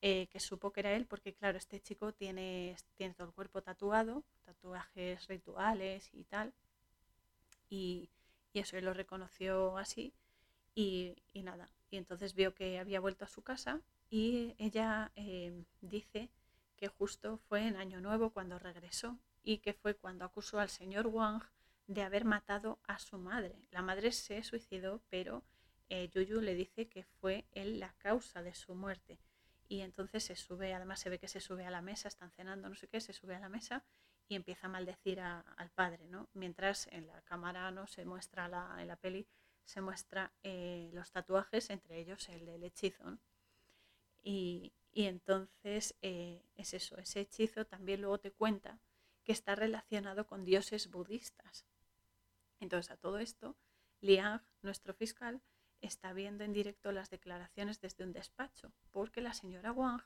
eh, 0.00 0.26
que 0.28 0.40
supo 0.40 0.72
que 0.72 0.80
era 0.80 0.92
él, 0.92 1.06
porque 1.06 1.32
claro, 1.32 1.58
este 1.58 1.80
chico 1.80 2.12
tiene, 2.12 2.76
todo 3.16 3.28
el 3.28 3.34
cuerpo 3.34 3.62
tatuado, 3.62 4.24
tatuajes 4.44 5.26
rituales 5.28 6.10
y 6.12 6.24
tal, 6.24 6.52
y, 7.70 8.10
eso, 8.54 8.76
él 8.76 8.84
lo 8.84 8.94
reconoció 8.94 9.78
así, 9.78 10.12
y, 10.74 11.14
nada, 11.34 11.68
y 11.90 11.96
entonces 11.96 12.34
vio 12.34 12.54
que 12.54 12.78
había 12.78 13.00
vuelto 13.00 13.24
a 13.24 13.28
su 13.28 13.42
casa 13.42 13.80
y 14.10 14.54
ella 14.58 15.10
eh, 15.16 15.64
dice 15.80 16.30
que 16.76 16.88
justo 16.88 17.38
fue 17.48 17.66
en 17.66 17.76
Año 17.76 18.00
Nuevo 18.00 18.30
cuando 18.30 18.58
regresó 18.58 19.18
y 19.42 19.58
que 19.58 19.72
fue 19.72 19.94
cuando 19.94 20.24
acusó 20.24 20.60
al 20.60 20.68
señor 20.68 21.06
Wang 21.06 21.42
de 21.86 22.02
haber 22.02 22.24
matado 22.24 22.78
a 22.84 22.98
su 22.98 23.18
madre. 23.18 23.56
La 23.70 23.82
madre 23.82 24.12
se 24.12 24.42
suicidó, 24.42 25.02
pero 25.08 25.42
eh, 25.88 26.08
Yuyu 26.08 26.40
le 26.40 26.54
dice 26.54 26.88
que 26.88 27.04
fue 27.04 27.46
él 27.52 27.80
la 27.80 27.92
causa 27.98 28.42
de 28.42 28.54
su 28.54 28.74
muerte. 28.74 29.18
Y 29.68 29.80
entonces 29.80 30.24
se 30.24 30.36
sube, 30.36 30.74
además 30.74 31.00
se 31.00 31.10
ve 31.10 31.18
que 31.18 31.28
se 31.28 31.40
sube 31.40 31.64
a 31.64 31.70
la 31.70 31.82
mesa, 31.82 32.08
están 32.08 32.30
cenando, 32.30 32.68
no 32.68 32.74
sé 32.74 32.88
qué, 32.88 33.00
se 33.00 33.12
sube 33.12 33.34
a 33.34 33.40
la 33.40 33.48
mesa 33.48 33.84
y 34.28 34.34
empieza 34.34 34.66
a 34.66 34.70
maldecir 34.70 35.20
al 35.20 35.70
padre, 35.74 36.06
¿no? 36.08 36.28
Mientras 36.34 36.86
en 36.88 37.06
la 37.06 37.20
cámara 37.22 37.70
no 37.70 37.86
se 37.86 38.04
muestra 38.04 38.48
la, 38.48 38.76
en 38.80 38.88
la 38.88 38.96
peli, 38.96 39.26
se 39.64 39.80
muestra 39.80 40.32
eh, 40.42 40.90
los 40.92 41.10
tatuajes, 41.10 41.70
entre 41.70 41.98
ellos 41.98 42.28
el 42.28 42.44
del 42.44 42.64
hechizo. 42.64 43.18
Y, 44.22 44.72
entonces 44.94 45.94
eh, 46.02 46.44
es 46.54 46.74
eso, 46.74 46.98
ese 46.98 47.20
hechizo 47.20 47.64
también 47.64 48.02
luego 48.02 48.18
te 48.18 48.30
cuenta 48.30 48.78
que 49.24 49.32
está 49.32 49.54
relacionado 49.54 50.26
con 50.26 50.44
dioses 50.44 50.90
budistas. 50.90 51.64
Entonces, 52.60 52.90
a 52.90 52.96
todo 52.96 53.18
esto, 53.18 53.56
Liang, 54.00 54.42
nuestro 54.62 54.94
fiscal, 54.94 55.42
está 55.80 56.12
viendo 56.12 56.44
en 56.44 56.52
directo 56.52 56.92
las 56.92 57.10
declaraciones 57.10 57.80
desde 57.80 58.04
un 58.04 58.12
despacho, 58.12 58.72
porque 58.90 59.20
la 59.20 59.34
señora 59.34 59.72
Wang, 59.72 60.02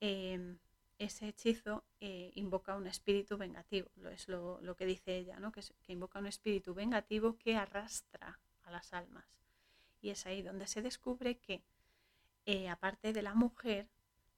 em, 0.00 0.58
ese 0.98 1.28
hechizo 1.28 1.84
eh, 2.00 2.32
invoca 2.34 2.76
un 2.76 2.86
espíritu 2.86 3.36
vengativo, 3.36 3.90
lo 3.96 4.10
es 4.10 4.28
lo, 4.28 4.76
que 4.76 4.86
dice 4.86 5.16
ella, 5.16 5.38
¿no? 5.38 5.52
que, 5.52 5.62
invoca 5.88 6.18
un 6.18 6.26
espíritu 6.26 6.74
vengativo 6.74 7.36
que 7.36 7.56
arrastra 7.56 8.40
a 8.62 8.70
las 8.70 8.92
almas. 8.92 9.26
Y 10.00 10.10
es 10.10 10.26
ahí 10.26 10.42
donde 10.42 10.66
se 10.66 10.82
descubre 10.82 11.38
que, 11.38 11.62
eh, 12.44 12.68
aparte 12.68 13.12
de 13.12 13.22
la 13.22 13.34
mujer, 13.34 13.88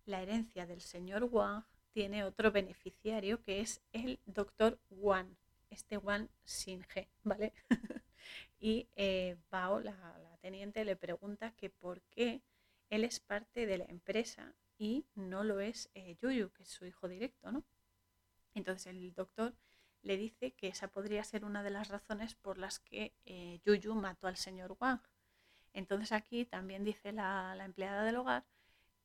la 0.05 0.23
herencia 0.23 0.67
del 0.67 0.81
señor 0.81 1.25
Wang 1.25 1.65
tiene 1.99 2.23
otro 2.23 2.53
beneficiario 2.53 3.43
que 3.43 3.61
es 3.61 3.83
el 3.91 4.21
doctor 4.25 4.79
Wan, 4.89 5.37
este 5.69 5.97
Wan 5.97 6.31
sin 6.45 6.85
G, 6.85 7.09
¿vale? 7.25 7.53
y 8.61 8.89
eh, 8.95 9.37
Bao, 9.51 9.81
la, 9.81 9.97
teniente, 10.41 10.85
le 10.85 10.95
pregunta 10.95 11.51
que 11.57 11.71
por 11.71 12.01
qué 12.03 12.41
él 12.89 13.03
es 13.03 13.19
parte 13.19 13.67
de 13.67 13.79
la 13.79 13.85
empresa 13.87 14.55
y 14.79 15.07
no 15.17 15.43
lo 15.43 15.59
es 15.59 15.91
eh, 15.95 16.17
Yuyu, 16.23 16.53
que 16.53 16.63
es 16.63 16.69
su 16.69 16.87
hijo 16.87 17.09
directo, 17.09 17.51
¿no? 17.51 17.65
Entonces 18.55 18.87
el 18.95 19.13
doctor 19.13 19.57
le 20.03 20.17
dice 20.17 20.53
que 20.53 20.69
esa 20.69 20.87
podría 20.87 21.25
ser 21.25 21.45
una 21.45 21.65
de 21.65 21.71
las 21.71 21.89
razones 21.89 22.37
por 22.37 22.59
las 22.59 22.79
que 22.79 23.13
eh, 23.25 23.59
Yuyu 23.65 23.97
mató 23.97 24.29
al 24.29 24.37
señor 24.37 24.77
Wang. 24.79 25.01
Entonces 25.73 26.13
aquí 26.13 26.45
también 26.45 26.85
dice 26.85 27.11
la 27.11 27.61
empleada 27.65 28.05
del 28.05 28.19
hogar 28.19 28.45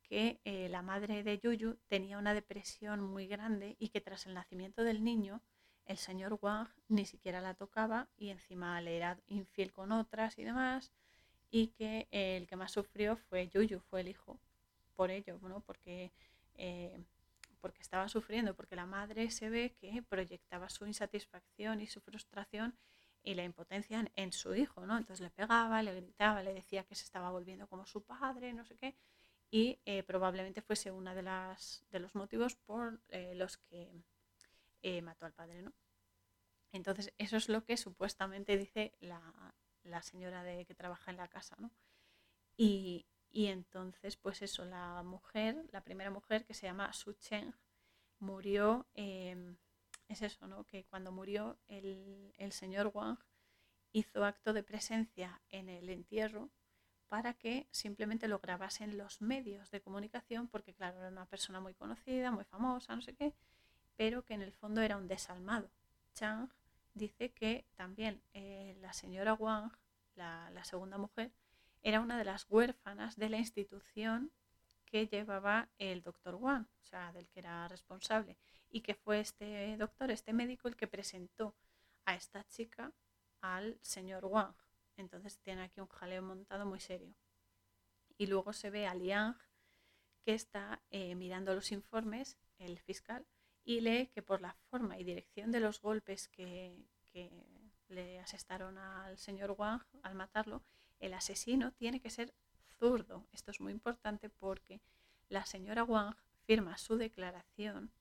que 0.04 0.40
eh, 0.46 0.70
la 0.70 0.82
madre 0.82 1.24
de 1.24 1.40
Yuyu 1.40 1.78
tenía 1.88 2.18
una 2.18 2.34
depresión 2.34 3.02
muy 3.02 3.28
grande 3.28 3.76
y 3.80 3.90
que 3.90 4.02
tras 4.02 4.26
el 4.26 4.34
nacimiento 4.34 4.84
del 4.84 5.04
niño, 5.04 5.42
el 5.86 5.98
señor 5.98 6.38
Wang 6.42 6.70
ni 6.88 7.06
siquiera 7.06 7.42
la 7.42 7.56
tocaba 7.56 8.08
y 8.18 8.30
encima 8.30 8.80
le 8.82 8.98
era 8.98 9.20
infiel 9.28 9.74
con 9.74 9.92
otras 9.92 10.38
y 10.38 10.44
demás, 10.44 10.92
y 11.50 11.68
que 11.68 12.08
eh, 12.12 12.38
el 12.38 12.48
que 12.48 12.56
más 12.56 12.72
sufrió 12.72 13.16
fue 13.16 13.48
Yuyu, 13.50 13.80
fue 13.80 14.02
el 14.02 14.08
hijo, 14.08 14.40
por 14.96 15.12
ello, 15.12 15.40
¿no? 15.42 15.60
porque, 15.62 16.12
eh, 16.56 17.04
porque 17.62 17.82
estaba 17.82 18.08
sufriendo, 18.08 18.56
porque 18.56 18.76
la 18.76 18.86
madre 18.86 19.30
se 19.32 19.50
ve 19.50 19.76
que 19.80 20.02
proyectaba 20.04 20.70
su 20.70 20.86
insatisfacción 20.86 21.82
y 21.82 21.88
su 21.88 22.02
frustración 22.02 22.76
y 23.24 23.36
la 23.36 23.44
impotencia 23.44 24.06
en, 24.16 24.34
su 24.34 24.54
hijo, 24.54 24.86
¿no? 24.86 24.98
Entonces 24.98 25.22
le 25.22 25.30
pegaba, 25.30 25.82
le 25.82 25.96
gritaba, 25.96 26.44
le 26.44 26.54
decía 26.54 26.84
que 26.84 26.96
se 26.96 27.06
estaba 27.06 27.32
volviendo 27.32 27.68
como 27.68 27.86
su 27.86 28.04
padre, 28.04 28.54
no 28.54 28.66
sé 28.66 28.76
qué, 28.76 28.96
y 29.54 29.80
eh, 29.86 30.02
probablemente 30.02 30.64
fuese 30.64 30.90
uno 30.90 31.14
de, 31.14 31.22
de 31.22 32.00
los 32.00 32.16
motivos 32.16 32.56
por 32.56 33.00
eh, 33.10 33.36
los 33.36 33.58
que 33.58 33.92
eh, 34.82 35.02
mató 35.04 35.28
al 35.28 35.34
padre. 35.34 35.62
¿no? 35.62 35.72
Entonces, 36.72 37.14
eso 37.20 37.38
es 37.38 37.50
lo 37.50 37.64
que 37.64 37.78
supuestamente 37.78 38.58
dice 38.58 38.96
la, 39.00 40.02
señora 40.02 40.44
de, 40.44 40.66
que 40.66 40.74
trabaja 40.74 41.12
en 41.12 41.18
la 41.18 41.28
casa. 41.28 41.56
¿no? 41.60 41.70
Y, 42.58 43.06
Y 43.30 43.46
entonces, 43.46 44.18
pues 44.18 44.42
eso, 44.42 44.66
la 44.66 45.04
mujer, 45.04 45.68
la 45.72 45.84
primera 45.84 46.10
mujer 46.10 46.46
que 46.46 46.56
se 46.56 46.66
llama 46.66 46.92
Su 46.92 47.14
Cheng, 47.14 47.54
murió, 48.18 48.88
em, 48.96 49.58
es 50.08 50.24
eso, 50.24 50.48
¿no? 50.48 50.66
Que 50.66 50.86
cuando 50.86 51.12
murió 51.12 51.60
el, 51.68 52.34
el 52.40 52.54
señor 52.54 52.90
Wang 52.92 53.20
hizo 53.92 54.26
acto 54.26 54.52
de 54.52 54.64
presencia 54.64 55.44
en 55.50 55.70
el 55.70 55.90
entierro 55.90 56.50
para 57.10 57.34
que 57.34 57.68
simplemente 57.72 58.28
lo 58.28 58.40
grabasen 58.40 58.98
los 58.98 59.22
medios 59.22 59.72
de 59.72 59.82
comunicación, 59.82 60.48
porque 60.48 60.74
claro, 60.74 61.00
era 61.00 61.10
una 61.10 61.26
persona 61.26 61.60
muy 61.60 61.74
conocida, 61.74 62.32
muy 62.32 62.46
famosa, 62.46 62.96
no 62.96 63.02
sé 63.02 63.14
qué, 63.14 63.34
pero 63.96 64.24
que 64.24 64.34
en 64.34 64.42
el 64.42 64.54
fondo 64.54 64.82
era 64.82 64.98
un 64.98 65.08
desalmado. 65.08 65.70
Chang 66.14 66.50
dice 66.94 67.32
que 67.32 67.66
también 67.76 68.22
eh, 68.34 68.76
la 68.82 68.94
señora 68.94 69.34
Wang, 69.34 69.72
la, 70.16 70.50
la, 70.52 70.64
segunda 70.64 70.98
mujer, 70.98 71.32
era 71.82 72.00
una 72.00 72.18
de 72.18 72.26
las 72.26 72.46
huérfanas 72.50 73.16
de 73.18 73.30
la 73.30 73.38
institución 73.38 74.32
que 74.86 75.08
llevaba 75.08 75.70
el 75.80 76.04
doctor 76.04 76.36
Wang, 76.36 76.68
o 76.82 76.86
sea, 76.86 77.12
del 77.12 77.28
que 77.28 77.40
era 77.40 77.68
responsable, 77.68 78.38
y 78.70 78.82
que 78.82 78.94
fue 78.94 79.20
este 79.20 79.76
doctor, 79.78 80.12
este 80.12 80.34
médico, 80.34 80.68
el 80.68 80.76
que 80.76 80.88
presentó 80.88 81.56
a 82.06 82.16
esta 82.16 82.44
chica 82.48 82.92
al 83.42 83.78
señor 83.82 84.26
Wang. 84.26 84.56
Entonces 84.98 85.40
tiene 85.40 85.64
aquí 85.64 85.80
un 85.80 85.88
jaleo 85.88 86.22
montado 86.22 86.66
muy 86.66 86.80
serio. 86.80 87.14
Y 88.18 88.28
luego 88.28 88.54
se 88.54 88.70
ve 88.70 88.88
a 88.88 88.94
Liang 88.94 89.36
que 90.24 90.34
está 90.34 90.82
eh, 90.90 91.16
mirando 91.16 91.54
los 91.54 91.72
informes, 91.72 92.38
el 92.58 92.80
fiscal, 92.80 93.26
y 93.66 93.82
lee 93.82 94.08
que 94.08 94.22
por 94.22 94.42
la 94.42 94.56
forma 94.70 94.98
y 95.00 95.04
dirección 95.04 95.52
de 95.52 95.60
los 95.60 95.82
golpes 95.82 96.28
que, 96.28 96.86
le 97.90 98.20
asestaron 98.20 98.80
al 98.80 99.20
señor 99.20 99.52
Wang 99.52 99.84
al 100.02 100.16
matarlo, 100.16 100.64
el 101.00 101.14
asesino 101.14 101.74
tiene 101.74 102.02
que 102.02 102.10
ser 102.10 102.34
zurdo. 102.80 103.28
Esto 103.32 103.52
es 103.52 103.60
muy 103.60 103.72
importante 103.72 104.30
porque 104.30 104.82
la 105.30 105.46
señora 105.46 105.84
Wang 105.84 106.16
firma 106.46 106.78
su 106.80 106.98
declaración, 106.98 107.92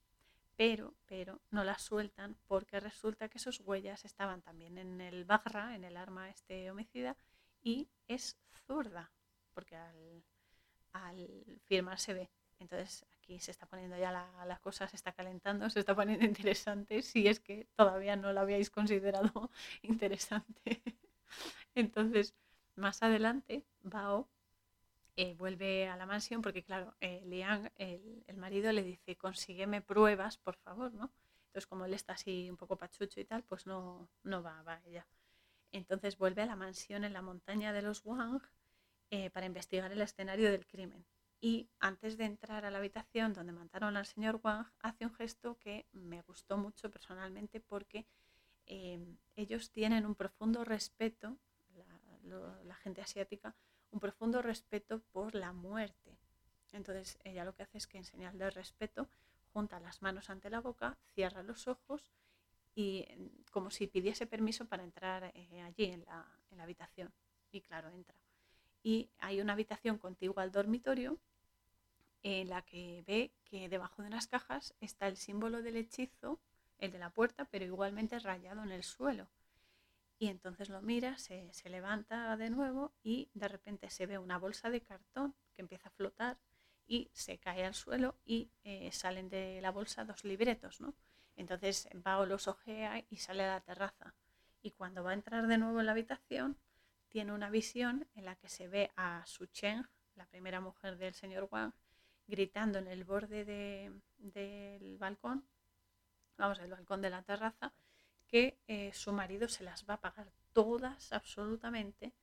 pero, 0.63 0.95
pero 1.07 1.41
no 1.51 1.65
la 1.65 1.77
sueltan 1.77 2.37
porque 2.47 2.79
resulta 2.79 3.29
que 3.29 3.41
sus 3.41 3.59
huellas 3.59 4.05
estaban 4.05 4.43
también 4.43 4.79
en 4.79 5.01
el 5.01 5.25
Bagra, 5.25 5.75
en 5.75 5.83
el 5.83 5.97
arma 5.97 6.31
este 6.31 6.71
homicida, 6.71 7.17
y 7.65 7.89
es 8.07 8.39
zurda, 8.65 9.11
porque 9.55 9.75
al, 9.75 11.59
firmar 11.65 11.99
se 11.99 12.15
ve. 12.15 12.31
Entonces 12.61 13.05
aquí 13.19 13.41
se 13.41 13.51
está 13.51 13.67
poniendo 13.67 13.97
ya 13.97 14.13
la, 14.13 14.31
la, 14.47 14.61
cosa, 14.61 14.87
se 14.87 14.95
está 14.95 15.11
calentando, 15.11 15.69
se 15.69 15.81
está 15.81 15.97
poniendo 15.97 16.25
interesante, 16.27 17.03
si 17.03 17.27
es 17.27 17.41
que 17.41 17.67
todavía 17.75 18.15
no 18.15 18.33
lo 18.33 18.39
habíais 18.39 18.71
considerado 18.71 19.51
interesante. 19.83 20.81
Entonces, 21.75 22.37
más 22.77 23.03
adelante, 23.03 23.65
Bao 23.83 24.29
eh, 25.17 25.35
vuelve 25.35 25.89
a 25.89 25.97
la 25.97 26.07
mansión 26.07 26.43
porque, 26.43 26.63
claro, 26.63 26.95
eh, 27.01 27.23
Liang, 27.27 27.71
el, 27.77 28.25
el, 28.27 28.37
marido, 28.37 28.73
le 28.73 28.83
dice, 28.83 29.17
consígueme 29.17 29.83
pruebas, 29.83 30.39
por 30.39 30.57
favor, 30.57 30.93
¿no? 30.95 31.13
Entonces, 31.47 31.67
como 31.67 31.85
él 31.85 31.95
está 31.95 32.15
así 32.15 32.49
un 32.51 32.57
poco 32.57 32.77
pachucho 32.77 33.21
y 33.21 33.25
tal, 33.25 33.43
pues 33.45 33.67
no, 33.67 34.09
no 34.23 34.43
va, 34.43 34.63
va 34.63 34.81
ella. 34.87 35.07
Entonces 35.71 36.17
vuelve 36.19 36.43
a 36.43 36.47
la 36.47 36.57
mansión 36.57 37.05
en 37.05 37.13
la 37.13 37.23
montaña 37.23 37.73
de 37.73 37.83
los 37.83 38.05
Wang 38.05 38.43
eh, 39.11 39.31
para 39.31 39.47
investigar 39.47 39.93
el 39.93 40.01
escenario 40.01 40.51
del 40.51 40.67
crimen 40.67 41.05
y 41.41 41.69
antes 41.81 42.17
de 42.17 42.25
entrar 42.25 42.65
a 42.65 42.71
la 42.71 42.79
habitación 42.79 43.33
donde 43.33 43.53
mataron 43.53 43.97
al 43.97 44.07
señor 44.07 44.41
Wang, 44.43 44.67
hace 44.81 45.05
un 45.05 45.15
gesto 45.15 45.59
que 45.59 45.87
me 45.93 46.23
gustó 46.23 46.57
mucho 46.57 46.91
personalmente 46.91 47.61
porque 47.61 48.07
ellos 48.65 49.71
tienen 49.71 50.07
un 50.07 50.15
profundo 50.15 50.65
respeto, 50.65 51.37
la, 52.65 52.75
gente 52.77 53.03
asiática, 53.03 53.55
un 53.93 54.01
profundo 54.01 54.43
respeto 54.43 55.01
por 55.13 55.35
la 55.35 55.53
muerte. 55.53 56.19
Entonces 56.73 57.19
ella 57.23 57.45
lo 57.45 57.55
que 57.55 57.63
hace 57.63 57.79
es 57.79 57.87
que 57.87 57.99
en 57.99 58.05
señal 58.05 58.37
de 58.39 58.51
respeto 58.51 59.09
junta 59.53 59.79
las 59.79 60.03
manos 60.03 60.31
ante 60.31 60.51
la 60.51 60.61
boca, 60.61 60.99
cierra 61.15 61.43
los 61.43 61.69
ojos 61.69 62.11
y 62.75 63.07
como 63.51 63.71
si 63.71 63.87
pidiese 63.87 64.27
permiso 64.27 64.67
para 64.67 64.83
entrar 64.83 65.31
eh, 65.35 65.61
allí 65.61 65.85
en 65.85 66.05
la, 66.07 66.27
en 66.51 66.57
la 66.57 66.65
habitación. 66.65 67.13
Y 67.51 67.61
claro, 67.61 67.91
entra. 67.91 68.17
Y 68.83 69.11
hay 69.19 69.41
una 69.41 69.53
habitación 69.53 69.99
contigua 69.99 70.43
al 70.43 70.51
dormitorio 70.51 71.19
en 72.23 72.49
la 72.49 72.63
que 72.63 73.05
ve 73.07 73.33
que 73.45 73.69
debajo 73.69 74.01
de 74.01 74.09
unas 74.09 74.27
cajas 74.27 74.75
está 74.81 75.07
el 75.07 75.17
símbolo 75.17 75.61
del 75.61 75.77
hechizo, 75.77 76.41
el 76.79 76.93
de 76.93 76.99
la 76.99 77.11
puerta, 77.11 77.45
pero 77.45 77.65
igualmente 77.65 78.19
rayado 78.19 78.63
en 78.63 78.73
el 78.73 78.85
suelo. 78.85 79.29
Y 80.23 80.29
entonces 80.29 80.69
lo 80.69 80.81
mira, 80.83 81.19
se, 81.19 81.51
levanta 81.65 82.37
de 82.37 82.49
nuevo 82.49 82.95
y 83.03 83.29
de 83.35 83.49
repente 83.49 83.91
se 83.91 84.07
ve 84.07 84.19
una 84.19 84.39
bolsa 84.39 84.71
de 84.71 84.81
cartón 84.81 85.35
que 85.53 85.63
empieza 85.63 85.89
a 85.89 85.91
flotar 85.91 86.39
y 86.87 87.11
se 87.13 87.39
cae 87.39 87.65
al 87.65 87.75
suelo 87.75 88.15
y 88.25 88.53
eh, 88.63 88.93
salen 88.93 89.29
de 89.29 89.61
la 89.61 89.73
bolsa 89.73 90.05
dos 90.05 90.23
libretos, 90.23 90.81
¿no? 90.81 90.95
Entonces 91.35 91.89
Bao 91.93 92.25
los 92.25 92.47
ojea 92.47 93.05
y 93.11 93.17
sale 93.17 93.43
a 93.43 93.55
la 93.55 93.61
terraza. 93.63 94.15
Y 94.63 94.71
cuando 94.71 95.03
va 95.03 95.11
a 95.11 95.15
entrar 95.15 95.49
de 95.49 95.59
nuevo 95.59 95.81
en 95.81 95.87
la 95.87 95.93
habitación, 95.93 96.57
tiene 97.09 97.33
una 97.33 97.51
visión 97.51 98.07
en 98.15 98.25
la 98.25 98.37
que 98.37 98.49
se 98.49 98.69
ve 98.69 98.93
a 98.95 99.27
Su 99.27 99.47
Cheng, 99.47 99.89
la 100.15 100.27
primera 100.27 100.61
mujer 100.61 100.99
del 100.99 101.15
señor 101.15 101.49
Wang, 101.51 101.73
gritando 102.29 102.79
en 102.79 102.87
el 102.87 103.03
borde 103.03 103.45
del 104.19 104.99
balcón, 104.99 105.45
vamos, 106.37 106.61
el 106.61 106.71
balcón 106.71 107.03
de 107.03 107.11
la 107.11 107.25
terraza, 107.25 107.73
que 108.33 108.59
eh, 108.67 108.91
su 108.95 109.13
marido 109.13 109.47
se 109.47 109.63
las 109.63 109.85
va 109.85 109.95
a 109.95 110.01
pagar 110.01 110.33
todas 110.55 111.13
absolutamente 111.13 112.15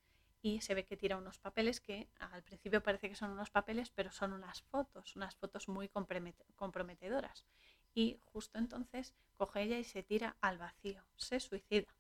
y 0.42 0.60
se 0.62 0.74
ve 0.74 0.84
que 0.84 0.98
tira 0.98 1.18
unos 1.18 1.38
papeles 1.38 1.80
que 1.82 2.10
al 2.18 2.42
principio 2.42 2.82
parece 2.82 3.10
que 3.10 3.16
son 3.16 3.30
unos 3.30 3.52
papeles, 3.52 3.92
pero 3.92 4.12
son 4.12 4.34
unas 4.34 4.64
fotos, 4.64 5.16
unas 5.16 5.36
fotos 5.36 5.68
muy 5.68 5.88
comprometedoras. 6.56 7.46
Y 7.94 8.20
justo 8.26 8.58
entonces 8.58 9.14
coge 9.36 9.62
ella 9.62 9.78
y 9.78 9.84
se 9.84 10.02
tira 10.02 10.36
al 10.42 10.58
vacío, 10.58 11.06
se 11.16 11.40
suicida. 11.40 11.94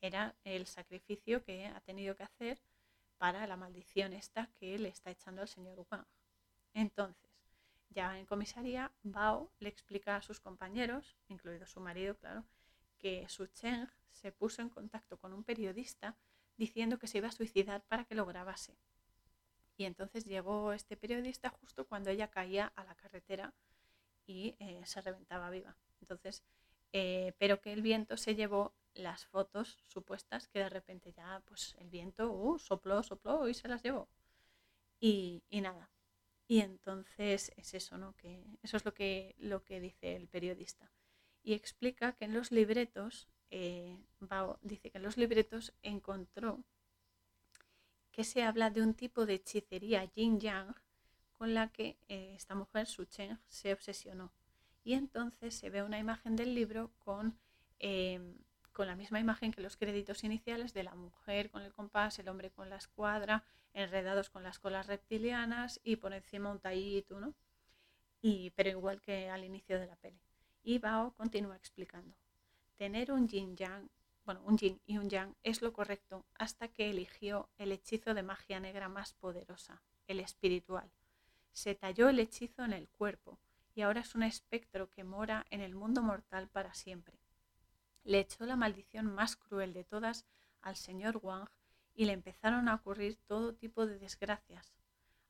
Era 0.00 0.36
el 0.44 0.68
sacrificio 0.68 1.42
que 1.42 1.66
ha 1.66 1.80
tenido 1.80 2.14
que 2.14 2.22
hacer 2.22 2.62
para 3.18 3.48
la 3.48 3.56
maldición 3.56 4.12
esta 4.12 4.48
que 4.60 4.78
le 4.78 4.90
está 4.90 5.10
echando 5.10 5.42
al 5.42 5.48
señor 5.48 5.84
Wang. 5.90 6.06
Entonces, 6.72 7.30
ya 7.88 8.16
en 8.16 8.26
comisaría, 8.26 8.92
Bao 9.02 9.50
le 9.58 9.68
explica 9.68 10.14
a 10.14 10.22
sus 10.22 10.38
compañeros, 10.38 11.16
incluido 11.26 11.66
su 11.66 11.80
marido, 11.80 12.16
claro, 12.16 12.44
que 13.00 13.28
Su 13.28 13.46
Cheng 13.48 13.88
se 14.12 14.30
puso 14.30 14.62
en 14.62 14.68
contacto 14.68 15.18
con 15.18 15.32
un 15.32 15.42
periodista 15.42 16.16
diciendo 16.56 16.98
que 16.98 17.06
se 17.06 17.18
iba 17.18 17.28
a 17.28 17.32
suicidar 17.32 17.82
para 17.88 18.04
que 18.04 18.14
lo 18.14 18.26
grabase. 18.26 18.76
Y 19.76 19.84
entonces 19.84 20.26
llegó 20.26 20.72
este 20.72 20.96
periodista 20.96 21.48
justo 21.48 21.86
cuando 21.86 22.10
ella 22.10 22.28
caía 22.28 22.66
a 22.76 22.84
la 22.84 22.94
carretera 22.94 23.54
y 24.26 24.54
eh, 24.58 24.82
se 24.84 25.00
reventaba 25.00 25.50
viva. 25.50 25.76
Entonces, 26.00 26.44
eh, 26.92 27.32
pero 27.38 27.60
que 27.60 27.72
el 27.72 27.82
viento 27.82 28.16
se 28.16 28.34
llevó 28.34 28.74
las 28.94 29.24
fotos 29.24 29.78
supuestas 29.86 30.48
que 30.48 30.58
de 30.58 30.68
repente 30.68 31.12
ya, 31.12 31.42
pues 31.46 31.74
el 31.78 31.88
viento 31.88 32.30
uh, 32.30 32.58
sopló, 32.58 33.02
sopló 33.02 33.48
y 33.48 33.54
se 33.54 33.68
las 33.68 33.82
llevó. 33.82 34.08
Y, 35.00 35.42
y 35.48 35.62
nada, 35.62 35.90
y 36.50 36.60
entonces 36.60 37.52
es 37.56 37.74
eso, 37.74 37.96
¿no? 37.96 38.12
Que 38.16 38.44
eso 38.60 38.76
es 38.76 38.84
lo 38.84 38.92
que, 38.92 39.36
lo 39.38 39.62
que 39.62 39.78
dice 39.78 40.16
el 40.16 40.26
periodista. 40.26 40.92
Y 41.42 41.54
explica 41.54 42.12
que 42.12 42.26
en 42.26 42.34
los 42.34 42.52
libretos, 42.52 43.28
eh, 43.50 43.96
dice 44.62 44.90
que 44.90 44.98
en 44.98 45.04
los 45.04 45.16
libretos 45.16 45.72
encontró 45.82 46.62
que 48.12 48.24
se 48.24 48.42
habla 48.42 48.70
de 48.70 48.82
un 48.82 48.94
tipo 48.94 49.26
de 49.26 49.34
hechicería 49.34 50.04
yin-yang 50.04 50.74
con 51.32 51.54
la 51.54 51.68
que 51.68 51.96
eh, 52.08 52.34
esta 52.36 52.54
mujer, 52.54 52.86
Su 52.86 53.04
Cheng, 53.06 53.38
se 53.48 53.72
obsesionó. 53.72 54.32
Y 54.84 54.94
entonces 54.94 55.54
se 55.54 55.70
ve 55.70 55.82
una 55.82 55.98
imagen 55.98 56.36
del 56.36 56.54
libro 56.54 56.90
con, 56.98 57.38
em, 57.78 58.36
con 58.72 58.86
la 58.86 58.96
misma 58.96 59.20
imagen 59.20 59.52
que 59.52 59.62
los 59.62 59.76
créditos 59.76 60.24
iniciales 60.24 60.74
de 60.74 60.84
la 60.84 60.94
mujer 60.94 61.50
con 61.50 61.62
el 61.62 61.72
compás, 61.72 62.18
el 62.18 62.28
hombre 62.28 62.50
con 62.50 62.68
la 62.68 62.76
escuadra, 62.76 63.44
enredados 63.72 64.30
con 64.30 64.42
las 64.42 64.58
colas 64.58 64.86
reptilianas 64.86 65.80
y 65.84 65.96
por 65.96 66.12
encima 66.12 66.50
un 66.50 66.60
tallito. 66.60 67.34
Y, 68.20 68.50
pero 68.50 68.70
igual 68.70 69.00
que 69.00 69.30
al 69.30 69.44
inicio 69.44 69.78
de 69.78 69.86
la 69.86 69.96
peli. 69.96 70.20
Y 70.62 70.78
Bao 70.78 71.12
continúa 71.14 71.56
explicando. 71.56 72.14
Tener 72.76 73.12
un 73.12 73.28
yin 73.28 73.56
yang, 73.56 73.90
bueno, 74.24 74.42
un 74.44 74.56
yin 74.58 74.80
y 74.86 74.98
un 74.98 75.08
yang 75.08 75.34
es 75.42 75.62
lo 75.62 75.72
correcto 75.72 76.26
hasta 76.34 76.68
que 76.68 76.90
eligió 76.90 77.48
el 77.58 77.72
hechizo 77.72 78.14
de 78.14 78.22
magia 78.22 78.60
negra 78.60 78.88
más 78.88 79.14
poderosa, 79.14 79.82
el 80.06 80.20
espiritual. 80.20 80.90
Se 81.52 81.74
talló 81.74 82.08
el 82.08 82.18
hechizo 82.18 82.64
en 82.64 82.72
el 82.72 82.88
cuerpo 82.88 83.38
y 83.74 83.82
ahora 83.82 84.00
es 84.00 84.14
un 84.14 84.22
espectro 84.22 84.90
que 84.90 85.04
mora 85.04 85.46
en 85.50 85.60
el 85.60 85.74
mundo 85.74 86.02
mortal 86.02 86.48
para 86.48 86.74
siempre. 86.74 87.18
Le 88.04 88.20
echó 88.20 88.44
la 88.46 88.56
maldición 88.56 89.06
más 89.06 89.36
cruel 89.36 89.72
de 89.72 89.84
todas 89.84 90.26
al 90.62 90.76
señor 90.76 91.20
Wang 91.22 91.48
y 91.94 92.04
le 92.04 92.12
empezaron 92.12 92.68
a 92.68 92.74
ocurrir 92.74 93.16
todo 93.26 93.54
tipo 93.54 93.86
de 93.86 93.98
desgracias. 93.98 94.74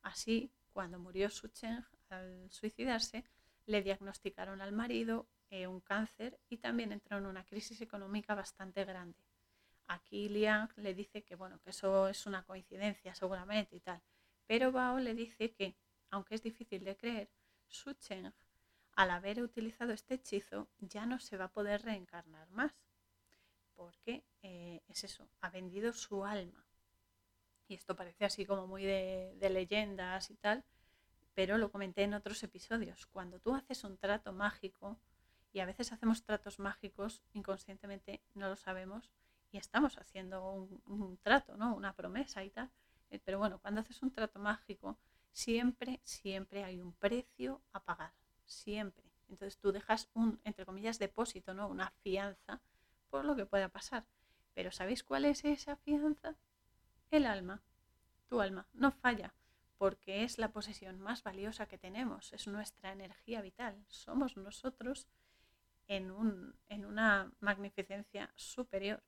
Así, 0.01 0.51
cuando 0.73 0.99
murió 0.99 1.29
Su 1.29 1.47
Cheng 1.49 1.85
al 2.09 2.49
suicidarse, 2.49 3.23
le 3.65 3.81
diagnosticaron 3.81 4.61
al 4.61 4.71
marido 4.71 5.27
eh, 5.49 5.67
un 5.67 5.81
cáncer 5.81 6.39
y 6.49 6.57
también 6.57 6.91
entró 6.91 7.17
en 7.17 7.25
una 7.25 7.43
crisis 7.45 7.81
económica 7.81 8.35
bastante 8.35 8.85
grande. 8.85 9.19
Aquí 9.87 10.29
Liang 10.29 10.69
le 10.77 10.93
dice 10.93 11.23
que 11.23 11.35
bueno, 11.35 11.59
que 11.59 11.71
eso 11.71 12.07
es 12.07 12.25
una 12.25 12.43
coincidencia 12.43 13.13
seguramente 13.13 13.75
y 13.75 13.81
tal, 13.81 14.01
Pero 14.47 14.71
Bao 14.71 14.99
le 14.99 15.13
dice 15.13 15.51
que, 15.51 15.75
aunque 16.09 16.35
es 16.35 16.43
difícil 16.43 16.83
de 16.83 16.95
creer, 16.95 17.29
Su 17.67 17.93
Cheng, 17.93 18.33
al 18.95 19.11
haber 19.11 19.41
utilizado 19.41 19.91
este 19.91 20.15
hechizo, 20.15 20.69
ya 20.79 21.05
no 21.05 21.19
se 21.19 21.37
va 21.37 21.45
a 21.45 21.51
poder 21.51 21.81
reencarnar 21.83 22.49
más. 22.51 22.73
Porque 23.75 24.23
eh, 24.41 24.81
es 24.87 25.03
eso, 25.03 25.27
ha 25.41 25.49
vendido 25.49 25.91
su 25.93 26.23
alma. 26.23 26.65
Y 27.67 27.75
esto 27.75 27.95
parece 27.95 28.25
así 28.25 28.45
como 28.45 28.67
muy 28.67 28.83
de, 28.83 29.33
de 29.37 29.49
leyendas 29.49 30.29
y 30.29 30.35
tal, 30.35 30.63
pero 31.33 31.57
lo 31.57 31.71
comenté 31.71 32.03
en 32.03 32.13
otros 32.13 32.43
episodios. 32.43 33.05
Cuando 33.07 33.39
tú 33.39 33.55
haces 33.55 33.83
un 33.83 33.97
trato 33.97 34.33
mágico, 34.33 34.97
y 35.53 35.59
a 35.59 35.65
veces 35.65 35.91
hacemos 35.91 36.23
tratos 36.23 36.59
mágicos 36.59 37.21
inconscientemente, 37.33 38.21
no 38.33 38.49
lo 38.49 38.55
sabemos, 38.55 39.09
y 39.51 39.57
estamos 39.57 39.97
haciendo 39.97 40.69
un, 40.85 41.17
trato, 41.17 41.57
¿no? 41.57 41.75
Una 41.75 41.93
promesa 41.93 42.43
y 42.43 42.49
tal. 42.49 42.71
Eh, 43.09 43.19
pero 43.23 43.37
bueno, 43.39 43.59
cuando 43.59 43.81
haces 43.81 44.01
un 44.01 44.11
trato 44.11 44.39
mágico, 44.39 44.97
siempre, 45.33 45.99
siempre 46.03 46.63
hay 46.63 46.79
un 46.79 46.93
precio 46.93 47.61
a 47.73 47.83
pagar. 47.83 48.13
Siempre. 48.45 49.03
Entonces 49.27 49.57
tú 49.57 49.71
dejas 49.71 50.09
un, 50.13 50.39
entre 50.45 50.65
comillas, 50.65 50.99
depósito, 50.99 51.53
¿no? 51.53 51.67
Una 51.67 51.91
fianza 52.01 52.61
por 53.09 53.25
lo 53.25 53.35
que 53.35 53.45
pueda 53.45 53.67
pasar. 53.67 54.05
Pero 54.53 54.71
¿sabéis 54.71 55.03
cuál 55.03 55.25
es 55.25 55.43
esa 55.43 55.75
fianza? 55.75 56.35
El 57.09 57.25
alma. 57.25 57.61
Tu 58.29 58.39
alma. 58.39 58.67
No 58.73 58.91
falla 58.91 59.33
porque 59.81 60.23
es 60.23 60.37
la 60.37 60.51
posesión 60.51 60.99
más 60.99 61.23
valiosa 61.23 61.65
que 61.65 61.79
tenemos, 61.79 62.33
es 62.33 62.45
nuestra 62.45 62.91
energía 62.91 63.41
vital, 63.41 63.83
somos 63.87 64.37
nosotros 64.37 65.07
en, 65.87 66.11
un, 66.11 66.55
en 66.69 66.85
una 66.85 67.31
magnificencia 67.39 68.31
superior. 68.35 69.01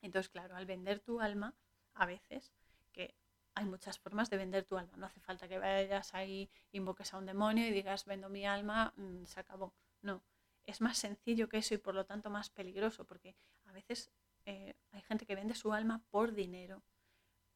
Entonces, 0.00 0.28
claro, 0.28 0.54
al 0.54 0.66
vender 0.66 1.00
tu 1.00 1.20
alma, 1.20 1.56
a 1.94 2.06
veces, 2.06 2.52
que 2.92 3.16
hay 3.56 3.64
muchas 3.64 3.98
formas 3.98 4.30
de 4.30 4.36
vender 4.36 4.64
tu 4.64 4.78
alma, 4.78 4.96
no 4.96 5.06
hace 5.06 5.18
falta 5.18 5.48
que 5.48 5.58
vayas 5.58 6.14
ahí, 6.14 6.48
invoques 6.70 7.12
a 7.12 7.18
un 7.18 7.26
demonio 7.26 7.66
y 7.66 7.72
digas, 7.72 8.04
vendo 8.04 8.28
mi 8.28 8.46
alma, 8.46 8.94
mm, 8.96 9.24
se 9.24 9.40
acabó. 9.40 9.74
No, 10.00 10.22
es 10.64 10.80
más 10.80 10.96
sencillo 10.96 11.48
que 11.48 11.58
eso 11.58 11.74
y 11.74 11.78
por 11.78 11.96
lo 11.96 12.06
tanto 12.06 12.30
más 12.30 12.50
peligroso, 12.50 13.04
porque 13.04 13.34
a 13.64 13.72
veces 13.72 14.12
eh, 14.46 14.76
hay 14.92 15.02
gente 15.02 15.26
que 15.26 15.34
vende 15.34 15.56
su 15.56 15.72
alma 15.72 16.04
por 16.08 16.34
dinero, 16.34 16.84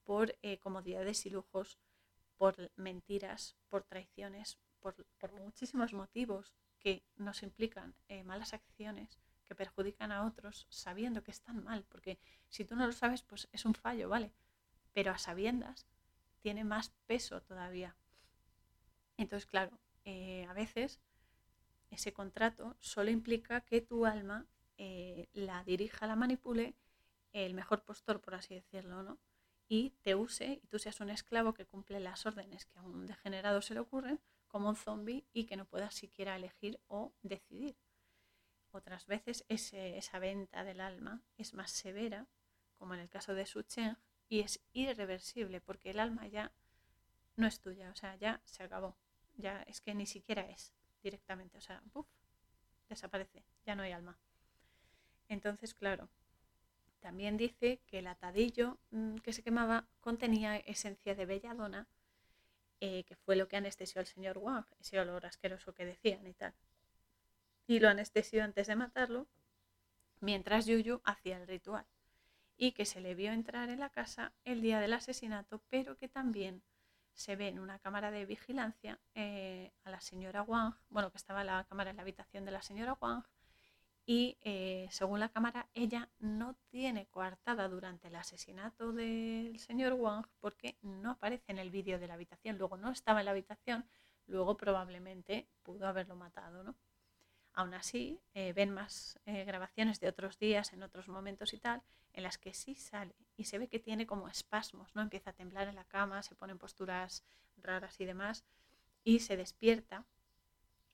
por 0.02 0.36
eh, 0.42 0.58
comodidades 0.58 1.24
y 1.24 1.30
lujos, 1.30 1.78
por 2.36 2.70
mentiras, 2.76 3.56
por 3.68 3.84
traiciones, 3.84 4.58
por, 4.80 4.94
muchísimos 5.40 5.92
motivos 5.92 6.52
que 6.78 7.02
nos 7.16 7.42
implican 7.42 7.94
eh, 8.08 8.22
malas 8.22 8.52
acciones 8.52 9.18
que 9.44 9.54
perjudican 9.54 10.12
a 10.12 10.26
otros 10.26 10.66
sabiendo 10.70 11.22
que 11.22 11.30
están 11.30 11.62
mal, 11.64 11.84
porque 11.84 12.18
si 12.48 12.64
tú 12.64 12.76
no 12.76 12.86
lo 12.86 12.92
sabes, 12.92 13.22
pues 13.22 13.48
es 13.52 13.64
un 13.64 13.74
fallo, 13.74 14.08
¿vale? 14.08 14.32
Pero 14.92 15.12
a 15.12 15.18
sabiendas 15.18 15.86
tiene 16.40 16.64
más 16.64 16.90
peso 17.06 17.40
todavía. 17.42 17.96
Entonces, 19.16 19.46
claro, 19.46 19.78
eh, 20.04 20.46
a 20.48 20.52
veces 20.52 21.00
ese 21.90 22.12
contrato 22.12 22.76
solo 22.80 23.10
implica 23.10 23.60
que 23.62 23.80
tu 23.80 24.04
alma 24.04 24.46
eh, 24.78 25.28
la 25.32 25.64
dirija, 25.64 26.06
la 26.06 26.16
manipule 26.16 26.74
el 27.32 27.54
mejor 27.54 27.82
postor, 27.84 28.20
por 28.20 28.34
así 28.34 28.54
decirlo, 28.54 29.02
¿no? 29.02 29.18
Y 29.68 29.90
te 30.02 30.14
use 30.14 30.60
y 30.62 30.66
tú 30.68 30.78
seas 30.78 31.00
un 31.00 31.10
esclavo 31.10 31.54
que 31.54 31.66
cumple 31.66 32.00
las 32.00 32.26
órdenes 32.26 32.66
que 32.66 32.78
a 32.78 32.82
un 32.82 33.06
degenerado 33.06 33.62
se 33.62 33.74
le 33.74 33.80
ocurren, 33.80 34.20
como 34.46 34.68
un 34.68 34.76
zombie 34.76 35.24
y 35.32 35.44
que 35.44 35.56
no 35.56 35.64
puedas 35.64 35.94
siquiera 35.94 36.36
elegir 36.36 36.80
o 36.88 37.12
decidir. 37.22 37.76
Otras 38.70 39.06
veces 39.06 39.44
esa 39.48 40.18
venta 40.18 40.64
del 40.64 40.80
alma 40.80 41.22
es 41.36 41.54
más 41.54 41.70
severa, 41.70 42.26
como 42.78 42.94
en 42.94 43.00
el 43.00 43.08
caso 43.08 43.34
de 43.34 43.46
Su 43.46 43.62
Cheng, 43.62 43.96
y 44.28 44.40
es 44.40 44.60
irreversible 44.72 45.60
porque 45.60 45.90
el 45.90 46.00
alma 46.00 46.26
ya 46.26 46.52
no 47.36 47.46
es 47.46 47.60
tuya, 47.60 47.90
o 47.90 47.94
sea, 47.94 48.16
ya 48.16 48.40
se 48.44 48.62
acabó, 48.62 48.96
ya 49.36 49.62
es 49.62 49.80
que 49.80 49.94
ni 49.94 50.06
siquiera 50.06 50.42
es 50.42 50.72
directamente, 51.02 51.58
o 51.58 51.60
sea, 51.60 51.82
desaparece, 52.88 53.44
ya 53.64 53.74
no 53.74 53.82
hay 53.82 53.92
alma. 53.92 54.18
Entonces, 55.28 55.74
claro, 55.74 56.08
también 57.06 57.36
dice 57.36 57.78
que 57.86 58.00
el 58.00 58.08
atadillo 58.08 58.78
mm, 58.90 59.18
que 59.18 59.32
se 59.32 59.44
quemaba 59.44 59.86
contenía 60.00 60.56
esencia 60.56 61.14
de 61.14 61.24
belladona, 61.24 61.86
eh, 62.80 63.04
que 63.04 63.14
fue 63.14 63.36
lo 63.36 63.46
que 63.46 63.56
anestesió 63.56 64.00
al 64.00 64.08
señor 64.08 64.38
Wang, 64.38 64.64
ese 64.80 64.98
olor 64.98 65.24
asqueroso 65.24 65.72
que 65.72 65.86
decían 65.86 66.26
y 66.26 66.32
tal. 66.32 66.52
Y 67.68 67.78
lo 67.78 67.88
anestesió 67.88 68.42
antes 68.42 68.66
de 68.66 68.74
matarlo, 68.74 69.28
mientras 70.18 70.66
Yuyu 70.66 71.00
hacía 71.04 71.36
el 71.36 71.46
ritual. 71.46 71.86
Y 72.56 72.72
que 72.72 72.84
se 72.84 73.00
le 73.00 73.14
vio 73.14 73.30
entrar 73.30 73.68
en 73.68 73.78
la 73.78 73.90
casa 73.90 74.32
el 74.44 74.60
día 74.60 74.80
del 74.80 74.92
asesinato, 74.92 75.62
pero 75.70 75.96
que 75.96 76.08
también 76.08 76.60
se 77.14 77.36
ve 77.36 77.46
en 77.46 77.60
una 77.60 77.78
cámara 77.78 78.10
de 78.10 78.26
vigilancia 78.26 78.98
eh, 79.14 79.70
a 79.84 79.90
la 79.90 80.00
señora 80.00 80.42
Wang, 80.42 80.74
bueno, 80.90 81.12
que 81.12 81.18
estaba 81.18 81.44
la 81.44 81.62
cámara 81.68 81.90
en 81.90 81.98
la 81.98 82.02
habitación 82.02 82.44
de 82.44 82.50
la 82.50 82.62
señora 82.62 82.98
Wang, 83.00 83.22
y 84.06 84.38
eh, 84.42 84.86
según 84.92 85.18
la 85.18 85.28
cámara 85.28 85.68
ella 85.74 86.08
no 86.20 86.54
tiene 86.70 87.06
coartada 87.06 87.68
durante 87.68 88.06
el 88.06 88.14
asesinato 88.14 88.92
del 88.92 89.58
señor 89.58 89.94
Wang 89.94 90.24
porque 90.40 90.76
no 90.80 91.10
aparece 91.10 91.50
en 91.50 91.58
el 91.58 91.70
vídeo 91.70 91.98
de 91.98 92.06
la 92.06 92.14
habitación, 92.14 92.56
luego 92.56 92.76
no 92.76 92.92
estaba 92.92 93.20
en 93.20 93.24
la 93.24 93.32
habitación, 93.32 93.84
luego 94.28 94.56
probablemente 94.56 95.48
pudo 95.64 95.88
haberlo 95.88 96.14
matado, 96.14 96.62
¿no? 96.62 96.76
Aún 97.52 97.74
así, 97.74 98.20
eh, 98.34 98.52
ven 98.52 98.70
más 98.70 99.18
eh, 99.24 99.44
grabaciones 99.44 99.98
de 99.98 100.08
otros 100.08 100.38
días, 100.38 100.72
en 100.72 100.82
otros 100.82 101.08
momentos 101.08 101.52
y 101.52 101.58
tal, 101.58 101.82
en 102.12 102.22
las 102.22 102.38
que 102.38 102.54
sí 102.54 102.74
sale 102.74 103.14
y 103.36 103.44
se 103.44 103.58
ve 103.58 103.66
que 103.66 103.80
tiene 103.80 104.06
como 104.06 104.28
espasmos, 104.28 104.94
¿no? 104.94 105.02
Empieza 105.02 105.30
a 105.30 105.32
temblar 105.32 105.66
en 105.66 105.74
la 105.74 105.84
cama, 105.84 106.22
se 106.22 106.34
pone 106.34 106.52
en 106.52 106.58
posturas 106.58 107.24
raras 107.56 107.98
y 108.00 108.04
demás, 108.04 108.44
y 109.02 109.20
se 109.20 109.36
despierta 109.36 110.04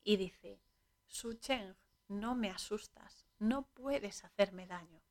y 0.05 0.17
dice, 0.17 0.61
Su 1.09 1.35
Cheng, 1.35 1.75
no 2.13 2.35
me 2.35 2.51
asustas, 2.51 3.27
no 3.39 3.67
puedes 3.75 4.25
hacerme 4.25 4.67
daño. 4.67 5.03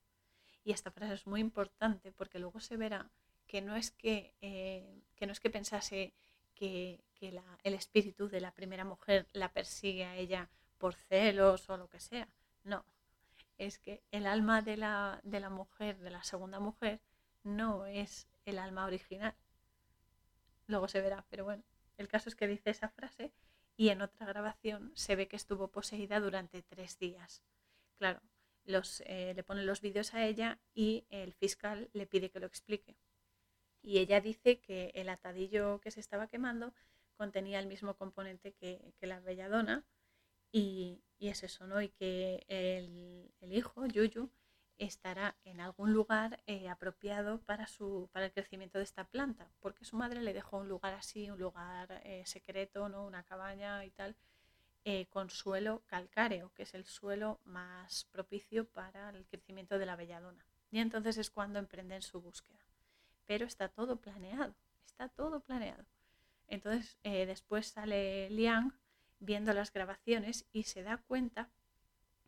Y 0.63 0.71
esta 0.71 0.91
frase 0.91 1.15
es 1.15 1.27
muy 1.27 1.41
importante 1.41 2.11
porque 2.11 2.39
luego 2.39 2.59
se 2.59 2.77
verá 2.77 3.11
que 3.47 3.61
no 3.61 3.75
es 3.75 3.91
que, 3.91 4.33
eh, 4.41 5.03
que, 5.15 5.25
no 5.25 5.33
es 5.33 5.39
que 5.39 5.49
pensase 5.49 6.13
que, 6.53 7.03
el 7.63 7.75
espíritu 7.75 8.29
de 8.29 8.41
la 8.41 8.51
primera 8.51 8.83
mujer 8.83 9.27
la 9.33 9.53
persigue 9.53 10.05
a 10.05 10.15
ella 10.15 10.49
por 10.79 10.95
celos 10.95 11.69
o 11.69 11.77
lo 11.77 11.87
que 11.87 11.99
sea. 11.99 12.27
No, 12.63 12.83
es 13.59 13.77
que 13.77 14.01
el 14.09 14.25
alma 14.25 14.63
de 14.63 14.75
la, 14.75 15.19
de 15.23 15.39
la 15.39 15.51
mujer, 15.51 15.99
de 15.99 16.09
la 16.09 16.23
segunda 16.23 16.59
mujer, 16.59 16.99
no 17.43 17.85
es 17.85 18.27
el 18.45 18.57
alma 18.57 18.85
original. 18.85 19.35
Luego 20.65 20.87
se 20.87 21.01
verá, 21.01 21.23
pero 21.29 21.43
bueno, 21.43 21.63
el 21.97 22.07
caso 22.07 22.27
es 22.27 22.35
que 22.35 22.47
dice 22.47 22.71
esa 22.71 22.89
frase 22.89 23.31
y 23.77 23.89
en 23.89 24.01
otra 24.01 24.25
grabación 24.25 24.91
se 24.95 25.15
ve 25.15 25.27
que 25.27 25.35
estuvo 25.35 25.69
poseída 25.69 26.19
durante 26.19 26.61
tres 26.61 26.97
días. 26.99 27.43
Claro, 27.97 28.21
los, 28.65 29.01
eh, 29.05 29.33
le 29.35 29.43
ponen 29.43 29.65
los 29.65 29.81
vídeos 29.81 30.13
a 30.13 30.25
ella 30.25 30.59
y 30.73 31.05
el 31.09 31.33
fiscal 31.33 31.89
le 31.93 32.05
pide 32.05 32.29
que 32.29 32.39
lo 32.39 32.47
explique. 32.47 32.97
Y 33.81 33.99
ella 33.99 34.21
dice 34.21 34.59
que 34.59 34.91
el 34.95 35.09
atadillo 35.09 35.79
que 35.81 35.91
se 35.91 35.99
estaba 35.99 36.27
quemando 36.27 36.73
contenía 37.15 37.59
el 37.59 37.67
mismo 37.67 37.95
componente 37.95 38.53
que, 38.53 38.93
la 39.01 39.19
belladona 39.19 39.85
y, 40.51 41.03
es 41.19 41.43
eso, 41.43 41.67
¿no? 41.67 41.81
Y 41.81 41.89
que 41.89 42.45
el, 42.47 43.31
el 43.41 43.53
hijo, 43.53 43.85
Yuyu, 43.85 44.29
estará 44.85 45.35
en 45.45 45.61
algún 45.61 45.93
lugar 45.93 46.41
eh, 46.47 46.67
apropiado 46.67 47.39
para, 47.41 47.67
su, 47.67 48.09
para 48.11 48.25
el 48.25 48.31
crecimiento 48.31 48.79
de 48.79 48.83
esta 48.83 49.03
planta, 49.03 49.47
porque 49.59 49.85
su 49.85 49.95
madre 49.95 50.21
le 50.21 50.33
dejó 50.33 50.57
un 50.57 50.67
lugar 50.67 50.95
así, 50.95 51.29
un 51.29 51.39
lugar 51.39 52.01
eh, 52.03 52.23
secreto, 52.25 52.89
¿no? 52.89 53.05
una 53.05 53.21
cabaña 53.21 53.85
y 53.85 53.91
tal, 53.91 54.15
eh, 54.83 55.05
con 55.11 55.29
suelo 55.29 55.83
calcáreo, 55.85 56.51
que 56.55 56.63
es 56.63 56.73
el 56.73 56.85
suelo 56.85 57.39
más 57.45 58.05
propicio 58.05 58.65
para 58.65 59.11
el 59.11 59.23
crecimiento 59.27 59.77
de 59.77 59.85
la 59.85 59.95
belladona. 59.95 60.43
Y 60.71 60.79
entonces 60.79 61.17
es 61.17 61.29
cuando 61.29 61.59
emprenden 61.59 62.01
su 62.01 62.19
búsqueda. 62.19 62.65
Pero 63.27 63.45
está 63.45 63.69
todo 63.69 63.97
planeado, 63.97 64.55
está 64.87 65.09
todo 65.09 65.41
planeado. 65.41 65.85
Entonces 66.47 66.97
después 67.03 67.67
sale 67.67 68.29
Liang 68.31 68.73
viendo 69.19 69.53
las 69.53 69.71
grabaciones 69.71 70.45
y 70.51 70.63
se 70.63 70.81
da 70.81 70.97
cuenta 70.97 71.49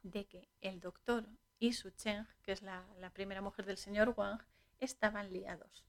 de 0.04 0.26
que 0.26 0.50
el 0.62 0.80
doctor 0.80 1.26
y 1.64 1.72
Su 1.72 1.92
Cheng, 1.92 2.28
que 2.42 2.52
es 2.52 2.62
la, 2.62 2.84
primera 3.14 3.40
mujer 3.40 3.66
del 3.66 3.78
señor 3.78 4.14
Wang, 4.18 4.42
estaban 4.82 5.32
liados. 5.32 5.86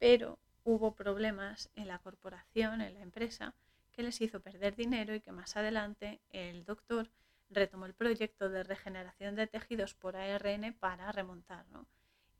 Pero 0.00 0.40
hubo 0.64 0.96
problemas 0.96 1.70
en 1.76 1.86
la 1.86 2.00
corporación, 2.00 2.80
en 2.80 2.94
la 2.94 3.00
empresa, 3.00 3.54
que 3.92 4.02
les 4.02 4.20
hizo 4.20 4.40
perder 4.40 4.74
dinero 4.74 5.14
y 5.14 5.20
que 5.20 5.30
más 5.30 5.56
adelante 5.56 6.20
el 6.30 6.64
doctor 6.64 7.12
retomó 7.48 7.86
el 7.86 7.94
proyecto 7.94 8.48
de 8.48 8.64
regeneración 8.64 9.36
de 9.36 9.46
tejidos 9.46 9.94
por 9.94 10.16
ARN 10.16 10.74
para 10.80 11.12
remontar, 11.12 11.64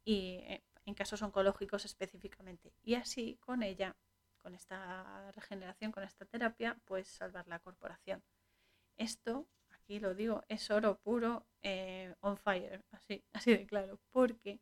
y 0.05 0.39
eh, 0.49 0.65
en 0.85 0.95
casos 0.95 1.23
oncológicos 1.23 1.85
específicamente. 1.85 2.73
Y 2.83 2.97
así 2.97 3.37
con 3.37 3.63
ella, 3.63 3.95
con 4.39 4.57
esta 4.57 5.31
regeneración, 5.31 5.93
con 5.93 6.03
esta 6.03 6.25
terapia, 6.25 6.77
pues 6.87 7.07
salvar 7.07 7.47
la 7.47 7.61
corporación. 7.61 8.21
Esto 8.97 9.47
aquí 9.85 10.01
lo 10.01 10.15
digo, 10.15 10.43
es 10.49 10.71
oro 10.71 10.99
puro 10.99 11.47
eh, 11.63 12.15
on 12.21 12.39
fire, 12.39 12.83
así, 12.91 13.25
así 13.33 13.53
de 13.53 13.67
claro, 13.67 14.01
porque, 14.11 14.61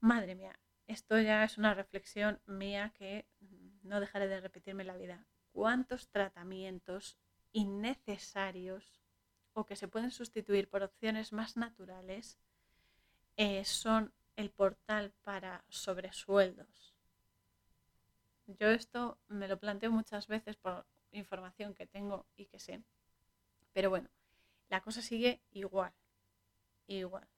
madre 0.00 0.34
mía, 0.34 0.58
esto 0.86 1.20
ya 1.20 1.44
es 1.44 1.58
una 1.58 1.74
reflexión 1.74 2.40
mía 2.46 2.92
que 2.94 3.26
mm, 3.40 3.88
no 3.88 4.00
dejaré 4.00 4.28
de 4.28 4.40
repetirme 4.40 4.84
la 4.84 4.96
vida, 4.96 5.26
cuántos 5.52 6.08
tratamientos 6.08 7.18
innecesarios 7.52 9.02
o 9.52 9.66
que 9.66 9.76
se 9.76 9.88
pueden 9.88 10.10
sustituir 10.10 10.68
por 10.68 10.82
opciones 10.82 11.32
más 11.32 11.56
naturales 11.56 12.38
eh, 13.36 13.64
son 13.64 14.12
el 14.36 14.50
portal 14.50 15.12
para 15.22 15.64
sobresueldos. 15.68 16.94
Yo 18.46 18.68
esto 18.68 19.18
me 19.28 19.48
lo 19.48 19.58
planteo 19.58 19.90
muchas 19.90 20.26
veces 20.26 20.56
por 20.56 20.86
información 21.12 21.74
que 21.74 21.86
tengo 21.86 22.26
y 22.36 22.46
que 22.46 22.58
sé. 22.58 22.82
Pero 23.74 23.90
bueno, 23.90 24.08
la 24.70 24.80
cosa 24.80 25.02
sigue 25.02 25.42
igual, 25.50 25.92
igual. 26.86 27.28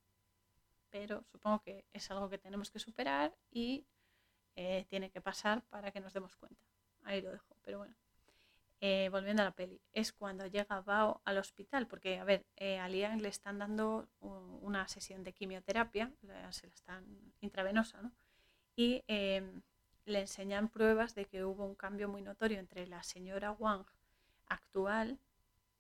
Pero 0.90 1.24
supongo 1.24 1.62
que 1.62 1.84
es 1.92 2.08
algo 2.12 2.30
que 2.30 2.38
tenemos 2.38 2.70
que 2.70 2.78
superar 2.78 3.34
y 3.50 3.84
eh, 4.54 4.86
tiene 4.88 5.10
que 5.10 5.20
pasar 5.20 5.62
para 5.64 5.90
que 5.90 6.00
nos 6.00 6.12
demos 6.12 6.36
cuenta. 6.36 6.62
Ahí 7.02 7.20
lo 7.20 7.32
dejo, 7.32 7.56
pero 7.62 7.78
bueno. 7.78 7.96
Eh, 8.80 9.08
volviendo 9.10 9.40
a 9.40 9.46
la 9.46 9.52
peli, 9.52 9.80
es 9.92 10.12
cuando 10.12 10.46
llega 10.46 10.82
Bao 10.82 11.22
al 11.24 11.38
hospital, 11.38 11.86
porque, 11.86 12.18
a 12.18 12.24
ver, 12.24 12.44
eh, 12.56 12.78
a 12.78 12.88
Liang 12.88 13.22
le 13.22 13.28
están 13.28 13.58
dando 13.58 14.06
una 14.20 14.86
sesión 14.86 15.24
de 15.24 15.32
quimioterapia, 15.32 16.12
se 16.50 16.66
la 16.66 16.74
están 16.74 17.32
intravenosa, 17.40 18.02
¿no? 18.02 18.12
Y 18.74 19.02
em, 19.08 19.62
le 20.04 20.20
enseñan 20.20 20.68
pruebas 20.68 21.14
de 21.14 21.24
que 21.24 21.44
hubo 21.44 21.64
un 21.64 21.74
cambio 21.74 22.08
muy 22.08 22.20
notorio 22.20 22.58
entre 22.58 22.86
la 22.86 23.02
señora 23.02 23.50
Wang 23.52 23.86
actual, 24.46 25.18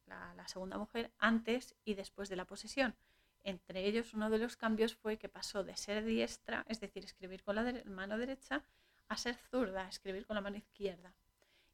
la, 0.06 0.48
segunda 0.48 0.78
mujer, 0.78 1.10
antes 1.18 1.74
y 1.84 1.94
después 1.94 2.28
de 2.28 2.36
la 2.36 2.44
posesión. 2.44 2.94
Entre 3.42 3.86
ellos, 3.86 4.14
uno 4.14 4.30
de 4.30 4.38
los 4.38 4.56
cambios 4.56 4.94
fue 4.94 5.18
que 5.18 5.28
pasó 5.28 5.62
de 5.62 5.76
ser 5.76 6.04
diestra, 6.04 6.64
es 6.68 6.80
decir, 6.80 7.04
escribir 7.04 7.42
con 7.42 7.56
la 7.56 7.82
mano 7.84 8.18
derecha, 8.18 8.64
a 9.08 9.16
ser 9.16 9.36
zurda, 9.36 9.88
escribir 9.88 10.26
con 10.26 10.34
la 10.34 10.40
mano 10.40 10.56
izquierda. 10.56 11.14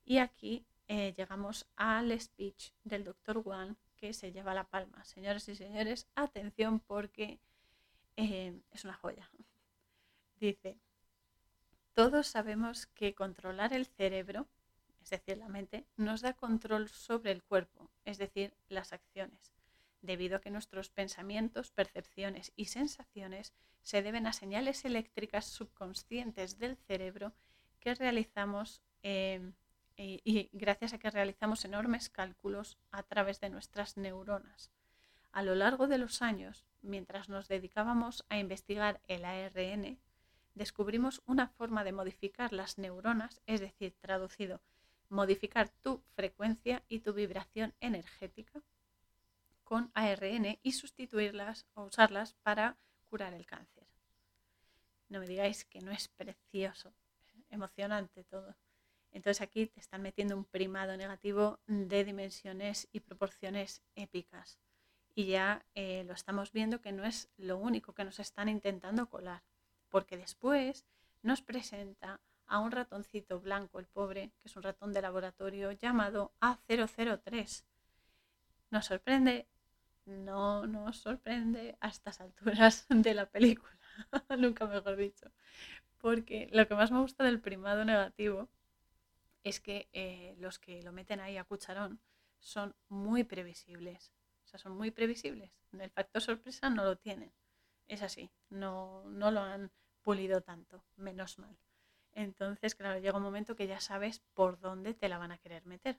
Y 0.05 0.19
aquí 0.19 0.67
eh, 0.89 1.15
llegamos 1.17 1.67
al 1.77 2.19
speech 2.21 2.73
del 2.85 3.05
doctor 3.05 3.39
Wang 3.39 3.77
que 3.97 4.13
se 4.13 4.33
lleva 4.33 4.53
la 4.53 4.65
palma. 4.65 5.05
Señores 5.05 5.49
y 5.49 5.55
señores, 5.55 6.09
atención 6.15 6.81
porque 6.81 7.39
eh, 8.17 8.61
es 8.71 8.85
una 8.85 8.95
joya. 8.95 9.31
Dice, 10.41 10.77
todos 11.95 12.27
sabemos 12.27 12.87
que 12.87 13.15
controlar 13.15 13.73
el 13.73 13.87
cerebro, 13.87 14.49
es 15.03 15.11
decir, 15.11 15.39
la 15.39 15.49
mente, 15.49 15.85
nos 15.97 16.21
da 16.21 16.33
control 16.35 16.89
sobre 16.89 17.33
el 17.33 17.43
cuerpo, 17.43 17.91
es 18.05 18.19
decir, 18.19 18.55
las 18.69 18.93
acciones, 18.93 19.53
debido 20.01 20.37
a 20.37 20.41
que 20.41 20.51
nuestros 20.51 20.91
pensamientos, 20.91 21.71
percepciones 21.71 22.53
y 22.57 22.67
sensaciones 22.67 23.53
se 23.83 24.03
deben 24.03 24.27
a 24.27 24.33
señales 24.33 24.85
eléctricas 24.85 25.47
subconscientes 25.47 26.59
del 26.59 26.77
cerebro 26.77 27.33
que 27.81 27.95
realizamos 27.95 28.81
eh, 29.03 29.53
y, 29.97 30.49
gracias 30.53 30.93
a 30.93 30.99
que 30.99 31.11
realizamos 31.11 31.65
enormes 31.65 32.09
cálculos 32.09 32.79
a 32.91 33.03
través 33.03 33.41
de 33.41 33.51
nuestras 33.51 33.97
neuronas. 33.97 34.71
A 35.33 35.43
lo 35.43 35.55
largo 35.55 35.87
de 35.87 35.99
los 35.99 36.23
años, 36.23 36.65
mientras 36.83 37.29
nos 37.29 37.49
dedicábamos 37.49 38.25
a 38.29 38.39
investigar 38.39 39.01
el 39.09 39.25
ARN, 39.25 39.99
descubrimos 40.55 41.23
una 41.27 41.49
forma 41.49 41.85
de 41.85 41.93
modificar 41.93 42.53
las 42.53 42.79
neuronas, 42.79 43.41
es 43.47 43.61
decir, 43.61 43.95
traducido, 44.01 44.61
modificar 45.13 45.69
tu 45.69 46.03
frecuencia 46.15 46.83
y 46.89 47.01
tu 47.01 47.13
vibración 47.13 47.75
energética 47.81 48.63
con 49.63 49.91
ARN 49.95 50.59
y 50.63 50.73
sustituirlas 50.73 51.67
o 51.75 51.85
usarlas 51.85 52.33
para 52.43 52.79
curar 53.09 53.35
el 53.35 53.47
cáncer. 53.47 53.87
No 55.09 55.21
me 55.21 55.27
digáis 55.27 55.67
que 55.67 55.81
no 55.81 55.93
es 55.93 56.09
precioso, 56.09 56.95
emocionante 57.51 58.25
todo. 58.25 58.57
Entonces 59.11 59.43
aquí 59.43 59.67
te 59.67 59.81
están 59.81 60.01
metiendo 60.01 60.35
un 60.35 60.47
primado 60.47 60.97
negativo 60.97 61.61
de 61.67 62.05
dimensiones 62.05 62.89
y 62.91 63.01
proporciones 63.01 63.83
épicas. 63.95 64.59
Y 65.15 65.27
ya 65.27 65.67
eh, 65.75 66.05
lo 66.05 66.15
estamos 66.15 66.53
viendo 66.53 66.81
que 66.81 66.93
no 66.93 67.05
es 67.05 67.29
lo 67.37 67.59
único 67.59 67.93
que 67.93 68.05
nos 68.05 68.19
están 68.19 68.49
intentando 68.49 69.11
colar, 69.11 69.43
porque 69.91 70.17
después 70.17 70.87
nos 71.21 71.43
presenta 71.43 72.19
a 72.53 72.59
un 72.59 72.71
ratoncito 72.71 73.41
blanco, 73.41 73.79
el 73.79 73.87
pobre, 73.87 74.31
que 74.39 74.49
es 74.49 74.57
un 74.57 74.63
ratón 74.63 74.93
de 74.93 75.01
laboratorio 75.01 75.73
llamado 75.73 76.35
A003. 76.43 77.65
¿Nos 78.71 78.85
sorprende? 78.85 79.49
No 80.05 80.67
nos 80.67 80.99
sorprende 80.99 81.79
a 81.81 81.89
estas 81.89 82.21
alturas 82.21 82.85
de 82.91 83.15
la 83.15 83.25
película, 83.25 83.75
nunca 84.39 84.67
mejor 84.67 84.97
dicho. 84.97 85.33
Porque 85.97 86.51
lo 86.53 86.69
que 86.69 86.75
más 86.75 86.91
me 86.91 87.01
gusta 87.01 87.25
del 87.25 87.41
primado 87.41 87.87
negativo 87.87 88.51
es 89.45 89.59
que 89.59 89.89
eh, 89.95 90.37
los 90.39 90.59
que 90.59 90.83
lo 90.83 90.93
meten 90.93 91.21
ahí 91.21 91.39
a 91.39 91.45
cucharón 91.45 92.01
son 92.39 92.77
muy 92.91 93.25
previsibles. 93.25 94.13
O 94.45 94.49
sea, 94.49 94.59
son 94.59 94.77
muy 94.77 94.91
previsibles. 94.91 95.51
El 95.73 95.91
factor 95.91 96.21
sorpresa 96.21 96.69
no 96.69 96.85
lo 96.85 96.99
tienen. 96.99 97.33
Es 97.89 98.03
así. 98.03 98.31
No, 98.51 99.05
no 99.09 99.31
lo 99.31 99.41
han 99.41 99.71
pulido 100.03 100.43
tanto. 100.43 100.85
Menos 100.97 101.39
mal. 101.39 101.57
Entonces, 102.15 102.75
claro, 102.75 103.01
llega 103.01 103.17
un 103.17 103.23
momento 103.23 103.57
que 103.57 103.67
ya 103.67 103.81
sabes 103.81 104.21
por 104.35 104.59
dónde 104.61 104.95
te 104.95 105.09
la 105.09 105.19
van 105.19 105.33
a 105.33 105.39
querer 105.39 105.65
meter. 105.67 105.99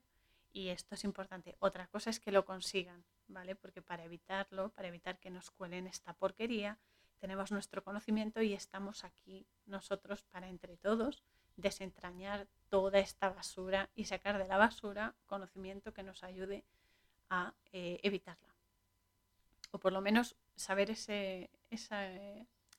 Y 0.52 0.69
esto 0.69 0.95
es 0.95 1.03
importante. 1.03 1.56
Otra 1.60 1.88
cosa 1.88 2.10
es 2.10 2.19
que 2.19 2.31
lo 2.31 2.45
consigan, 2.45 3.03
¿vale? 3.27 3.56
Porque 3.56 3.81
para 3.81 4.03
evitarlo, 4.03 4.69
para 4.69 4.88
evitar 4.88 5.19
que 5.19 5.31
nos 5.31 5.49
cuelen 5.49 5.88
esta 5.88 6.14
porquería, 6.14 6.77
tenemos 7.19 7.52
nuestro 7.52 7.84
conocimiento 7.84 8.41
y 8.41 8.53
estamos 8.53 9.03
aquí 9.03 9.48
nosotros 9.65 10.23
para 10.23 10.49
entre 10.49 10.77
todos 10.77 11.23
desentrañar 11.56 12.48
toda 12.69 12.99
esta 12.99 13.30
basura 13.30 13.90
y 13.95 14.06
sacar 14.06 14.38
de 14.38 14.48
la 14.48 14.57
basura 14.57 15.15
conocimiento 15.26 15.94
que 15.94 16.03
nos 16.03 16.23
ayude 16.23 16.65
a 17.30 17.53
eh, 17.72 17.99
evitarla. 18.03 18.53
O 19.72 19.80
por 19.80 19.94
lo 19.94 20.02
menos 20.02 20.35
saber 20.56 20.90
esa, 20.91 21.26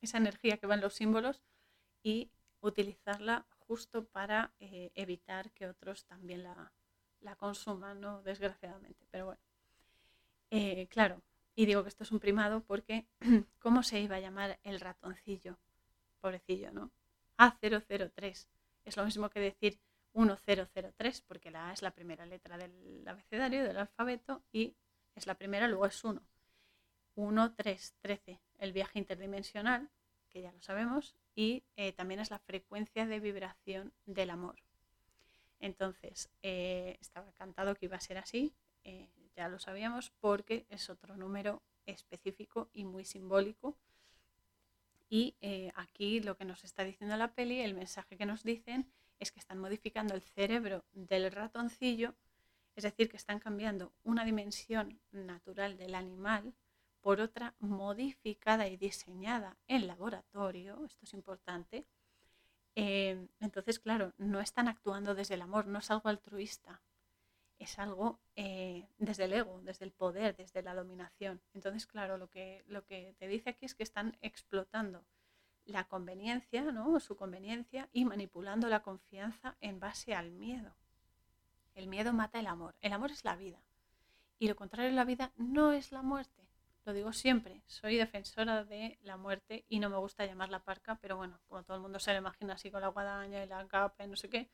energía 0.00 0.58
que 0.58 0.66
va 0.66 0.74
en 0.74 0.80
los 0.80 0.94
símbolos 0.94 1.42
y 2.02 2.30
utilizarla 2.66 3.46
justo 3.60 4.04
para 4.04 4.52
eh, 4.58 4.90
evitar 4.94 5.50
que 5.52 5.66
otros 5.66 6.04
también 6.04 6.42
la, 6.42 6.72
consuman, 7.36 8.00
¿no? 8.00 8.22
desgraciadamente. 8.22 9.06
Pero 9.10 9.26
bueno, 9.26 9.40
eh, 10.50 10.86
claro, 10.88 11.22
y 11.54 11.66
digo 11.66 11.82
que 11.82 11.88
esto 11.88 12.04
es 12.04 12.12
un 12.12 12.20
primado 12.20 12.62
porque 12.62 13.06
¿cómo 13.60 13.82
se 13.82 14.00
iba 14.00 14.16
a 14.16 14.20
llamar 14.20 14.58
el 14.62 14.80
ratoncillo? 14.80 15.58
Pobrecillo, 16.20 16.72
¿no? 16.72 16.90
A003 17.38 18.46
es 18.84 18.96
lo 18.96 19.04
mismo 19.04 19.30
que 19.30 19.40
decir 19.40 19.78
1003, 20.14 21.22
porque 21.22 21.50
la 21.50 21.70
A 21.70 21.72
es 21.72 21.82
la 21.82 21.90
primera 21.90 22.24
letra 22.26 22.56
del 22.56 23.04
abecedario, 23.06 23.64
del 23.64 23.78
alfabeto, 23.78 24.42
y 24.52 24.74
es 25.14 25.26
la 25.26 25.34
primera, 25.34 25.66
luego 25.68 25.86
es 25.86 26.02
1. 26.04 26.22
1, 27.16 27.54
3, 27.54 27.94
13, 28.00 28.40
el 28.58 28.72
viaje 28.72 28.98
interdimensional, 28.98 29.90
que 30.28 30.42
ya 30.42 30.52
lo 30.52 30.60
sabemos, 30.62 31.16
y 31.34 31.64
eh, 31.76 31.92
también 31.92 32.20
es 32.20 32.30
la 32.30 32.38
frecuencia 32.38 33.06
de 33.06 33.20
vibración 33.20 33.92
del 34.06 34.30
amor. 34.30 34.56
Entonces, 35.60 36.30
eh, 36.42 36.96
estaba 37.00 37.32
cantado 37.32 37.74
que 37.74 37.86
iba 37.86 37.96
a 37.96 38.00
ser 38.00 38.18
así, 38.18 38.54
eh, 38.84 39.08
ya 39.36 39.48
lo 39.48 39.58
sabíamos, 39.58 40.12
porque 40.20 40.66
es 40.68 40.90
otro 40.90 41.16
número 41.16 41.62
específico 41.86 42.68
y 42.72 42.84
muy 42.84 43.04
simbólico 43.04 43.76
y 45.10 45.36
aquí 45.74 46.20
lo 46.20 46.36
que 46.36 46.44
nos 46.44 46.64
está 46.64 46.82
diciendo 46.82 47.16
la 47.16 47.34
peli, 47.34 47.60
el 47.60 47.74
mensaje 47.74 48.16
que 48.16 48.26
nos 48.26 48.42
dicen 48.42 48.90
es 49.20 49.30
que 49.30 49.38
están 49.38 49.58
modificando 49.58 50.14
el 50.14 50.22
cerebro 50.22 50.84
del 50.92 51.30
ratoncillo, 51.30 52.14
es 52.74 52.84
decir, 52.84 53.08
que 53.08 53.16
están 53.16 53.38
cambiando 53.38 53.92
una 54.02 54.24
dimensión 54.24 54.98
natural 55.12 55.76
del 55.76 55.94
animal 55.94 56.54
por 57.04 57.20
otra 57.20 57.54
modificada 57.60 58.66
y 58.66 58.78
diseñada 58.78 59.58
en 59.68 59.86
laboratorio, 59.86 60.82
esto 60.86 61.04
es 61.04 61.12
importante. 61.12 61.84
Eh, 62.76 63.28
entonces, 63.40 63.78
claro, 63.78 64.14
no 64.16 64.40
están 64.40 64.68
actuando 64.68 65.14
desde 65.14 65.34
el 65.34 65.42
amor, 65.42 65.66
no 65.66 65.80
es 65.80 65.90
algo 65.90 66.08
altruista, 66.08 66.80
es 67.58 67.78
algo 67.78 68.20
eh, 68.36 68.88
desde 68.96 69.24
el 69.24 69.34
ego, 69.34 69.60
desde 69.64 69.84
el 69.84 69.92
poder, 69.92 70.34
desde 70.34 70.62
la 70.62 70.74
dominación. 70.74 71.42
Entonces, 71.52 71.86
claro, 71.86 72.16
lo 72.16 72.30
que, 72.30 72.64
lo 72.68 72.86
que 72.86 73.14
te 73.18 73.28
dice 73.28 73.50
aquí 73.50 73.66
es 73.66 73.74
que 73.74 73.82
están 73.82 74.16
explotando 74.22 75.04
la 75.66 75.84
conveniencia, 75.84 76.62
¿no? 76.72 76.98
su 77.00 77.16
conveniencia 77.16 77.90
y 77.92 78.06
manipulando 78.06 78.66
la 78.70 78.80
confianza 78.80 79.58
en 79.60 79.78
base 79.78 80.14
al 80.14 80.30
miedo. 80.30 80.74
El 81.74 81.86
miedo 81.86 82.14
mata 82.14 82.40
el 82.40 82.46
amor. 82.46 82.74
El 82.80 82.94
amor 82.94 83.10
es 83.10 83.24
la 83.24 83.36
vida. 83.36 83.60
Y 84.38 84.48
lo 84.48 84.56
contrario 84.56 84.88
de 84.88 84.96
la 84.96 85.04
vida 85.04 85.32
no 85.36 85.72
es 85.72 85.92
la 85.92 86.00
muerte. 86.00 86.43
Lo 86.84 86.92
digo 86.92 87.12
siempre, 87.12 87.62
soy 87.66 87.96
defensora 87.96 88.64
de 88.64 88.98
la 89.02 89.16
muerte 89.16 89.64
y 89.68 89.78
no 89.80 89.88
me 89.88 89.96
gusta 89.96 90.26
llamarla 90.26 90.64
parca, 90.64 90.96
pero 90.96 91.16
bueno, 91.16 91.40
como 91.48 91.62
todo 91.62 91.76
el 91.76 91.82
mundo 91.82 91.98
se 91.98 92.12
lo 92.12 92.18
imagina 92.18 92.54
así 92.54 92.70
con 92.70 92.82
la 92.82 92.88
guadaña 92.88 93.42
y 93.42 93.46
la 93.46 93.66
capa 93.66 94.04
y 94.04 94.08
no 94.08 94.16
sé 94.16 94.28
qué, 94.28 94.50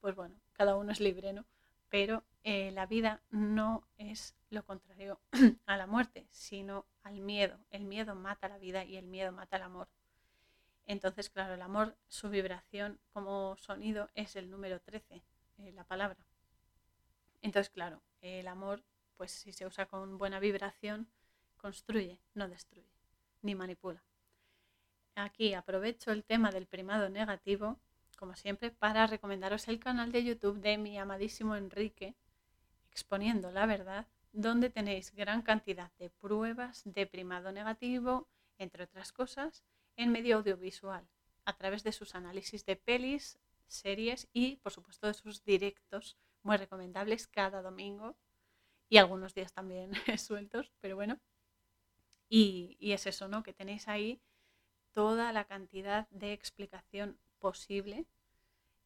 pues 0.00 0.14
bueno, 0.14 0.36
cada 0.52 0.76
uno 0.76 0.92
es 0.92 1.00
libre, 1.00 1.32
¿no? 1.32 1.44
pero 1.92 2.24
eh, 2.42 2.70
la 2.70 2.86
vida 2.86 3.20
no 3.28 3.86
es 3.98 4.34
lo 4.48 4.64
contrario 4.64 5.20
a 5.66 5.76
la 5.76 5.86
muerte, 5.86 6.26
sino 6.30 6.86
al 7.02 7.20
miedo. 7.20 7.58
El 7.68 7.84
miedo 7.84 8.14
mata 8.14 8.48
la 8.48 8.56
vida 8.56 8.82
y 8.82 8.96
el 8.96 9.06
miedo 9.06 9.30
mata 9.30 9.58
el 9.58 9.62
amor. 9.62 9.90
Entonces, 10.86 11.28
claro, 11.28 11.52
el 11.52 11.60
amor, 11.60 11.94
su 12.08 12.30
vibración 12.30 12.98
como 13.12 13.58
sonido 13.58 14.08
es 14.14 14.36
el 14.36 14.48
número 14.48 14.80
13, 14.80 15.22
eh, 15.58 15.72
la 15.72 15.84
palabra. 15.84 16.16
Entonces, 17.42 17.68
claro, 17.68 18.00
el 18.22 18.48
amor, 18.48 18.82
pues 19.18 19.30
si 19.30 19.52
se 19.52 19.66
usa 19.66 19.84
con 19.84 20.16
buena 20.16 20.40
vibración, 20.40 21.06
construye, 21.62 22.18
no 22.34 22.48
destruye, 22.48 22.92
ni 23.40 23.54
manipula. 23.54 24.02
Aquí 25.14 25.54
aprovecho 25.54 26.10
el 26.10 26.24
tema 26.24 26.50
del 26.50 26.66
primado 26.66 27.08
negativo, 27.08 27.78
como 28.18 28.34
siempre, 28.34 28.70
para 28.70 29.06
recomendaros 29.06 29.68
el 29.68 29.78
canal 29.78 30.10
de 30.12 30.24
YouTube 30.24 30.60
de 30.60 30.76
mi 30.76 30.98
amadísimo 30.98 31.54
Enrique, 31.56 32.14
exponiendo 32.90 33.50
la 33.52 33.66
verdad, 33.66 34.06
donde 34.32 34.70
tenéis 34.70 35.14
gran 35.14 35.42
cantidad 35.42 35.92
de 35.98 36.10
pruebas 36.10 36.82
de 36.84 37.06
primado 37.06 37.52
negativo, 37.52 38.28
entre 38.58 38.84
otras 38.84 39.12
cosas, 39.12 39.62
en 39.96 40.10
medio 40.10 40.38
audiovisual, 40.38 41.06
a 41.44 41.56
través 41.56 41.84
de 41.84 41.92
sus 41.92 42.14
análisis 42.14 42.64
de 42.64 42.76
pelis, 42.76 43.38
series 43.66 44.28
y, 44.32 44.56
por 44.56 44.72
supuesto, 44.72 45.06
de 45.06 45.14
sus 45.14 45.44
directos 45.44 46.16
muy 46.42 46.56
recomendables 46.56 47.26
cada 47.26 47.62
domingo 47.62 48.16
y 48.88 48.98
algunos 48.98 49.34
días 49.34 49.52
también 49.52 49.92
sueltos, 50.18 50.72
pero 50.80 50.96
bueno. 50.96 51.20
Y, 52.34 52.78
es 52.80 53.06
eso, 53.06 53.28
¿no? 53.28 53.42
Que 53.42 53.52
tenéis 53.52 53.88
ahí 53.88 54.18
toda 54.92 55.34
la 55.34 55.44
cantidad 55.44 56.08
de 56.08 56.32
explicación 56.32 57.18
posible 57.38 58.06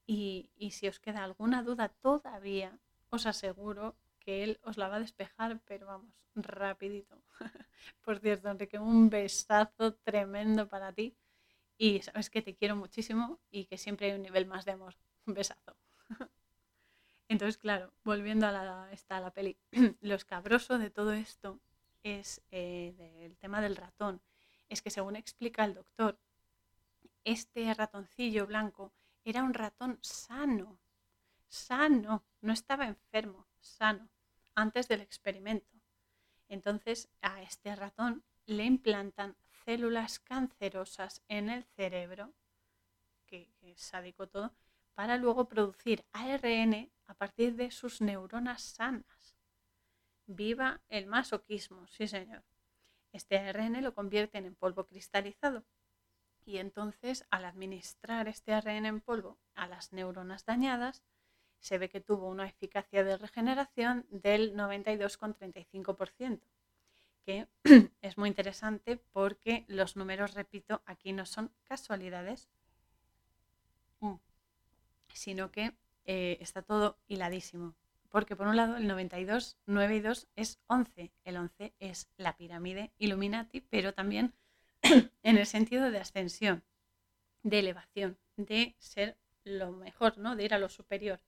y, 0.05 0.51
y 0.57 0.73
si 0.73 0.89
os 0.89 0.99
queda 0.99 1.23
alguna 1.23 1.63
duda 1.63 1.89
todavía, 1.89 2.77
os 3.09 3.25
aseguro 3.25 3.97
que 4.19 4.43
él 4.43 4.59
os 4.65 4.79
la 4.79 4.89
va 4.89 4.97
a 4.97 5.01
despejar, 5.01 5.61
pero 5.65 5.87
vamos, 5.87 6.13
rapidito. 6.35 7.23
Por 8.03 8.19
cierto, 8.19 8.49
Enrique, 8.49 8.81
un 8.81 9.11
besazo 9.11 9.95
tremendo 9.95 10.69
para 10.69 10.93
ti 10.93 11.17
y 11.79 12.03
sabes 12.03 12.31
que 12.31 12.43
te 12.43 12.57
quiero 12.57 12.75
muchísimo 12.75 13.39
y 13.53 13.67
que 13.67 13.79
siempre 13.79 14.09
hay 14.09 14.17
un 14.17 14.23
nivel 14.23 14.47
más 14.47 14.65
de 14.65 14.73
amor. 14.73 14.97
Un 15.25 15.35
besazo. 15.35 15.77
Entonces, 17.29 17.59
claro, 17.59 17.95
volviendo 18.03 18.49
a 18.49 18.51
la, 18.51 18.89
esta, 18.91 19.21
la 19.21 19.31
peli, 19.31 19.57
lo 20.01 20.17
escabroso 20.17 20.79
de 20.79 20.91
todo 20.91 21.13
esto 21.13 21.61
es 22.07 22.41
eh, 22.53 22.95
el 23.21 23.37
tema 23.37 23.61
del 23.61 23.77
ratón. 23.77 24.23
Es 24.69 24.81
que 24.81 24.91
según 24.91 25.17
explica 25.17 25.65
el 25.65 25.75
doctor, 25.75 26.21
este 27.25 27.75
ratoncillo 27.75 28.47
blanco 28.47 28.93
era 29.25 29.43
un 29.43 29.55
ratón 29.55 29.99
sano, 30.03 30.79
sano, 31.49 32.25
no 32.41 32.53
estaba 32.53 32.87
enfermo, 32.87 33.49
sano 33.59 34.09
antes 34.55 34.87
del 34.87 35.01
experimento. 35.01 35.77
Entonces 36.49 37.09
a 37.23 37.43
este 37.43 37.75
ratón 37.75 38.25
le 38.47 38.65
implantan 38.65 39.37
células 39.65 40.21
cancerosas 40.21 41.23
en 41.27 41.51
el 41.51 41.65
cerebro, 41.65 42.33
que, 43.27 43.53
es 43.63 43.81
sádico 43.81 44.29
todo, 44.29 44.55
para 44.95 45.17
luego 45.17 45.49
producir 45.49 46.05
ARN 46.13 46.93
a 47.07 47.15
partir 47.15 47.57
de 47.57 47.73
sus 47.73 48.01
neuronas 48.01 48.63
sanas. 48.63 49.16
Viva 50.27 50.81
el 50.89 51.07
masoquismo, 51.07 51.87
sí 51.89 52.09
señor. 52.09 52.43
Este 53.13 53.39
ARN 53.39 53.83
lo 53.83 53.95
convierten 53.95 54.45
en 54.45 54.55
polvo 54.55 54.87
cristalizado 54.87 55.65
y 56.45 56.59
entonces 56.59 57.27
al 57.31 57.45
administrar 57.45 58.29
este 58.29 58.53
ARN 58.53 58.87
en 58.87 59.01
polvo 59.01 59.39
a 59.55 59.67
las 59.67 59.93
neuronas 59.93 60.45
dañadas, 60.45 61.03
se 61.59 61.79
ve 61.79 61.89
que 61.89 62.01
tuvo 62.01 62.29
una 62.29 62.47
eficacia 62.47 63.03
de 63.03 63.17
regeneración 63.17 64.07
del 64.11 64.55
92,35%, 64.55 66.41
que 67.25 67.49
es 68.03 68.19
muy 68.19 68.29
interesante 68.29 68.99
porque 69.13 69.65
los 69.67 69.97
números, 69.97 70.35
repito, 70.35 70.83
aquí 70.87 71.13
no 71.13 71.27
son 71.27 71.51
casualidades, 71.65 72.49
mm, 74.01 74.15
sino 75.13 75.51
que 75.51 75.73
eh, 76.05 76.39
está 76.41 76.63
todo 76.63 76.99
hiladísimo. 77.09 77.75
Porque 78.11 78.37
por 78.37 78.47
un 78.47 78.57
lado 78.57 78.77
el 78.77 78.87
92, 78.87 79.57
9 79.67 79.97
y 79.97 80.01
2 80.01 80.29
es 80.37 80.59
11. 80.67 81.13
El 81.25 81.37
11 81.37 81.75
es 81.81 82.09
la 82.17 82.37
pirámide 82.37 82.93
Illuminati, 82.99 83.61
pero 83.61 83.93
también 83.95 84.33
en 85.23 85.39
el 85.39 85.47
sentido 85.47 85.91
de 85.91 85.99
ascensión, 85.99 86.63
de 87.43 87.59
elevación, 87.59 88.19
de 88.37 88.75
ser 88.79 89.17
lo 89.45 89.73
mejor, 89.73 90.19
¿no? 90.19 90.37
de 90.37 90.45
ir 90.45 90.55
a 90.55 90.59
lo 90.59 90.69
superior 90.69 91.21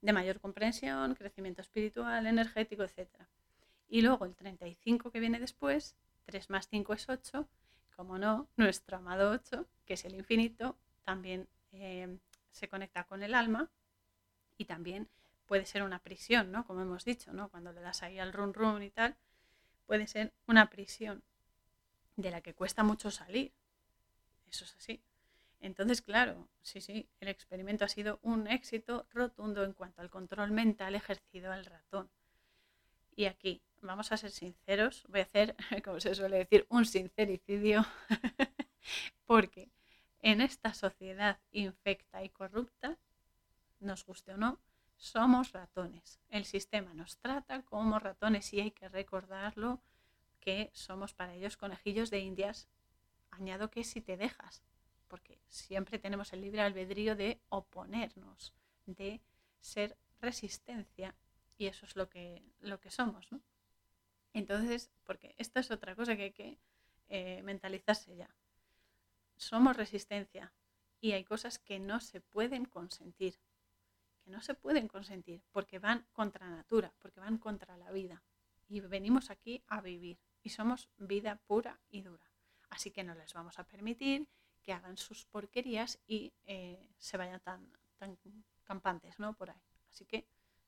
de 0.00 0.12
mayor 0.12 0.40
comprensión, 0.40 1.14
crecimiento 1.14 1.62
espiritual, 1.62 2.26
energético, 2.26 2.84
etc. 2.84 3.08
Y 3.88 4.02
luego 4.02 4.24
el 4.24 4.36
35 4.36 5.10
que 5.10 5.20
viene 5.20 5.40
después, 5.40 5.96
3 6.26 6.50
más 6.50 6.68
5 6.68 6.92
es 6.94 7.08
8, 7.08 7.48
como 7.96 8.18
no, 8.18 8.48
nuestro 8.56 8.98
amado 8.98 9.30
8, 9.32 9.66
que 9.84 9.94
es 9.94 10.04
el 10.04 10.14
infinito, 10.14 10.76
también 11.04 11.48
eh, 11.72 12.18
se 12.50 12.68
conecta 12.68 13.04
con 13.04 13.22
el 13.22 13.34
alma 13.34 13.68
y 14.58 14.66
también 14.66 15.08
puede 15.46 15.66
ser 15.66 15.82
una 15.82 16.00
prisión, 16.00 16.52
¿no? 16.52 16.66
Como 16.66 16.82
hemos 16.82 17.04
dicho, 17.04 17.32
¿no? 17.32 17.48
Cuando 17.48 17.72
le 17.72 17.80
das 17.80 18.02
ahí 18.02 18.18
al 18.18 18.32
run 18.32 18.54
run 18.54 18.82
y 18.82 18.90
tal, 18.90 19.16
puede 19.86 20.06
ser 20.06 20.32
una 20.46 20.68
prisión 20.68 21.22
de 22.16 22.30
la 22.30 22.40
que 22.40 22.54
cuesta 22.54 22.82
mucho 22.82 23.10
salir. 23.10 23.52
Eso 24.50 24.64
es 24.64 24.74
así. 24.76 25.02
Entonces, 25.60 26.02
claro, 26.02 26.48
sí, 26.62 26.80
sí, 26.80 27.08
el 27.20 27.28
experimento 27.28 27.84
ha 27.84 27.88
sido 27.88 28.18
un 28.22 28.46
éxito 28.46 29.06
rotundo 29.10 29.64
en 29.64 29.72
cuanto 29.72 30.02
al 30.02 30.10
control 30.10 30.50
mental 30.50 30.94
ejercido 30.94 31.50
al 31.50 31.64
ratón. 31.64 32.10
Y 33.14 33.24
aquí, 33.24 33.62
vamos 33.80 34.12
a 34.12 34.16
ser 34.16 34.30
sinceros, 34.30 35.04
voy 35.08 35.20
a 35.20 35.24
hacer, 35.24 35.56
como 35.84 36.00
se 36.00 36.14
suele 36.14 36.38
decir, 36.38 36.66
un 36.68 36.84
sincericidio, 36.84 37.86
porque 39.26 39.70
en 40.20 40.40
esta 40.40 40.74
sociedad 40.74 41.38
infecta 41.52 42.22
y 42.22 42.28
corrupta, 42.28 42.98
nos 43.80 44.04
guste 44.04 44.32
o 44.32 44.36
no, 44.36 44.58
somos 44.96 45.52
ratones. 45.52 46.20
El 46.28 46.44
sistema 46.44 46.94
nos 46.94 47.18
trata 47.18 47.62
como 47.62 47.98
ratones 47.98 48.52
y 48.52 48.60
hay 48.60 48.70
que 48.70 48.88
recordarlo 48.88 49.80
que 50.40 50.70
somos 50.72 51.14
para 51.14 51.34
ellos 51.34 51.56
conejillos 51.56 52.10
de 52.10 52.20
indias. 52.20 52.68
Añado 53.30 53.70
que 53.70 53.84
si 53.84 54.00
te 54.00 54.16
dejas, 54.16 54.62
porque 55.08 55.40
siempre 55.48 55.98
tenemos 55.98 56.32
el 56.32 56.40
libre 56.40 56.62
albedrío 56.62 57.16
de 57.16 57.40
oponernos, 57.48 58.54
de 58.86 59.20
ser 59.60 59.96
resistencia, 60.20 61.14
y 61.58 61.66
eso 61.66 61.86
es 61.86 61.96
lo 61.96 62.08
que, 62.08 62.42
lo 62.60 62.80
que 62.80 62.90
somos. 62.90 63.30
¿no? 63.32 63.40
Entonces, 64.32 64.90
porque 65.04 65.34
esta 65.38 65.60
es 65.60 65.70
otra 65.70 65.94
cosa 65.94 66.16
que 66.16 66.24
hay 66.24 66.32
que 66.32 66.58
eh, 67.08 67.42
mentalizarse 67.42 68.16
ya. 68.16 68.34
Somos 69.36 69.76
resistencia 69.76 70.52
y 71.00 71.12
hay 71.12 71.24
cosas 71.24 71.58
que 71.58 71.78
no 71.78 72.00
se 72.00 72.20
pueden 72.20 72.64
consentir, 72.64 73.38
que 74.26 74.32
no 74.32 74.42
se 74.42 74.54
pueden 74.54 74.88
consentir 74.88 75.40
porque 75.52 75.78
van 75.78 76.04
contra 76.12 76.50
natura, 76.50 76.92
porque 76.98 77.20
van 77.20 77.38
contra 77.38 77.76
la 77.76 77.92
vida. 77.92 78.24
Y 78.68 78.80
venimos 78.80 79.30
aquí 79.30 79.62
a 79.68 79.80
vivir 79.80 80.18
y 80.42 80.50
somos 80.50 80.90
vida 80.98 81.36
pura 81.46 81.78
y 81.88 82.02
dura. 82.02 82.28
Así 82.68 82.90
que 82.90 83.04
no 83.04 83.14
les 83.14 83.32
vamos 83.34 83.60
a 83.60 83.64
permitir 83.64 84.26
que 84.62 84.72
hagan 84.72 84.96
sus 84.96 85.24
porquerías 85.26 86.00
y 86.08 86.32
eh, 86.44 86.90
se 86.98 87.16
vayan 87.16 87.38
tan, 87.38 87.72
tan 87.98 88.18
campantes, 88.64 89.16
¿no? 89.20 89.32
Por 89.34 89.50
ahí. 89.50 89.62
Así 89.92 90.04
que 90.04 90.26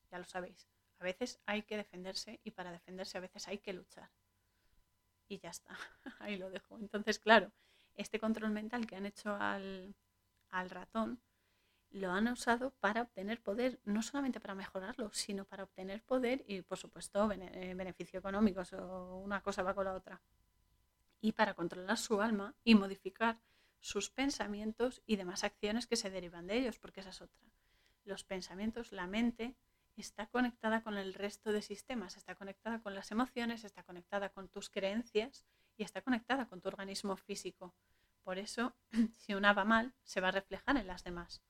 ya 0.09 0.17
lo 0.17 0.23
sabéis. 0.23 0.69
A 0.99 1.03
veces 1.03 1.41
hay 1.45 1.63
que 1.63 1.75
defenderse 1.75 2.39
y 2.45 2.51
para 2.51 2.71
defenderse 2.71 3.17
a 3.17 3.21
veces 3.21 3.45
hay 3.49 3.57
que 3.57 3.73
luchar. 3.73 4.09
Y 5.27 5.39
ya 5.39 5.49
está. 5.49 5.77
ahí 6.19 6.37
lo 6.37 6.49
dejo. 6.49 6.79
Entonces, 6.79 7.19
claro, 7.19 7.51
este 7.95 8.21
control 8.21 8.51
mental 8.51 8.87
que 8.87 8.95
han 8.95 9.05
hecho 9.05 9.35
al, 9.35 9.93
al 10.49 10.69
ratón 10.69 11.21
lo 11.91 12.11
han 12.11 12.27
usado 12.27 12.71
para 12.79 13.01
obtener 13.01 13.41
poder, 13.41 13.79
no 13.85 14.01
solamente 14.01 14.39
para 14.39 14.55
mejorarlo, 14.55 15.11
sino 15.13 15.45
para 15.45 15.63
obtener 15.63 16.03
poder 16.03 16.43
y, 16.47 16.61
por 16.61 16.77
supuesto, 16.77 17.31
eh, 17.31 17.73
beneficio 17.75 18.19
económico, 18.19 18.61
o 18.77 19.19
una 19.19 19.41
cosa 19.41 19.63
va 19.63 19.73
con 19.73 19.85
la 19.85 19.93
otra. 19.93 20.21
Y 21.21 21.31
para 21.33 21.53
controlar 21.53 21.97
su 21.97 22.21
alma 22.21 22.55
y 22.63 22.75
modificar 22.75 23.39
sus 23.79 24.09
pensamientos 24.09 25.01
y 25.05 25.15
demás 25.15 25.43
acciones 25.43 25.87
que 25.87 25.95
se 25.95 26.09
derivan 26.09 26.47
de 26.47 26.57
ellos, 26.57 26.79
porque 26.79 26.99
esa 26.99 27.09
es 27.09 27.21
otra. 27.21 27.41
Los 28.03 28.23
pensamientos, 28.23 28.91
la 28.91 29.07
mente, 29.07 29.55
está 29.95 30.27
conectada 30.27 30.81
con 30.81 30.97
el 30.97 31.13
resto 31.13 31.51
de 31.51 31.61
sistemas, 31.61 32.17
está 32.17 32.35
conectada 32.35 32.81
con 32.81 32.95
las 32.95 33.11
emociones, 33.11 33.63
está 33.63 33.83
conectada 33.83 34.29
con 34.29 34.47
tus 34.47 34.69
creencias 34.69 35.45
y 35.75 35.83
está 35.83 36.01
conectada 36.01 36.47
con 36.47 36.61
tu 36.61 36.69
organismo 36.69 37.17
físico. 37.17 37.73
Por 38.23 38.37
eso, 38.37 38.75
si 39.17 39.33
una 39.33 39.53
va 39.53 39.65
mal, 39.65 39.93
se 40.03 40.21
va 40.21 40.29
a 40.29 40.31
reflejar 40.31 40.77
en 40.77 40.87
las 40.87 41.03
demás. 41.03 41.41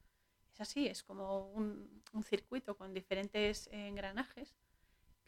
Es 0.59 0.67
así, 0.67 0.87
es 0.87 1.03
como 1.03 1.47
un, 1.51 2.03
circuito 2.25 2.75
con 2.75 2.93
diferentes 2.93 3.69
engranajes, 3.71 4.57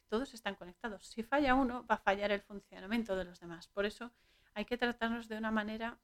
todos 0.09 0.33
están 0.33 0.55
conectados. 0.55 1.07
Si 1.07 1.23
falla 1.23 1.55
uno, 1.55 1.85
va 1.89 1.95
a 1.95 1.99
fallar 1.99 2.33
el 2.33 2.41
funcionamiento 2.41 3.15
de 3.15 3.23
los 3.23 3.39
demás. 3.39 3.69
Por 3.69 3.85
eso 3.85 4.11
hay 4.53 4.65
que 4.65 4.77
tratarnos 4.77 5.29
de 5.29 5.37
una 5.37 5.49
manera 5.49 5.97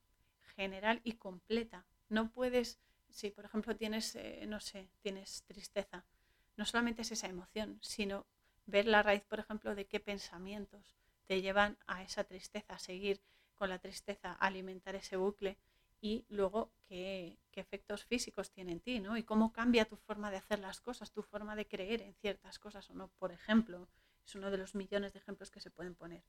general 0.56 1.02
y 1.04 1.18
completa. 1.18 1.86
No 2.08 2.32
puedes, 2.32 2.80
si 3.10 3.30
por 3.30 3.44
ejemplo 3.44 3.76
tienes, 3.76 4.16
eh, 4.16 4.46
no 4.48 4.62
sé, 4.62 4.88
tienes 5.02 5.44
tristeza, 5.44 6.06
no 6.56 6.64
solamente 6.64 7.02
es 7.02 7.12
esa 7.12 7.28
emoción, 7.28 7.80
sino 7.82 8.26
ver 8.66 8.88
la 8.88 9.04
raíz, 9.04 9.24
por 9.24 9.40
ejemplo, 9.40 9.76
de 9.76 9.88
qué 9.88 10.00
pensamientos 10.00 10.96
te 11.26 11.42
llevan 11.42 11.78
a 11.86 12.02
esa 12.02 12.24
tristeza, 12.24 12.76
a 12.76 12.80
seguir 12.80 13.20
con 13.56 13.68
la 13.68 13.80
tristeza, 13.80 14.32
alimentar 14.32 14.96
ese 14.96 15.18
bucle 15.18 15.58
y 16.00 16.26
luego 16.30 16.72
qué, 16.88 17.40
qué, 17.52 17.60
efectos 17.60 18.06
físicos 18.06 18.52
tiene 18.52 18.72
en 18.72 18.80
ti, 18.80 19.00
¿no? 19.00 19.18
Y 19.18 19.24
cómo 19.24 19.52
cambia 19.52 19.86
tu 19.86 19.96
forma 19.96 20.30
de 20.32 20.38
hacer 20.38 20.60
las 20.60 20.80
cosas, 20.82 21.12
tu 21.12 21.24
forma 21.24 21.56
de 21.56 21.68
creer 21.68 22.02
en 22.02 22.14
ciertas 22.16 22.60
cosas 22.60 22.90
o 22.90 22.94
no. 22.94 23.10
Por 23.20 23.32
ejemplo, 23.32 23.90
es 24.26 24.36
uno 24.36 24.52
de 24.52 24.58
los 24.58 24.76
millones 24.76 25.14
de 25.14 25.20
ejemplos 25.20 25.52
que 25.52 25.62
se 25.62 25.72
pueden 25.72 25.96
poner. 25.96 26.24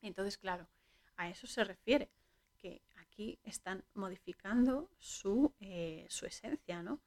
Entonces, 0.00 0.38
claro, 0.38 0.68
a 1.16 1.28
eso 1.28 1.46
se 1.46 1.64
refiere, 1.64 2.10
que 2.56 2.82
aquí 2.96 3.38
están 3.42 3.84
modificando 3.94 4.90
su, 4.98 5.54
eh, 5.60 6.06
su 6.08 6.26
esencia, 6.26 6.82
¿no? 6.82 7.00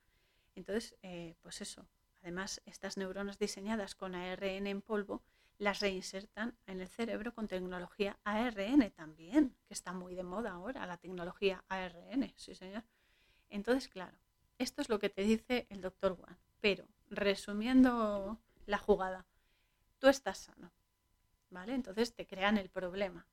Entonces, 0.56 0.95
eh, 1.02 1.36
pues 1.41 1.62
eso. 1.62 1.88
Además, 2.22 2.62
estas 2.66 2.98
neuronas 2.98 3.38
diseñadas 3.38 3.95
con 3.95 4.16
ARN 4.16 4.68
en 4.68 4.82
polvo 4.82 5.24
las 5.57 5.80
reinsertan 5.80 6.57
en 6.65 6.81
el 6.81 6.88
cerebro 6.88 7.34
con 7.34 7.47
tecnología 7.47 8.19
ARN 8.23 8.91
también, 8.91 9.55
que 9.67 9.73
está 9.73 9.93
muy 9.93 10.15
de 10.15 10.23
moda 10.23 10.51
ahora, 10.51 10.85
la 10.85 10.97
tecnología 10.97 11.63
ARN, 11.69 12.34
sí 12.35 12.55
señor. 12.55 12.84
Entonces, 13.49 13.88
claro, 13.88 14.17
esto 14.57 14.81
es 14.81 14.89
lo 14.89 14.99
que 14.99 15.09
te 15.09 15.23
dice 15.23 15.67
el 15.69 15.81
doctor 15.81 16.15
Juan. 16.15 16.38
Pero, 16.59 16.88
resumiendo 17.09 18.39
la 18.65 18.77
jugada, 18.77 19.25
tú 19.99 20.07
estás 20.07 20.39
sano, 20.39 20.71
¿vale? 21.49 21.73
Entonces 21.75 22.15
te 22.15 22.25
crean 22.25 22.57
el 22.57 22.69
problema. 22.69 23.27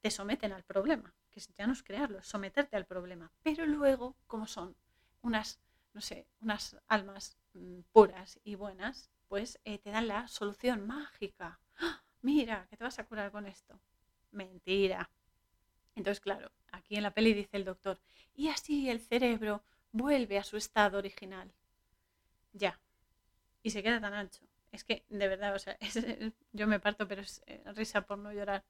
Te 0.00 0.10
someten 0.10 0.52
al 0.52 0.64
problema, 0.64 1.14
que 1.30 1.40
ya 1.40 1.66
no 1.66 1.72
es 1.72 1.82
crearlo, 1.82 2.22
someterte 2.22 2.76
al 2.76 2.86
problema. 2.86 3.32
Pero 3.42 3.66
luego, 3.66 4.16
como 4.26 4.46
son 4.46 4.76
unas, 5.22 5.60
no 5.92 6.00
sé, 6.00 6.26
unas 6.40 6.76
almas 6.86 7.36
mm, 7.54 7.80
puras 7.92 8.40
y 8.44 8.54
buenas, 8.54 9.10
pues 9.28 9.60
eh, 9.64 9.78
te 9.78 9.90
dan 9.90 10.08
la 10.08 10.28
solución 10.28 10.86
mágica. 10.86 11.60
¡Ah! 11.78 12.02
Mira, 12.22 12.66
que 12.68 12.76
te 12.76 12.84
vas 12.84 12.98
a 12.98 13.06
curar 13.06 13.30
con 13.30 13.46
esto. 13.46 13.80
Mentira. 14.32 15.10
Entonces, 15.94 16.20
claro, 16.20 16.50
aquí 16.72 16.96
en 16.96 17.02
la 17.02 17.12
peli 17.12 17.34
dice 17.34 17.56
el 17.56 17.64
doctor, 17.64 18.00
y 18.34 18.48
así 18.48 18.88
el 18.88 19.00
cerebro 19.00 19.62
vuelve 19.92 20.38
a 20.38 20.44
su 20.44 20.56
estado 20.56 20.98
original. 20.98 21.52
Ya. 22.52 22.80
Y 23.62 23.70
se 23.70 23.82
queda 23.82 24.00
tan 24.00 24.14
ancho. 24.14 24.42
Es 24.72 24.84
que, 24.84 25.04
de 25.08 25.28
verdad, 25.28 25.54
o 25.54 25.58
sea, 25.58 25.76
yo 26.52 26.66
me 26.66 26.80
parto, 26.80 27.08
pero 27.08 27.22
es 27.22 27.42
eh, 27.46 27.62
risa 27.74 28.02
por 28.06 28.18
no 28.18 28.32
llorar. 28.32 28.64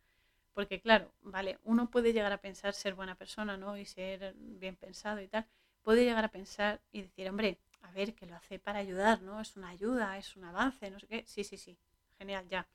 Porque, 0.55 0.80
claro, 0.80 1.12
vale, 1.22 1.59
uno 1.64 1.90
puede 1.90 2.12
llegar 2.12 2.32
a 2.32 2.40
pensar 2.40 2.74
ser 2.74 2.94
buena 2.94 3.14
persona, 3.16 3.56
¿no? 3.56 3.76
Y 3.76 3.85
ser 3.86 4.35
bien 4.36 4.76
pensado 4.76 5.20
y 5.20 5.28
tal. 5.28 5.47
Puede 5.82 6.05
llegar 6.05 6.24
a 6.24 6.28
pensar 6.30 6.80
y 6.93 7.02
decir, 7.02 7.28
hombre, 7.28 7.59
a 7.82 7.90
ver, 7.92 8.14
que 8.14 8.26
lo 8.26 8.36
hace 8.36 8.59
para 8.59 8.78
ayudar, 8.80 9.22
¿no? 9.22 9.40
Es 9.40 9.56
una 9.56 9.68
ayuda, 9.70 10.18
es 10.18 10.36
un 10.36 10.44
avance, 10.44 10.90
no 10.90 10.98
sé 10.98 11.06
qué. 11.06 11.24
Sí, 11.26 11.44
sí, 11.44 11.56
sí, 11.56 11.78
genial, 12.16 12.48
ya. 12.48 12.68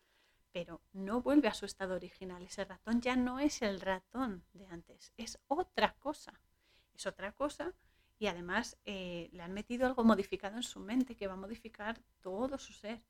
Pero 0.51 0.81
no 0.93 1.21
vuelve 1.21 1.47
a 1.47 1.53
su 1.53 1.65
estado 1.65 1.95
original. 1.95 2.41
Ese 2.43 2.65
ratón 2.65 3.01
ya 3.01 3.15
no 3.15 3.39
es 3.39 3.61
el 3.61 3.81
ratón 3.81 4.43
de 4.53 4.67
antes, 4.67 5.13
es 5.17 5.39
otra 5.47 5.95
cosa. 5.95 6.39
Es 6.95 7.07
otra 7.07 7.31
cosa 7.31 7.73
y 8.19 8.27
además 8.27 8.77
eh, 8.85 9.29
le 9.31 9.41
han 9.41 9.53
metido 9.53 9.87
algo 9.87 10.03
modificado 10.03 10.55
en 10.55 10.63
su 10.63 10.79
mente 10.79 11.15
que 11.15 11.27
va 11.27 11.33
a 11.33 11.37
modificar 11.37 11.99
todo 12.21 12.57
su 12.59 12.71
ser. 12.71 13.01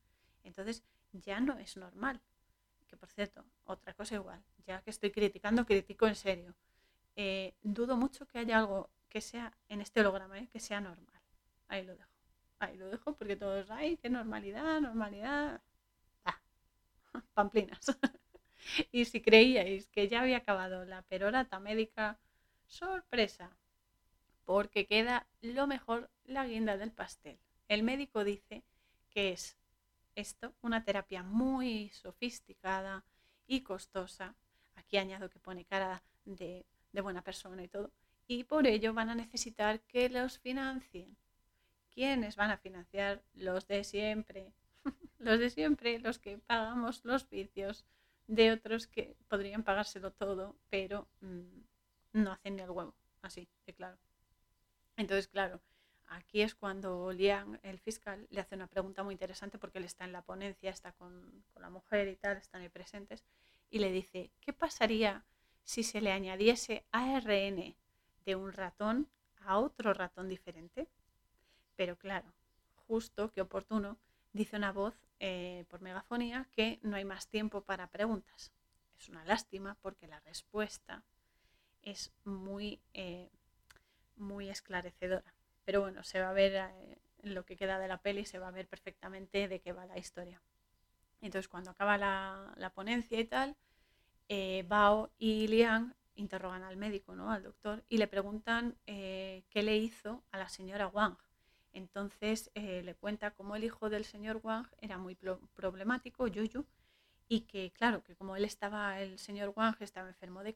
Entonces 0.44 0.84
ya 1.12 1.40
no 1.42 1.58
es 1.60 1.76
normal. 1.76 2.22
Que 2.88 2.96
por 2.96 3.10
cierto, 3.10 3.44
otra 3.66 3.94
cosa 3.94 4.16
igual, 4.16 4.42
ya 4.66 4.82
que 4.82 4.92
estoy 4.92 5.12
criticando, 5.12 5.66
critico 5.66 6.08
en 6.08 6.16
serio. 6.16 6.56
Eh, 7.16 7.54
dudo 7.62 7.98
mucho 7.98 8.26
que 8.26 8.40
haya 8.40 8.58
algo 8.58 8.90
que 9.10 9.20
sea 9.22 9.52
en 9.68 9.82
este 9.82 10.00
holograma, 10.00 10.40
¿eh? 10.40 10.48
que 10.48 10.60
sea 10.60 10.80
normal 10.80 11.13
ahí 11.68 11.84
lo 11.86 11.96
dejo. 11.96 12.10
Ahí 12.60 12.78
lo 12.78 12.88
dejo 12.90 13.16
porque 13.16 13.36
todos, 13.36 13.70
ay, 13.72 13.98
qué 13.98 14.10
normalidad, 14.10 14.80
normalidad. 14.82 15.62
Ah, 16.26 16.40
pamplinas. 17.34 17.86
y 18.92 19.06
si 19.06 19.22
creíais 19.22 19.88
que 19.90 20.08
ya 20.08 20.22
había 20.22 20.38
acabado 20.38 20.86
la 20.86 21.02
perorata 21.04 21.60
médica, 21.60 22.20
sorpresa, 22.66 23.56
porque 24.46 24.86
queda 24.86 25.28
lo 25.42 25.68
mejor 25.68 26.10
la 26.26 26.46
guinda 26.48 26.78
del 26.78 26.92
pastel. 26.92 27.40
El 27.68 27.84
médico 27.84 28.24
dice 28.24 28.64
que 29.10 29.32
es 29.32 29.58
esto 30.16 30.54
una 30.62 30.84
terapia 30.84 31.24
muy 31.24 31.90
sofisticada 31.90 33.04
y 33.48 33.62
costosa. 33.62 34.36
Aquí 34.76 34.98
añado 34.98 35.30
que 35.30 35.40
pone 35.40 35.66
cara 35.66 36.04
de, 36.26 36.66
de 36.92 37.02
buena 37.02 37.22
persona 37.22 37.64
y 37.64 37.68
todo. 37.68 37.92
Y 38.28 38.44
por 38.46 38.68
ello 38.68 38.94
van 38.94 39.10
a 39.10 39.16
necesitar 39.16 39.82
que 39.82 40.10
los 40.10 40.40
financien. 40.40 41.18
¿Quiénes 41.94 42.36
van 42.36 42.52
a 42.52 42.58
financiar? 42.58 43.24
Los 43.34 43.68
de 43.68 43.84
siempre. 43.84 44.54
los 45.20 45.40
de 45.40 45.50
siempre, 45.50 46.00
los 46.00 46.20
que 46.20 46.38
pagamos 46.38 47.04
los 47.06 47.30
vicios 47.30 47.86
de 48.28 48.52
otros 48.52 48.88
que 48.88 49.16
podrían 49.28 49.64
pagárselo 49.64 50.12
todo, 50.12 50.56
pero 50.70 51.08
mm, 51.22 51.62
no 52.14 52.32
hacen 52.32 52.56
ni 52.56 52.62
el 52.62 52.70
huevo, 52.70 52.96
así 53.22 53.48
de 53.66 53.74
claro. 53.74 53.98
Entonces, 54.96 55.28
claro, 55.28 55.62
aquí 56.08 56.42
es 56.42 56.56
cuando 56.56 57.12
Lian, 57.12 57.60
el 57.64 57.80
fiscal, 57.80 58.28
le 58.30 58.42
hace 58.42 58.56
una 58.56 58.68
pregunta 58.68 59.04
muy 59.04 59.14
interesante 59.14 59.58
porque 59.58 59.80
él 59.80 59.86
está 59.86 60.06
en 60.06 60.14
la 60.14 60.22
ponencia, 60.22 60.70
está 60.70 60.94
con, 60.94 61.44
con 61.54 61.62
la 61.62 61.70
mujer 61.70 62.08
y 62.08 62.16
tal, 62.16 62.38
están 62.38 62.62
ahí 62.62 62.70
presentes, 62.70 63.24
y 63.70 63.80
le 63.80 63.92
dice, 63.92 64.32
¿qué 64.40 64.54
pasaría 64.54 65.26
si 65.64 65.84
se 65.84 66.02
le 66.02 66.12
añadiese 66.12 66.86
ARN 66.92 67.76
de 68.26 68.36
un 68.36 68.54
ratón 68.54 69.10
a 69.40 69.58
otro 69.58 69.94
ratón 69.94 70.30
diferente? 70.30 70.88
Pero 71.76 71.98
claro, 71.98 72.28
justo, 72.88 73.32
que 73.32 73.42
oportuno, 73.42 73.98
dice 74.34 74.58
una 74.58 74.72
voz 74.72 74.96
eh, 75.20 75.64
por 75.70 75.82
megafonía 75.82 76.48
que 76.52 76.80
no 76.82 76.98
hay 76.98 77.06
más 77.06 77.28
tiempo 77.28 77.62
para 77.62 77.88
preguntas. 77.88 78.52
Es 79.00 79.10
una 79.10 79.24
lástima 79.24 79.78
porque 79.82 80.08
la 80.08 80.20
respuesta 80.22 81.04
es 81.82 82.12
muy, 82.26 82.82
eh, 82.94 83.30
muy 84.18 84.50
esclarecedora. 84.50 85.34
Pero 85.66 85.82
bueno, 85.82 86.04
se 86.04 86.20
va 86.20 86.30
a 86.30 86.34
ver 86.34 86.56
eh, 86.56 86.98
lo 87.22 87.46
que 87.46 87.56
queda 87.56 87.80
de 87.80 87.88
la 87.88 88.02
peli, 88.02 88.26
se 88.26 88.40
va 88.40 88.50
a 88.50 88.52
ver 88.52 88.68
perfectamente 88.68 89.48
de 89.48 89.62
qué 89.62 89.72
va 89.72 89.86
la 89.86 89.98
historia. 89.98 90.42
Entonces, 91.22 91.48
cuando 91.48 91.72
acaba 91.72 91.98
la, 91.98 92.72
ponencia 92.76 93.18
y 93.18 93.26
tal, 93.26 93.56
Bao 94.68 95.10
y 95.18 95.48
Liang 95.48 95.94
interrogan 96.16 96.64
al 96.64 96.76
médico, 96.76 97.16
¿no? 97.16 97.32
al 97.32 97.44
doctor, 97.44 97.86
y 97.88 97.98
le 97.98 98.08
preguntan 98.08 98.76
qué 98.86 99.62
le 99.64 99.78
hizo 99.78 100.22
a 100.32 100.38
la 100.38 100.50
señora 100.50 100.88
Wang. 100.88 101.16
Entonces 101.74 102.52
eh, 102.54 102.84
le 102.84 102.96
cuenta 102.96 103.32
cómo 103.32 103.56
el 103.56 103.64
hijo 103.64 103.90
del 103.90 104.06
señor 104.06 104.40
Wang 104.44 104.68
era 104.80 104.98
muy 104.98 105.16
problemático, 105.56 106.28
Yuyu, 106.28 106.66
y 107.28 107.42
que 107.42 107.72
claro, 107.72 108.04
que 108.04 108.16
como 108.16 108.36
él 108.36 108.46
estaba, 108.46 109.02
el 109.02 109.18
señor 109.18 109.54
Wang 109.56 109.76
estaba 109.80 110.08
enfermo 110.08 110.44
de, 110.44 110.54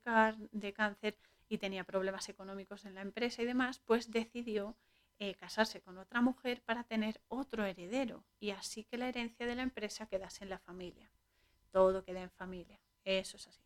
cáncer 0.74 1.18
y 1.50 1.58
tenía 1.58 1.84
problemas 1.84 2.30
económicos 2.30 2.86
en 2.86 2.94
la 2.94 3.02
empresa 3.02 3.42
y 3.42 3.46
demás, 3.46 3.80
pues 3.80 4.12
decidió 4.12 4.76
eh, 5.20 5.34
casarse 5.34 5.82
con 5.82 5.98
otra 5.98 6.22
mujer 6.22 6.62
para 6.62 6.84
tener 6.84 7.20
otro 7.30 7.66
heredero 7.66 8.24
y 8.40 8.52
así 8.52 8.84
que 8.84 8.98
la 8.98 9.10
herencia 9.10 9.48
de 9.48 9.56
la 9.56 9.64
empresa 9.64 10.06
quedase 10.06 10.44
en 10.44 10.52
la 10.52 10.60
familia. 10.60 11.10
Todo 11.72 12.04
queda 12.04 12.22
en 12.22 12.30
familia, 12.30 12.80
eso 13.04 13.38
es 13.38 13.48
así. 13.48 13.62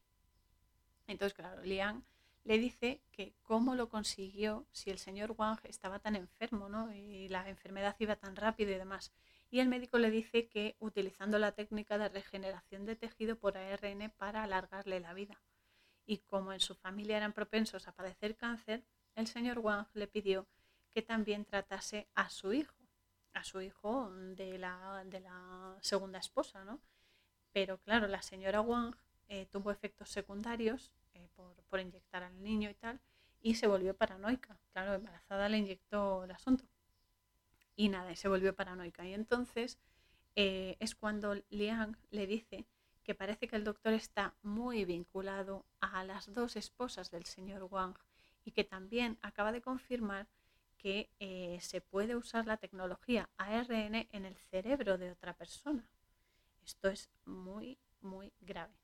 Entonces, 1.07 1.33
claro, 1.33 1.61
Liang 1.63 2.03
le 2.43 2.57
dice 2.57 3.01
que 3.11 3.33
cómo 3.43 3.75
lo 3.75 3.89
consiguió 3.89 4.65
si 4.71 4.89
el 4.89 4.97
señor 4.97 5.35
Wang 5.37 5.59
estaba 5.63 5.99
tan 5.99 6.15
enfermo 6.15 6.69
¿no? 6.69 6.91
y 6.93 7.27
la 7.29 7.47
enfermedad 7.47 7.95
iba 7.99 8.15
tan 8.15 8.35
rápido 8.35 8.71
y 8.71 8.75
demás. 8.75 9.11
Y 9.49 9.59
el 9.59 9.67
médico 9.67 9.99
le 9.99 10.09
dice 10.09 10.47
que 10.47 10.75
utilizando 10.79 11.37
la 11.37 11.51
técnica 11.51 11.97
de 11.97 12.09
regeneración 12.09 12.85
de 12.85 12.95
tejido 12.95 13.37
por 13.37 13.57
ARN 13.57 14.11
para 14.17 14.43
alargarle 14.43 14.99
la 14.99 15.13
vida. 15.13 15.41
Y 16.05 16.19
como 16.19 16.53
en 16.53 16.61
su 16.61 16.73
familia 16.73 17.17
eran 17.17 17.33
propensos 17.33 17.87
a 17.87 17.91
padecer 17.91 18.35
cáncer, 18.35 18.83
el 19.15 19.27
señor 19.27 19.59
Wang 19.59 19.87
le 19.93 20.07
pidió 20.07 20.47
que 20.89 21.01
también 21.01 21.45
tratase 21.45 22.07
a 22.15 22.29
su 22.29 22.53
hijo, 22.53 22.75
a 23.33 23.43
su 23.43 23.61
hijo 23.61 24.09
de 24.11 24.57
la, 24.57 25.77
segunda 25.81 26.19
esposa, 26.19 26.63
¿no? 26.63 26.81
Pero 27.51 27.77
claro, 27.79 28.07
la 28.07 28.21
señora 28.21 28.61
Wang 28.61 28.95
eh, 29.27 29.45
tuvo 29.51 29.71
efectos 29.71 30.09
secundarios 30.09 30.91
eh, 31.13 31.27
por, 31.69 31.79
inyectar 31.79 32.23
al 32.23 32.41
niño 32.41 32.69
y 32.69 32.73
tal, 32.73 32.99
y 33.41 33.55
se 33.55 33.67
volvió 33.67 33.95
paranoica. 33.95 34.57
Claro, 34.71 34.93
embarazada 34.93 35.49
le 35.49 35.57
inyectó 35.57 36.23
el 36.23 36.31
asunto. 36.31 36.65
Y 37.75 37.89
nada, 37.89 38.15
se 38.15 38.27
volvió 38.27 38.55
paranoica. 38.55 39.05
Y 39.05 39.13
entonces 39.13 39.79
eh, 40.35 40.77
es 40.79 40.95
cuando 40.95 41.35
Liang 41.49 41.97
le 42.09 42.27
dice 42.27 42.65
que 43.03 43.15
parece 43.15 43.47
que 43.47 43.55
el 43.55 43.63
doctor 43.63 43.93
está 43.93 44.35
muy 44.43 44.85
vinculado 44.85 45.65
a 45.79 46.03
las 46.03 46.33
dos 46.33 46.55
esposas 46.55 47.09
del 47.09 47.25
señor 47.25 47.63
Wang 47.63 47.95
y 48.43 48.51
que 48.51 48.63
también 48.63 49.17
acaba 49.21 49.51
de 49.51 49.61
confirmar 49.61 50.27
que 50.77 51.09
eh, 51.19 51.59
se 51.61 51.79
puede 51.79 52.15
usar 52.15 52.47
la 52.47 52.57
tecnología 52.57 53.29
ARN 53.37 54.07
en 54.11 54.25
el 54.25 54.35
cerebro 54.35 54.97
de 54.97 55.11
otra 55.11 55.33
persona. 55.33 55.87
Esto 56.63 56.89
es 56.89 57.09
muy, 57.25 57.77
muy 58.01 58.33
grave. 58.41 58.80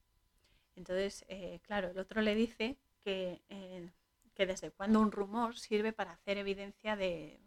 Entonces, 0.78 1.26
eh, 1.28 1.60
claro, 1.64 1.90
el 1.90 2.00
otro 2.00 2.22
le 2.22 2.36
dice 2.36 2.78
que, 3.04 3.42
eh, 3.50 3.90
que, 4.36 4.46
desde 4.46 4.72
cuando 4.72 5.02
un 5.02 5.12
rumor 5.12 5.58
sirve 5.58 5.92
para 5.92 6.12
hacer 6.12 6.38
evidencia 6.38 6.96
de, 6.96 7.40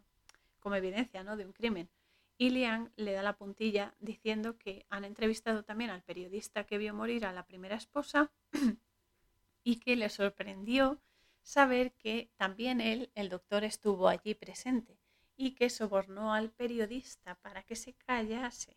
como 0.59 0.75
evidencia 0.75 1.23
¿no? 1.23 1.37
de 1.37 1.45
un 1.45 1.53
crimen. 1.53 1.89
Y 2.37 2.49
Liang 2.49 2.91
le 2.97 3.13
da 3.13 3.23
la 3.23 3.37
puntilla 3.37 3.95
diciendo 3.99 4.57
que 4.57 4.85
han 4.89 5.05
entrevistado 5.05 5.63
también 5.63 5.91
al 5.91 6.03
periodista 6.03 6.65
que 6.65 6.77
vio 6.77 6.93
morir 6.93 7.25
a 7.25 7.31
la 7.31 7.45
primera 7.45 7.75
esposa 7.75 8.31
y 9.63 9.77
que 9.77 9.95
le 9.95 10.09
sorprendió 10.09 10.99
saber 11.41 11.93
que 11.93 12.29
también 12.35 12.81
él, 12.81 13.11
el 13.15 13.29
doctor, 13.29 13.63
estuvo 13.63 14.07
allí 14.07 14.35
presente 14.35 14.97
y 15.37 15.51
que 15.51 15.69
sobornó 15.69 16.33
al 16.33 16.49
periodista 16.49 17.35
para 17.35 17.63
que 17.63 17.75
se 17.75 17.93
callase. 17.93 18.75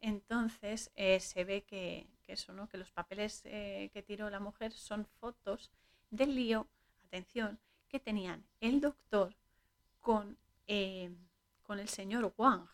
Entonces 0.00 0.90
eh, 0.94 1.20
se 1.20 1.44
ve 1.44 1.62
que, 1.62 2.06
eso, 2.28 2.52
¿no? 2.52 2.68
que 2.68 2.78
los 2.78 2.90
papeles 2.90 3.42
eh, 3.44 3.90
que 3.92 4.02
tiró 4.02 4.30
la 4.30 4.40
mujer 4.40 4.72
son 4.72 5.06
fotos 5.20 5.70
del 6.10 6.34
lío, 6.34 6.68
atención, 7.04 7.58
que 7.88 7.98
tenían 7.98 8.44
el 8.60 8.80
doctor 8.80 9.34
con, 10.00 10.38
eh, 10.66 11.10
con 11.62 11.78
el 11.78 11.88
señor 11.88 12.32
Wang, 12.36 12.68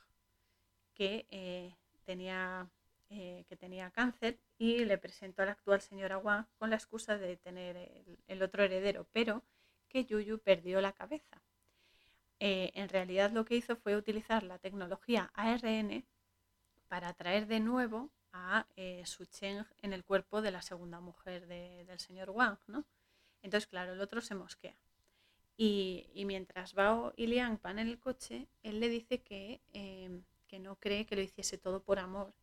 que 0.92 1.26
tenía 2.04 2.68
eh, 3.10 3.44
que 3.48 3.56
tenía 3.56 3.90
cáncer 3.90 4.40
y 4.58 4.84
le 4.84 4.98
presentó 4.98 5.42
al 5.42 5.50
actual 5.50 5.80
señor 5.80 6.12
Agua 6.12 6.48
con 6.58 6.70
la 6.70 6.76
excusa 6.76 7.16
de 7.16 7.36
tener 7.36 8.16
el, 8.26 8.42
otro 8.42 8.64
heredero, 8.64 9.06
pero 9.12 9.44
que 9.88 10.04
Yuyu 10.04 10.38
perdió 10.38 10.80
la 10.80 10.92
cabeza. 10.92 11.42
En 12.40 12.88
realidad 12.88 13.30
lo 13.30 13.44
que 13.44 13.56
hizo 13.56 13.76
fue 13.76 13.96
utilizar 13.96 14.42
la 14.42 14.58
tecnología 14.58 15.30
ARN 15.34 16.04
para 16.88 17.12
traer 17.14 17.46
de 17.46 17.60
nuevo 17.60 18.10
a 18.34 18.66
eh, 18.76 19.02
Su 19.06 19.24
Cheng 19.24 19.64
en 19.80 19.94
el 19.94 20.04
cuerpo 20.04 20.42
de 20.42 20.50
la 20.50 20.60
segunda 20.60 21.00
mujer 21.00 21.46
del 21.46 21.98
señor 21.98 22.28
Wang, 22.28 22.58
¿no? 22.66 22.84
Entonces, 23.40 23.66
claro, 23.66 23.94
el 23.94 24.00
otro 24.02 24.20
se 24.20 24.34
mosquea. 24.34 24.76
Y, 25.56 26.10
mientras 26.26 26.74
Bao 26.74 27.14
y 27.16 27.28
Liang 27.28 27.58
van 27.62 27.78
en 27.78 27.88
el 27.88 27.98
coche, 27.98 28.48
él 28.62 28.80
le 28.80 28.90
dice 28.90 29.22
que, 29.22 29.62
que 30.48 30.58
no 30.58 30.76
cree 30.76 31.06
que 31.06 31.16
lo 31.16 31.22
hiciese 31.22 31.56
todo 31.56 31.82
por 31.82 31.98
amor, 31.98 32.34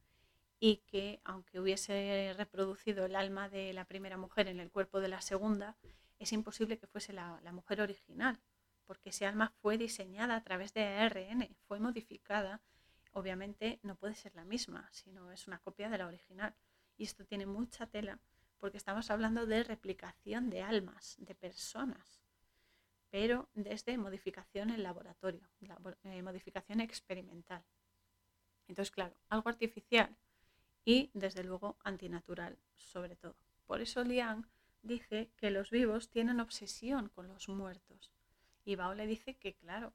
y 0.64 0.78
que 0.88 1.20
aunque 1.24 1.60
hubiese 1.60 2.34
reproducido 2.38 3.06
el 3.06 3.16
alma 3.16 3.50
de 3.50 3.74
la 3.74 3.86
primera 3.86 4.16
mujer 4.16 4.48
en 4.48 4.60
el 4.60 4.70
cuerpo 4.70 5.02
de 5.02 5.08
la 5.08 5.20
segunda, 5.20 5.76
es 6.20 6.32
imposible 6.34 6.78
que 6.78 6.86
fuese 6.86 7.14
la, 7.14 7.42
mujer 7.52 7.82
original, 7.82 8.40
porque 8.86 9.10
ese 9.10 9.26
alma 9.26 9.52
fue 9.62 9.80
diseñada 9.80 10.36
a 10.36 10.44
través 10.44 10.72
de 10.76 10.84
ARN, 10.84 11.50
fue 11.68 11.80
modificada. 11.80 12.62
Obviamente 13.12 13.80
no 13.84 13.96
puede 13.96 14.16
ser 14.16 14.34
la 14.36 14.46
misma, 14.46 14.88
sino 14.92 15.32
es 15.32 15.48
una 15.48 15.60
copia 15.60 15.90
de 15.90 15.98
la 15.98 16.08
original. 16.08 16.56
Y 16.98 17.04
esto 17.04 17.26
tiene 17.26 17.46
mucha 17.46 17.88
tela, 17.88 18.20
porque 18.58 18.78
estamos 18.78 19.10
hablando 19.10 19.46
de 19.46 19.64
replicación 19.64 20.50
de 20.50 20.62
almas, 20.62 21.16
de 21.20 21.36
personas, 21.36 22.22
pero 23.10 23.50
desde 23.54 23.98
modificación 23.98 24.70
en 24.70 24.84
laboratorio, 24.84 25.50
eh, 26.04 26.22
modificación 26.22 26.80
experimental. 26.80 27.64
Entonces, 28.68 28.92
claro, 28.92 29.16
algo 29.30 29.50
artificial 29.50 30.16
y 30.86 31.12
desde 31.14 31.44
luego 31.44 31.78
antinatural 31.84 32.58
sobre 32.76 33.16
todo. 33.16 33.36
Por 33.66 33.82
eso 33.82 34.04
Liang 34.04 34.48
dice 34.82 35.32
que 35.38 35.52
los 35.52 35.72
vivos 35.72 36.10
tienen 36.10 36.40
obsesión 36.40 37.10
con 37.10 37.28
los 37.28 37.50
muertos. 37.50 38.12
Y 38.64 38.76
Bao 38.76 38.94
le 38.94 39.08
dice 39.08 39.36
que 39.36 39.56
claro, 39.56 39.94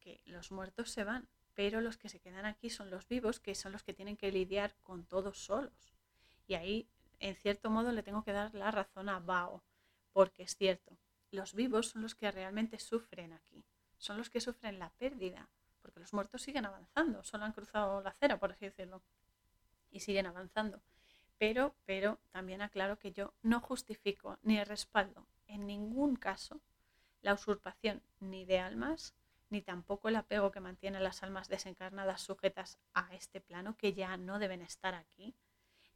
que 0.00 0.20
los 0.24 0.50
muertos 0.50 0.90
se 0.90 1.04
van, 1.04 1.28
pero 1.54 1.80
los 1.80 1.96
que 1.96 2.08
se 2.08 2.20
quedan 2.20 2.46
aquí 2.46 2.70
son 2.70 2.90
los 2.90 3.08
vivos, 3.08 3.40
que 3.40 3.54
son 3.54 3.72
los 3.72 3.82
que 3.82 3.94
tienen 3.94 4.16
que 4.16 4.32
lidiar 4.32 4.74
con 4.82 5.04
todos 5.04 5.38
solos. 5.38 5.94
Y 6.46 6.54
ahí, 6.54 6.88
en 7.20 7.34
cierto 7.36 7.70
modo, 7.70 7.92
le 7.92 8.02
tengo 8.02 8.24
que 8.24 8.32
dar 8.32 8.54
la 8.54 8.70
razón 8.70 9.08
a 9.08 9.20
Bao, 9.20 9.62
porque 10.12 10.42
es 10.42 10.56
cierto, 10.56 10.96
los 11.30 11.54
vivos 11.54 11.88
son 11.88 12.02
los 12.02 12.14
que 12.14 12.30
realmente 12.30 12.78
sufren 12.78 13.32
aquí, 13.32 13.64
son 13.98 14.18
los 14.18 14.30
que 14.30 14.40
sufren 14.40 14.78
la 14.78 14.90
pérdida, 14.90 15.48
porque 15.80 16.00
los 16.00 16.12
muertos 16.12 16.42
siguen 16.42 16.66
avanzando, 16.66 17.22
solo 17.24 17.44
han 17.44 17.52
cruzado 17.52 18.02
la 18.02 18.10
acera, 18.10 18.38
por 18.38 18.52
así 18.52 18.66
decirlo 18.66 19.02
y 19.92 20.00
siguen 20.00 20.26
avanzando. 20.26 20.82
Pero, 21.38 21.74
pero 21.84 22.18
también 22.30 22.62
aclaro 22.62 22.98
que 22.98 23.12
yo 23.12 23.34
no 23.42 23.60
justifico 23.60 24.38
ni 24.42 24.62
respaldo 24.64 25.26
en 25.46 25.66
ningún 25.66 26.16
caso 26.16 26.60
la 27.20 27.34
usurpación 27.34 28.02
ni 28.20 28.44
de 28.44 28.58
almas, 28.58 29.14
ni 29.52 29.60
tampoco 29.60 30.08
el 30.08 30.16
apego 30.16 30.50
que 30.50 30.60
mantiene 30.60 30.98
las 30.98 31.22
almas 31.22 31.46
desencarnadas 31.46 32.22
sujetas 32.22 32.78
a 32.94 33.14
este 33.14 33.42
plano, 33.42 33.76
que 33.76 33.92
ya 33.92 34.16
no 34.16 34.38
deben 34.38 34.62
estar 34.62 34.94
aquí, 34.94 35.36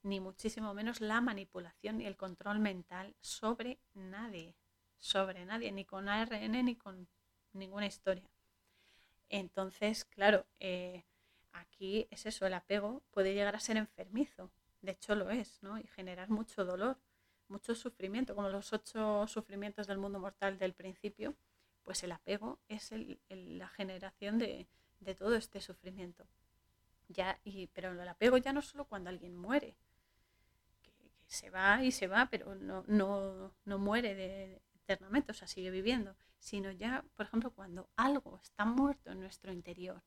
ni 0.02 0.20
muchísimo 0.20 0.74
menos 0.74 1.00
la 1.00 1.22
manipulación 1.22 2.02
y 2.02 2.06
el 2.06 2.18
control 2.18 2.58
mental 2.58 3.16
sobre 3.22 3.80
nadie, 3.94 4.54
sobre 4.98 5.46
nadie, 5.46 5.72
ni 5.72 5.86
con 5.86 6.06
ARN 6.10 6.66
ni 6.66 6.76
con 6.76 7.08
ninguna 7.54 7.86
historia. 7.86 8.28
Entonces, 9.30 10.04
claro, 10.04 10.44
eh, 10.60 11.06
aquí 11.52 12.06
es 12.10 12.26
eso, 12.26 12.44
el 12.46 12.52
apego 12.52 13.02
puede 13.10 13.32
llegar 13.32 13.56
a 13.56 13.60
ser 13.60 13.78
enfermizo, 13.78 14.50
de 14.82 14.92
hecho 14.92 15.14
lo 15.14 15.30
es, 15.30 15.62
¿no? 15.62 15.78
Y 15.78 15.86
generar 15.86 16.28
mucho 16.28 16.66
dolor, 16.66 16.98
mucho 17.48 17.74
sufrimiento, 17.74 18.34
como 18.34 18.50
los 18.50 18.74
ocho 18.74 19.26
sufrimientos 19.26 19.86
del 19.86 19.96
mundo 19.96 20.18
mortal 20.18 20.58
del 20.58 20.74
principio, 20.74 21.34
pues 21.86 22.02
el 22.02 22.10
apego 22.10 22.58
es 22.68 22.92
la 23.28 23.68
generación 23.68 24.38
de, 24.38 24.66
todo 25.16 25.36
este 25.36 25.60
sufrimiento. 25.60 26.26
Ya, 27.08 27.38
y, 27.44 27.68
pero 27.68 27.92
el 27.92 28.08
apego 28.08 28.36
ya 28.38 28.52
no 28.52 28.60
solo 28.60 28.86
cuando 28.86 29.08
alguien 29.08 29.36
muere, 29.36 29.76
que, 30.82 30.90
se 31.28 31.48
va 31.48 31.84
y 31.84 31.92
se 31.92 32.08
va, 32.08 32.26
pero 32.28 32.56
no, 32.56 32.82
no, 32.88 33.52
no 33.64 33.78
muere 33.78 34.16
de, 34.16 34.60
eternamente, 34.74 35.30
o 35.30 35.34
sea, 35.34 35.46
sigue 35.46 35.70
viviendo, 35.70 36.16
sino 36.40 36.72
ya, 36.72 37.04
por 37.14 37.26
ejemplo, 37.26 37.52
cuando 37.52 37.88
algo 37.94 38.40
está 38.42 38.64
muerto 38.64 39.12
en 39.12 39.20
nuestro 39.20 39.52
interior, 39.52 40.02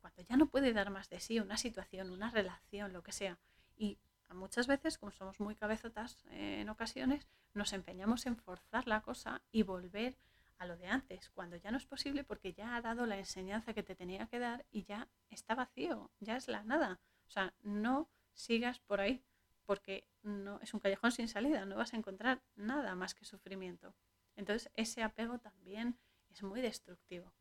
cuando 0.00 0.20
ya 0.22 0.36
no 0.36 0.48
puede 0.48 0.72
dar 0.72 0.90
más 0.90 1.08
de 1.10 1.20
sí 1.20 1.38
una 1.38 1.56
situación, 1.56 2.10
una 2.10 2.32
relación, 2.32 2.92
lo 2.92 3.04
que 3.04 3.12
sea. 3.12 3.38
Y 3.76 3.98
muchas 4.30 4.66
veces, 4.66 4.98
como 4.98 5.12
somos 5.12 5.38
muy 5.38 5.54
cabezotas 5.54 6.18
eh, 6.30 6.58
en 6.60 6.68
ocasiones, 6.70 7.28
nos 7.52 7.72
empeñamos 7.72 8.26
en 8.26 8.36
forzar 8.36 8.88
la 8.88 9.00
cosa 9.00 9.42
y 9.52 9.62
volver 9.62 10.18
a 10.58 10.66
lo 10.66 10.76
de 10.76 10.86
antes, 10.86 11.30
cuando 11.30 11.56
ya 11.56 11.70
no 11.70 11.76
es 11.76 11.86
posible 11.86 12.24
porque 12.24 12.52
ya 12.52 12.76
ha 12.76 12.80
dado 12.80 13.06
la 13.06 13.18
enseñanza 13.18 13.74
que 13.74 13.82
te 13.82 13.94
tenía 13.94 14.26
que 14.26 14.38
dar 14.38 14.64
y 14.70 14.84
ya 14.84 15.08
está 15.30 15.54
vacío, 15.54 16.10
ya 16.20 16.36
es 16.36 16.48
la 16.48 16.62
nada. 16.62 17.00
O 17.26 17.30
sea, 17.30 17.54
no 17.62 18.08
sigas 18.32 18.78
por 18.80 19.00
ahí 19.00 19.22
porque 19.64 20.06
no 20.22 20.60
es 20.60 20.74
un 20.74 20.80
callejón 20.80 21.12
sin 21.12 21.28
salida, 21.28 21.64
no 21.64 21.76
vas 21.76 21.94
a 21.94 21.96
encontrar 21.96 22.42
nada 22.54 22.94
más 22.94 23.14
que 23.14 23.24
sufrimiento. 23.24 23.94
Entonces, 24.36 24.70
ese 24.74 25.02
apego 25.02 25.38
también 25.38 25.98
es 26.30 26.42
muy 26.42 26.60
destructivo. 26.60 27.32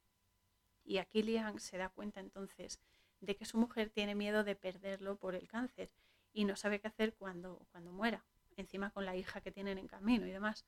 Y 0.83 0.97
aquí 0.97 1.23
Liang 1.23 1.59
se 1.59 1.77
da 1.77 1.89
cuenta 1.89 2.19
entonces 2.19 2.79
de 3.21 3.35
que 3.35 3.45
su 3.45 3.57
mujer 3.57 3.89
tiene 3.89 4.15
miedo 4.15 4.43
de 4.43 4.55
perderlo 4.55 5.15
por 5.17 5.35
el 5.35 5.47
cáncer 5.47 5.91
y 6.33 6.45
no 6.45 6.55
sabe 6.55 6.79
qué 6.79 6.87
hacer 6.87 7.13
cuando, 7.13 7.65
cuando 7.71 7.91
muera, 7.91 8.25
encima 8.57 8.91
con 8.91 9.05
la 9.05 9.15
hija 9.15 9.41
que 9.41 9.51
tienen 9.51 9.77
en 9.77 9.87
camino 9.87 10.25
y 10.25 10.31
demás. 10.31 10.65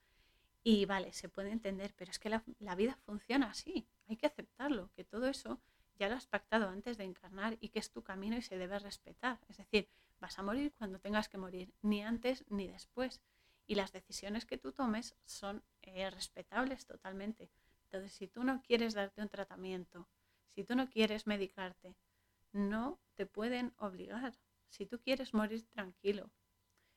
Y 0.67 0.85
vale, 0.85 1.13
se 1.13 1.29
puede 1.29 1.51
entender, 1.51 1.93
pero 1.95 2.09
es 2.09 2.17
que 2.17 2.27
la, 2.27 2.43
la 2.57 2.73
vida 2.73 2.97
funciona 3.05 3.51
así, 3.51 3.87
hay 4.07 4.17
que 4.17 4.25
aceptarlo, 4.25 4.89
que 4.95 5.03
todo 5.03 5.27
eso 5.27 5.61
ya 5.99 6.09
lo 6.09 6.15
has 6.15 6.25
pactado 6.25 6.69
antes 6.69 6.97
de 6.97 7.03
encarnar 7.03 7.55
y 7.59 7.69
que 7.69 7.77
es 7.77 7.91
tu 7.91 8.01
camino 8.01 8.35
y 8.35 8.41
se 8.41 8.57
debe 8.57 8.79
respetar. 8.79 9.39
Es 9.47 9.57
decir, 9.57 9.87
vas 10.19 10.39
a 10.39 10.41
morir 10.41 10.73
cuando 10.75 10.97
tengas 10.99 11.29
que 11.29 11.37
morir, 11.37 11.71
ni 11.83 12.01
antes 12.01 12.43
ni 12.49 12.67
después. 12.67 13.21
Y 13.67 13.75
las 13.75 13.91
decisiones 13.91 14.47
que 14.47 14.57
tú 14.57 14.71
tomes 14.71 15.15
son 15.23 15.63
eh, 15.83 16.09
respetables 16.09 16.87
totalmente. 16.87 17.51
Entonces, 17.83 18.13
si 18.13 18.27
tú 18.27 18.43
no 18.43 18.63
quieres 18.63 18.95
darte 18.95 19.21
un 19.21 19.29
tratamiento, 19.29 20.07
si 20.55 20.63
tú 20.63 20.75
no 20.75 20.89
quieres 20.89 21.27
medicarte, 21.27 21.95
no 22.53 22.99
te 23.13 23.27
pueden 23.27 23.75
obligar. 23.77 24.35
Si 24.69 24.87
tú 24.87 24.99
quieres 24.99 25.35
morir 25.35 25.63
tranquilo 25.67 26.31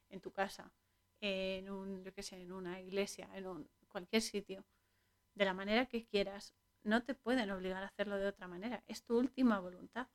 en 0.09 0.23
tu 0.23 0.32
casa, 0.32 0.73
en 1.20 1.70
un, 1.70 2.03
yo 2.05 2.12
qué 2.12 2.23
sé, 2.23 2.40
en 2.40 2.53
una 2.53 2.81
iglesia, 2.81 3.28
en 3.35 3.47
un, 3.47 3.69
cualquier 3.89 4.23
sitio, 4.23 4.65
de 5.35 5.45
la 5.45 5.55
manera 5.55 5.86
que 5.86 6.05
quieras, 6.05 6.55
no 6.85 7.03
te 7.03 7.15
pueden 7.15 7.51
obligar 7.51 7.82
a 7.82 7.86
hacerlo 7.86 8.16
de 8.16 8.27
otra 8.27 8.49
manera. 8.49 8.82
Es 8.86 9.05
tu 9.05 9.19
última 9.19 9.61
voluntad. 9.61 10.09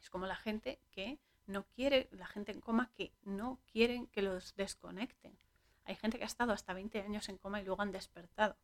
Es 0.00 0.10
como 0.10 0.26
la 0.26 0.36
gente 0.36 0.80
que 0.90 1.18
no 1.46 1.64
quiere, 1.66 2.08
la 2.12 2.26
gente 2.26 2.52
en 2.52 2.60
coma 2.60 2.90
que 2.96 3.12
no 3.22 3.60
quieren 3.72 4.06
que 4.08 4.22
los 4.22 4.54
desconecten. 4.54 5.36
Hay 5.84 5.96
gente 5.96 6.18
que 6.18 6.24
ha 6.24 6.26
estado 6.26 6.52
hasta 6.52 6.74
20 6.74 7.00
años 7.00 7.28
en 7.28 7.38
coma 7.38 7.60
y 7.60 7.64
luego 7.64 7.82
han 7.82 7.92
despertado. 7.92 8.56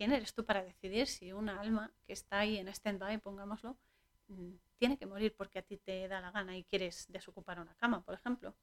¿quién 0.00 0.14
eres 0.14 0.32
tú 0.32 0.46
para 0.46 0.62
decidir 0.62 1.06
si 1.06 1.30
una 1.30 1.60
alma 1.60 1.92
que 2.06 2.14
está 2.14 2.38
ahí 2.38 2.56
en 2.56 2.68
stand-by, 2.68 3.18
pongámoslo, 3.18 3.76
mm, 4.28 4.52
tiene 4.78 4.96
que 4.96 5.04
morir 5.04 5.34
porque 5.36 5.58
a 5.58 5.62
ti 5.62 5.76
te 5.76 6.08
da 6.08 6.22
la 6.22 6.30
gana 6.30 6.56
y 6.56 6.64
quieres 6.64 7.04
desocupar 7.10 7.60
una 7.60 7.74
cama, 7.74 8.02
por 8.02 8.14
ejemplo? 8.14 8.54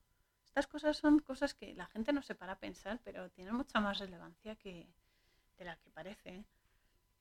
Estas 0.57 0.71
cosas 0.71 0.97
son 0.97 1.19
cosas 1.19 1.53
que 1.53 1.75
la 1.75 1.85
gente 1.85 2.11
no 2.11 2.23
se 2.23 2.34
para 2.34 2.53
a 2.53 2.59
pensar, 2.59 2.99
pero 3.03 3.29
tienen 3.29 3.53
mucha 3.53 3.79
más 3.79 3.99
relevancia 3.99 4.55
que 4.55 4.88
de 5.55 5.65
la 5.65 5.75
que 5.75 5.91
parece. 5.91 6.29
¿eh? 6.29 6.45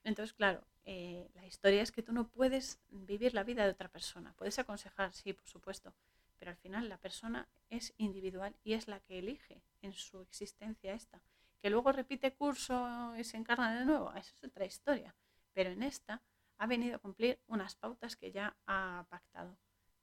Entonces, 0.05 0.33
claro, 0.33 0.67
eh, 0.87 1.29
la 1.35 1.45
historia 1.45 1.83
es 1.83 1.93
que 1.93 2.03
tú 2.03 2.15
no 2.15 2.29
puedes 2.29 2.81
vivir 2.89 3.35
la 3.35 3.45
vida 3.45 3.65
de 3.65 3.73
otra 3.73 3.91
persona. 3.91 4.33
Puedes 4.39 4.59
aconsejar, 4.59 5.13
sí, 5.13 5.35
por 5.35 5.47
supuesto, 5.47 5.93
pero 6.39 6.51
al 6.51 6.57
final 6.57 6.89
la 6.89 6.97
persona 6.97 7.47
es 7.69 7.93
individual 7.99 8.57
y 8.65 8.73
es 8.73 8.89
la 8.89 9.01
que 9.01 9.19
elige 9.19 9.61
en 9.83 9.93
su 9.93 10.23
existencia 10.23 10.95
esta 10.95 11.21
que 11.61 11.69
luego 11.69 11.93
repite 11.93 12.33
curso 12.33 13.15
y 13.19 13.25
se 13.25 13.37
encarna 13.37 13.79
de 13.79 13.85
nuevo, 13.85 14.15
eso 14.15 14.33
es 14.35 14.45
otra 14.45 14.65
historia. 14.65 15.15
Pero 15.53 15.69
en 15.69 15.83
esta 15.83 16.23
ha 16.57 16.67
venido 16.67 16.97
a 16.97 17.01
cumplir 17.01 17.39
unas 17.49 17.75
pautas 17.75 18.17
que 18.17 18.33
ya 18.33 18.57
ha 18.67 19.05
pactado. 19.11 19.59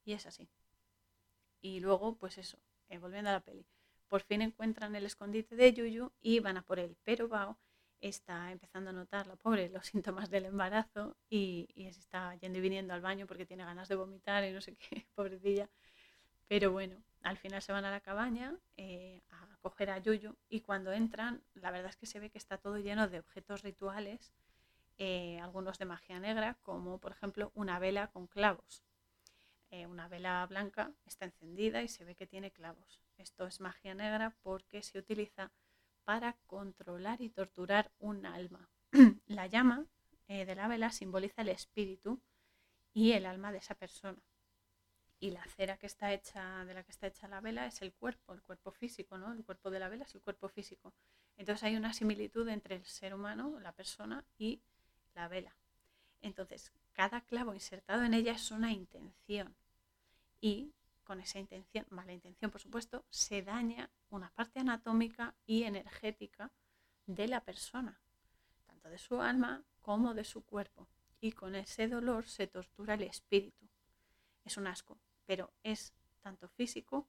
Y 0.05 0.13
es 0.13 0.27
así. 0.27 0.47
Y 1.61 1.79
luego, 1.79 2.15
pues 2.15 2.37
eso, 2.37 2.59
eh, 2.93 2.99
volviendo 2.99 3.29
a 3.29 3.33
la 3.33 3.39
peli, 3.39 3.65
por 4.07 4.21
fin 4.21 4.41
encuentran 4.43 4.95
el 4.95 5.05
escondite 5.05 5.55
de 5.55 5.73
Yuyu 5.73 6.11
y 6.21 6.39
van 6.39 6.57
a 6.57 6.61
por 6.61 6.77
él. 6.77 6.95
Pero 7.03 7.27
Bao 7.27 7.57
está 7.99 8.51
empezando 8.51 8.91
a 8.91 8.93
notar, 8.93 9.25
la 9.25 9.35
pobre, 9.35 9.69
los 9.69 9.87
síntomas 9.87 10.29
del 10.29 10.45
embarazo 10.45 11.17
y, 11.29 11.67
está 11.75 12.35
yendo 12.35 12.59
y 12.59 12.61
viniendo 12.61 12.93
al 12.93 13.01
baño 13.01 13.25
porque 13.25 13.45
tiene 13.45 13.65
ganas 13.65 13.87
de 13.87 13.95
vomitar 13.95 14.43
y 14.43 14.51
no 14.51 14.61
sé 14.61 14.75
qué, 14.75 15.07
pobrecilla. 15.15 15.67
Pero 16.47 16.71
bueno, 16.71 17.01
al 17.23 17.37
final 17.37 17.61
se 17.63 17.71
van 17.71 17.85
a 17.85 17.91
la 17.91 18.01
cabaña 18.01 18.55
eh, 18.77 19.23
a 19.31 19.57
coger 19.61 19.89
a 19.89 19.97
Yuyu 19.97 20.35
y 20.47 20.61
cuando 20.61 20.91
entran, 20.91 21.41
la 21.55 21.71
verdad 21.71 21.89
es 21.89 21.95
que 21.95 22.05
se 22.05 22.19
ve 22.19 22.29
que 22.29 22.37
está 22.37 22.59
todo 22.59 22.77
lleno 22.77 23.07
de 23.07 23.19
objetos 23.19 23.63
rituales, 23.63 24.31
eh, 24.99 25.39
algunos 25.41 25.79
de 25.79 25.85
magia 25.85 26.19
negra, 26.19 26.57
como 26.61 26.99
por 26.99 27.13
ejemplo 27.13 27.51
una 27.55 27.79
vela 27.79 28.11
con 28.11 28.27
clavos. 28.27 28.83
Eh, 29.73 29.87
una 29.87 30.07
vela 30.07 30.45
blanca 30.45 30.91
está 31.03 31.25
encendida 31.25 31.81
y 31.81 31.87
se 31.87 32.05
ve 32.05 32.13
que 32.13 32.27
tiene 32.27 32.51
clavos. 32.51 33.01
Esto 33.17 33.47
es 33.47 33.59
magia 33.59 33.95
negra 33.95 34.35
porque 34.43 34.83
se 34.83 34.99
utiliza 34.99 35.51
para 36.03 36.33
controlar 36.45 37.21
y 37.21 37.31
torturar 37.31 37.91
un 37.97 38.27
alma. 38.27 38.69
la 39.25 39.47
llama 39.47 39.87
de 40.27 40.55
la 40.55 40.67
vela 40.67 40.91
simboliza 40.91 41.41
el 41.41 41.49
espíritu 41.49 42.21
y 42.93 43.13
el 43.13 43.25
alma 43.25 43.51
de 43.51 43.57
esa 43.57 43.73
persona 43.73 44.21
y 45.19 45.31
la 45.31 45.43
cera 45.45 45.77
que 45.77 45.87
está 45.87 46.13
hecha, 46.13 46.65
de 46.65 46.75
la 46.75 46.83
que 46.83 46.91
está 46.91 47.07
hecha 47.07 47.27
la 47.27 47.41
vela 47.41 47.65
es 47.65 47.81
el 47.81 47.93
cuerpo, 47.93 48.33
el 48.33 48.43
cuerpo 48.43 48.71
físico, 48.71 49.17
¿no? 49.17 49.31
El 49.31 49.43
cuerpo 49.43 49.71
de 49.71 49.79
la 49.79 49.89
vela 49.89 50.03
es 50.03 50.13
el 50.13 50.21
cuerpo 50.21 50.49
físico. 50.49 50.93
Entonces 51.35 51.63
hay 51.63 51.77
una 51.77 51.93
similitud 51.93 52.47
entre 52.49 52.75
el 52.75 52.85
ser 52.85 53.15
humano, 53.15 53.59
la 53.59 53.71
persona 53.71 54.23
y 54.37 54.61
la 55.15 55.27
vela. 55.29 55.55
Entonces, 56.21 56.73
cada 56.91 57.21
clavo 57.21 57.53
insertado 57.55 58.03
en 58.03 58.13
ella 58.13 58.33
es 58.33 58.51
una 58.51 58.71
intención. 58.71 59.55
Y 60.43 60.73
con 61.05 61.21
esa 61.21 61.39
intención, 61.39 61.85
mala 61.89 62.11
intención 62.11 62.51
por 62.51 62.59
supuesto, 62.59 63.05
se 63.09 63.43
daña 63.43 63.89
una 64.09 64.29
parte 64.31 64.59
anatómica 64.59 65.35
y 65.45 65.63
energética 65.63 66.51
de 67.05 67.29
la 67.29 67.45
persona, 67.45 68.01
tanto 68.65 68.89
de 68.89 68.97
su 68.97 69.21
alma 69.21 69.63
como 69.79 70.13
de 70.13 70.25
su 70.25 70.43
cuerpo. 70.43 70.89
Y 71.21 71.31
con 71.31 71.55
ese 71.55 71.87
dolor 71.87 72.27
se 72.27 72.47
tortura 72.47 72.95
el 72.95 73.03
espíritu. 73.03 73.69
Es 74.43 74.57
un 74.57 74.67
asco 74.67 74.99
pero 75.25 75.53
es 75.63 75.93
tanto 76.21 76.47
físico 76.49 77.07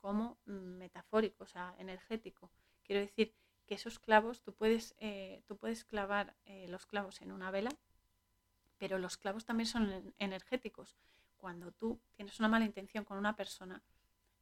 como 0.00 0.38
metafórico, 0.46 1.44
o 1.44 1.46
sea, 1.46 1.74
energético. 1.78 2.50
Quiero 2.84 3.00
decir 3.00 3.34
que 3.66 3.74
esos 3.74 3.98
clavos, 3.98 4.42
tú 4.42 4.54
puedes, 4.54 4.94
eh, 4.98 5.42
tú 5.46 5.56
puedes 5.56 5.84
clavar 5.84 6.36
eh, 6.46 6.68
los 6.68 6.86
clavos 6.86 7.20
en 7.20 7.32
una 7.32 7.50
vela, 7.50 7.70
pero 8.78 8.98
los 8.98 9.16
clavos 9.18 9.44
también 9.44 9.66
son 9.66 10.14
energéticos. 10.18 10.96
Cuando 11.38 11.72
tú 11.72 12.00
tienes 12.14 12.38
una 12.38 12.48
mala 12.48 12.66
intención 12.66 13.04
con 13.04 13.16
una 13.16 13.34
persona, 13.34 13.82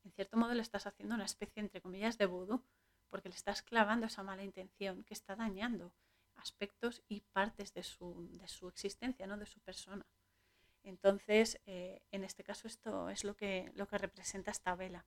en 0.04 0.12
cierto 0.12 0.36
modo 0.36 0.54
le 0.54 0.62
estás 0.62 0.86
haciendo 0.86 1.14
una 1.14 1.24
especie, 1.24 1.60
entre 1.60 1.80
comillas, 1.80 2.18
de 2.18 2.26
vudú, 2.26 2.62
porque 3.08 3.28
le 3.28 3.34
estás 3.34 3.62
clavando 3.62 4.06
esa 4.06 4.22
mala 4.22 4.42
intención 4.42 5.04
que 5.04 5.14
está 5.14 5.36
dañando 5.36 5.92
aspectos 6.36 7.02
y 7.08 7.20
partes 7.20 7.72
de 7.72 7.82
su, 7.82 8.28
de 8.32 8.48
su 8.48 8.68
existencia, 8.68 9.26
¿no? 9.26 9.36
de 9.36 9.46
su 9.46 9.60
persona. 9.60 10.06
Entonces, 10.84 11.60
eh, 11.66 12.00
en 12.12 12.24
este 12.24 12.44
caso 12.44 12.68
esto 12.68 13.08
es 13.08 13.24
lo 13.24 13.36
que, 13.36 13.72
lo 13.74 13.88
que 13.88 13.98
representa 13.98 14.50
esta 14.50 14.74
vela. 14.76 15.04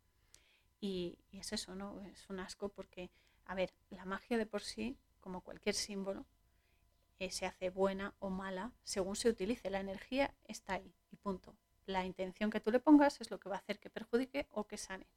Y, 0.82 1.18
es 1.32 1.54
eso, 1.54 1.76
¿no? 1.76 2.02
Es 2.02 2.30
un 2.30 2.40
asco 2.40 2.70
porque, 2.70 3.10
a 3.46 3.56
ver, 3.56 3.74
la 3.90 4.06
magia 4.06 4.38
de 4.38 4.46
por 4.46 4.62
sí, 4.62 4.98
como 5.22 5.42
cualquier 5.42 5.76
símbolo, 5.76 6.26
eh, 7.20 7.32
se 7.32 7.46
hace 7.46 7.70
buena 7.70 8.14
o 8.20 8.30
mala 8.30 8.74
según 8.84 9.16
se 9.16 9.30
utilice. 9.30 9.70
La 9.70 9.80
energía 9.80 10.34
está 10.46 10.74
ahí 10.74 10.94
y 11.12 11.16
punto. 11.16 11.56
La 11.90 12.06
intención 12.06 12.50
que 12.50 12.60
tú 12.60 12.72
le 12.72 12.80
pongas 12.80 13.20
es 13.22 13.32
lo 13.32 13.40
que 13.40 13.50
va 13.50 13.56
a 13.56 13.60
hacer 13.60 13.80
que 13.80 13.90
perjudique 13.90 14.48
o 14.52 14.66
que 14.66 14.78
sane. 14.78 15.08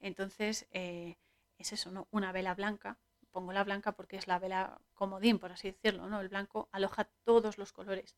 Entonces, 0.00 0.66
eh, 0.72 1.16
es 1.58 1.72
eso, 1.72 1.90
¿no? 1.90 2.08
Una 2.10 2.32
vela 2.32 2.54
blanca. 2.54 2.98
Pongo 3.30 3.52
la 3.52 3.64
blanca 3.64 3.92
porque 3.92 4.16
es 4.16 4.26
la 4.26 4.38
vela 4.38 4.80
comodín, 4.94 5.38
por 5.38 5.52
así 5.52 5.70
decirlo, 5.70 6.08
¿no? 6.08 6.20
El 6.20 6.28
blanco 6.28 6.68
aloja 6.72 7.04
todos 7.24 7.58
los 7.58 7.72
colores 7.72 8.16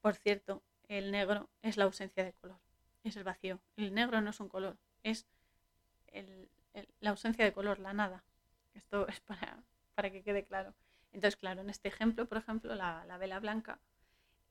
por 0.00 0.14
cierto, 0.14 0.62
el 0.88 1.10
negro 1.10 1.48
es 1.62 1.76
la 1.76 1.84
ausencia 1.84 2.24
de 2.24 2.32
color, 2.32 2.58
es 3.04 3.16
el 3.16 3.24
vacío. 3.24 3.60
El 3.76 3.94
negro 3.94 4.20
no 4.20 4.30
es 4.30 4.40
un 4.40 4.48
color, 4.48 4.78
es 5.02 5.26
la 7.00 7.10
ausencia 7.10 7.44
de 7.44 7.52
color, 7.52 7.78
la 7.78 7.92
nada. 7.92 8.24
Esto 8.74 9.08
es 9.08 9.20
para, 9.20 9.62
para, 9.94 10.10
que 10.10 10.22
quede 10.22 10.44
claro. 10.44 10.74
Entonces, 11.12 11.36
claro, 11.36 11.62
en 11.62 11.70
este 11.70 11.88
ejemplo, 11.88 12.26
por 12.26 12.38
ejemplo, 12.38 12.74
la, 12.74 13.04
vela 13.18 13.40
blanca, 13.40 13.80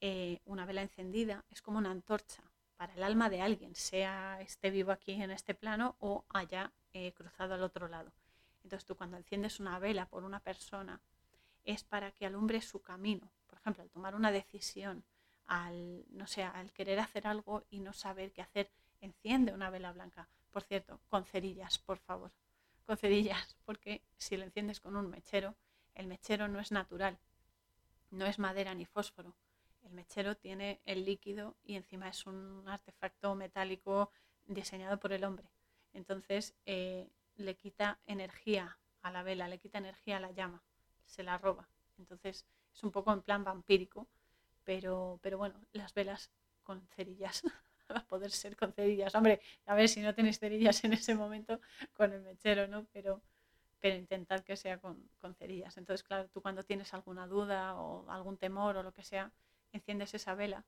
eh, 0.02 0.40
una 0.46 0.66
vela 0.66 0.82
encendida, 0.82 1.46
es 1.50 1.62
como 1.62 1.78
una 1.78 1.92
antorcha 1.92 2.44
para 2.76 2.94
el 2.94 3.04
alma 3.04 3.30
de 3.30 3.42
alguien, 3.42 3.76
sea 3.76 4.40
esté 4.42 4.70
vivo 4.70 4.92
aquí 4.92 5.14
en 5.14 5.32
este 5.32 5.56
plano 5.56 5.96
o 6.00 6.26
haya 6.30 6.72
eh, 6.94 7.14
cruzado 7.14 7.56
al 7.56 7.64
otro 7.64 7.88
lado. 7.88 8.12
Entonces 8.64 8.86
tú 8.86 8.96
cuando 8.96 9.18
enciendes 9.18 9.60
una 9.60 9.80
vela 9.80 10.08
por 10.08 10.24
una 10.24 10.40
persona 10.40 11.02
es 11.64 11.84
para 11.84 12.12
que 12.12 12.26
alumbre 12.26 12.62
su 12.62 12.82
camino. 12.82 13.32
Por 13.48 13.60
ejemplo, 13.60 13.84
al 13.84 13.90
tomar 13.90 14.14
una 14.16 14.32
decisión, 14.32 15.04
al, 15.48 16.06
no 16.10 16.28
sé, 16.28 16.44
al 16.44 16.72
querer 16.72 17.00
hacer 17.00 17.28
algo 17.28 17.66
y 17.70 17.80
no 17.80 17.94
saber 17.94 18.32
qué 18.32 18.42
hacer, 18.42 18.70
enciende 19.02 19.54
una 19.54 19.70
vela 19.70 19.92
blanca. 19.92 20.30
Por 20.52 20.64
cierto, 20.64 21.00
con 21.10 21.26
cerillas, 21.26 21.80
por 21.80 21.98
favor, 21.98 22.32
con 22.86 22.98
cerillas, 22.98 23.58
porque 23.66 24.02
si 24.18 24.38
lo 24.38 24.44
enciendes 24.44 24.80
con 24.80 24.96
un 24.96 25.10
mechero, 25.10 25.56
el 25.96 26.08
mechero 26.08 26.48
no 26.48 26.60
es 26.60 26.72
natural, 26.72 27.18
no 28.12 28.26
es 28.26 28.40
madera 28.40 28.74
ni 28.76 28.86
fósforo. 28.86 29.36
El 29.88 29.94
mechero 29.94 30.36
tiene 30.36 30.82
el 30.86 31.06
líquido 31.06 31.56
y 31.64 31.76
encima 31.76 32.10
es 32.10 32.26
un 32.26 32.64
artefacto 32.68 33.36
metálico 33.36 34.12
diseñado 34.46 35.00
por 35.00 35.14
el 35.14 35.24
hombre. 35.24 35.50
Entonces 35.94 36.54
eh, 36.66 37.10
le 37.36 37.56
quita 37.56 38.00
energía 38.06 38.78
a 39.02 39.12
la 39.12 39.24
vela, 39.24 39.48
le 39.48 39.60
quita 39.60 39.78
energía 39.78 40.18
a 40.18 40.20
la 40.20 40.32
llama, 40.32 40.62
se 41.06 41.24
la 41.24 41.38
roba. 41.38 41.70
Entonces 41.98 42.46
es 42.74 42.84
un 42.84 42.92
poco 42.92 43.12
en 43.12 43.22
plan 43.22 43.44
vampírico 43.44 44.08
pero, 44.68 45.18
pero 45.24 45.38
bueno, 45.38 45.56
las 45.72 45.94
velas 45.94 46.30
con 46.62 46.86
cerillas, 46.90 47.42
va 47.90 48.00
a 48.00 48.06
poder 48.06 48.32
ser 48.32 48.58
con 48.58 48.74
cerillas. 48.74 49.16
Hombre, 49.16 49.40
a 49.66 49.76
ver 49.76 49.88
si 49.88 50.02
no 50.02 50.14
tenéis 50.14 50.40
cerillas 50.40 50.84
en 50.84 50.92
ese 50.92 51.16
momento 51.16 51.62
con 51.94 52.12
el 52.12 52.22
mechero, 52.22 52.68
¿no? 52.68 52.86
Pero, 52.92 53.22
pero 53.80 53.96
intentad 53.96 54.44
que 54.44 54.58
sea 54.58 54.78
con, 54.78 55.10
con 55.22 55.36
cerillas. 55.36 55.78
Entonces, 55.78 56.04
claro, 56.04 56.28
tú 56.28 56.42
cuando 56.42 56.64
tienes 56.64 56.94
alguna 56.94 57.28
duda 57.28 57.76
o 57.76 58.12
algún 58.12 58.36
temor 58.36 58.76
o 58.76 58.84
lo 58.84 58.92
que 58.92 59.04
sea, 59.04 59.32
enciendes 59.72 60.14
esa 60.14 60.36
vela 60.36 60.66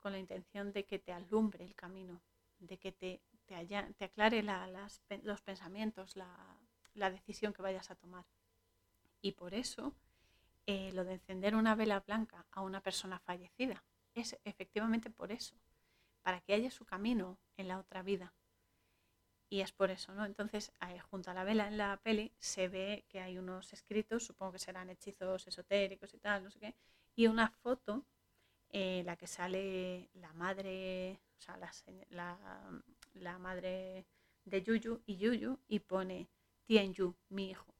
con 0.00 0.12
la 0.12 0.18
intención 0.18 0.72
de 0.72 0.84
que 0.84 0.98
te 0.98 1.12
alumbre 1.12 1.64
el 1.64 1.74
camino, 1.74 2.20
de 2.58 2.78
que 2.78 2.92
te, 2.92 3.20
te, 3.46 3.94
te 3.96 4.04
aclare 4.04 4.42
las, 4.42 5.02
los 5.22 5.40
pensamientos, 5.42 6.16
la, 6.16 6.58
la 6.94 7.10
decisión 7.10 7.52
que 7.52 7.62
vayas 7.62 7.90
a 7.90 7.96
tomar. 7.96 8.24
Y 9.20 9.32
por 9.32 9.54
eso 9.54 9.94
eh, 10.66 10.90
lo 10.92 11.04
de 11.04 11.14
encender 11.14 11.54
una 11.54 11.74
vela 11.74 12.00
blanca 12.00 12.46
a 12.50 12.60
una 12.60 12.80
persona 12.80 13.18
fallecida. 13.18 13.84
Es 14.14 14.38
efectivamente 14.44 15.10
por 15.10 15.30
eso, 15.30 15.54
para 16.22 16.40
que 16.40 16.54
haya 16.54 16.70
su 16.70 16.84
camino 16.84 17.38
en 17.56 17.68
la 17.68 17.78
otra 17.78 18.02
vida. 18.02 18.34
Y 19.48 19.60
es 19.60 19.70
por 19.72 19.90
eso, 19.90 20.12
¿no? 20.12 20.24
Entonces, 20.24 20.72
eh, 20.88 20.98
junto 20.98 21.30
a 21.30 21.34
la 21.34 21.44
vela 21.44 21.68
en 21.68 21.78
la 21.78 21.96
peli 21.98 22.32
se 22.38 22.68
ve 22.68 23.04
que 23.08 23.20
hay 23.20 23.38
unos 23.38 23.72
escritos, 23.72 24.24
supongo 24.24 24.52
que 24.52 24.58
serán 24.58 24.90
hechizos 24.90 25.46
esotéricos 25.46 26.12
y 26.14 26.18
tal, 26.18 26.42
no 26.42 26.50
sé 26.50 26.58
qué, 26.58 26.74
y 27.16 27.26
una 27.26 27.48
foto 27.48 28.06
en 28.70 29.00
eh, 29.00 29.02
la 29.04 29.16
que 29.16 29.26
sale 29.26 30.10
la 30.14 30.32
madre, 30.34 31.18
o 31.38 31.40
sea, 31.40 31.56
la, 32.10 32.38
la 33.14 33.38
madre 33.38 34.06
de 34.44 34.62
Yuyu 34.62 35.02
y 35.06 35.16
Yuyu 35.16 35.58
y 35.66 35.80
pone 35.80 36.28
Tianyu, 36.66 37.16
mi 37.30 37.50
hijo. 37.50 37.74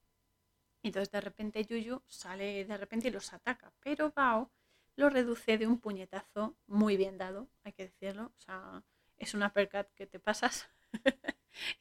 Entonces 0.83 1.11
de 1.11 1.21
repente 1.21 1.65
Yuyu 1.65 2.03
sale 2.09 2.65
de 2.65 2.77
repente 2.77 3.09
y 3.09 3.11
los 3.11 3.33
ataca, 3.33 3.73
pero 3.81 4.11
Bao 4.11 4.51
lo 4.97 5.11
reduce 5.11 5.59
de 5.59 5.67
un 5.67 5.79
puñetazo 5.79 6.57
muy 6.67 6.97
bien 6.97 7.19
dado, 7.19 7.49
hay 7.65 7.73
que 7.73 7.85
decirlo. 7.85 8.33
O 8.37 8.41
sea, 8.41 8.83
es 9.19 9.35
una 9.35 9.53
percat 9.53 9.93
que 9.95 10.07
te 10.07 10.19
pasas 10.19 10.69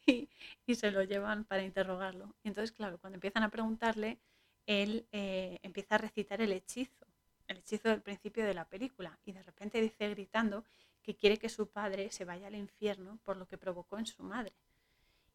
y, 0.06 0.30
se 0.76 0.92
lo 0.92 1.04
llevan 1.04 1.46
para 1.46 1.64
interrogarlo. 1.64 2.36
Y 2.44 2.50
entonces, 2.50 2.72
claro, 2.72 2.98
cuando 3.00 3.16
empiezan 3.16 3.44
a 3.44 3.50
preguntarle, 3.50 4.20
él 4.66 5.08
eh, 5.12 5.60
empieza 5.64 5.96
a 5.96 6.00
recitar 6.00 6.42
el 6.42 6.52
hechizo, 6.52 7.06
el 7.48 7.58
hechizo 7.58 7.90
del 7.90 8.02
principio 8.02 8.46
de 8.46 8.54
la 8.54 8.66
película. 8.66 9.18
Y 9.26 9.32
de 9.32 9.44
repente 9.44 9.82
dice 9.82 10.10
gritando 10.10 10.64
que 11.04 11.16
quiere 11.16 11.38
que 11.38 11.50
su 11.50 11.68
padre 11.68 12.12
se 12.12 12.26
vaya 12.26 12.48
al 12.48 12.56
infierno 12.56 13.20
por 13.24 13.38
lo 13.38 13.48
que 13.48 13.58
provocó 13.58 13.98
en 13.98 14.08
su 14.08 14.24
madre. 14.24 14.54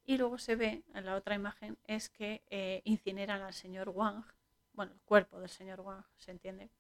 Y 0.04 0.18
luego 0.18 0.38
se 0.38 0.56
ve, 0.56 0.82
en 0.94 1.04
la 1.04 1.14
otra 1.14 1.34
imagen, 1.34 1.78
es 1.84 2.08
que 2.08 2.42
eh, 2.50 2.82
incineran 2.84 3.42
al 3.42 3.54
señor 3.54 3.90
Wang, 3.90 4.24
bueno, 4.72 4.92
el 4.92 5.00
cuerpo 5.02 5.38
del 5.38 5.48
señor 5.48 5.80
Wang, 5.80 6.02
se 6.16 6.30
entiende, 6.30 6.70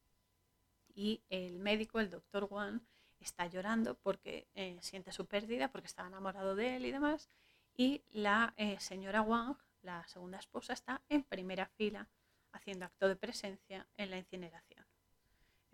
y 0.94 1.20
el 1.28 1.58
médico, 1.58 2.00
el 2.00 2.10
doctor 2.10 2.48
Wang, 2.50 2.80
está 3.20 3.46
llorando 3.46 3.94
porque 3.94 4.48
eh, 4.54 4.78
siente 4.80 5.12
su 5.12 5.26
pérdida, 5.26 5.68
porque 5.68 5.86
está 5.86 6.06
enamorado 6.06 6.56
de 6.56 6.76
él 6.76 6.86
y 6.86 6.90
demás, 6.90 7.28
y 7.76 8.02
la 8.10 8.54
eh, 8.56 8.80
señora 8.80 9.22
Wang, 9.22 9.56
la 9.82 10.06
segunda 10.08 10.38
esposa, 10.38 10.72
está 10.72 11.00
en 11.08 11.22
primera 11.22 11.66
fila 11.66 12.08
haciendo 12.52 12.86
acto 12.86 13.08
de 13.08 13.16
presencia 13.16 13.86
en 13.96 14.10
la 14.10 14.18
incineración, 14.18 14.79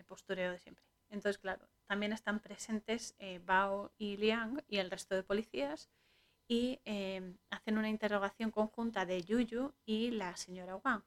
postureo 0.06 0.52
de 0.52 0.58
siempre. 0.58 0.84
Entonces, 1.10 1.38
claro, 1.38 1.68
también 1.86 2.12
están 2.12 2.40
presentes 2.40 3.14
Bao 3.44 3.92
y 3.96 4.16
Liang 4.16 4.62
y 4.68 4.78
el 4.78 4.90
resto 4.90 5.14
de 5.14 5.22
policías 5.22 5.88
y 6.48 6.80
em, 6.84 7.36
hacen 7.50 7.78
una 7.78 7.88
interrogación 7.88 8.50
conjunta 8.50 9.04
de 9.04 9.22
Yuyu 9.22 9.72
y 9.84 10.10
la 10.10 10.36
señora 10.36 10.76
Wang. 10.76 11.02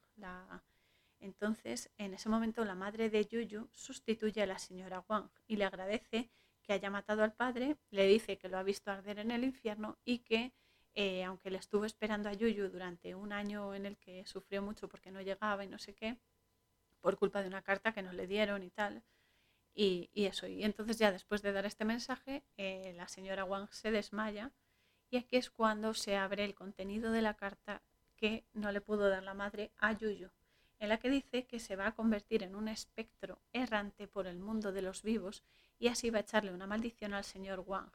Entonces, 1.20 1.92
en 1.98 2.14
ese 2.14 2.30
momento, 2.30 2.64
la 2.66 2.76
madre 2.76 3.10
de 3.10 3.26
Yuyu 3.26 3.70
sustituye 3.74 4.42
a 4.42 4.46
la 4.46 4.60
señora 4.60 5.04
Wang 5.08 5.30
y 5.48 5.58
le 5.58 5.66
agradece 5.66 6.30
que 6.62 6.74
haya 6.74 6.90
matado 6.90 7.24
al 7.24 7.34
padre, 7.34 7.78
le 7.90 8.06
dice 8.08 8.38
que 8.38 8.50
lo 8.50 8.58
ha 8.58 8.64
visto 8.64 8.92
arder 8.92 9.20
en 9.20 9.32
el 9.32 9.44
infierno 9.44 9.98
y 10.06 10.20
que, 10.20 10.54
eh, 10.94 11.24
aunque 11.24 11.52
le 11.52 11.58
estuvo 11.58 11.86
esperando 11.86 12.30
a 12.30 12.34
Yuyu 12.34 12.70
durante 12.70 13.16
un 13.16 13.34
año 13.34 13.74
en 13.74 13.86
el 13.86 13.98
que 13.98 14.26
sufrió 14.26 14.62
mucho 14.62 14.88
porque 14.88 15.12
no 15.12 15.22
llegaba 15.22 15.64
y 15.64 15.68
no 15.68 15.80
sé 15.80 15.94
qué, 15.94 16.18
por 17.02 17.18
culpa 17.18 17.42
de 17.42 17.48
una 17.48 17.62
carta 17.62 17.94
que 17.94 18.02
no 18.02 18.14
le 18.14 18.28
dieron 18.28 18.64
y 18.64 18.70
tal, 18.70 19.04
y, 19.74 20.10
eso. 20.14 20.48
Y 20.48 20.64
entonces 20.64 20.98
ya 20.98 21.12
después 21.12 21.42
de 21.42 21.52
dar 21.54 21.66
este 21.66 21.86
mensaje, 21.86 22.44
eh, 22.58 22.94
la 22.96 23.08
señora 23.08 23.46
Wang 23.46 23.70
se 23.72 23.92
desmaya 23.92 24.52
y 25.10 25.18
aquí 25.18 25.38
es 25.38 25.50
cuando 25.50 25.94
se 25.94 26.18
abre 26.18 26.44
el 26.44 26.56
contenido 26.56 27.12
de 27.12 27.22
la 27.22 27.36
carta 27.36 27.82
que 28.16 28.46
no 28.54 28.72
le 28.72 28.82
pudo 28.82 29.10
dar 29.10 29.24
la 29.24 29.34
madre 29.34 29.72
a 29.78 29.94
Yuyu, 29.94 30.30
en 30.80 30.90
la 30.90 31.00
que 31.00 31.10
dice 31.10 31.46
que 31.46 31.60
se 31.60 31.76
va 31.76 31.88
a 31.88 31.96
convertir 31.96 32.44
en 32.44 32.56
un 32.56 32.68
espectro 32.68 33.40
errante 33.54 34.08
por 34.08 34.28
el 34.28 34.40
mundo 34.40 34.72
de 34.72 34.82
los 34.82 35.02
vivos 35.02 35.44
y 35.80 35.88
así 35.88 36.10
va 36.10 36.20
a 36.20 36.22
echarle 36.22 36.54
una 36.54 36.68
maldición 36.68 37.14
al 37.14 37.24
señor 37.24 37.64
Wang, 37.66 37.92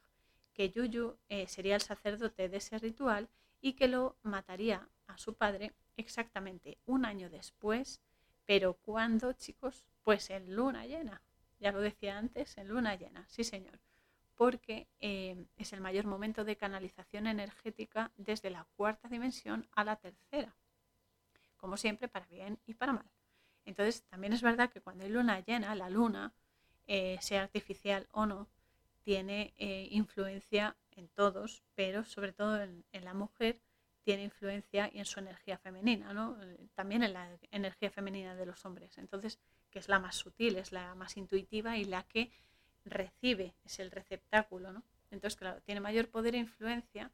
que 0.53 0.69
Yuyu 0.69 1.17
eh, 1.29 1.47
sería 1.47 1.75
el 1.75 1.81
sacerdote 1.81 2.49
de 2.49 2.57
ese 2.57 2.79
ritual 2.79 3.29
y 3.61 3.73
que 3.73 3.87
lo 3.87 4.17
mataría 4.23 4.89
a 5.07 5.17
su 5.17 5.35
padre 5.35 5.73
exactamente 5.97 6.79
un 6.85 7.05
año 7.05 7.29
después, 7.29 8.01
pero 8.45 8.73
¿cuándo, 8.73 9.33
chicos? 9.33 9.85
Pues 10.03 10.29
en 10.29 10.55
luna 10.55 10.85
llena. 10.85 11.21
Ya 11.59 11.71
lo 11.71 11.81
decía 11.81 12.17
antes, 12.17 12.57
en 12.57 12.67
luna 12.67 12.95
llena, 12.95 13.25
sí 13.27 13.43
señor 13.43 13.79
porque 14.35 14.87
eh, 14.99 15.45
es 15.57 15.73
el 15.73 15.81
mayor 15.81 16.05
momento 16.05 16.43
de 16.43 16.57
canalización 16.57 17.27
energética 17.27 18.11
desde 18.17 18.49
la 18.49 18.65
cuarta 18.75 19.07
dimensión 19.07 19.67
a 19.73 19.83
la 19.83 19.95
tercera, 19.95 20.53
como 21.57 21.77
siempre, 21.77 22.07
para 22.07 22.25
bien 22.27 22.59
y 22.65 22.73
para 22.73 22.93
mal. 22.93 23.09
Entonces, 23.65 24.03
también 24.03 24.33
es 24.33 24.41
verdad 24.41 24.69
que 24.69 24.81
cuando 24.81 25.05
hay 25.05 25.09
luna 25.09 25.39
llena, 25.39 25.73
la 25.73 25.89
luna, 25.89 26.33
eh, 26.87 27.17
sea 27.21 27.43
artificial 27.43 28.07
o 28.11 28.25
no, 28.25 28.47
tiene 29.03 29.53
eh, 29.57 29.87
influencia 29.91 30.75
en 30.91 31.07
todos, 31.09 31.63
pero 31.73 32.03
sobre 32.03 32.33
todo 32.33 32.61
en, 32.61 32.83
la 32.91 33.13
mujer 33.13 33.59
tiene 34.05 34.23
influencia 34.23 34.89
en 34.93 35.03
su 35.03 35.19
energía 35.19 35.57
femenina, 35.57 36.13
¿no? 36.13 36.37
también 36.75 37.01
en 37.01 37.13
la 37.13 37.27
energía 37.51 37.89
femenina 37.89 38.35
de 38.35 38.45
los 38.45 38.63
hombres. 38.63 38.97
Entonces, 38.99 39.39
que 39.71 39.79
es 39.79 39.89
la 39.89 39.99
más 39.99 40.15
sutil, 40.15 40.57
es 40.57 40.71
la 40.71 40.93
más 40.93 41.17
intuitiva 41.17 41.75
y 41.75 41.85
la 41.85 42.03
que 42.03 42.31
recibe, 42.85 43.55
es 43.65 43.79
el 43.79 43.89
receptáculo, 43.89 44.71
¿no? 44.71 44.83
Entonces, 45.09 45.35
claro, 45.35 45.59
tiene 45.61 45.81
mayor 45.81 46.07
poder 46.09 46.35
e 46.35 46.37
influencia 46.37 47.09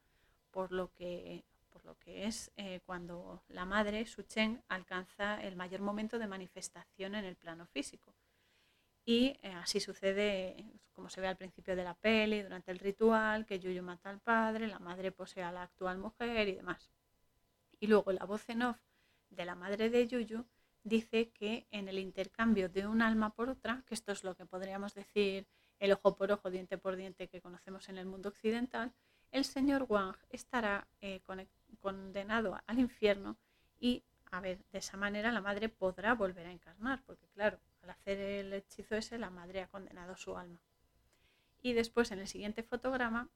por 0.52 0.74
lo 0.74 0.92
que, 0.92 1.46
por 1.70 1.86
lo 1.86 1.98
que 1.98 2.26
es 2.26 2.52
eh, 2.58 2.82
cuando 2.86 3.42
la 3.48 3.64
madre, 3.64 4.06
Su 4.06 4.24
Chen, 4.24 4.62
alcanza 4.68 5.42
el 5.42 5.56
mayor 5.56 5.80
momento 5.80 6.20
de 6.20 6.28
manifestación 6.28 7.16
en 7.16 7.24
el 7.24 7.38
plano 7.38 7.66
físico. 7.68 8.14
Y 9.06 9.38
eh, 9.42 9.54
así 9.54 9.80
sucede, 9.80 10.66
como 10.94 11.10
se 11.10 11.22
ve 11.22 11.28
al 11.28 11.38
principio 11.38 11.76
de 11.76 11.84
la 11.84 11.96
peli, 11.96 12.42
durante 12.42 12.72
el 12.72 12.80
ritual, 12.80 13.46
que 13.46 13.60
Yuyu 13.60 13.82
mata 13.82 14.10
al 14.10 14.20
padre, 14.20 14.68
la 14.68 14.80
madre 14.80 15.12
posee 15.12 15.44
a 15.44 15.52
la 15.52 15.64
actual 15.64 15.98
mujer 15.98 16.48
y 16.48 16.56
demás. 16.56 16.92
Y 17.80 17.88
luego 17.88 18.12
la 18.12 18.26
voz 18.26 18.48
en 18.50 18.62
off 18.62 18.80
de 19.30 19.46
la 19.46 19.56
madre 19.56 19.90
de 19.90 20.08
Yuyu 20.08 20.46
dice 20.84 21.30
que 21.32 21.68
en 21.72 21.88
el 21.88 22.00
intercambio 22.00 22.70
de 22.70 22.88
un 22.88 23.02
alma 23.02 23.34
por 23.34 23.50
otra, 23.50 23.84
que 23.88 23.94
esto 23.94 24.12
es 24.12 24.24
lo 24.24 24.36
que 24.36 24.46
podríamos 24.46 24.94
decir 24.94 25.48
el 25.80 25.92
ojo 25.94 26.16
por 26.16 26.32
ojo, 26.32 26.52
diente 26.52 26.78
por 26.78 26.96
diente 26.96 27.28
que 27.28 27.42
conocemos 27.42 27.90
en 27.90 27.98
el 27.98 28.06
mundo 28.06 28.30
occidental, 28.30 28.94
el 29.32 29.46
señor 29.46 29.86
Wang 29.90 30.16
estará 30.30 30.88
eh, 31.02 31.22
condenado 31.80 32.62
al 32.68 32.80
infierno 32.80 33.38
y, 33.80 34.04
a 34.30 34.42
ver, 34.42 34.60
de 34.72 34.80
esa 34.80 34.98
manera 34.98 35.32
la 35.32 35.42
madre 35.42 35.70
podrá 35.70 36.14
volver 36.14 36.46
a 36.46 36.52
encarnar, 36.52 37.02
porque 37.04 37.28
claro, 37.30 37.60
al 37.82 37.90
hacer 37.92 38.20
el 38.20 38.54
hechizo 38.54 38.96
ese, 38.96 39.18
la 39.18 39.30
madre 39.30 39.62
ha 39.62 39.68
condenado 39.68 40.16
su 40.16 40.38
alma. 40.38 40.60
Y 41.62 41.74
después, 41.74 42.12
en 42.12 42.20
el 42.20 42.28
siguiente 42.28 42.64
fotograma, 42.64 43.30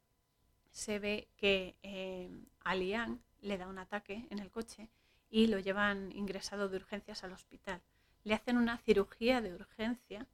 se 0.72 1.00
ve 1.00 1.28
que 1.38 1.76
eh, 1.84 2.30
a 2.64 2.76
Liang 2.76 3.20
le 3.42 3.58
da 3.58 3.68
un 3.68 3.78
ataque 3.78 4.28
en 4.30 4.40
el 4.40 4.52
coche 4.52 4.90
y 5.30 5.48
lo 5.48 5.60
llevan 5.60 6.12
ingresado 6.12 6.70
de 6.70 6.78
urgencias 6.78 7.24
al 7.24 7.34
hospital. 7.34 7.82
Le 8.24 8.34
hacen 8.34 8.58
una 8.58 8.78
cirugía 8.78 9.42
de 9.42 9.54
urgencia 9.54 10.28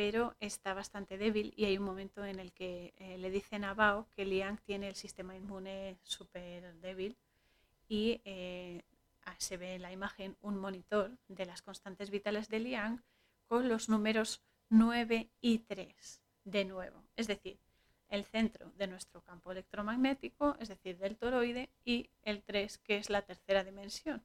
pero 0.00 0.34
está 0.40 0.72
bastante 0.72 1.18
débil 1.18 1.52
y 1.56 1.66
hay 1.66 1.76
un 1.76 1.84
momento 1.84 2.24
en 2.24 2.40
el 2.40 2.52
que 2.52 2.94
eh, 2.96 3.18
le 3.18 3.30
dicen 3.30 3.64
a 3.64 3.74
Bao 3.74 4.08
que 4.16 4.24
Liang 4.24 4.56
tiene 4.58 4.88
el 4.88 4.94
sistema 4.94 5.36
inmune 5.36 5.98
súper 6.04 6.74
débil 6.76 7.18
y 7.86 8.22
eh, 8.24 8.82
se 9.36 9.58
ve 9.58 9.74
en 9.74 9.82
la 9.82 9.92
imagen 9.92 10.38
un 10.40 10.56
monitor 10.56 11.10
de 11.28 11.44
las 11.44 11.60
constantes 11.60 12.10
vitales 12.10 12.48
de 12.48 12.60
Liang 12.60 13.02
con 13.50 13.68
los 13.68 13.88
números 13.88 14.40
9 14.68 15.28
y 15.40 15.58
3 15.58 16.20
de 16.44 16.64
nuevo, 16.64 17.02
es 17.16 17.26
decir, 17.26 17.58
el 18.08 18.24
centro 18.24 18.70
de 18.76 18.86
nuestro 18.86 19.22
campo 19.22 19.50
electromagnético, 19.50 20.56
es 20.60 20.68
decir, 20.68 20.98
del 20.98 21.16
toroide, 21.16 21.68
y 21.84 22.10
el 22.22 22.44
3, 22.44 22.78
que 22.78 22.98
es 22.98 23.10
la 23.10 23.22
tercera 23.22 23.64
dimensión. 23.64 24.22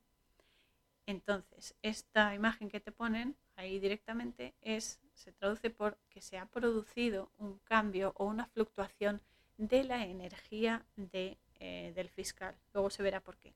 Entonces, 1.08 1.74
esta 1.82 2.36
imagen 2.36 2.70
que 2.70 2.80
te 2.80 2.92
ponen 2.92 3.36
ahí 3.56 3.80
directamente 3.80 4.54
es 4.62 5.00
se 5.16 5.32
traduce 5.32 5.72
por 5.72 5.98
que 6.12 6.22
se 6.22 6.38
ha 6.38 6.46
producido 6.46 7.32
un 7.40 7.58
cambio 7.64 8.14
o 8.18 8.26
una 8.26 8.46
fluctuación 8.46 9.22
de 9.58 9.86
la 9.86 10.06
energía 10.06 10.86
de, 10.98 11.40
eh, 11.56 11.94
del 11.96 12.10
fiscal. 12.10 12.56
Luego 12.74 12.92
se 12.92 13.02
verá 13.02 13.22
por 13.22 13.38
qué. 13.38 13.56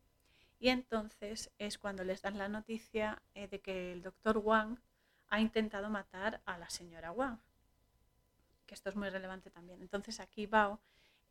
Y 0.57 0.69
entonces 0.69 1.51
es 1.59 1.77
cuando 1.77 2.03
les 2.03 2.23
dan 2.23 2.39
la 2.39 2.47
noticia 2.47 3.21
eh, 3.35 3.47
de 3.47 3.59
que 3.59 3.91
el 3.91 4.01
doctor 4.01 4.39
Wang 4.39 4.79
ha 5.30 5.39
intentado 5.39 5.89
matar 5.89 6.41
a 6.45 6.57
la 6.57 6.69
señora 6.69 7.11
Wang, 7.11 7.39
que 8.65 8.73
esto 8.73 8.89
es 8.89 8.95
muy 8.95 9.10
relevante 9.10 9.49
también. 9.49 9.81
Entonces 9.81 10.19
aquí 10.19 10.45
Bao 10.45 10.80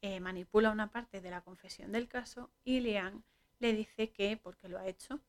eh, 0.02 0.20
manipula 0.20 0.70
una 0.70 0.90
parte 0.90 1.20
de 1.20 1.30
la 1.30 1.40
confesión 1.40 1.92
del 1.92 2.08
caso 2.08 2.50
y 2.64 2.80
Liang 2.80 3.22
le 3.58 3.72
dice 3.72 4.10
que 4.10 4.36
porque 4.36 4.68
lo 4.68 4.78
ha 4.78 4.86
hecho 4.86 5.20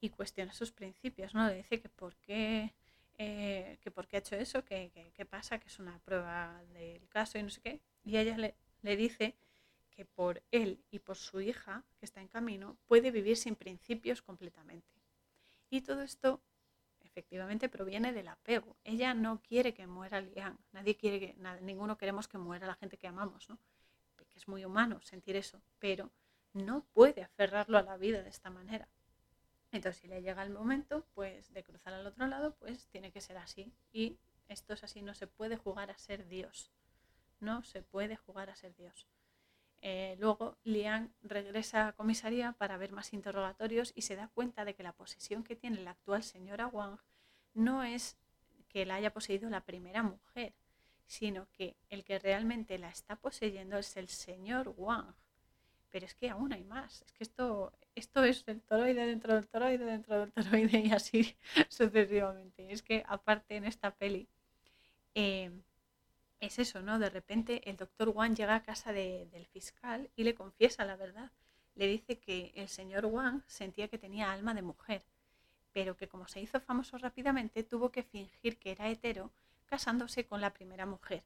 y 0.00 0.10
cuestiona 0.10 0.52
sus 0.52 0.72
principios, 0.72 1.34
¿no? 1.34 1.46
Le 1.48 1.56
dice 1.56 1.80
que 1.80 1.88
por 1.88 2.16
qué 2.16 2.72
eh, 3.20 3.78
que 3.80 3.90
por 3.90 4.06
qué 4.06 4.16
ha 4.16 4.20
hecho 4.20 4.36
eso, 4.36 4.64
que, 4.64 4.92
qué 5.12 5.24
pasa, 5.26 5.58
que 5.58 5.66
es 5.66 5.80
una 5.80 5.98
prueba 5.98 6.62
del 6.72 7.08
caso 7.08 7.36
y 7.36 7.42
no 7.42 7.50
sé 7.50 7.60
qué. 7.60 7.80
Y 8.04 8.16
ella 8.16 8.38
le, 8.38 8.54
le 8.82 8.96
dice 8.96 9.34
que 9.90 10.04
por 10.04 10.40
él 10.52 10.80
y 10.92 11.00
por 11.00 11.16
su 11.16 11.40
hija, 11.40 11.84
que 11.98 12.06
está 12.06 12.20
en 12.20 12.28
camino, 12.28 12.78
puede 12.86 13.10
vivir 13.10 13.36
sin 13.36 13.56
principios 13.56 14.22
completamente. 14.22 14.86
Y 15.68 15.80
todo 15.80 16.02
esto 16.02 16.40
efectivamente 17.18 17.68
proviene 17.68 18.12
del 18.12 18.28
apego. 18.28 18.76
Ella 18.84 19.12
no 19.12 19.42
quiere 19.42 19.74
que 19.74 19.88
muera 19.88 20.20
Liang, 20.20 20.56
nadie 20.72 20.96
quiere 20.96 21.18
que, 21.18 21.36
ninguno 21.62 21.98
queremos 21.98 22.28
que 22.28 22.38
muera 22.38 22.66
la 22.66 22.76
gente 22.76 22.96
que 22.96 23.08
amamos, 23.08 23.48
¿no? 23.48 23.58
Que 24.16 24.38
es 24.38 24.46
muy 24.46 24.64
humano 24.64 25.00
sentir 25.02 25.34
eso, 25.34 25.60
pero 25.80 26.12
no 26.52 26.84
puede 26.92 27.24
aferrarlo 27.24 27.76
a 27.76 27.82
la 27.82 27.96
vida 27.96 28.22
de 28.22 28.30
esta 28.30 28.50
manera. 28.50 28.88
Entonces, 29.72 30.00
si 30.00 30.06
le 30.06 30.22
llega 30.22 30.44
el 30.44 30.50
momento 30.50 31.06
pues, 31.14 31.52
de 31.52 31.64
cruzar 31.64 31.92
al 31.92 32.06
otro 32.06 32.26
lado, 32.28 32.54
pues 32.54 32.86
tiene 32.86 33.10
que 33.10 33.20
ser 33.20 33.36
así. 33.36 33.72
Y 33.92 34.18
esto 34.46 34.74
es 34.74 34.84
así, 34.84 35.02
no 35.02 35.14
se 35.14 35.26
puede 35.26 35.56
jugar 35.56 35.90
a 35.90 35.98
ser 35.98 36.26
Dios. 36.28 36.70
No 37.40 37.64
se 37.64 37.82
puede 37.82 38.16
jugar 38.16 38.48
a 38.48 38.56
ser 38.56 38.76
Dios. 38.76 39.08
Eh, 39.80 40.16
luego, 40.20 40.56
Liang 40.62 41.12
regresa 41.22 41.88
a 41.88 41.92
comisaría 41.92 42.52
para 42.52 42.76
ver 42.76 42.92
más 42.92 43.12
interrogatorios 43.12 43.92
y 43.94 44.02
se 44.02 44.16
da 44.16 44.28
cuenta 44.28 44.64
de 44.64 44.74
que 44.74 44.82
la 44.82 44.92
posesión 44.92 45.42
que 45.42 45.56
tiene 45.56 45.80
la 45.80 45.90
actual 45.90 46.22
señora 46.22 46.66
Wang 46.66 46.98
no 47.58 47.84
es 47.84 48.16
que 48.68 48.86
la 48.86 48.94
haya 48.94 49.12
poseído 49.12 49.50
la 49.50 49.64
primera 49.64 50.02
mujer, 50.02 50.54
sino 51.06 51.48
que 51.52 51.76
el 51.88 52.04
que 52.04 52.18
realmente 52.18 52.78
la 52.78 52.90
está 52.90 53.16
poseyendo 53.16 53.78
es 53.78 53.96
el 53.96 54.08
señor 54.08 54.74
Wang. 54.76 55.14
Pero 55.90 56.04
es 56.04 56.14
que 56.14 56.28
aún 56.28 56.52
hay 56.52 56.64
más. 56.64 57.02
Es 57.02 57.12
que 57.12 57.24
esto, 57.24 57.72
esto 57.94 58.22
es 58.24 58.44
el 58.46 58.60
toroide 58.60 59.06
dentro 59.06 59.34
del 59.34 59.48
toroide 59.48 59.84
dentro 59.84 60.20
del 60.20 60.32
toroide 60.32 60.80
y 60.80 60.92
así 60.92 61.36
sucesivamente. 61.68 62.70
Es 62.70 62.82
que 62.82 63.02
aparte 63.06 63.56
en 63.56 63.64
esta 63.64 63.94
peli 63.94 64.28
em, 65.14 65.62
es 66.40 66.58
eso, 66.58 66.82
¿no? 66.82 66.98
De 66.98 67.08
repente 67.08 67.68
el 67.70 67.76
doctor 67.76 68.10
Wang 68.10 68.36
llega 68.36 68.54
a 68.54 68.62
casa 68.62 68.92
del 68.92 69.46
fiscal 69.46 70.10
y 70.14 70.24
le 70.24 70.34
confiesa 70.34 70.84
la 70.84 70.96
verdad. 70.96 71.32
Le 71.74 71.86
dice 71.86 72.18
que 72.18 72.52
el 72.54 72.68
señor 72.68 73.06
Wang 73.06 73.42
sentía 73.46 73.88
que 73.88 73.98
tenía 73.98 74.30
alma 74.30 74.52
de 74.52 74.62
mujer, 74.62 75.04
pero 75.72 75.96
que 75.96 76.08
como 76.08 76.28
se 76.28 76.40
hizo 76.40 76.60
famoso 76.60 76.98
rápidamente 76.98 77.62
tuvo 77.62 77.90
que 77.90 78.02
fingir 78.02 78.58
que 78.58 78.72
era 78.72 78.88
hetero 78.88 79.30
casándose 79.66 80.24
con 80.24 80.40
la 80.40 80.52
primera 80.52 80.86
mujer, 80.86 81.22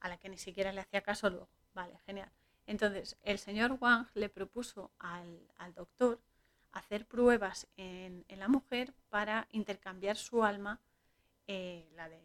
a 0.00 0.08
la 0.08 0.16
que 0.16 0.28
ni 0.28 0.38
siquiera 0.38 0.72
le 0.72 0.80
hacía 0.80 1.02
caso 1.02 1.28
luego. 1.28 1.48
Vale, 1.74 1.98
genial. 2.06 2.30
Entonces, 2.66 3.16
el 3.22 3.38
señor 3.38 3.78
Wang 3.80 4.06
le 4.14 4.28
propuso 4.28 4.90
al, 4.98 5.40
doctor 5.74 6.20
hacer 6.72 7.06
pruebas 7.06 7.66
en, 7.76 8.24
la 8.28 8.48
mujer 8.48 8.92
para 9.08 9.48
intercambiar 9.52 10.16
su 10.16 10.44
alma, 10.44 10.80
eh, 11.46 11.88
la, 11.94 12.08
del 12.08 12.20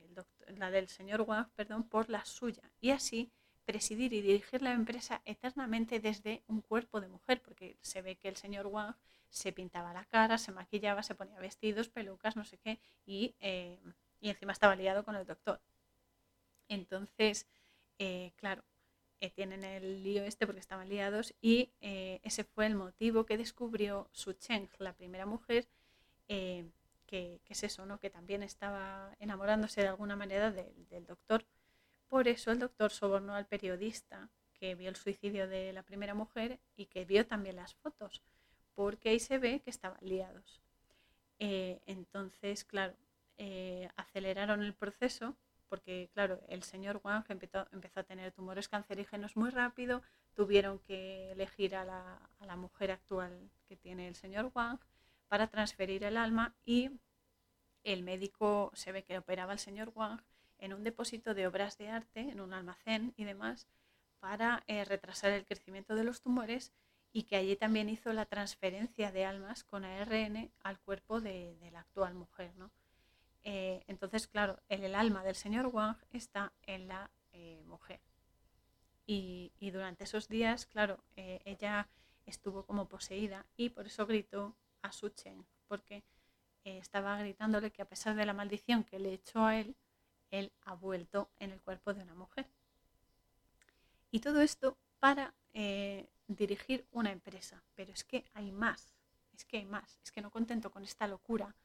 la, 0.57 0.70
del 0.70 0.90
señor 0.90 1.22
Wang, 1.22 1.48
perdón, 1.56 1.84
por 1.84 2.10
la 2.10 2.26
suya, 2.26 2.64
y 2.82 2.91
así 2.91 3.32
presidir 3.65 4.14
y 4.14 4.22
dirigir 4.22 4.61
la 4.61 4.73
empresa 4.73 5.22
eternamente 5.26 5.99
desde 5.99 6.44
un 6.48 6.61
cuerpo 6.61 7.02
de 7.02 7.07
mujer, 7.07 7.41
porque 7.41 7.77
se 7.81 8.02
ve 8.02 8.15
que 8.18 8.27
el 8.27 8.35
señor 8.35 8.68
Wang 8.68 8.95
se 9.30 9.52
pintaba 9.52 9.94
la 9.94 10.06
cara, 10.06 10.38
se 10.38 10.52
maquillaba, 10.52 11.02
se 11.02 11.15
ponía 11.15 11.40
vestidos, 11.40 11.90
pelucas, 11.90 12.35
no 12.35 12.44
sé 12.45 12.57
qué, 12.57 12.80
y, 13.06 13.35
eh, 13.40 13.80
y 14.22 14.30
encima 14.30 14.52
estaba 14.52 14.76
liado 14.76 15.03
con 15.03 15.15
el 15.15 15.26
doctor. 15.26 15.60
Entonces, 16.68 17.48
eh, 17.98 18.31
claro, 18.35 18.64
eh, 19.22 19.31
tienen 19.31 19.64
el 19.64 20.03
lío 20.03 20.23
este 20.23 20.45
porque 20.45 20.60
estaban 20.60 20.90
liados 20.90 21.34
y 21.41 21.72
ese 21.80 22.44
fue 22.44 22.65
el 22.65 22.76
motivo 22.76 23.26
que 23.26 23.38
descubrió 23.38 24.10
Su 24.11 24.34
Cheng, 24.34 24.69
la 24.80 24.94
primera 24.94 25.26
mujer, 25.26 25.68
que, 26.27 27.40
es 27.48 27.64
eso, 27.64 27.99
que 27.99 28.10
también 28.10 28.44
estaba 28.44 29.15
enamorándose 29.19 29.81
de 29.81 29.88
alguna 29.88 30.15
manera 30.15 30.52
del 30.52 31.06
doctor. 31.06 31.45
Por 32.14 32.27
eso 32.27 32.52
el 32.52 32.60
doctor 32.60 32.91
sobornó 32.91 33.34
al 33.34 33.48
periodista 33.48 34.30
que 34.53 34.76
vio 34.76 34.88
el 34.88 34.95
suicidio 34.95 35.48
de 35.48 35.73
la 35.73 35.81
primera 35.81 36.14
mujer 36.14 36.60
y 36.76 36.85
que 36.85 37.06
vio 37.06 37.26
también 37.26 37.56
las 37.56 37.73
fotos 37.73 38.22
porque 38.76 39.10
ahí 39.10 39.19
se 39.19 39.40
ve 39.40 39.61
que 39.61 39.72
estaban 39.72 39.98
liados. 40.02 40.61
Eh, 41.40 41.81
entonces, 41.88 42.65
claro, 42.65 42.94
eh, 43.40 43.90
aceleraron 43.95 44.61
el 44.61 44.76
proceso 44.76 45.35
porque, 45.69 46.11
claro, 46.14 46.40
el 46.49 46.61
señor 46.61 47.02
Wang 47.03 47.26
empezó, 47.30 47.65
a 47.95 48.03
tener 48.03 48.31
tumores 48.31 48.69
cancerígenos 48.69 49.35
muy 49.35 49.49
rápido, 49.49 50.03
tuvieron 50.35 50.77
que 50.77 51.31
elegir 51.31 51.76
a 51.76 51.84
la, 51.84 52.56
mujer 52.56 52.91
actual 52.91 53.49
que 53.68 53.76
tiene 53.76 54.07
el 54.07 54.14
señor 54.14 54.52
Wang 54.53 54.77
para 55.30 55.48
transferir 55.48 56.03
el 56.03 56.18
alma 56.18 56.53
y 56.64 56.91
el 57.84 58.03
médico 58.03 58.69
se 58.76 58.91
ve 58.91 59.03
que 59.03 59.18
operaba 59.18 59.53
al 59.53 59.57
señor 59.57 59.91
Wang 59.95 60.22
en 60.64 60.73
un 60.73 60.84
depósito 60.85 61.34
de 61.34 61.45
obras 61.45 61.77
de 61.77 61.90
arte, 61.90 62.22
en 62.22 62.40
un 62.40 62.53
almacén 62.53 63.14
y 63.18 63.26
demás, 63.26 63.68
para 64.22 64.64
eh, 64.68 64.85
retrasar 64.85 65.34
el 65.34 65.45
crecimiento 65.45 65.94
de 65.94 66.06
los 66.06 66.22
tumores 66.22 66.72
y 67.11 67.23
que 67.23 67.35
allí 67.35 67.57
también 67.57 67.90
hizo 67.90 68.14
la 68.14 68.26
transferencia 68.26 69.11
de 69.11 69.26
almas 69.26 69.65
con 69.65 69.84
ARN 69.84 70.53
al 70.61 70.80
cuerpo 70.80 71.19
de, 71.19 71.57
la 71.73 71.81
actual 71.81 72.14
mujer. 72.14 72.56
¿no? 72.56 72.72
Eh, 73.44 73.84
entonces, 73.88 74.26
claro, 74.26 74.57
el, 74.69 74.95
alma 74.95 75.22
del 75.26 75.35
señor 75.35 75.68
Wang 75.68 75.98
está 76.11 76.53
en 76.61 76.88
la 76.88 77.11
eh, 77.34 77.61
mujer. 77.65 77.99
Y, 79.06 79.52
durante 79.60 80.06
esos 80.06 80.30
días, 80.30 80.65
claro, 80.65 81.03
ella 81.18 81.90
estuvo 82.26 82.65
como 82.65 82.88
poseída 82.88 83.45
y 83.57 83.68
por 83.68 83.88
eso 83.88 84.07
gritó 84.07 84.56
a 84.81 84.94
Su 84.94 85.10
Chen, 85.10 85.45
porque 85.68 86.06
estaba 86.64 87.18
gritándole 87.18 87.72
que 87.72 87.81
a 87.81 87.90
pesar 87.90 88.15
de 88.15 88.26
la 88.26 88.34
maldición 88.34 88.85
que 88.85 88.99
le 88.99 89.14
echó 89.14 89.44
a 89.44 89.60
él, 89.60 89.76
él 90.34 90.51
ha 90.61 90.73
vuelto 90.73 91.30
en 91.39 91.51
el 91.51 91.61
cuerpo 91.61 91.93
de 91.93 92.03
una 92.03 92.15
mujer. 92.15 92.47
Y 94.11 94.19
todo 94.19 94.41
esto 94.41 94.77
para 94.99 95.34
dirigir 96.27 96.88
una 96.91 97.11
empresa, 97.11 97.64
pero 97.76 97.91
es 97.91 98.03
que 98.03 98.26
hay 98.34 98.51
más, 98.51 98.95
es 99.34 99.45
que 99.45 99.57
hay 99.57 99.65
más, 99.65 99.99
es 100.03 100.11
que 100.11 100.22
no 100.22 100.31
contento 100.31 100.72
con 100.72 100.84
esta 100.84 101.07
locura, 101.07 101.55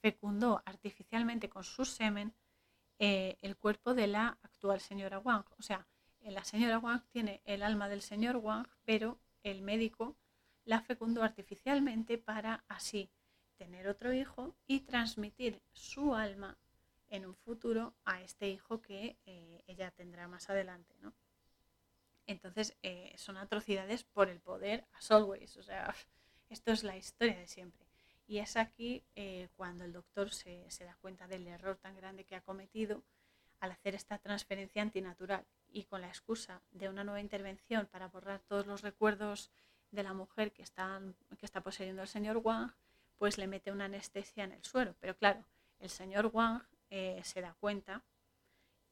fecundó 0.00 0.62
artificialmente 0.64 1.48
con 1.48 1.64
su 1.64 1.84
semen 1.84 2.34
eh, 2.98 3.36
el 3.42 3.56
cuerpo 3.56 3.94
de 3.94 4.06
la 4.06 4.38
actual 4.42 4.80
señora 4.80 5.18
Wang. 5.18 5.44
O 5.58 5.62
sea, 5.62 5.86
eh, 6.20 6.30
la 6.30 6.44
señora 6.44 6.78
Wang 6.78 7.02
tiene 7.10 7.40
el 7.44 7.62
alma 7.62 7.88
del 7.88 8.02
señor 8.02 8.36
Wang, 8.36 8.66
pero 8.84 9.18
el 9.42 9.62
médico 9.62 10.16
la 10.64 10.80
fecundó 10.80 11.22
artificialmente 11.22 12.18
para 12.18 12.64
así 12.68 13.10
tener 13.56 13.88
otro 13.88 14.12
hijo 14.12 14.54
y 14.66 14.80
transmitir 14.80 15.60
su 15.72 16.14
alma 16.14 16.56
en 17.10 17.26
un 17.26 17.34
futuro 17.34 17.94
a 18.04 18.20
este 18.22 18.48
hijo 18.48 18.80
que 18.80 19.16
eh, 19.26 19.62
ella 19.66 19.90
tendrá 19.90 20.28
más 20.28 20.50
adelante, 20.50 20.94
¿no? 21.00 21.12
Entonces, 22.26 22.76
eh, 22.82 23.12
son 23.16 23.36
atrocidades 23.36 24.04
por 24.04 24.28
el 24.28 24.40
poder 24.40 24.86
as 24.94 25.10
always. 25.10 25.56
O 25.56 25.62
sea, 25.62 25.94
esto 26.48 26.72
es 26.72 26.82
la 26.82 26.96
historia 26.96 27.38
de 27.38 27.46
siempre. 27.46 27.86
Y 28.26 28.38
es 28.38 28.56
aquí 28.56 29.04
eh, 29.14 29.48
cuando 29.56 29.84
el 29.84 29.92
doctor 29.92 30.30
se, 30.32 30.66
da 30.80 30.96
cuenta 31.00 31.26
del 31.28 31.46
error 31.46 31.76
tan 31.76 31.94
grande 31.94 32.24
que 32.24 32.36
ha 32.36 32.40
cometido 32.40 33.02
al 33.60 33.72
hacer 33.72 33.94
esta 33.94 34.18
transferencia 34.18 34.82
antinatural 34.82 35.44
y 35.70 35.84
con 35.84 36.00
la 36.00 36.08
excusa 36.08 36.62
de 36.70 36.88
una 36.88 37.04
nueva 37.04 37.20
intervención 37.20 37.86
para 37.86 38.08
borrar 38.08 38.40
todos 38.40 38.66
los 38.66 38.82
recuerdos 38.82 39.50
de 39.90 40.02
la 40.02 40.14
mujer 40.14 40.52
que, 40.52 40.64
que 40.64 41.46
está 41.46 41.62
poseyendo 41.62 42.02
el 42.02 42.08
señor 42.08 42.38
Wang, 42.38 42.72
pues 43.18 43.38
le 43.38 43.46
mete 43.46 43.70
una 43.70 43.84
anestesia 43.84 44.44
en 44.44 44.52
el 44.52 44.64
suero. 44.64 44.94
Pero 45.00 45.16
claro, 45.16 45.44
el 45.78 45.90
señor 45.90 46.30
Wang 46.32 46.62
eh, 46.90 47.20
se 47.24 47.40
da 47.40 47.54
cuenta 47.54 48.04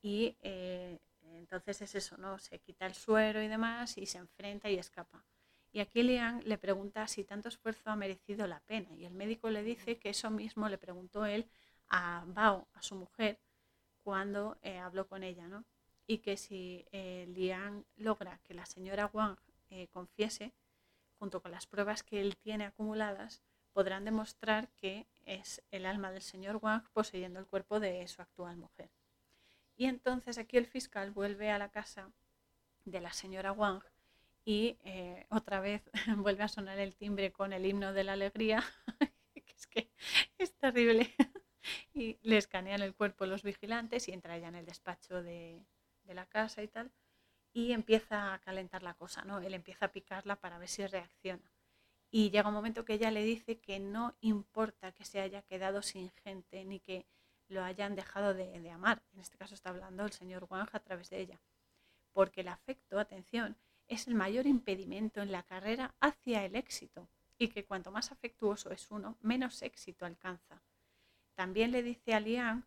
y 0.01 0.37
entonces 1.35 1.83
es 1.83 1.95
eso, 1.95 2.17
¿no? 2.17 2.39
Se 2.39 2.59
quita 2.59 2.87
el 2.87 2.95
suero 2.95 3.43
y 3.43 3.49
demás 3.49 3.97
y 3.99 4.07
se 4.07 4.19
enfrenta 4.19 4.71
y 4.71 4.79
escapa. 4.79 5.25
Y 5.73 5.81
aquí 5.81 6.03
Liang 6.03 6.43
le 6.45 6.59
pregunta 6.59 7.09
si 7.09 7.25
tanto 7.25 7.49
esfuerzo 7.49 7.91
ha 7.91 7.97
merecido 7.97 8.47
la 8.47 8.61
pena. 8.61 8.95
Y 8.95 9.07
el 9.07 9.15
médico 9.15 9.49
le 9.49 9.63
dice 9.63 9.99
que 9.99 10.11
eso 10.11 10.31
mismo 10.31 10.69
le 10.69 10.77
preguntó 10.77 11.25
él 11.25 11.49
a 11.89 12.25
Bao, 12.27 12.69
a 12.75 12.83
su 12.83 12.95
mujer, 12.95 13.39
cuando 14.03 14.59
eh, 14.63 14.79
habló 14.79 15.07
con 15.07 15.23
ella, 15.23 15.49
¿no? 15.49 15.65
Y 16.07 16.19
que 16.19 16.37
si 16.37 16.85
eh, 16.93 17.27
Liang 17.29 17.85
logra 17.97 18.39
que 18.43 18.55
la 18.55 18.67
señora 18.67 19.11
Wang 19.13 19.39
eh, 19.71 19.89
confiese, 19.89 20.53
junto 21.19 21.41
con 21.41 21.53
las 21.53 21.67
pruebas 21.67 22.03
que 22.03 22.21
él 22.21 22.37
tiene 22.37 22.65
acumuladas, 22.65 23.43
podrán 23.73 24.05
demostrar 24.05 24.69
que 24.71 25.07
es 25.27 25.63
el 25.71 25.87
alma 25.87 26.11
del 26.11 26.23
señor 26.23 26.57
Wang 26.57 26.85
poseyendo 26.93 27.41
el 27.41 27.47
cuerpo 27.47 27.81
de 27.81 28.07
su 28.09 28.23
actual 28.23 28.57
mujer. 28.57 28.91
Y 29.77 29.87
entonces 29.87 30.39
aquí 30.39 30.57
el 30.57 30.67
fiscal 30.67 31.11
vuelve 31.11 31.51
a 31.51 31.59
la 31.59 31.71
casa 31.71 32.13
de 32.85 33.01
la 33.01 33.13
señora 33.13 33.53
Wang 33.53 33.83
y 34.45 34.77
eh, 34.85 35.27
otra 35.31 35.61
vez 35.61 35.83
vuelve 36.19 36.43
a 36.43 36.49
sonar 36.49 36.79
el 36.79 36.97
timbre 36.97 37.33
con 37.33 37.53
el 37.53 37.67
himno 37.67 37.93
de 37.93 38.05
la 38.05 38.15
alegría, 38.15 38.63
que 39.35 39.45
es 39.57 39.67
que 39.67 39.91
es 40.39 40.55
terrible. 40.55 41.15
y 41.95 42.19
le 42.23 42.39
escanean 42.39 42.83
el 42.83 42.95
cuerpo 42.95 43.27
los 43.27 43.43
vigilantes 43.43 44.09
y 44.09 44.13
entra 44.13 44.37
ya 44.39 44.49
en 44.49 44.57
el 44.57 44.67
despacho 44.67 45.23
de, 45.23 45.65
de 46.05 46.15
la 46.15 46.27
casa 46.27 46.63
y 46.63 46.69
tal. 46.69 46.91
Y 47.53 47.73
empieza 47.73 48.35
a 48.35 48.39
calentar 48.41 48.83
la 48.83 48.95
cosa, 48.95 49.25
¿no? 49.25 49.41
Él 49.41 49.55
empieza 49.55 49.87
a 49.87 49.93
picarla 49.93 50.37
para 50.37 50.59
ver 50.59 50.69
si 50.69 50.87
reacciona. 50.87 51.53
Y 52.15 52.29
llega 52.29 52.51
un 52.51 52.55
momento 52.55 52.85
que 52.85 52.93
ella 52.93 53.11
le 53.11 53.25
dice 53.25 53.59
que 53.59 53.81
no 53.81 54.15
importa 54.21 54.93
que 54.93 55.07
se 55.07 55.19
haya 55.19 55.41
quedado 55.41 55.81
sin 55.81 56.11
gente 56.11 56.63
ni 56.67 56.79
que 56.79 57.07
lo 57.49 57.65
hayan 57.65 57.95
dejado 57.95 58.35
de, 58.35 58.71
amar. 58.71 59.03
En 59.15 59.21
este 59.21 59.39
caso 59.39 59.55
está 59.55 59.71
hablando 59.71 60.05
el 60.05 60.13
señor 60.13 60.47
Wang 60.51 60.69
a 60.73 60.81
través 60.81 61.09
de 61.09 61.21
ella. 61.21 61.41
Porque 62.13 62.43
el 62.43 62.49
afecto, 62.49 63.01
atención, 63.01 63.57
es 63.89 64.07
el 64.09 64.15
mayor 64.15 64.47
impedimento 64.47 65.23
en 65.23 65.33
la 65.33 65.43
carrera 65.43 65.95
hacia 66.01 66.45
el 66.45 66.55
éxito 66.55 67.09
y 67.39 67.49
que 67.49 67.65
cuanto 67.65 67.91
más 67.91 68.13
afectuoso 68.13 68.71
es 68.73 68.91
uno, 68.91 69.17
menos 69.23 69.63
éxito 69.63 70.05
alcanza. 70.05 70.61
También 71.35 71.71
le 71.71 71.83
dice 71.83 72.13
a 72.13 72.21
Liang 72.21 72.63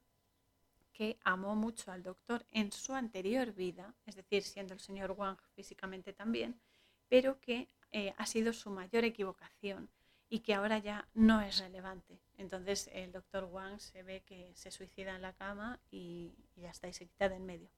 que 0.92 1.20
amó 1.24 1.56
mucho 1.56 1.92
al 1.92 2.02
doctor 2.02 2.48
en 2.50 2.72
su 2.72 2.96
anterior 2.96 3.54
vida, 3.54 3.94
es 4.08 4.16
decir, 4.16 4.42
siendo 4.42 4.74
el 4.74 4.80
señor 4.80 5.12
Wang 5.12 5.38
físicamente 5.54 6.14
también, 6.14 6.60
pero 7.08 7.40
que 7.40 7.68
eh, 7.98 8.14
ha 8.18 8.26
sido 8.26 8.52
su 8.52 8.70
mayor 8.72 9.06
equivocación 9.06 9.90
y 10.28 10.40
que 10.40 10.54
ahora 10.54 10.80
ya 10.80 11.08
no 11.14 11.40
es 11.40 11.60
relevante. 11.60 12.20
Entonces 12.38 12.90
el 12.92 13.14
doctor 13.14 13.46
Wang 13.46 13.80
se 13.80 14.04
ve 14.04 14.22
que 14.26 14.52
se 14.54 14.70
suicida 14.70 15.16
en 15.16 15.22
la 15.22 15.32
cama 15.32 15.80
y, 15.92 16.36
ya 16.58 16.72
está, 16.72 16.90
y 16.90 16.94
se 16.94 17.06
quita 17.06 17.28
en 17.28 17.46
medio. 17.46 17.70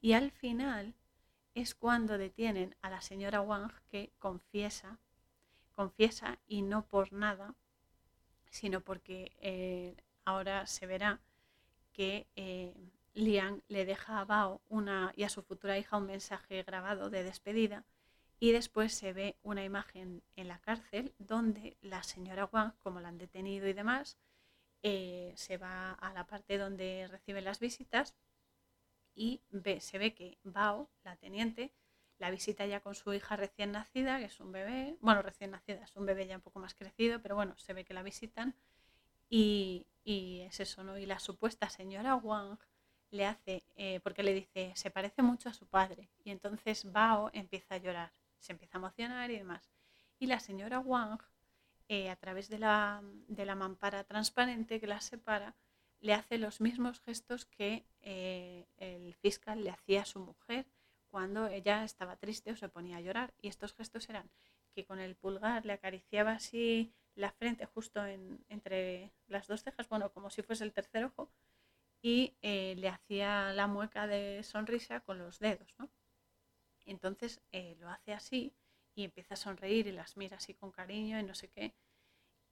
Y 0.00 0.14
al 0.14 0.30
final 0.30 0.94
es 1.54 1.74
cuando 1.74 2.16
detienen 2.16 2.76
a 2.80 2.88
la 2.88 3.02
señora 3.02 3.42
Wang 3.42 3.70
que 3.90 4.10
confiesa, 4.18 4.98
confiesa 5.74 6.38
y 6.46 6.62
no 6.62 6.86
por 6.86 7.12
nada, 7.12 7.54
sino 8.48 8.80
porque 8.80 9.36
eh, 9.42 9.96
ahora 10.24 10.66
se 10.66 10.86
verá 10.86 11.20
que 11.92 12.26
eh, 12.36 12.72
Liang 13.12 13.60
le 13.68 13.84
deja 13.84 14.18
a 14.18 14.24
Bao 14.24 14.62
una, 14.70 15.12
y 15.14 15.24
a 15.24 15.28
su 15.28 15.42
futura 15.42 15.76
hija 15.76 15.98
un 15.98 16.06
mensaje 16.06 16.62
grabado 16.62 17.10
de 17.10 17.22
despedida 17.22 17.84
y 18.38 18.52
después 18.52 18.92
se 18.92 19.12
ve 19.12 19.36
una 19.42 19.64
imagen 19.64 20.22
en 20.36 20.48
la 20.48 20.58
cárcel 20.60 21.14
donde 21.18 21.76
la 21.80 22.02
señora 22.02 22.48
Wang, 22.52 22.72
como 22.82 23.00
la 23.00 23.08
han 23.08 23.18
detenido 23.18 23.66
y 23.66 23.72
demás, 23.72 24.18
eh, 24.82 25.32
se 25.36 25.56
va 25.56 25.92
a 25.92 26.12
la 26.12 26.26
parte 26.26 26.58
donde 26.58 27.08
reciben 27.08 27.44
las 27.44 27.60
visitas 27.60 28.14
y 29.14 29.40
ve, 29.50 29.80
se 29.80 29.98
ve 29.98 30.14
que 30.14 30.38
Bao, 30.44 30.90
la 31.02 31.16
teniente, 31.16 31.72
la 32.18 32.30
visita 32.30 32.66
ya 32.66 32.80
con 32.80 32.94
su 32.94 33.12
hija 33.14 33.36
recién 33.36 33.72
nacida, 33.72 34.18
que 34.18 34.26
es 34.26 34.40
un 34.40 34.52
bebé, 34.52 34.96
bueno, 35.00 35.22
recién 35.22 35.50
nacida, 35.50 35.82
es 35.82 35.96
un 35.96 36.06
bebé 36.06 36.26
ya 36.26 36.36
un 36.36 36.42
poco 36.42 36.60
más 36.60 36.74
crecido, 36.74 37.20
pero 37.20 37.34
bueno, 37.34 37.56
se 37.56 37.72
ve 37.72 37.84
que 37.84 37.94
la 37.94 38.02
visitan 38.02 38.54
y, 39.28 39.86
es 40.04 40.60
eso, 40.60 40.84
¿no? 40.84 40.98
Y 40.98 41.06
la 41.06 41.18
supuesta 41.18 41.68
señora 41.68 42.14
Wang 42.14 42.58
le 43.10 43.26
hace, 43.26 43.64
eh, 43.76 44.00
porque 44.00 44.22
le 44.22 44.34
dice, 44.34 44.72
se 44.76 44.90
parece 44.90 45.22
mucho 45.22 45.48
a 45.48 45.54
su 45.54 45.66
padre, 45.66 46.10
y 46.22 46.30
entonces 46.30 46.90
Bao 46.92 47.30
empieza 47.32 47.74
a 47.74 47.78
llorar 47.78 48.12
se 48.38 48.52
empieza 48.52 48.78
a 48.78 48.80
emocionar 48.80 49.30
y 49.30 49.38
demás. 49.38 49.70
Y 50.18 50.26
la 50.26 50.40
señora 50.40 50.78
Wang, 50.78 51.20
eh, 51.88 52.10
a 52.10 52.16
través 52.16 52.48
de 52.48 52.58
la, 52.58 53.02
de 53.28 53.46
la, 53.46 53.54
mampara 53.54 54.04
transparente 54.04 54.80
que 54.80 54.86
la 54.86 55.00
separa, 55.00 55.54
le 56.00 56.14
hace 56.14 56.38
los 56.38 56.60
mismos 56.60 57.00
gestos 57.00 57.46
que 57.46 57.86
eh, 58.00 58.66
el 58.76 59.14
fiscal 59.14 59.64
le 59.64 59.70
hacía 59.70 60.02
a 60.02 60.06
su 60.06 60.20
mujer 60.20 60.66
cuando 61.08 61.48
ella 61.48 61.84
estaba 61.84 62.16
triste 62.16 62.52
o 62.52 62.56
se 62.56 62.68
ponía 62.68 62.98
a 62.98 63.00
llorar. 63.00 63.34
Y 63.40 63.48
estos 63.48 63.74
gestos 63.74 64.08
eran 64.08 64.30
que 64.74 64.84
con 64.84 64.98
el 65.00 65.16
pulgar 65.16 65.64
le 65.64 65.72
acariciaba 65.72 66.32
así 66.32 66.92
la 67.14 67.32
frente 67.32 67.64
justo 67.64 68.04
entre 68.04 69.12
las 69.26 69.46
dos 69.46 69.62
cejas, 69.62 69.88
bueno, 69.88 70.12
como 70.12 70.28
si 70.28 70.42
fuese 70.42 70.64
el 70.64 70.72
tercer 70.72 71.04
ojo, 71.04 71.30
y 72.02 72.36
eh, 72.42 72.74
le 72.76 72.88
hacía 72.88 73.52
la 73.54 73.66
mueca 73.66 74.06
de 74.06 74.42
sonrisa 74.42 75.00
con 75.00 75.18
los 75.18 75.38
dedos, 75.38 75.74
¿no? 75.78 75.88
Entonces 76.86 77.40
eh, 77.52 77.76
lo 77.80 77.88
hace 77.88 78.14
así 78.14 78.52
y 78.94 79.04
empieza 79.04 79.34
a 79.34 79.36
sonreír 79.36 79.86
y 79.86 79.92
las 79.92 80.16
mira 80.16 80.38
así 80.38 80.54
con 80.54 80.70
cariño 80.70 81.18
y 81.20 81.22
no 81.22 81.34
sé 81.34 81.48
qué. 81.48 81.74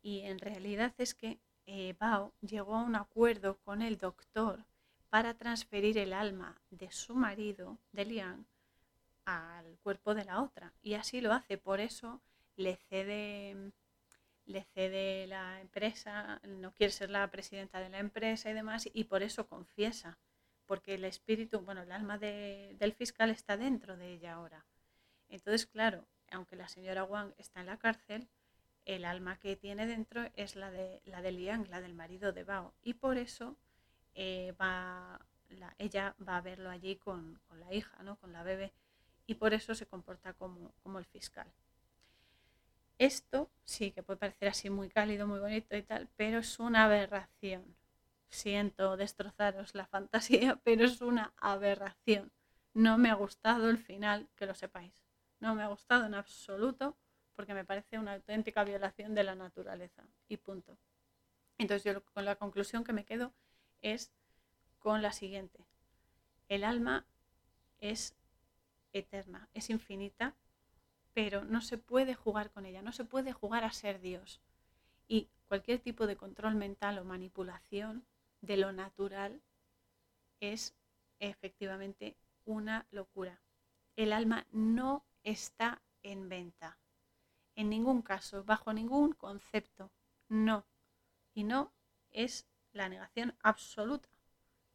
Y 0.03 0.21
en 0.21 0.39
realidad 0.39 0.93
es 0.99 1.15
que 1.15 1.39
eh, 1.67 1.95
Bao 1.99 2.35
llegó 2.43 2.75
a 2.75 2.83
un 2.83 2.97
acuerdo 2.97 3.57
con 3.65 3.81
el 3.81 3.97
doctor 3.97 4.65
para 5.09 5.35
transferir 5.35 5.97
el 5.97 6.13
alma 6.13 6.61
de 6.71 6.91
su 6.91 7.15
marido, 7.15 7.79
de 7.93 8.05
Liang, 8.05 8.45
al 9.25 9.79
cuerpo 9.79 10.15
de 10.15 10.25
la 10.25 10.43
otra. 10.43 10.75
Y 10.83 10.95
así 10.95 11.21
lo 11.21 11.33
hace, 11.33 11.57
por 11.57 11.81
eso 11.81 12.21
le 12.57 12.77
cede, 12.77 13.73
le 14.45 14.65
cede 14.65 15.27
la 15.27 15.61
empresa, 15.61 16.41
no 16.47 16.73
quiere 16.73 16.93
ser 16.93 17.11
la 17.11 17.31
presidenta 17.31 17.81
de 17.81 17.89
la 17.89 17.99
empresa 17.99 18.51
y 18.51 18.55
demás, 18.55 18.89
y 18.93 19.05
por 19.05 19.23
eso 19.23 19.47
confiesa, 19.47 20.19
porque 20.67 20.95
el 20.95 21.05
espíritu, 21.05 21.61
bueno, 21.61 21.83
el 21.83 21.93
alma 21.93 22.19
del 22.19 22.93
fiscal 22.95 23.31
está 23.31 23.57
dentro 23.57 23.97
de 23.97 24.13
ella 24.13 24.35
ahora. 24.35 24.65
Entonces, 25.29 25.67
claro, 25.67 26.05
aunque 26.31 26.57
la 26.57 26.69
señora 26.69 27.05
Wang 27.05 27.33
está 27.39 27.61
en 27.61 27.67
la 27.67 27.79
cárcel, 27.79 28.29
el 28.85 29.05
alma 29.05 29.39
que 29.39 29.57
tiene 29.57 29.87
dentro 29.87 30.29
es 30.37 30.57
la 30.57 30.71
de, 30.71 31.01
la 31.07 31.23
de 31.23 31.33
Liang, 31.33 31.69
la 31.69 31.81
del 31.81 31.95
marido 31.95 32.33
de 32.33 32.45
Bao. 32.45 32.73
Y 32.83 32.95
por 32.95 33.17
eso 33.17 33.57
eh, 34.15 34.55
va, 34.61 35.21
ella 35.79 36.15
va 36.27 36.37
a 36.37 36.41
verlo 36.41 36.71
allí 36.71 36.97
con, 36.97 37.41
la 37.59 37.73
hija, 37.73 38.03
¿no? 38.03 38.17
con 38.17 38.33
la 38.33 38.43
bebé. 38.43 38.73
Y 39.27 39.35
por 39.35 39.55
eso 39.55 39.75
se 39.75 39.87
comporta 39.87 40.35
como, 40.35 40.73
como 40.83 40.99
el 40.99 41.07
fiscal. 41.07 41.47
Esto 42.99 43.51
sí 43.65 43.91
que 43.91 44.03
puede 44.03 44.19
parecer 44.19 44.49
así 44.49 44.71
muy 44.71 44.89
cálido, 44.89 45.27
muy 45.27 45.41
bonito 45.41 45.77
y 45.77 45.83
tal, 45.83 46.09
pero 46.17 46.39
es 46.39 46.59
una 46.59 46.85
aberración. 46.85 47.65
Siento 48.29 48.97
destrozaros 48.97 49.75
la 49.75 49.87
fantasía, 49.87 50.57
pero 50.65 50.85
es 50.85 51.01
una 51.01 51.33
aberración. 51.37 52.33
No 52.73 52.99
me 52.99 53.11
ha 53.11 53.15
gustado 53.15 53.71
el 53.71 53.79
final, 53.79 54.29
que 54.37 54.47
lo 54.47 54.55
sepáis. 54.55 55.05
No 55.41 55.55
me 55.55 55.63
ha 55.63 55.69
gustado 55.69 56.07
en 56.07 56.15
absoluto 56.15 56.97
porque 57.35 57.55
me 57.55 57.65
parece 57.65 57.99
una 57.99 58.15
auténtica 58.15 58.65
violación 58.65 59.15
de 59.15 59.25
la 59.25 59.35
naturaleza 59.35 60.05
y 60.29 60.37
punto. 60.37 60.79
Entonces 61.59 61.85
yo 61.85 62.05
con 62.05 62.25
la 62.25 62.37
conclusión 62.37 62.85
que 62.85 62.93
me 62.93 63.05
quedo 63.05 63.33
es 63.83 64.13
con 64.79 65.03
la 65.03 65.13
siguiente. 65.13 65.65
El 66.49 66.65
alma 66.65 67.07
es 67.79 68.15
eterna, 68.93 69.49
es 69.55 69.71
infinita, 69.71 70.35
pero 71.13 71.45
no 71.45 71.61
se 71.61 71.79
puede 71.79 72.15
jugar 72.15 72.51
con 72.51 72.67
ella, 72.67 72.83
no 72.83 72.93
se 72.93 73.05
puede 73.05 73.33
jugar 73.33 73.65
a 73.65 73.73
ser 73.73 74.01
Dios. 74.01 74.41
Y 75.09 75.29
cualquier 75.47 75.81
tipo 75.81 76.07
de 76.07 76.17
control 76.17 76.55
mental 76.55 76.99
o 76.99 77.05
manipulación 77.05 78.05
de 78.47 78.57
lo 78.57 78.73
natural 78.73 79.41
es 80.41 80.75
efectivamente 81.19 82.17
una 82.45 82.87
locura. 82.91 83.41
El 83.97 84.13
alma 84.13 84.47
no 84.53 85.05
está 85.23 85.83
en 86.03 86.29
venta 86.29 86.79
en 87.57 87.71
ningún 87.71 88.03
caso, 88.03 88.45
bajo 88.45 88.73
ningún 88.73 89.13
concepto. 89.13 89.91
No. 90.29 90.67
Y 91.35 91.45
no 91.45 91.73
es 92.11 92.47
la 92.73 92.89
negación 92.89 93.35
absoluta. 93.43 94.09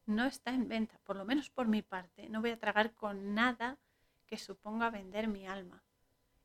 No 0.06 0.24
está 0.24 0.50
en 0.50 0.68
venta, 0.68 0.98
por 1.04 1.16
lo 1.16 1.24
menos 1.24 1.50
por 1.50 1.68
mi 1.68 1.82
parte. 1.82 2.28
No 2.28 2.40
voy 2.40 2.50
a 2.50 2.58
tragar 2.58 2.92
con 2.94 3.34
nada 3.34 3.78
que 4.26 4.38
suponga 4.38 4.90
vender 4.90 5.28
mi 5.28 5.46
alma. 5.46 5.82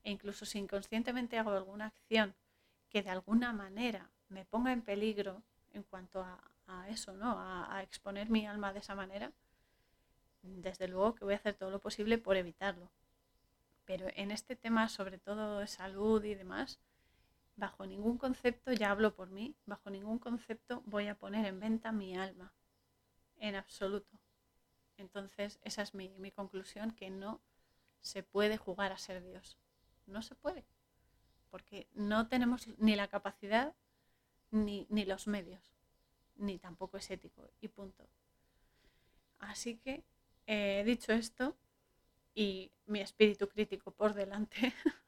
E 0.03 0.11
incluso 0.11 0.45
si 0.45 0.59
inconscientemente 0.59 1.37
hago 1.39 1.51
alguna 1.51 1.87
acción 1.87 2.35
que 2.89 3.01
de 3.01 3.09
alguna 3.09 3.53
manera 3.53 4.11
me 4.29 4.45
ponga 4.45 4.71
en 4.71 4.81
peligro 4.81 5.41
en 5.73 5.83
cuanto 5.83 6.21
a, 6.21 6.39
eso, 6.89 7.13
¿no? 7.13 7.39
a 7.39 7.81
exponer 7.83 8.29
mi 8.29 8.45
alma 8.45 8.73
de 8.73 8.79
esa 8.79 8.95
manera, 8.95 9.31
desde 10.45 10.87
luego 10.87 11.15
que 11.15 11.25
voy 11.25 11.33
a 11.33 11.37
hacer 11.37 11.55
todo 11.55 11.71
lo 11.71 11.79
posible 11.79 12.17
por 12.17 12.37
evitarlo. 12.37 12.91
Pero 13.85 14.07
en 14.15 14.31
este 14.31 14.55
tema, 14.55 14.89
sobre 14.89 15.17
todo 15.17 15.59
de 15.59 15.67
salud 15.67 16.23
y 16.23 16.35
demás, 16.35 16.79
bajo 17.55 17.85
ningún 17.85 18.17
concepto, 18.17 18.71
ya 18.73 18.91
hablo 18.91 19.15
por 19.15 19.29
mí, 19.29 19.55
bajo 19.65 19.89
ningún 19.89 20.19
concepto 20.19 20.81
voy 20.85 21.07
a 21.07 21.15
poner 21.15 21.45
en 21.45 21.59
venta 21.59 21.91
mi 21.91 22.17
alma, 22.17 22.53
en 23.37 23.55
absoluto. 23.55 24.19
Entonces, 24.97 25.59
esa 25.63 25.81
es 25.81 25.93
mi, 25.93 26.31
conclusión, 26.31 26.91
que 26.91 27.09
no 27.09 27.41
se 28.01 28.23
puede 28.23 28.57
jugar 28.57 28.91
a 28.91 28.97
ser 28.97 29.23
Dios. 29.23 29.57
No 30.05 30.21
se 30.21 30.35
puede, 30.35 30.65
porque 31.49 31.87
no 31.93 32.27
tenemos 32.27 32.67
ni 32.77 32.95
la 32.95 33.07
capacidad 33.07 33.73
ni, 34.51 34.85
ni 34.89 35.03
los 35.05 35.27
medios, 35.27 35.74
ni 36.37 36.57
tampoco 36.59 36.97
es 36.97 37.09
ético, 37.11 37.49
y 37.61 37.67
punto. 37.67 38.07
Así 39.39 39.77
que, 39.77 40.03
eh, 40.47 40.83
dicho 40.85 41.13
esto, 41.13 41.55
y 42.33 42.71
mi 42.85 43.01
espíritu 43.01 43.47
crítico 43.47 43.91
por 43.91 44.13
delante, 44.13 44.55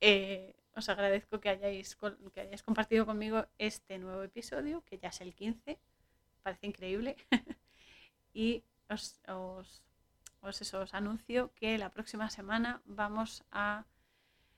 eh, 0.00 0.54
os 0.74 0.88
agradezco 0.88 1.40
que 1.40 1.48
hayáis, 1.48 1.96
que 2.32 2.40
hayáis 2.40 2.62
compartido 2.62 3.04
conmigo 3.04 3.46
este 3.58 3.98
nuevo 3.98 4.22
episodio, 4.22 4.82
que 4.84 4.98
ya 4.98 5.08
es 5.08 5.20
el 5.20 5.34
15, 5.34 5.78
parece 6.42 6.66
increíble, 6.66 7.16
y 8.32 8.64
os, 8.88 9.20
os, 9.26 9.82
os, 10.42 10.94
anuncio 10.94 11.52
que 11.54 11.76
la 11.78 11.90
próxima 11.90 12.30
semana 12.30 12.80
vamos 12.84 13.44
a 13.50 13.86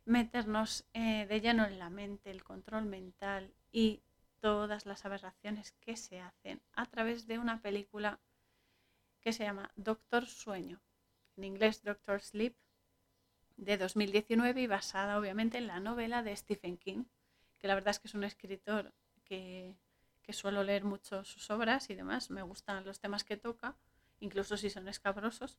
meternos 0.05 0.84
eh, 0.92 1.26
de 1.26 1.40
lleno 1.40 1.64
en 1.64 1.78
la 1.78 1.88
mente, 1.88 2.30
el 2.30 2.44
control 2.44 2.84
mental 2.84 3.52
y 3.72 4.02
todas 4.40 4.86
las 4.86 5.04
aberraciones 5.04 5.72
que 5.80 5.96
se 5.96 6.20
hacen 6.20 6.60
a 6.72 6.86
través 6.86 7.26
de 7.26 7.38
una 7.38 7.60
película 7.60 8.20
que 9.20 9.32
se 9.32 9.44
llama 9.44 9.70
Doctor 9.76 10.26
Sueño 10.26 10.80
en 11.40 11.44
inglés 11.44 11.82
Doctor 11.82 12.20
Sleep, 12.20 12.54
de 13.56 13.76
2019 13.76 14.62
y 14.62 14.66
basada 14.66 15.18
obviamente 15.18 15.58
en 15.58 15.66
la 15.66 15.80
novela 15.80 16.22
de 16.22 16.36
Stephen 16.36 16.76
King, 16.76 17.04
que 17.58 17.68
la 17.68 17.74
verdad 17.74 17.90
es 17.90 17.98
que 17.98 18.08
es 18.08 18.14
un 18.14 18.24
escritor 18.24 18.92
que, 19.24 19.76
que 20.22 20.32
suelo 20.32 20.62
leer 20.62 20.84
mucho 20.84 21.24
sus 21.24 21.50
obras 21.50 21.90
y 21.90 21.94
demás, 21.94 22.30
me 22.30 22.42
gustan 22.42 22.84
los 22.84 23.00
temas 23.00 23.24
que 23.24 23.36
toca, 23.36 23.76
incluso 24.18 24.56
si 24.56 24.70
son 24.70 24.88
escabrosos. 24.88 25.58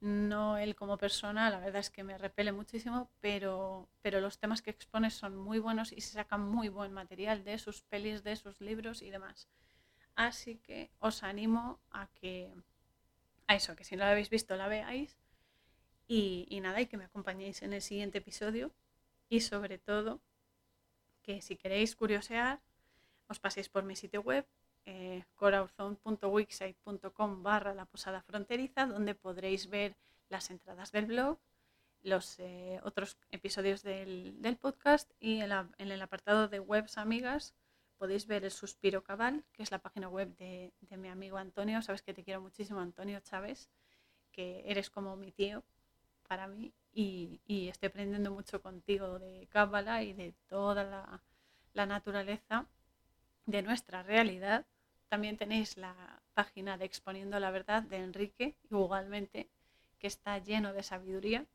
No 0.00 0.56
él 0.56 0.74
como 0.76 0.96
persona, 0.96 1.50
la 1.50 1.60
verdad 1.60 1.80
es 1.80 1.90
que 1.90 2.02
me 2.02 2.16
repele 2.16 2.52
muchísimo, 2.52 3.10
pero, 3.20 3.88
pero 4.00 4.20
los 4.20 4.38
temas 4.38 4.62
que 4.62 4.70
expone 4.70 5.10
son 5.10 5.36
muy 5.36 5.58
buenos 5.58 5.92
y 5.92 6.00
se 6.00 6.12
saca 6.12 6.38
muy 6.38 6.68
buen 6.68 6.92
material 6.92 7.44
de 7.44 7.58
sus 7.58 7.82
pelis, 7.82 8.22
de 8.24 8.36
sus 8.36 8.60
libros 8.60 9.02
y 9.02 9.10
demás. 9.10 9.48
Así 10.14 10.56
que 10.56 10.90
os 11.00 11.22
animo 11.22 11.80
a 11.90 12.06
que, 12.08 12.52
a 13.46 13.56
eso, 13.56 13.76
que 13.76 13.84
si 13.84 13.96
no 13.96 14.04
la 14.04 14.12
habéis 14.12 14.30
visto 14.30 14.56
la 14.56 14.68
veáis 14.68 15.16
y, 16.12 16.58
nada, 16.60 16.80
y 16.80 16.86
que 16.86 16.96
me 16.96 17.04
acompañéis 17.04 17.62
en 17.62 17.72
el 17.72 17.82
siguiente 17.82 18.18
episodio. 18.18 18.72
Y 19.28 19.42
sobre 19.42 19.78
todo, 19.78 20.20
que 21.22 21.40
si 21.40 21.56
queréis 21.56 21.94
curiosear, 21.94 22.60
os 23.28 23.38
paséis 23.38 23.68
por 23.68 23.84
mi 23.84 23.94
sitio 23.94 24.20
web, 24.20 24.44
eh, 24.86 25.24
barra 27.42 27.74
la 27.74 27.86
posada 27.86 28.22
fronteriza, 28.22 28.86
donde 28.86 29.14
podréis 29.14 29.68
ver 29.68 29.96
las 30.28 30.50
entradas 30.50 30.92
del 30.92 31.06
blog, 31.06 31.38
los 32.02 32.38
eh, 32.38 32.80
otros 32.82 33.18
episodios 33.30 33.82
del, 33.82 34.58
podcast 34.60 35.10
y 35.20 35.40
en, 35.40 35.52
el 35.78 36.02
apartado 36.02 36.48
de 36.48 36.60
webs 36.60 36.98
amigas 36.98 37.54
podéis 37.98 38.26
ver 38.26 38.44
el 38.44 38.50
Suspiro 38.50 39.02
Cabal, 39.02 39.44
que 39.52 39.62
es 39.62 39.70
la 39.70 39.80
página 39.80 40.08
web 40.08 40.34
de, 40.36 40.72
de 40.80 40.96
mi 40.96 41.08
amigo 41.08 41.36
Antonio. 41.36 41.82
Sabes 41.82 42.00
que 42.02 42.14
te 42.14 42.24
quiero 42.24 42.40
muchísimo, 42.40 42.80
Antonio 42.80 43.20
Chávez, 43.20 43.68
que 44.32 44.62
eres 44.64 44.88
como 44.88 45.16
mi 45.16 45.32
tío 45.32 45.62
para 46.26 46.46
mí 46.46 46.72
y, 46.92 47.68
estoy 47.68 47.88
aprendiendo 47.88 48.30
mucho 48.30 48.60
contigo 48.62 49.18
de 49.18 49.46
Cábala 49.50 50.02
y 50.02 50.12
de 50.12 50.34
toda 50.48 50.84
la, 51.74 51.86
naturaleza 51.86 52.66
de 53.46 53.62
nuestra 53.62 54.02
realidad. 54.02 54.66
También 55.10 55.36
tenéis 55.36 55.76
la 55.76 56.22
página 56.34 56.78
de 56.78 56.84
Exponiendo 56.84 57.40
la 57.40 57.50
Verdad 57.50 57.82
de 57.82 57.96
Enrique, 57.96 58.54
igualmente, 58.70 59.50
que 59.98 60.06
está 60.06 60.38
lleno 60.38 60.72
de 60.72 60.84
sabiduría 60.84 61.46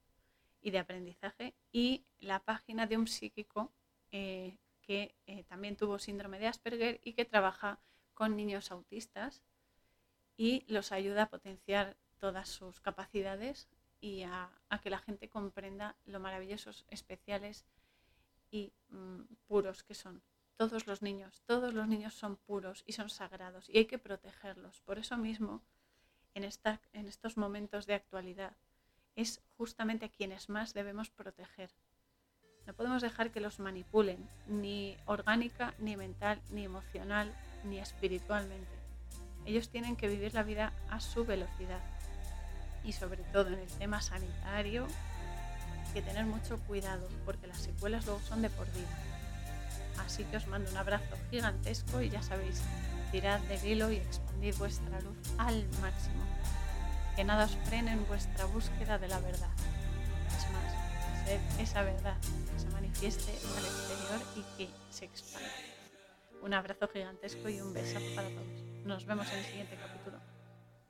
y 0.61 0.71
de 0.71 0.79
aprendizaje, 0.79 1.53
y 1.71 2.03
la 2.19 2.39
página 2.39 2.85
de 2.85 2.97
un 2.97 3.07
psíquico 3.07 3.71
eh, 4.11 4.57
que 4.81 5.15
eh, 5.25 5.45
también 5.45 5.77
tuvo 5.77 5.99
síndrome 5.99 6.37
de 6.37 6.47
Asperger 6.47 6.99
y 7.01 7.13
que 7.13 7.23
trabaja 7.23 7.79
con 8.13 8.35
niños 8.35 8.71
autistas 8.71 9.41
y 10.35 10.65
los 10.67 10.91
ayuda 10.91 11.23
a 11.23 11.29
potenciar 11.29 11.95
todas 12.19 12.49
sus 12.49 12.81
capacidades 12.81 13.69
y 14.01 14.23
a, 14.23 14.49
que 14.83 14.89
la 14.89 14.99
gente 14.99 15.29
comprenda 15.29 15.95
lo 16.05 16.19
maravillosos, 16.19 16.85
especiales 16.89 17.63
y 18.51 18.73
mm, 18.89 19.21
puros 19.47 19.83
que 19.83 19.95
son. 19.95 20.21
Todos 20.57 20.87
los 20.87 21.01
niños, 21.01 21.41
todos 21.45 21.73
los 21.73 21.87
niños 21.87 22.13
son 22.13 22.37
puros 22.37 22.83
y 22.87 22.93
son 22.93 23.09
sagrados 23.09 23.69
y 23.69 23.79
hay 23.79 23.85
que 23.85 23.99
protegerlos. 23.99 24.79
Por 24.81 24.97
eso 24.97 25.17
mismo, 25.17 25.61
en, 26.33 26.45
estos 26.45 27.37
momentos 27.37 27.85
de 27.85 27.93
actualidad 27.93 28.55
es 29.15 29.41
justamente 29.57 30.05
a 30.05 30.09
quienes 30.09 30.47
más 30.47 30.73
debemos 30.73 31.09
proteger. 31.09 31.71
No 32.65 32.73
podemos 32.73 33.01
dejar 33.01 33.31
que 33.31 33.41
los 33.41 33.59
manipulen, 33.59 34.29
ni 34.47 34.97
orgánica, 35.05 35.73
ni 35.77 35.97
mental, 35.97 36.41
ni 36.51 36.63
emocional, 36.63 37.33
ni 37.65 37.79
espiritualmente. 37.79 38.71
Ellos 39.45 39.69
tienen 39.69 39.95
que 39.95 40.07
vivir 40.07 40.33
la 40.33 40.43
vida 40.43 40.73
a 40.89 40.99
su 41.01 41.25
velocidad. 41.25 41.83
Y 42.83 42.93
sobre 42.93 43.23
todo 43.25 43.49
en 43.49 43.59
el 43.59 43.71
tema 43.77 44.01
sanitario, 44.01 44.87
hay 45.85 45.93
que 45.93 46.01
tener 46.01 46.25
mucho 46.25 46.59
cuidado 46.65 47.07
porque 47.25 47.47
las 47.47 47.59
secuelas 47.59 48.05
luego 48.05 48.21
son 48.21 48.41
de 48.41 48.49
por 48.49 48.67
vida. 48.71 49.14
Así 49.99 50.23
que 50.25 50.37
os 50.37 50.47
mando 50.47 50.71
un 50.71 50.77
abrazo 50.77 51.15
gigantesco 51.29 52.01
y 52.01 52.09
ya 52.09 52.21
sabéis, 52.21 52.61
tirad 53.11 53.39
del 53.41 53.65
hilo 53.65 53.91
y 53.91 53.97
expandid 53.97 54.55
vuestra 54.55 55.01
luz 55.01 55.17
al 55.37 55.67
máximo. 55.81 56.23
Que 57.15 57.23
nada 57.23 57.45
os 57.45 57.55
frene 57.67 57.91
en 57.93 58.05
vuestra 58.07 58.45
búsqueda 58.45 58.97
de 58.97 59.07
la 59.07 59.19
verdad. 59.19 59.51
Es 60.27 60.49
más, 60.51 60.73
sed 61.25 61.39
esa 61.59 61.81
verdad 61.81 62.17
que 62.51 62.59
se 62.59 62.69
manifieste 62.69 63.31
al 63.31 63.65
exterior 63.65 64.21
y 64.35 64.43
que 64.57 64.69
se 64.89 65.05
expanda. 65.05 65.49
Un 66.41 66.53
abrazo 66.53 66.87
gigantesco 66.87 67.49
y 67.49 67.59
un 67.61 67.73
beso 67.73 67.99
para 68.15 68.29
todos. 68.29 68.63
Nos 68.83 69.05
vemos 69.05 69.31
en 69.31 69.39
el 69.39 69.45
siguiente 69.45 69.77
capítulo. 69.77 70.19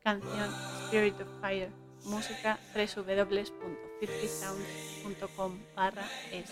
Canción 0.04 0.54
Spirit 0.86 1.22
of 1.22 1.30
Fire. 1.42 1.72
Música 2.06 2.58
www.50sounds.com 2.76 5.60
barra 5.76 6.06
es. 6.32 6.52